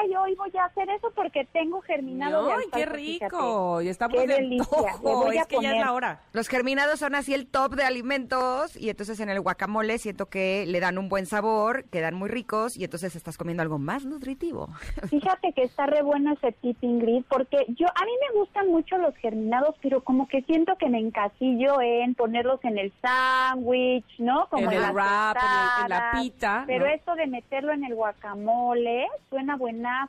Ay, 0.01 0.15
hoy 0.17 0.35
voy 0.35 0.51
a 0.59 0.65
hacer 0.65 0.89
eso 0.91 1.11
porque 1.15 1.45
tengo 1.53 1.81
germinado 1.83 2.51
¡Ay, 2.53 2.65
qué 2.73 2.87
rico! 2.87 3.83
Y 3.83 3.89
estamos 3.89 4.21
Qué 4.21 4.27
de 4.27 4.35
delicia, 4.35 4.97
voy 5.03 5.37
a 5.37 5.43
Es 5.43 5.47
que 5.47 5.57
ya 5.61 5.73
es 5.77 5.81
la 5.85 5.93
hora. 5.93 6.21
Los 6.33 6.49
germinados 6.49 7.01
son 7.01 7.15
así 7.15 7.35
el 7.35 7.47
top 7.47 7.75
de 7.75 7.85
alimentos 7.85 8.77
y 8.77 8.89
entonces 8.91 9.21
en 9.21 9.29
el 9.31 9.41
guacamole 9.41 9.99
siento 9.99 10.27
que 10.27 10.65
le 10.67 10.81
dan 10.81 10.99
un 10.99 11.09
buen 11.09 11.27
sabor, 11.27 11.85
quedan 11.91 12.15
muy 12.15 12.29
ricos 12.29 12.77
y 12.77 12.85
entonces 12.85 13.15
estás 13.17 13.37
comiendo 13.37 13.63
algo 13.63 13.79
más 13.79 14.05
nutritivo. 14.05 14.69
Fíjate 15.11 15.53
que 15.53 15.65
está 15.65 15.87
re 15.87 16.03
bueno 16.03 16.33
ese 16.35 16.53
tip, 16.53 16.83
Ingrid, 16.83 17.25
porque 17.29 17.59
yo 17.69 17.87
a 17.89 18.05
mí 18.05 18.13
me 18.33 18.39
gustan 18.41 18.69
mucho 18.69 18.97
los 18.99 19.15
germinados, 19.17 19.75
pero 19.83 20.03
como 20.03 20.29
que 20.29 20.43
siento 20.43 20.77
que 20.77 20.89
me 20.89 20.99
encasillo 20.99 21.81
en 21.81 22.15
ponerlos 22.15 22.61
en 22.65 22.79
el 22.79 22.93
sándwich, 23.03 24.07
¿no? 24.19 24.47
Como 24.51 24.71
En 24.71 24.73
el 24.73 24.93
wrap, 24.93 25.37
en 25.37 25.43
el- 25.43 25.83
en 25.85 25.89
la 25.91 26.11
pita, 26.13 26.65
Pero 26.67 26.87
¿no? 26.87 26.93
esto 26.93 27.15
de 27.17 27.27
meterlo 27.27 27.73
en 27.73 27.85
el 27.85 27.95
guacamole 27.95 29.07
suena 29.29 29.57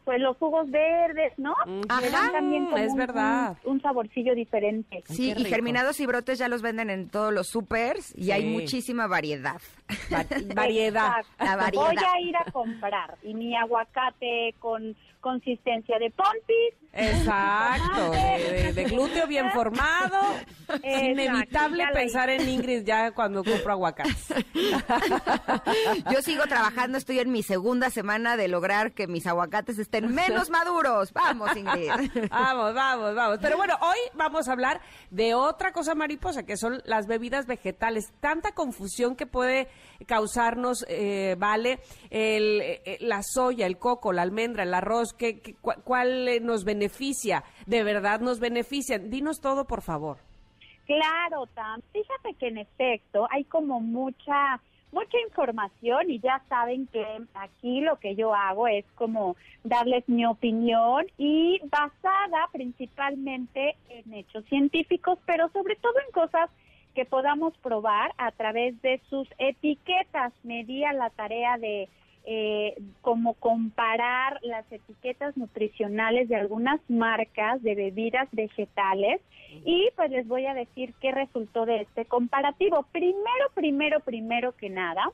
En 0.07 0.23
los 0.23 0.37
jugos 0.37 0.69
verdes, 0.69 1.33
¿no? 1.37 1.53
Dan 1.65 1.83
Ajá, 1.89 2.31
también 2.31 2.65
como 2.65 2.77
es 2.77 2.91
un- 2.91 2.97
verdad. 2.97 3.57
Un, 3.63 3.73
un 3.73 3.81
saborcillo 3.81 4.35
diferente. 4.35 5.03
Sí, 5.07 5.33
y 5.35 5.45
germinados 5.45 5.99
y 5.99 6.05
brotes 6.05 6.37
ya 6.39 6.47
los 6.47 6.61
venden 6.61 6.89
en 6.89 7.09
todos 7.09 7.33
los 7.33 7.47
supers 7.47 8.13
y 8.17 8.31
hay 8.31 8.45
muchísima 8.45 9.07
variedad. 9.07 9.61
Va- 10.13 10.25
variedad. 10.55 11.23
La 11.39 11.55
variedad. 11.55 11.85
Voy 11.85 11.95
a 11.97 12.19
ir 12.21 12.35
a 12.37 12.51
comprar 12.51 13.15
y 13.23 13.33
mi 13.33 13.55
aguacate 13.55 14.53
con 14.59 14.95
consistencia 15.21 15.97
de 15.99 16.09
pompis. 16.11 16.75
Exacto, 16.93 18.11
de, 18.11 18.63
de- 18.63 18.73
de 18.73 18.83
glúteo 18.85 19.25
bien 19.27 19.49
formado. 19.51 20.17
Es 20.83 21.03
inevitable 21.03 21.85
pensar 21.93 22.29
en 22.29 22.47
Ingrid 22.47 22.83
ya 22.83 23.11
cuando 23.11 23.43
compro 23.43 23.71
aguacates. 23.73 24.27
Yo 26.11 26.21
sigo 26.21 26.43
trabajando, 26.47 26.97
estoy 26.97 27.19
en 27.19 27.31
mi 27.31 27.43
segunda 27.43 27.89
semana 27.89 28.37
de 28.37 28.47
lograr 28.47 28.93
que 28.93 29.07
mis 29.07 29.25
aguacates 29.27 29.79
estén 29.79 30.13
menos 30.13 30.49
maduros. 30.49 31.13
Vamos, 31.13 31.55
Ingrid. 31.55 31.91
Vamos, 32.31 32.73
vamos, 32.73 33.15
vamos. 33.15 33.39
Pero 33.41 33.57
bueno, 33.57 33.75
hoy 33.81 33.97
vamos 34.13 34.47
a 34.47 34.51
hablar 34.53 34.81
de 35.09 35.33
otra 35.33 35.71
cosa 35.71 35.95
mariposa, 35.95 36.43
que 36.43 36.57
son 36.57 36.81
las 36.85 37.07
bebidas 37.07 37.45
vegetales. 37.47 38.11
Tanta 38.19 38.51
confusión 38.53 39.15
que 39.15 39.25
puede 39.25 39.67
causarnos, 40.07 40.85
eh, 40.87 41.35
¿vale? 41.37 41.79
El, 42.09 42.61
eh, 42.61 42.97
la 43.01 43.21
soya, 43.23 43.65
el 43.65 43.77
coco, 43.77 44.11
la 44.13 44.21
almendra, 44.23 44.63
el 44.63 44.73
arroz, 44.73 45.13
¿qué, 45.13 45.39
qué- 45.39 45.55
cua- 45.61 45.81
¿cuál 45.83 46.27
eh, 46.27 46.39
nos 46.39 46.63
beneficia? 46.63 46.80
¿De 47.65 47.83
verdad 47.83 48.19
nos 48.19 48.39
benefician? 48.39 49.09
Dinos 49.09 49.39
todo, 49.39 49.65
por 49.65 49.81
favor. 49.81 50.17
Claro, 50.85 51.45
Tam. 51.53 51.81
Fíjate 51.93 52.33
que 52.39 52.47
en 52.47 52.57
efecto 52.57 53.27
hay 53.31 53.43
como 53.45 53.79
mucha 53.79 54.59
mucha 54.91 55.17
información 55.25 56.09
y 56.09 56.19
ya 56.19 56.41
saben 56.49 56.87
que 56.87 57.05
aquí 57.33 57.81
lo 57.81 57.97
que 57.97 58.15
yo 58.15 58.33
hago 58.33 58.67
es 58.67 58.85
como 58.95 59.35
darles 59.63 60.07
mi 60.07 60.25
opinión 60.25 61.05
y 61.17 61.61
basada 61.63 62.49
principalmente 62.51 63.75
en 63.89 64.13
hechos 64.13 64.43
científicos, 64.45 65.17
pero 65.25 65.49
sobre 65.49 65.75
todo 65.77 65.93
en 66.05 66.11
cosas 66.11 66.49
que 66.93 67.05
podamos 67.05 67.57
probar 67.59 68.13
a 68.17 68.31
través 68.31 68.81
de 68.81 69.01
sus 69.09 69.27
etiquetas. 69.37 70.33
Me 70.43 70.65
di 70.65 70.83
a 70.83 70.93
la 70.93 71.09
tarea 71.09 71.57
de 71.57 71.87
eh, 72.25 72.75
como 73.01 73.33
comparar 73.33 74.39
las 74.43 74.69
etiquetas 74.71 75.35
nutricionales 75.37 76.29
de 76.29 76.35
algunas 76.35 76.79
marcas 76.87 77.61
de 77.63 77.75
bebidas 77.75 78.27
vegetales 78.31 79.21
y 79.65 79.89
pues 79.95 80.11
les 80.11 80.27
voy 80.27 80.45
a 80.45 80.53
decir 80.53 80.93
qué 81.01 81.11
resultó 81.11 81.65
de 81.65 81.81
este 81.81 82.05
comparativo. 82.05 82.85
Primero, 82.91 83.49
primero, 83.53 83.99
primero 83.99 84.55
que 84.55 84.69
nada, 84.69 85.11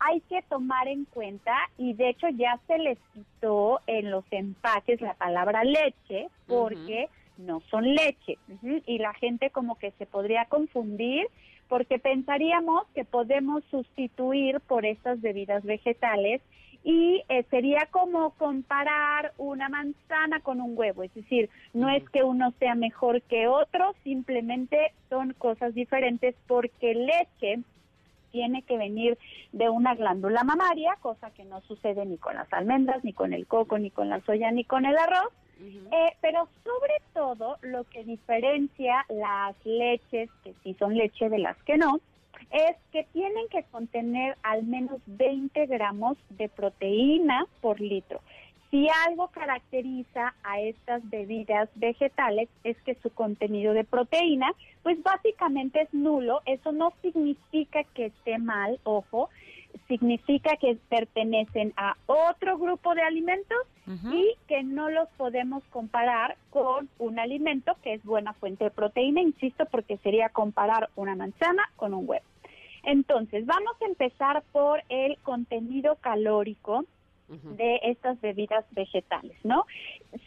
hay 0.00 0.20
que 0.22 0.42
tomar 0.42 0.88
en 0.88 1.04
cuenta, 1.04 1.54
y 1.76 1.92
de 1.92 2.08
hecho 2.08 2.28
ya 2.30 2.58
se 2.66 2.78
les 2.78 2.98
quitó 3.12 3.80
en 3.86 4.10
los 4.10 4.24
empaques 4.30 5.00
la 5.00 5.14
palabra 5.14 5.62
leche, 5.62 6.28
porque 6.46 7.08
no 7.36 7.60
son 7.70 7.94
leche. 7.94 8.38
Y 8.86 8.98
la 8.98 9.12
gente 9.14 9.50
como 9.50 9.78
que 9.78 9.92
se 9.92 10.06
podría 10.06 10.46
confundir, 10.46 11.26
porque 11.70 12.00
pensaríamos 12.00 12.82
que 12.96 13.04
podemos 13.04 13.62
sustituir 13.70 14.60
por 14.60 14.84
estas 14.84 15.20
bebidas 15.20 15.62
vegetales 15.62 16.42
y 16.82 17.22
eh, 17.28 17.44
sería 17.48 17.86
como 17.92 18.30
comparar 18.30 19.32
una 19.38 19.68
manzana 19.68 20.40
con 20.40 20.60
un 20.60 20.76
huevo, 20.76 21.04
es 21.04 21.14
decir, 21.14 21.48
no 21.72 21.88
es 21.88 22.02
que 22.10 22.24
uno 22.24 22.52
sea 22.58 22.74
mejor 22.74 23.22
que 23.22 23.46
otro, 23.46 23.94
simplemente 24.02 24.92
son 25.08 25.32
cosas 25.34 25.72
diferentes 25.72 26.34
porque 26.48 26.94
leche 26.94 27.60
tiene 28.32 28.62
que 28.62 28.76
venir 28.76 29.16
de 29.52 29.68
una 29.68 29.94
glándula 29.94 30.42
mamaria, 30.42 30.96
cosa 31.00 31.30
que 31.30 31.44
no 31.44 31.60
sucede 31.62 32.04
ni 32.04 32.18
con 32.18 32.34
las 32.34 32.52
almendras, 32.52 33.04
ni 33.04 33.12
con 33.12 33.32
el 33.32 33.46
coco, 33.46 33.78
ni 33.78 33.90
con 33.90 34.08
la 34.08 34.20
soya, 34.22 34.50
ni 34.50 34.64
con 34.64 34.86
el 34.86 34.96
arroz. 34.98 35.32
Eh, 35.62 36.16
pero 36.20 36.48
sobre 36.64 36.94
todo 37.12 37.58
lo 37.62 37.84
que 37.84 38.04
diferencia 38.04 39.04
las 39.08 39.54
leches, 39.64 40.30
que 40.42 40.54
sí 40.62 40.74
son 40.78 40.96
leche 40.96 41.28
de 41.28 41.38
las 41.38 41.56
que 41.64 41.76
no, 41.76 42.00
es 42.50 42.76
que 42.92 43.04
tienen 43.12 43.48
que 43.48 43.64
contener 43.64 44.36
al 44.42 44.64
menos 44.64 45.00
20 45.06 45.66
gramos 45.66 46.16
de 46.30 46.48
proteína 46.48 47.46
por 47.60 47.80
litro. 47.80 48.20
Si 48.70 48.86
algo 49.08 49.28
caracteriza 49.28 50.34
a 50.44 50.60
estas 50.60 51.08
bebidas 51.10 51.68
vegetales 51.74 52.48
es 52.62 52.80
que 52.82 52.94
su 53.02 53.10
contenido 53.10 53.72
de 53.72 53.82
proteína, 53.82 54.52
pues 54.84 55.02
básicamente 55.02 55.82
es 55.82 55.92
nulo. 55.92 56.40
Eso 56.46 56.70
no 56.70 56.92
significa 57.02 57.82
que 57.94 58.06
esté 58.06 58.38
mal, 58.38 58.78
ojo, 58.84 59.28
significa 59.88 60.56
que 60.56 60.76
pertenecen 60.88 61.72
a 61.76 61.96
otro 62.06 62.58
grupo 62.58 62.94
de 62.94 63.02
alimentos 63.02 63.58
y 64.12 64.36
que 64.46 64.62
no 64.62 64.88
los 64.88 65.08
podemos 65.16 65.64
comparar 65.70 66.36
con 66.50 66.88
un 66.98 67.18
alimento 67.18 67.76
que 67.82 67.94
es 67.94 68.04
buena 68.04 68.34
fuente 68.34 68.64
de 68.64 68.70
proteína, 68.70 69.20
insisto, 69.20 69.66
porque 69.66 69.96
sería 69.96 70.28
comparar 70.28 70.90
una 70.94 71.16
manzana 71.16 71.68
con 71.74 71.94
un 71.94 72.08
huevo. 72.08 72.24
Entonces, 72.84 73.44
vamos 73.46 73.74
a 73.82 73.86
empezar 73.86 74.44
por 74.52 74.80
el 74.88 75.18
contenido 75.18 75.96
calórico 75.96 76.84
de 77.28 77.80
estas 77.82 78.20
bebidas 78.20 78.64
vegetales, 78.72 79.36
¿no? 79.44 79.64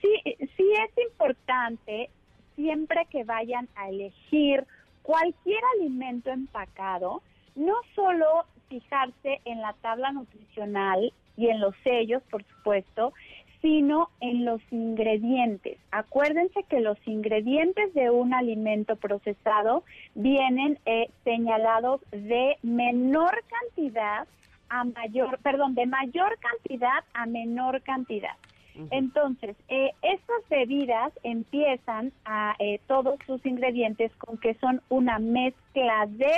Sí, 0.02 0.22
sí 0.56 0.74
es 0.88 1.06
importante 1.10 2.10
siempre 2.56 3.06
que 3.10 3.24
vayan 3.24 3.68
a 3.76 3.90
elegir 3.90 4.66
cualquier 5.02 5.62
alimento 5.78 6.32
empacado, 6.32 7.22
no 7.56 7.76
solo 7.94 8.46
fijarse 8.74 9.40
en 9.46 9.62
la 9.62 9.74
tabla 9.82 10.12
nutricional 10.12 11.14
y 11.38 11.48
en 11.50 11.60
los 11.60 11.76
sellos, 11.84 12.24
por 12.32 12.44
supuesto, 12.44 13.14
sino 13.62 14.10
en 14.20 14.46
los 14.46 14.62
ingredientes. 14.72 15.78
Acuérdense 15.92 16.64
que 16.64 16.82
los 16.82 16.98
ingredientes 17.06 17.94
de 17.94 18.10
un 18.10 18.34
alimento 18.34 18.96
procesado 18.96 19.84
vienen 20.16 20.80
eh, 20.88 21.10
señalados 21.24 22.02
de 22.12 22.58
menor 22.64 23.44
cantidad 23.48 24.28
a 24.70 24.86
mayor, 24.86 25.38
perdón, 25.44 25.76
de 25.76 25.86
mayor 25.86 26.36
cantidad 26.40 27.04
a 27.14 27.28
menor 27.28 27.82
cantidad. 27.84 28.36
Entonces, 28.90 29.56
eh, 29.70 29.92
estas 30.02 30.50
bebidas 30.50 31.14
empiezan 31.22 32.12
a 32.26 32.56
eh, 32.58 32.80
todos 32.88 33.20
sus 33.28 33.46
ingredientes 33.46 34.12
con 34.16 34.40
que 34.40 34.56
son 34.56 34.82
una 34.90 35.20
mezcla 35.20 36.08
de 36.08 36.34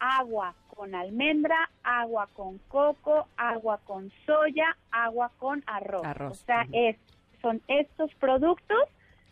agua 0.00 0.52
con 0.74 0.94
almendra, 0.94 1.70
agua 1.82 2.28
con 2.34 2.58
coco, 2.68 3.28
agua 3.36 3.80
con 3.84 4.10
soya, 4.26 4.76
agua 4.90 5.30
con 5.38 5.62
arroz. 5.66 6.04
Arroz, 6.04 6.42
O 6.42 6.44
sea, 6.46 6.66
es, 6.72 6.96
son 7.40 7.60
estos 7.68 8.14
productos 8.16 8.78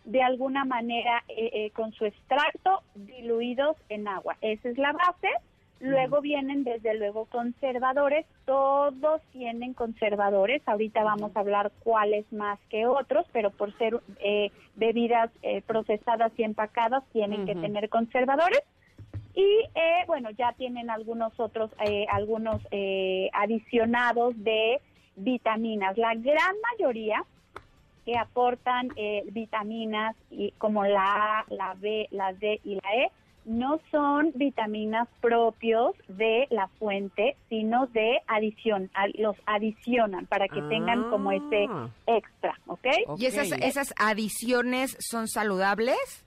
de 0.04 0.22
alguna 0.22 0.64
manera 0.64 1.22
eh, 1.28 1.50
eh, 1.52 1.70
con 1.70 1.92
su 1.92 2.04
extracto 2.04 2.82
diluidos 2.94 3.76
en 3.88 4.08
agua. 4.08 4.36
Esa 4.40 4.68
es 4.68 4.78
la 4.78 4.92
base. 4.92 5.28
Luego 5.80 6.20
vienen 6.20 6.62
desde 6.62 6.94
luego 6.94 7.24
conservadores, 7.24 8.24
todos 8.44 9.20
tienen 9.32 9.74
conservadores, 9.74 10.62
ahorita 10.64 11.02
vamos 11.02 11.34
a 11.34 11.40
hablar 11.40 11.72
cuáles 11.82 12.32
más 12.32 12.60
que 12.70 12.86
otros, 12.86 13.26
pero 13.32 13.50
por 13.50 13.76
ser 13.78 13.98
eh, 14.20 14.52
bebidas 14.76 15.32
eh, 15.42 15.60
procesadas 15.62 16.30
y 16.36 16.44
empacadas 16.44 17.02
tienen 17.12 17.46
que 17.46 17.56
tener 17.56 17.88
conservadores. 17.88 18.62
Y 19.34 19.44
eh, 19.74 20.04
bueno, 20.06 20.30
ya 20.30 20.52
tienen 20.52 20.90
algunos 20.90 21.32
otros, 21.40 21.70
eh, 21.86 22.06
algunos 22.10 22.60
eh, 22.70 23.30
adicionados 23.32 24.34
de 24.42 24.80
vitaminas. 25.16 25.96
La 25.96 26.14
gran 26.14 26.54
mayoría 26.72 27.24
que 28.04 28.18
aportan 28.18 28.88
eh, 28.96 29.22
vitaminas 29.30 30.16
y, 30.30 30.50
como 30.58 30.84
la 30.84 31.40
A, 31.40 31.44
la 31.48 31.74
B, 31.74 32.08
la 32.10 32.32
D 32.32 32.60
y 32.64 32.74
la 32.74 32.94
E 32.96 33.10
no 33.44 33.80
son 33.90 34.30
vitaminas 34.34 35.08
propios 35.20 35.96
de 36.08 36.46
la 36.50 36.68
fuente, 36.78 37.36
sino 37.48 37.86
de 37.88 38.20
adición, 38.28 38.88
a- 38.94 39.08
los 39.14 39.36
adicionan 39.46 40.26
para 40.26 40.46
que 40.46 40.62
tengan 40.62 41.10
como 41.10 41.32
ese 41.32 41.66
Ah. 41.68 41.88
extra, 42.06 42.56
¿ok? 42.66 42.86
¿Y 43.18 43.26
esas, 43.26 43.50
esas 43.52 43.94
adiciones 43.98 44.96
son 45.00 45.26
saludables? 45.26 46.24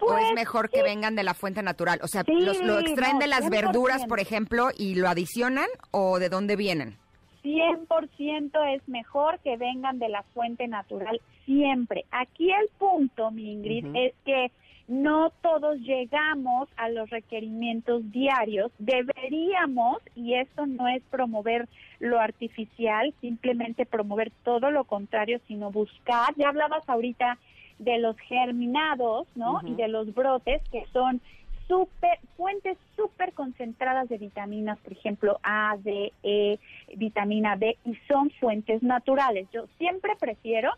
¿O 0.00 0.06
Pues, 0.06 0.26
es 0.28 0.34
mejor 0.34 0.70
que 0.70 0.82
vengan 0.82 1.14
de 1.16 1.24
la 1.24 1.34
fuente 1.34 1.62
natural? 1.62 1.98
O 2.02 2.08
sea, 2.08 2.22
Sí, 2.24 2.32
los, 2.40 2.60
¿lo 2.62 2.78
extraen 2.78 3.14
no, 3.14 3.18
de 3.20 3.26
las 3.26 3.44
100%. 3.44 3.50
verduras, 3.50 4.06
por 4.06 4.20
ejemplo, 4.20 4.68
y 4.76 4.94
lo 4.94 5.08
adicionan? 5.08 5.66
¿O 5.90 6.18
de 6.18 6.28
dónde 6.28 6.56
vienen? 6.56 6.96
100% 7.42 8.76
es 8.76 8.88
mejor 8.88 9.38
que 9.40 9.56
vengan 9.56 9.98
de 9.98 10.08
la 10.08 10.22
fuente 10.34 10.66
natural 10.68 11.20
siempre. 11.46 12.04
Aquí 12.10 12.50
el 12.50 12.68
punto, 12.78 13.30
mi 13.30 13.52
Ingrid, 13.52 13.86
es 13.94 14.14
que 14.24 14.50
no 14.86 15.30
todos 15.42 15.78
llegamos 15.80 16.68
a 16.76 16.88
los 16.88 17.08
requerimientos 17.10 18.10
diarios. 18.10 18.72
Deberíamos, 18.78 19.98
y 20.14 20.34
esto 20.34 20.66
no 20.66 20.88
es 20.88 21.02
promover 21.10 21.68
lo 22.00 22.18
artificial, 22.20 23.12
simplemente 23.20 23.86
promover 23.86 24.30
todo 24.44 24.70
lo 24.70 24.84
contrario, 24.84 25.40
sino 25.46 25.70
buscar, 25.70 26.34
ya 26.36 26.48
hablabas 26.48 26.88
ahorita 26.88 27.38
de 27.78 27.98
los 27.98 28.16
germinados, 28.18 29.26
¿no? 29.34 29.60
Y 29.64 29.74
de 29.74 29.88
los 29.88 30.14
brotes, 30.14 30.62
que 30.70 30.84
son 30.92 31.20
super, 31.66 32.18
fuentes 32.36 32.78
súper 32.96 33.32
concentradas 33.34 34.08
de 34.08 34.18
vitaminas, 34.18 34.78
por 34.78 34.92
ejemplo, 34.92 35.38
A, 35.42 35.76
D, 35.78 36.12
E, 36.22 36.58
vitamina 36.96 37.56
B, 37.56 37.76
y 37.84 37.94
son 38.08 38.30
fuentes 38.30 38.82
naturales. 38.82 39.46
Yo 39.52 39.66
siempre 39.76 40.16
prefiero 40.18 40.72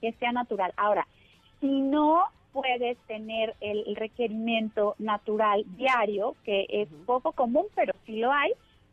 que 0.00 0.12
sea 0.14 0.32
natural. 0.32 0.72
Ahora, 0.76 1.06
si 1.60 1.80
no 1.80 2.24
puedes 2.52 2.98
tener 3.06 3.54
el, 3.60 3.94
requerimiento 3.96 4.96
natural 4.98 5.64
diario, 5.76 6.34
que 6.44 6.66
es 6.68 6.88
poco 7.06 7.32
común, 7.32 7.66
pero 7.74 7.94
sí 8.06 8.18
lo 8.18 8.32
hay, 8.32 8.52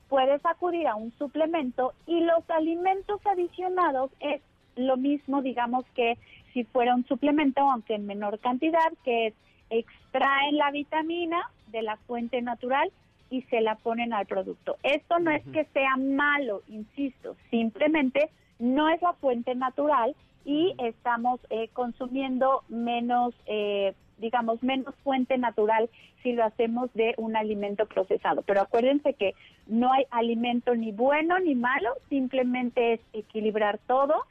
puedes 0.10 0.46
acudir 0.46 0.88
a 0.88 0.96
un 0.96 1.12
suplemento 1.18 1.94
y 2.06 2.22
los 2.22 2.48
alimentos 2.50 3.20
adicionados 3.26 4.12
es 4.20 4.42
lo 4.76 4.96
mismo, 4.96 5.42
digamos, 5.42 5.86
que 5.96 6.18
si 6.58 6.64
fuera 6.64 6.96
un 6.96 7.06
suplemento, 7.06 7.62
aunque 7.62 7.94
en 7.94 8.08
menor 8.08 8.40
cantidad, 8.40 8.92
que 9.04 9.28
es 9.28 9.34
extraen 9.70 10.58
la 10.58 10.72
vitamina 10.72 11.52
de 11.68 11.84
la 11.84 11.98
fuente 12.08 12.42
natural 12.42 12.90
y 13.30 13.44
se 13.44 13.62
la 13.62 13.76
ponen 13.76 14.12
al 14.12 14.26
producto. 14.26 14.78
Esto 14.82 15.20
no 15.20 15.30
es 15.30 15.44
que 15.54 15.66
sea 15.66 15.98
malo, 15.98 16.64
insisto, 16.68 17.36
simplemente 17.52 18.32
no 18.58 18.90
es 18.90 19.00
la 19.04 19.14
fuente 19.14 19.54
natural 19.54 20.16
y 20.46 20.74
estamos 20.80 21.40
eh, 21.52 21.70
consumiendo 21.74 22.64
menos, 22.70 23.36
eh, 23.46 23.94
digamos, 24.18 24.64
menos 24.64 24.96
fuente 25.04 25.38
natural 25.38 25.92
si 26.24 26.32
lo 26.32 26.44
hacemos 26.44 26.92
de 26.96 27.14
un 27.18 27.36
alimento 27.36 27.86
procesado. 27.86 28.42
Pero 28.42 28.62
acuérdense 28.62 29.14
que 29.14 29.36
no 29.68 29.94
hay 29.94 30.06
alimento 30.10 30.74
ni 30.74 30.92
bueno 30.92 31.38
ni 31.38 31.54
malo, 31.54 31.94
simplemente 32.10 32.94
es 32.94 33.00
equilibrar 33.14 33.78
todo 33.86 34.24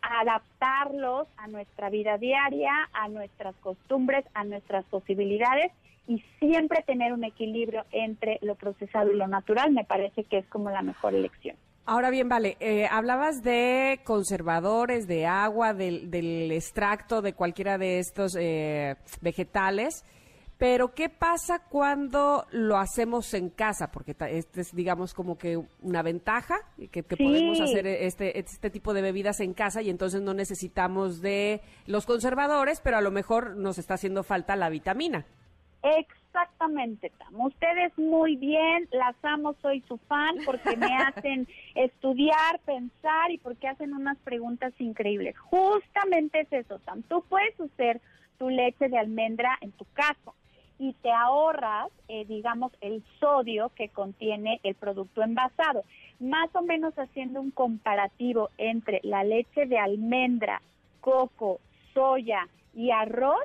adaptarlos 0.00 1.28
a 1.36 1.48
nuestra 1.48 1.90
vida 1.90 2.18
diaria, 2.18 2.72
a 2.92 3.08
nuestras 3.08 3.54
costumbres, 3.56 4.24
a 4.34 4.44
nuestras 4.44 4.84
posibilidades 4.86 5.72
y 6.08 6.22
siempre 6.38 6.82
tener 6.82 7.12
un 7.12 7.24
equilibrio 7.24 7.84
entre 7.92 8.38
lo 8.42 8.54
procesado 8.54 9.12
y 9.12 9.16
lo 9.16 9.28
natural 9.28 9.72
me 9.72 9.84
parece 9.84 10.24
que 10.24 10.38
es 10.38 10.46
como 10.46 10.70
la 10.70 10.82
mejor 10.82 11.14
elección. 11.14 11.56
Ahora 11.84 12.10
bien, 12.10 12.28
vale, 12.28 12.56
eh, 12.60 12.86
hablabas 12.88 13.42
de 13.42 14.00
conservadores, 14.04 15.08
de 15.08 15.26
agua, 15.26 15.74
del, 15.74 16.12
del 16.12 16.52
extracto 16.52 17.22
de 17.22 17.32
cualquiera 17.32 17.76
de 17.76 17.98
estos 17.98 18.36
eh, 18.38 18.94
vegetales, 19.20 20.04
pero 20.62 20.94
¿qué 20.94 21.08
pasa 21.08 21.58
cuando 21.68 22.46
lo 22.52 22.76
hacemos 22.76 23.34
en 23.34 23.50
casa? 23.50 23.90
Porque 23.90 24.14
este 24.30 24.60
es, 24.60 24.72
digamos, 24.72 25.12
como 25.12 25.36
que 25.36 25.60
una 25.80 26.02
ventaja, 26.02 26.54
que, 26.92 27.02
que 27.02 27.16
Sí. 27.16 27.24
podemos 27.24 27.60
hacer 27.60 27.84
este, 27.88 28.38
este 28.38 28.70
tipo 28.70 28.94
de 28.94 29.02
bebidas 29.02 29.40
en 29.40 29.54
casa 29.54 29.82
y 29.82 29.90
entonces 29.90 30.22
no 30.22 30.34
necesitamos 30.34 31.20
de 31.20 31.62
los 31.86 32.06
conservadores, 32.06 32.80
pero 32.80 32.96
a 32.96 33.00
lo 33.00 33.10
mejor 33.10 33.56
nos 33.56 33.76
está 33.78 33.94
haciendo 33.94 34.22
falta 34.22 34.54
la 34.54 34.68
vitamina. 34.68 35.26
Exactamente, 35.82 37.10
Tam. 37.18 37.40
Ustedes 37.40 37.98
muy 37.98 38.36
bien, 38.36 38.88
las 38.92 39.16
amo, 39.24 39.56
soy 39.62 39.80
su 39.88 39.98
fan 39.98 40.36
porque 40.46 40.76
me 40.76 40.86
hacen 40.96 41.48
estudiar, 41.74 42.60
pensar 42.64 43.32
y 43.32 43.38
porque 43.38 43.66
hacen 43.66 43.94
unas 43.94 44.16
preguntas 44.18 44.72
increíbles. 44.78 45.36
Justamente 45.38 46.42
es 46.42 46.52
eso, 46.52 46.78
Tam. 46.78 47.02
Tú 47.02 47.24
puedes 47.28 47.60
hacer 47.60 48.00
tu 48.38 48.48
leche 48.48 48.88
de 48.88 48.96
almendra 48.96 49.58
en 49.60 49.72
tu 49.72 49.84
caso 49.92 50.36
y 50.82 50.94
te 50.94 51.12
ahorras, 51.12 51.92
eh, 52.08 52.24
digamos, 52.24 52.72
el 52.80 53.04
sodio 53.20 53.70
que 53.76 53.88
contiene 53.88 54.58
el 54.64 54.74
producto 54.74 55.22
envasado. 55.22 55.84
Más 56.18 56.50
o 56.56 56.62
menos 56.62 56.92
haciendo 56.98 57.40
un 57.40 57.52
comparativo 57.52 58.50
entre 58.58 58.98
la 59.04 59.22
leche 59.22 59.66
de 59.66 59.78
almendra, 59.78 60.60
coco, 61.00 61.60
soya 61.94 62.48
y 62.74 62.90
arroz, 62.90 63.44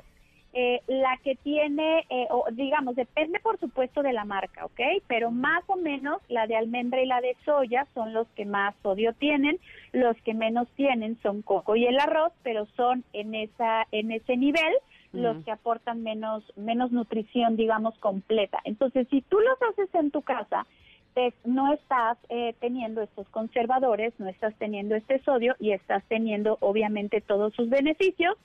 eh, 0.52 0.80
la 0.88 1.16
que 1.22 1.36
tiene, 1.36 2.06
eh, 2.10 2.26
o 2.30 2.46
digamos, 2.50 2.96
depende 2.96 3.38
por 3.38 3.60
supuesto 3.60 4.02
de 4.02 4.12
la 4.12 4.24
marca, 4.24 4.64
¿ok? 4.64 4.80
Pero 5.06 5.30
más 5.30 5.62
o 5.68 5.76
menos 5.76 6.20
la 6.28 6.48
de 6.48 6.56
almendra 6.56 7.00
y 7.00 7.06
la 7.06 7.20
de 7.20 7.36
soya 7.44 7.86
son 7.94 8.14
los 8.14 8.26
que 8.30 8.46
más 8.46 8.74
sodio 8.82 9.12
tienen, 9.12 9.60
los 9.92 10.16
que 10.22 10.34
menos 10.34 10.66
tienen 10.74 11.16
son 11.22 11.42
coco 11.42 11.76
y 11.76 11.86
el 11.86 12.00
arroz, 12.00 12.32
pero 12.42 12.66
son 12.76 13.04
en 13.12 13.36
esa, 13.36 13.86
en 13.92 14.10
ese 14.10 14.36
nivel 14.36 14.74
los 15.12 15.42
que 15.44 15.50
aportan 15.50 16.02
menos, 16.02 16.44
menos 16.56 16.92
nutrición, 16.92 17.56
digamos, 17.56 17.96
completa. 17.98 18.60
Entonces, 18.64 19.06
si 19.10 19.22
tú 19.22 19.38
los 19.40 19.56
haces 19.70 19.94
en 19.94 20.10
tu 20.10 20.22
casa, 20.22 20.66
te- 21.14 21.32
no 21.44 21.72
estás 21.72 22.18
eh, 22.28 22.54
teniendo 22.60 23.00
estos 23.02 23.26
conservadores, 23.30 24.12
no 24.18 24.28
estás 24.28 24.54
teniendo 24.58 24.94
este 24.94 25.18
sodio 25.22 25.56
y 25.58 25.72
estás 25.72 26.04
teniendo 26.08 26.58
obviamente 26.60 27.20
todos 27.20 27.54
sus 27.54 27.68
beneficios, 27.70 28.36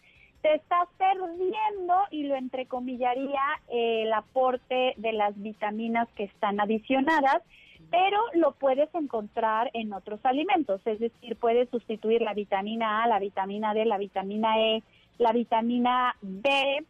te 0.42 0.56
estás 0.56 0.88
perdiendo, 0.98 1.94
y 2.12 2.24
lo 2.24 2.36
entrecomillaría, 2.36 3.42
eh, 3.70 4.04
el 4.04 4.14
aporte 4.14 4.94
de 4.98 5.14
las 5.14 5.42
vitaminas 5.42 6.08
que 6.16 6.24
están 6.26 6.60
adicionadas, 6.60 7.42
pero 7.90 8.20
lo 8.34 8.54
puedes 8.54 8.94
encontrar 8.96 9.70
en 9.74 9.94
otros 9.94 10.20
alimentos, 10.24 10.82
es 10.86 11.00
decir, 11.00 11.36
puedes 11.38 11.70
sustituir 11.70 12.22
la 12.22 12.34
vitamina 12.34 13.04
A, 13.04 13.08
la 13.08 13.20
vitamina 13.20 13.74
D, 13.74 13.86
la 13.86 13.98
vitamina 13.98 14.60
E, 14.60 14.84
la 15.18 15.32
vitamina 15.32 16.16
B, 16.22 16.86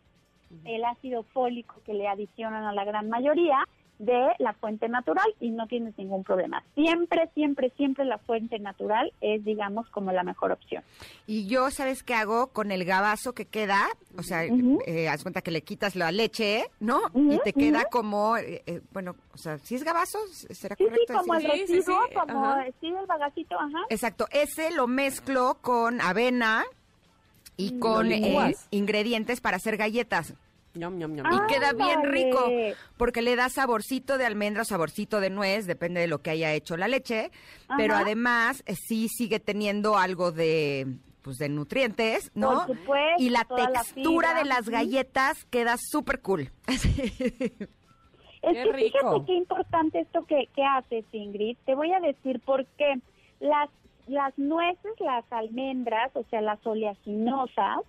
el 0.66 0.86
ácido 0.86 1.24
fólico 1.24 1.76
que 1.86 1.94
le 1.94 2.08
adicionan 2.08 2.64
a 2.66 2.74
la 2.74 2.86
gran 2.86 3.10
mayoría 3.10 3.66
de 4.00 4.34
la 4.40 4.54
fuente 4.54 4.90
natural 4.90 5.34
y 5.40 5.52
no 5.52 5.68
tienes 5.68 5.98
ningún 5.98 6.24
problema. 6.24 6.64
Siempre, 6.76 7.30
siempre, 7.34 7.72
siempre 7.78 8.06
la 8.06 8.18
fuente 8.18 8.60
natural 8.60 9.14
es, 9.22 9.46
digamos, 9.46 9.90
como 9.90 10.12
la 10.12 10.24
mejor 10.24 10.52
opción. 10.52 10.84
Y 11.28 11.48
yo, 11.48 11.70
¿sabes 11.72 12.04
qué 12.04 12.14
hago 12.14 12.48
con 12.48 12.72
el 12.72 12.86
gabazo 12.86 13.34
que 13.34 13.46
queda? 13.46 13.88
O 14.18 14.24
sea, 14.24 14.44
eh, 14.44 15.08
haz 15.08 15.24
cuenta 15.24 15.42
que 15.42 15.52
le 15.52 15.62
quitas 15.62 15.96
la 15.96 16.12
leche, 16.12 16.66
¿no? 16.80 17.02
y 17.14 17.40
te 17.40 17.54
queda 17.54 17.86
como, 17.86 18.38
eh, 18.38 18.64
eh, 18.66 18.82
bueno, 18.92 19.16
o 19.34 19.38
sea, 19.38 19.58
¿sí 19.60 19.76
es 19.76 19.84
gabazo? 19.84 20.20
¿Será 20.28 20.76
Sí, 20.76 20.84
sí, 20.84 20.90
correcto 20.90 21.14
como 21.20 21.34
el 21.36 21.44
como 22.28 22.56
sí, 22.82 22.88
el 22.88 23.06
bagacito, 23.06 23.60
ajá. 23.60 23.86
Exacto, 23.90 24.28
ese 24.32 24.72
lo 24.72 24.88
mezclo 24.88 25.58
con 25.62 26.02
avena 26.02 26.66
y 27.58 27.74
Mm. 27.74 27.80
con 27.80 28.12
eh, 28.12 28.56
ingredientes 28.72 29.42
para 29.42 29.58
hacer 29.58 29.78
galletas. 29.78 30.34
Y 30.76 30.80
queda 31.54 31.72
bien 31.74 32.02
rico 32.04 32.50
porque 32.98 33.22
le 33.22 33.36
da 33.36 33.50
saborcito 33.50 34.18
de 34.18 34.26
almendra, 34.26 34.66
saborcito 34.66 35.20
de 35.20 35.30
nuez, 35.30 35.68
depende 35.68 36.02
de 36.02 36.08
lo 36.08 36.24
que 36.24 36.32
haya 36.32 36.52
hecho 36.54 36.78
la 36.78 36.88
leche, 36.88 37.30
pero 37.78 37.96
además 37.96 38.64
eh, 38.66 38.74
sí 38.76 39.08
sigue 39.08 39.40
teniendo 39.40 39.98
algo 39.98 40.32
de 40.32 40.88
pues 41.22 41.38
de 41.38 41.48
nutrientes, 41.48 42.32
¿no? 42.34 42.66
Por 42.66 42.76
supuesto, 42.76 43.22
y 43.24 43.30
la 43.30 43.46
textura 43.46 44.34
de 44.34 44.46
las 44.46 44.68
galletas 44.68 45.46
queda 45.52 45.76
súper 45.78 46.22
cool. 46.22 46.50
Es 48.42 48.58
Qué 48.58 48.64
que 48.64 48.72
rico. 48.74 48.98
fíjate 49.00 49.26
qué 49.26 49.34
importante 49.36 50.00
esto 50.02 50.26
que, 50.26 50.50
que 50.54 50.64
haces, 50.66 51.06
Ingrid. 51.14 51.56
Te 51.66 51.76
voy 51.76 51.94
a 51.94 52.02
decir 52.02 52.42
por 52.42 52.66
qué. 52.78 52.96
Las, 53.40 53.70
las 54.08 54.38
nueces, 54.38 55.00
las 55.00 55.26
almendras, 55.32 56.12
o 56.16 56.24
sea, 56.30 56.42
las 56.42 56.66
oleaginosas, 56.66 57.82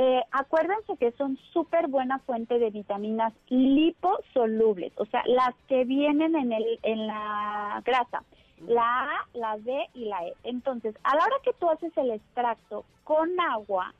Eh, 0.00 0.22
acuérdense 0.30 0.96
que 0.96 1.10
son 1.18 1.36
súper 1.52 1.88
buena 1.88 2.20
fuente 2.20 2.60
de 2.60 2.70
vitaminas 2.70 3.32
liposolubles, 3.48 4.92
o 4.96 5.06
sea, 5.06 5.24
las 5.26 5.56
que 5.66 5.84
vienen 5.84 6.36
en, 6.36 6.52
el, 6.52 6.78
en 6.84 7.08
la 7.08 7.82
grasa, 7.84 8.22
la 8.68 9.10
A, 9.10 9.26
la 9.34 9.58
D 9.58 9.72
y 9.94 10.04
la 10.04 10.24
E. 10.24 10.34
Entonces, 10.44 10.94
a 11.02 11.16
la 11.16 11.24
hora 11.24 11.36
que 11.42 11.52
tú 11.58 11.68
haces 11.68 11.92
el 11.96 12.12
extracto 12.12 12.84
con 13.02 13.28
agua, 13.40 13.92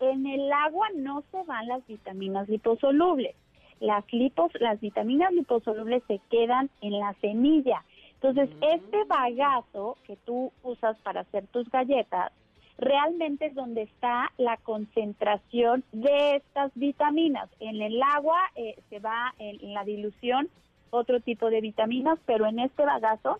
en 0.00 0.26
el 0.26 0.52
agua 0.52 0.88
no 0.94 1.22
se 1.30 1.42
van 1.44 1.68
las 1.68 1.82
vitaminas 1.86 2.46
liposolubles. 2.50 3.34
Las 3.80 4.04
lipos, 4.12 4.52
las 4.60 4.78
vitaminas 4.78 5.32
liposolubles 5.32 6.02
se 6.06 6.20
quedan 6.28 6.68
en 6.82 6.98
la 6.98 7.14
semilla. 7.22 7.82
Entonces, 8.20 8.50
este 8.60 9.04
bagazo 9.04 9.98
que 10.06 10.16
tú 10.16 10.52
usas 10.62 10.96
para 10.98 11.20
hacer 11.20 11.46
tus 11.48 11.68
galletas, 11.70 12.32
realmente 12.78 13.46
es 13.46 13.54
donde 13.54 13.82
está 13.82 14.32
la 14.38 14.56
concentración 14.58 15.84
de 15.92 16.36
estas 16.36 16.72
vitaminas. 16.74 17.48
En 17.60 17.80
el 17.80 18.02
agua 18.02 18.38
eh, 18.54 18.76
se 18.90 18.98
va 18.98 19.34
en, 19.38 19.62
en 19.62 19.74
la 19.74 19.84
dilución 19.84 20.48
otro 20.90 21.20
tipo 21.20 21.50
de 21.50 21.60
vitaminas, 21.60 22.18
pero 22.26 22.46
en 22.46 22.58
este 22.58 22.84
bagazo 22.84 23.38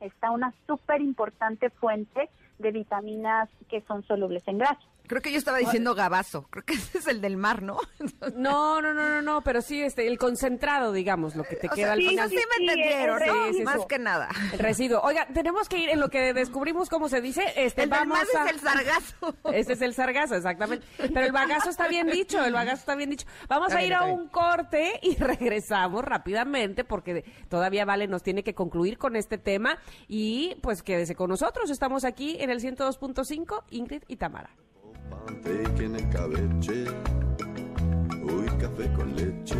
está 0.00 0.30
una 0.30 0.52
súper 0.66 1.00
importante 1.00 1.70
fuente 1.70 2.28
de 2.58 2.70
vitaminas 2.70 3.48
que 3.68 3.80
son 3.82 4.02
solubles 4.04 4.46
en 4.46 4.58
grasa. 4.58 4.80
Creo 5.06 5.20
que 5.20 5.30
yo 5.32 5.38
estaba 5.38 5.58
diciendo 5.58 5.94
gabazo. 5.94 6.46
Creo 6.50 6.64
que 6.64 6.72
ese 6.74 6.98
es 6.98 7.06
el 7.06 7.20
del 7.20 7.36
mar, 7.36 7.62
¿no? 7.62 7.78
No, 8.34 8.80
no, 8.80 8.94
no, 8.94 9.08
no, 9.08 9.20
no, 9.22 9.42
pero 9.42 9.60
sí, 9.60 9.82
este, 9.82 10.06
el 10.06 10.16
concentrado, 10.18 10.92
digamos, 10.92 11.34
lo 11.36 11.44
que 11.44 11.56
te 11.56 11.66
O 11.68 11.70
queda 11.70 11.86
sea, 11.86 11.92
al 11.94 11.98
sí, 12.00 12.08
final. 12.08 12.30
sí 12.30 12.36
me 12.36 12.64
entendieron, 12.66 13.18
Sí, 13.20 13.26
¿no? 13.26 13.46
sí, 13.46 13.54
sí. 13.54 13.62
Más 13.62 13.86
que 13.86 13.98
nada. 13.98 14.28
El 14.52 14.58
residuo. 14.58 15.00
Oiga, 15.02 15.26
tenemos 15.34 15.68
que 15.68 15.78
ir 15.78 15.88
en 15.90 16.00
lo 16.00 16.08
que 16.08 16.32
descubrimos 16.32 16.88
cómo 16.88 17.08
se 17.08 17.20
dice. 17.20 17.42
Este, 17.56 17.82
El 17.82 17.90
del 17.90 17.98
vamos 17.98 18.18
mar 18.18 18.26
es 18.30 18.34
a- 18.36 18.50
el 18.50 18.60
sargazo. 18.60 19.34
Ese 19.52 19.72
es 19.74 19.82
el 19.82 19.94
sargazo, 19.94 20.34
exactamente. 20.36 20.86
Pero 20.96 21.20
el 21.26 21.32
bagazo 21.32 21.68
está 21.70 21.88
bien 21.88 22.06
dicho, 22.08 22.42
el 22.44 22.52
bagazo 22.52 22.78
está 22.80 22.94
bien 22.94 23.10
dicho. 23.10 23.26
Vamos 23.48 23.68
Está 23.68 23.78
a 23.78 23.82
bien, 23.82 23.90
ir 23.92 23.96
a 23.96 24.04
bien. 24.06 24.18
un 24.18 24.28
corte 24.28 24.98
y 25.02 25.16
regresamos 25.16 26.04
rápidamente 26.04 26.84
porque 26.84 27.24
todavía 27.48 27.84
Vale 27.84 28.06
nos 28.08 28.22
tiene 28.22 28.42
que 28.42 28.54
concluir 28.54 28.98
con 28.98 29.16
este 29.16 29.36
tema 29.38 29.78
y 30.08 30.54
pues 30.62 30.82
quédese 30.82 31.14
con 31.14 31.28
nosotros. 31.30 31.70
Estamos 31.70 32.04
aquí 32.04 32.36
en 32.40 32.50
el 32.50 32.60
102.5, 32.60 33.64
Ingrid 33.70 34.02
y 34.08 34.16
Tamara. 34.16 34.50
Panteque 35.24 35.84
en 35.84 35.96
escabeche, 35.96 36.84
uy, 38.22 38.46
café 38.58 38.92
con 38.94 39.14
leche. 39.16 39.56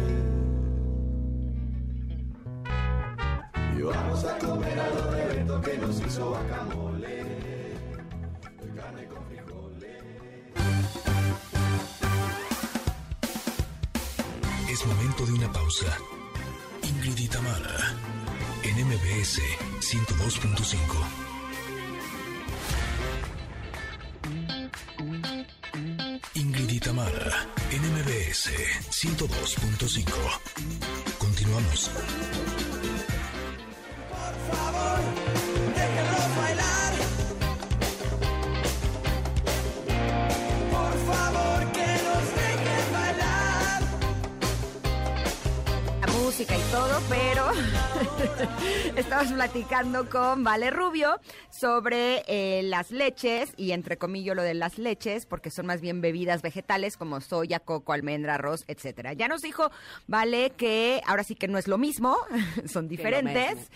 Y 3.76 3.82
vamos 3.82 4.24
a 4.24 4.38
comer 4.38 4.78
a 4.78 4.90
lo 4.90 5.12
de 5.12 5.26
Beto 5.26 5.60
que 5.60 5.78
nos 5.78 6.00
hizo 6.00 6.28
guacamole. 6.30 7.24
carne 8.76 9.06
con 9.06 9.24
frijoles. 9.26 10.02
Es 14.70 14.86
momento 14.86 15.26
de 15.26 15.32
una 15.32 15.52
pausa. 15.52 15.98
Ingrid 16.82 17.18
y 17.18 17.28
Tamara, 17.28 17.94
en 18.64 18.86
MBS 18.86 19.40
102.5. 19.80 21.31
MBS 28.32 28.48
102.5. 28.88 30.40
Continuamos. 31.18 31.90
Déjenlos 35.12 35.41
música 46.42 46.56
y 46.56 46.72
todo, 46.72 47.00
pero 47.08 48.96
estamos 48.96 49.32
platicando 49.32 50.08
con 50.08 50.42
Vale 50.42 50.70
Rubio 50.70 51.20
sobre 51.50 52.22
eh, 52.26 52.62
las 52.64 52.90
leches 52.90 53.54
y 53.56 53.70
entre 53.72 53.96
comillas 53.96 54.34
lo 54.34 54.42
de 54.42 54.54
las 54.54 54.78
leches, 54.78 55.26
porque 55.26 55.50
son 55.50 55.66
más 55.66 55.80
bien 55.80 56.00
bebidas 56.00 56.42
vegetales 56.42 56.96
como 56.96 57.20
soya, 57.20 57.60
coco, 57.60 57.92
almendra, 57.92 58.34
arroz, 58.34 58.64
etcétera. 58.66 59.12
Ya 59.12 59.28
nos 59.28 59.40
dijo 59.40 59.70
Vale 60.08 60.50
que 60.50 61.00
ahora 61.06 61.22
sí 61.22 61.36
que 61.36 61.48
no 61.48 61.58
es 61.58 61.68
lo 61.68 61.78
mismo, 61.78 62.16
son 62.66 62.88
diferentes, 62.88 63.70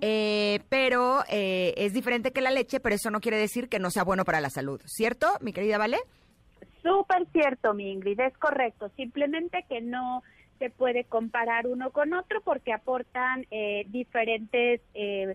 eh, 0.00 0.60
pero 0.68 1.24
eh, 1.28 1.74
es 1.76 1.92
diferente 1.92 2.32
que 2.32 2.40
la 2.40 2.50
leche, 2.50 2.78
pero 2.78 2.94
eso 2.94 3.10
no 3.10 3.20
quiere 3.20 3.38
decir 3.38 3.68
que 3.68 3.80
no 3.80 3.90
sea 3.90 4.04
bueno 4.04 4.24
para 4.24 4.40
la 4.40 4.50
salud, 4.50 4.80
¿cierto, 4.86 5.26
mi 5.40 5.52
querida 5.52 5.78
Vale? 5.78 5.98
Súper 6.82 7.26
cierto, 7.32 7.74
mi 7.74 7.92
Ingrid, 7.92 8.18
es 8.20 8.36
correcto. 8.38 8.90
Simplemente 8.96 9.64
que 9.68 9.80
no 9.80 10.22
se 10.62 10.70
puede 10.70 11.02
comparar 11.02 11.66
uno 11.66 11.90
con 11.90 12.12
otro 12.12 12.40
porque 12.40 12.72
aportan 12.72 13.44
eh, 13.50 13.84
diferentes 13.88 14.80
eh, 14.94 15.34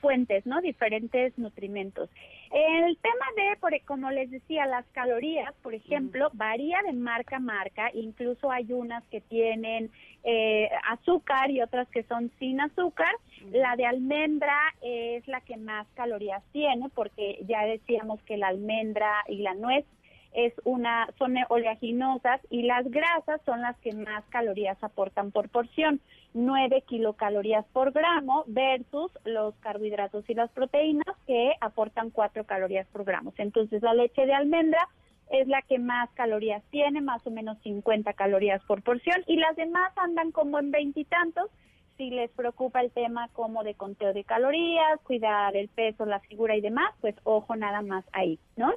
fuentes, 0.00 0.46
¿no? 0.46 0.60
Diferentes 0.60 1.36
nutrimentos. 1.36 2.08
El 2.52 2.96
tema 2.98 3.26
de, 3.34 3.56
por, 3.56 3.74
e, 3.74 3.80
como 3.80 4.08
les 4.12 4.30
decía, 4.30 4.66
las 4.66 4.86
calorías, 4.92 5.52
por 5.64 5.74
ejemplo, 5.74 6.30
varía 6.32 6.78
de 6.86 6.92
marca 6.92 7.38
a 7.38 7.40
marca. 7.40 7.90
Incluso 7.92 8.52
hay 8.52 8.72
unas 8.72 9.02
que 9.06 9.20
tienen 9.20 9.90
eh, 10.22 10.70
azúcar 10.88 11.50
y 11.50 11.60
otras 11.60 11.88
que 11.88 12.04
son 12.04 12.30
sin 12.38 12.60
azúcar. 12.60 13.12
La 13.50 13.74
de 13.74 13.84
almendra 13.84 14.60
es 14.80 15.26
la 15.26 15.40
que 15.40 15.56
más 15.56 15.88
calorías 15.94 16.44
tiene 16.52 16.88
porque 16.94 17.40
ya 17.48 17.64
decíamos 17.64 18.22
que 18.22 18.36
la 18.36 18.46
almendra 18.46 19.24
y 19.26 19.38
la 19.38 19.54
nuez 19.54 19.84
es 20.32 20.52
una 20.64 21.08
son 21.18 21.34
oleaginosas 21.48 22.40
y 22.50 22.62
las 22.62 22.88
grasas 22.90 23.40
son 23.44 23.62
las 23.62 23.76
que 23.78 23.92
más 23.92 24.24
calorías 24.28 24.82
aportan 24.82 25.30
por 25.30 25.48
porción, 25.48 26.00
9 26.34 26.84
kilocalorías 26.86 27.64
por 27.72 27.92
gramo 27.92 28.44
versus 28.46 29.10
los 29.24 29.54
carbohidratos 29.56 30.28
y 30.28 30.34
las 30.34 30.50
proteínas 30.50 31.16
que 31.26 31.52
aportan 31.60 32.10
4 32.10 32.44
calorías 32.44 32.86
por 32.88 33.04
gramo. 33.04 33.32
Entonces 33.38 33.82
la 33.82 33.94
leche 33.94 34.26
de 34.26 34.34
almendra 34.34 34.88
es 35.30 35.46
la 35.48 35.62
que 35.62 35.78
más 35.78 36.10
calorías 36.12 36.62
tiene, 36.70 37.00
más 37.00 37.26
o 37.26 37.30
menos 37.30 37.58
50 37.62 38.12
calorías 38.14 38.62
por 38.64 38.82
porción 38.82 39.22
y 39.26 39.36
las 39.36 39.56
demás 39.56 39.92
andan 39.96 40.32
como 40.32 40.58
en 40.58 40.70
veintitantos. 40.70 41.50
Si 41.96 42.10
les 42.10 42.30
preocupa 42.30 42.80
el 42.80 42.92
tema 42.92 43.28
como 43.32 43.64
de 43.64 43.74
conteo 43.74 44.12
de 44.12 44.22
calorías, 44.22 45.00
cuidar 45.02 45.56
el 45.56 45.68
peso, 45.68 46.06
la 46.06 46.20
figura 46.20 46.54
y 46.54 46.60
demás, 46.60 46.94
pues 47.00 47.16
ojo 47.24 47.56
nada 47.56 47.82
más 47.82 48.04
ahí, 48.12 48.38
¿no? 48.56 48.72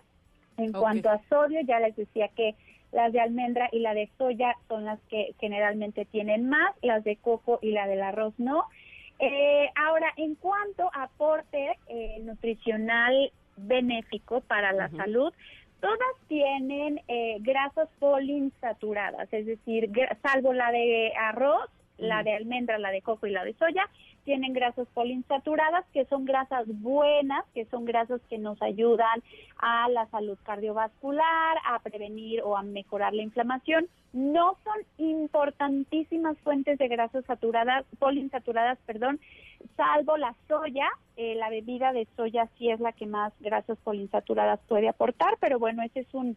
En 0.61 0.71
cuanto 0.71 1.09
a 1.09 1.21
sodio, 1.29 1.61
ya 1.61 1.79
les 1.79 1.95
decía 1.95 2.29
que 2.29 2.55
las 2.91 3.13
de 3.13 3.19
almendra 3.19 3.69
y 3.71 3.79
la 3.79 3.93
de 3.93 4.09
soya 4.17 4.55
son 4.67 4.85
las 4.85 4.99
que 5.09 5.33
generalmente 5.39 6.05
tienen 6.05 6.49
más, 6.49 6.75
las 6.81 7.03
de 7.03 7.15
coco 7.15 7.59
y 7.61 7.71
la 7.71 7.87
del 7.87 8.01
arroz 8.01 8.33
no. 8.37 8.65
Eh, 9.19 9.69
ahora, 9.75 10.11
en 10.17 10.35
cuanto 10.35 10.89
a 10.93 11.03
aporte 11.03 11.77
eh, 11.87 12.17
nutricional 12.23 13.31
benéfico 13.55 14.41
para 14.41 14.73
la 14.73 14.89
salud, 14.89 15.31
todas 15.79 16.15
tienen 16.27 17.01
eh, 17.07 17.37
grasas 17.39 17.87
poliinsaturadas, 17.99 19.31
es 19.31 19.45
decir, 19.45 19.89
salvo 20.21 20.53
la 20.53 20.71
de 20.71 21.13
arroz, 21.17 21.69
la 21.97 22.23
de 22.23 22.33
almendra, 22.33 22.79
la 22.79 22.91
de 22.91 23.01
coco 23.01 23.27
y 23.27 23.31
la 23.31 23.43
de 23.43 23.53
soya, 23.53 23.87
tienen 24.23 24.53
grasas 24.53 24.87
poliinsaturadas, 24.93 25.85
que 25.93 26.05
son 26.05 26.25
grasas 26.25 26.65
buenas, 26.67 27.45
que 27.53 27.65
son 27.65 27.85
grasas 27.85 28.21
que 28.29 28.37
nos 28.37 28.61
ayudan 28.61 29.21
a 29.57 29.89
la 29.89 30.07
salud 30.07 30.37
cardiovascular, 30.43 31.57
a 31.65 31.79
prevenir 31.79 32.41
o 32.43 32.57
a 32.57 32.63
mejorar 32.63 33.13
la 33.13 33.23
inflamación. 33.23 33.87
No 34.13 34.57
son 34.63 34.77
importantísimas 34.97 36.37
fuentes 36.39 36.77
de 36.77 36.87
grasas 36.87 37.25
saturadas, 37.25 37.85
poliinsaturadas, 37.99 38.77
perdón, 38.85 39.19
salvo 39.75 40.17
la 40.17 40.35
soya. 40.47 40.87
Eh, 41.17 41.35
la 41.35 41.49
bebida 41.49 41.93
de 41.93 42.07
soya 42.15 42.47
sí 42.57 42.69
es 42.69 42.79
la 42.79 42.91
que 42.93 43.05
más 43.05 43.33
grasas 43.39 43.77
poliinsaturadas 43.83 44.59
puede 44.67 44.89
aportar, 44.89 45.37
pero 45.39 45.59
bueno, 45.59 45.83
ese 45.83 46.01
es 46.01 46.13
un 46.13 46.35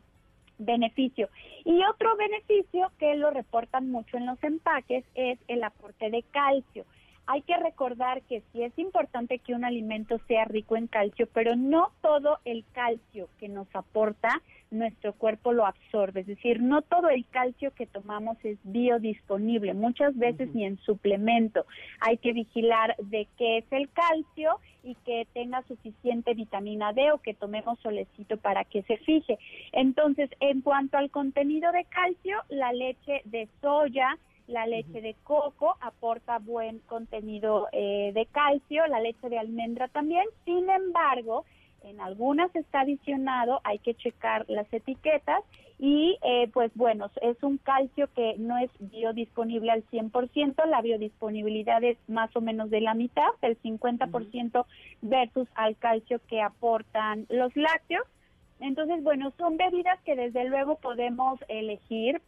beneficio. 0.59 1.28
Y 1.65 1.82
otro 1.85 2.16
beneficio 2.16 2.90
que 2.98 3.15
lo 3.16 3.31
reportan 3.31 3.90
mucho 3.90 4.16
en 4.16 4.27
los 4.27 4.43
empaques 4.43 5.05
es 5.15 5.39
el 5.48 5.65
aporte 5.65 6.11
de 6.11 6.23
calcio. 6.23 6.85
Hay 7.26 7.42
que 7.42 7.56
recordar 7.56 8.22
que 8.22 8.42
sí 8.52 8.62
es 8.62 8.78
importante 8.78 9.38
que 9.38 9.55
un 9.55 9.64
alimento 9.64 10.18
sea 10.28 10.44
rico 10.44 10.76
en 10.76 10.86
calcio, 10.86 11.26
pero 11.32 11.56
no 11.56 11.92
todo 12.02 12.38
el 12.44 12.64
calcio 12.72 13.28
que 13.38 13.48
nos 13.48 13.66
aporta 13.74 14.42
nuestro 14.70 15.14
cuerpo 15.14 15.52
lo 15.52 15.64
absorbe. 15.64 16.20
Es 16.20 16.26
decir, 16.26 16.60
no 16.60 16.82
todo 16.82 17.09
el 17.09 17.24
calcio 17.26 17.72
que 17.72 17.86
tomamos 17.86 18.36
es 18.44 18.59
biodisponible, 18.64 19.72
muchas 19.72 20.16
veces 20.16 20.52
ni 20.55 20.64
en 20.64 20.78
suplemento. 20.78 21.64
Hay 22.01 22.18
que 22.18 22.32
vigilar 22.32 22.94
de 22.98 23.26
qué 23.38 23.59
es 23.59 23.64
el 23.70 23.88
calcio 23.90 24.59
y 24.82 24.94
que 25.06 25.26
tenga 25.32 25.62
suficiente 25.62 26.34
vitamina 26.34 26.92
D 26.92 27.12
o 27.12 27.18
que 27.18 27.34
tomemos 27.34 27.78
solecito 27.80 28.36
para 28.36 28.64
que 28.64 28.82
se 28.82 28.98
fije. 28.98 29.38
Entonces, 29.72 30.28
en 30.40 30.60
cuanto 30.60 30.98
al 30.98 31.10
contenido 31.10 31.72
de 31.72 31.84
calcio, 31.86 32.36
la 32.48 32.72
leche 32.72 33.22
de 33.24 33.48
soya, 33.62 34.18
la 34.46 34.66
leche 34.66 35.00
de 35.00 35.14
coco 35.22 35.76
aporta 35.80 36.38
buen 36.38 36.80
contenido 36.80 37.68
eh, 37.72 38.12
de 38.14 38.26
calcio, 38.26 38.86
la 38.86 39.00
leche 39.00 39.28
de 39.28 39.38
almendra 39.38 39.88
también. 39.88 40.24
Sin 40.44 40.68
embargo, 40.68 41.44
en 41.82 42.00
algunas 42.00 42.54
está 42.56 42.80
adicionado, 42.80 43.60
hay 43.64 43.78
que 43.78 43.94
checar 43.94 44.44
las 44.48 44.70
etiquetas 44.72 45.42
y 45.78 46.18
eh, 46.22 46.48
pues 46.52 46.70
bueno, 46.74 47.10
es 47.20 47.42
un 47.42 47.58
calcio 47.58 48.08
que 48.14 48.36
no 48.38 48.56
es 48.58 48.70
biodisponible 48.78 49.70
al 49.70 49.84
100%, 49.90 50.66
la 50.66 50.80
biodisponibilidad 50.80 51.82
es 51.82 51.98
más 52.08 52.34
o 52.36 52.40
menos 52.40 52.70
de 52.70 52.80
la 52.80 52.94
mitad, 52.94 53.28
el 53.42 53.60
50% 53.60 54.64
versus 55.02 55.48
al 55.54 55.76
calcio 55.76 56.20
que 56.28 56.40
aportan 56.40 57.26
los 57.28 57.54
lácteos. 57.56 58.06
Entonces, 58.60 59.02
bueno, 59.02 59.32
son 59.36 59.56
bebidas 59.56 60.00
que 60.02 60.14
desde 60.14 60.44
luego 60.44 60.76
podemos 60.76 61.38
elegir, 61.48 62.22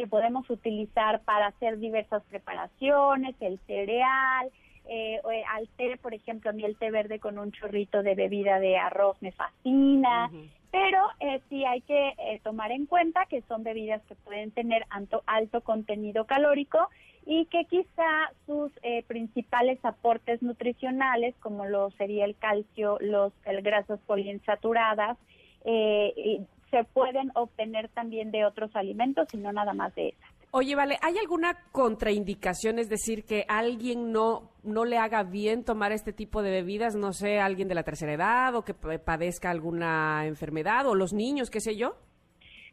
que 0.00 0.06
podemos 0.06 0.48
utilizar 0.48 1.20
para 1.24 1.48
hacer 1.48 1.78
diversas 1.78 2.22
preparaciones, 2.30 3.34
el 3.40 3.58
cereal, 3.66 4.50
eh, 4.88 5.20
o, 5.24 5.30
eh, 5.30 5.44
al 5.46 5.68
té, 5.76 5.98
por 5.98 6.14
ejemplo, 6.14 6.48
a 6.48 6.54
mí 6.54 6.64
el 6.64 6.78
té 6.78 6.90
verde 6.90 7.18
con 7.18 7.38
un 7.38 7.52
chorrito 7.52 8.02
de 8.02 8.14
bebida 8.14 8.58
de 8.60 8.78
arroz 8.78 9.20
me 9.20 9.30
fascina, 9.30 10.30
pero 10.70 11.06
eh, 11.20 11.42
sí 11.50 11.66
hay 11.66 11.82
que 11.82 12.14
eh, 12.16 12.40
tomar 12.42 12.72
en 12.72 12.86
cuenta 12.86 13.26
que 13.26 13.42
son 13.42 13.62
bebidas 13.62 14.00
que 14.08 14.14
pueden 14.14 14.52
tener 14.52 14.86
alto, 14.88 15.22
alto 15.26 15.60
contenido 15.60 16.24
calórico 16.24 16.88
y 17.26 17.44
que 17.46 17.66
quizá 17.66 18.32
sus 18.46 18.72
eh, 18.82 19.02
principales 19.06 19.84
aportes 19.84 20.40
nutricionales, 20.40 21.34
como 21.40 21.66
lo 21.66 21.90
sería 21.90 22.24
el 22.24 22.36
calcio, 22.36 22.96
los 23.02 23.34
el 23.44 23.60
grasas 23.60 24.00
poliinsaturadas, 24.06 25.18
eh, 25.66 26.40
se 26.70 26.84
pueden 26.84 27.30
obtener 27.34 27.88
también 27.88 28.30
de 28.30 28.44
otros 28.44 28.74
alimentos 28.74 29.26
y 29.32 29.36
no 29.38 29.52
nada 29.52 29.72
más 29.74 29.94
de 29.94 30.08
esas. 30.08 30.30
Oye, 30.52 30.74
vale, 30.74 30.98
¿hay 31.02 31.16
alguna 31.18 31.56
contraindicación? 31.70 32.78
Es 32.80 32.88
decir, 32.88 33.24
que 33.24 33.44
alguien 33.48 34.10
no, 34.10 34.50
no 34.64 34.84
le 34.84 34.98
haga 34.98 35.22
bien 35.22 35.64
tomar 35.64 35.92
este 35.92 36.12
tipo 36.12 36.42
de 36.42 36.50
bebidas, 36.50 36.96
no 36.96 37.12
sé, 37.12 37.38
alguien 37.38 37.68
de 37.68 37.74
la 37.76 37.84
tercera 37.84 38.12
edad 38.14 38.54
o 38.56 38.62
que 38.64 38.74
pa- 38.74 38.98
padezca 38.98 39.50
alguna 39.50 40.26
enfermedad 40.26 40.86
o 40.88 40.94
los 40.96 41.12
niños, 41.12 41.50
qué 41.50 41.60
sé 41.60 41.76
yo. 41.76 41.94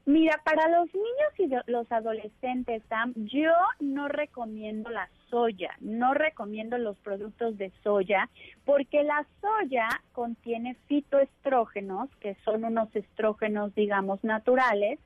Mira, 0.07 0.39
para 0.45 0.69
los 0.69 0.87
niños 0.93 1.33
y 1.65 1.69
los 1.69 1.91
adolescentes, 1.91 2.81
Sam, 2.87 3.11
yo 3.13 3.51
no 3.81 4.07
recomiendo 4.07 4.89
la 4.89 5.09
soya, 5.29 5.75
no 5.81 6.13
recomiendo 6.13 6.77
los 6.77 6.97
productos 6.99 7.57
de 7.57 7.73
soya, 7.83 8.29
porque 8.63 9.03
la 9.03 9.27
soya 9.41 9.89
contiene 10.13 10.77
fitoestrógenos, 10.87 12.09
que 12.21 12.37
son 12.45 12.63
unos 12.63 12.95
estrógenos, 12.95 13.75
digamos, 13.75 14.23
naturales, 14.23 14.97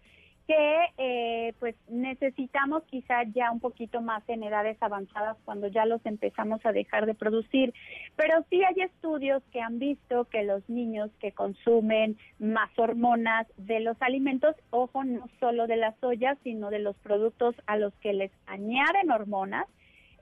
que 0.48 0.80
eh, 0.98 1.54
pues 1.60 1.76
necesitamos 1.88 2.84
quizá 2.84 3.24
ya 3.34 3.52
un 3.52 3.60
poquito 3.60 4.02
más 4.02 4.24
en 4.28 4.44
edades 4.44 4.78
avanzadas 4.82 5.38
cuando 5.46 5.68
ya 5.68 5.86
los 5.86 6.06
empezamos 6.06 6.66
a 6.66 6.72
dejar 6.72 7.06
de 7.06 7.14
producir. 7.14 7.74
Pero 8.16 8.46
sí 8.50 8.62
hay 8.64 8.84
estudios 8.84 9.44
que 9.52 9.62
han 9.62 9.80
visto 9.80 10.26
que 10.26 10.44
los 10.44 10.68
niños 10.70 11.10
que 11.20 11.32
consumen 11.32 12.18
más 12.40 12.70
hormonas 12.78 13.48
de 13.58 13.80
los 13.80 14.02
alimentos, 14.02 14.56
ojo, 14.70 15.04
no 15.04 15.28
solo 15.40 15.68
de 15.68 15.78
la 15.78 15.96
soya, 16.02 16.38
sino 16.44 16.70
de 16.70 16.80
los 16.80 16.96
productos 16.98 17.56
a 17.68 17.78
los 17.78 17.94
que 17.96 18.14
les 18.14 18.32
añaden 18.48 19.12
hormonas, 19.12 19.68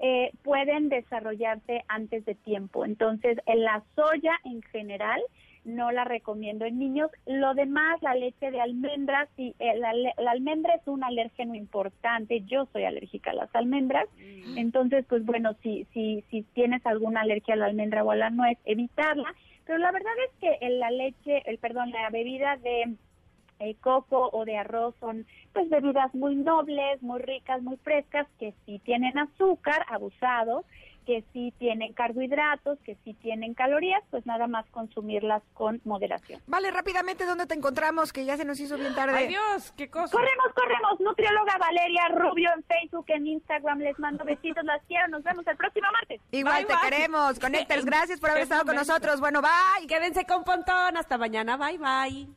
eh, 0.01 0.31
pueden 0.43 0.89
desarrollarse 0.89 1.83
antes 1.87 2.23
de 2.25 2.35
tiempo. 2.35 2.85
Entonces, 2.85 3.37
en 3.45 3.63
la 3.63 3.83
soya 3.95 4.31
en 4.45 4.61
general 4.61 5.21
no 5.65 5.91
la 5.91 6.03
recomiendo 6.03 6.65
en 6.65 6.79
niños. 6.79 7.11
Lo 7.25 7.53
demás, 7.53 8.01
la 8.01 8.15
leche 8.15 8.51
de 8.51 8.61
almendras, 8.61 9.29
sí, 9.35 9.55
eh, 9.59 9.77
la, 9.77 9.91
almendra 10.31 10.75
es 10.75 10.87
un 10.87 11.03
alérgeno 11.03 11.55
importante. 11.55 12.41
Yo 12.41 12.67
soy 12.71 12.85
alérgica 12.85 13.31
a 13.31 13.35
las 13.35 13.55
almendras. 13.55 14.07
Entonces, 14.55 15.05
pues 15.07 15.25
bueno, 15.25 15.55
si, 15.61 15.85
si, 15.93 16.23
si 16.29 16.43
tienes 16.53 16.85
alguna 16.85 17.21
alergia 17.21 17.53
a 17.53 17.57
la 17.57 17.65
almendra 17.67 18.03
o 18.03 18.11
a 18.11 18.15
la 18.15 18.29
nuez, 18.29 18.57
evitarla. 18.65 19.33
Pero 19.65 19.77
la 19.77 19.91
verdad 19.91 20.13
es 20.27 20.39
que 20.39 20.65
en 20.65 20.79
la 20.79 20.89
leche, 20.89 21.43
el 21.45 21.59
perdón, 21.59 21.91
la 21.91 22.09
bebida 22.09 22.57
de 22.57 22.95
eh, 23.59 23.75
coco 23.81 24.29
o 24.31 24.45
de 24.45 24.57
arroz 24.57 24.95
son 24.99 25.25
pues 25.53 25.69
bebidas 25.69 26.13
muy 26.15 26.35
nobles, 26.35 27.01
muy 27.03 27.19
ricas, 27.19 27.61
muy 27.61 27.75
frescas, 27.77 28.25
que 28.39 28.53
sí 28.65 28.79
tienen 28.85 29.17
azúcar 29.19 29.85
abusado, 29.89 30.63
que 31.09 31.23
sí 31.33 31.51
tienen 31.57 31.91
carbohidratos, 31.93 32.77
que 32.85 32.95
sí 33.03 33.15
tienen 33.15 33.55
calorías, 33.55 34.03
pues 34.11 34.27
nada 34.27 34.45
más 34.45 34.63
consumirlas 34.69 35.41
con 35.55 35.81
moderación. 35.83 36.39
Vale, 36.45 36.69
rápidamente, 36.69 37.25
¿dónde 37.25 37.47
te 37.47 37.55
encontramos? 37.55 38.13
Que 38.13 38.25
ya 38.25 38.37
se 38.37 38.45
nos 38.45 38.59
hizo 38.59 38.77
bien 38.77 38.93
tarde. 38.93 39.17
Ay, 39.17 39.27
Dios, 39.27 39.73
qué 39.75 39.89
cosa. 39.89 40.15
Corremos, 40.15 40.53
corremos, 40.53 40.99
nutrióloga 40.99 41.57
Valeria 41.57 42.09
Rubio 42.09 42.51
en 42.55 42.63
Facebook, 42.63 43.05
en 43.07 43.25
Instagram, 43.25 43.79
les 43.79 43.97
mando 43.97 44.23
besitos, 44.23 44.63
las 44.65 44.83
quiero, 44.83 45.07
nos 45.07 45.23
vemos 45.23 45.47
el 45.47 45.57
próximo 45.57 45.87
martes. 45.91 46.21
Igual 46.29 46.67
te 46.67 46.75
queremos, 46.83 47.39
Connectors, 47.39 47.85
gracias 47.85 48.19
por 48.19 48.29
haber 48.29 48.43
estado 48.43 48.65
con 48.65 48.75
nosotros. 48.75 49.19
Bueno, 49.19 49.41
bye. 49.41 49.87
Quédense 49.87 50.27
con 50.27 50.43
Pontón, 50.43 50.95
hasta 50.95 51.17
mañana, 51.17 51.57
bye 51.57 51.79
bye. 51.79 52.27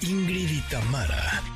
Ingrid 0.00 0.50
y 0.50 0.60
Tamara 0.70 1.55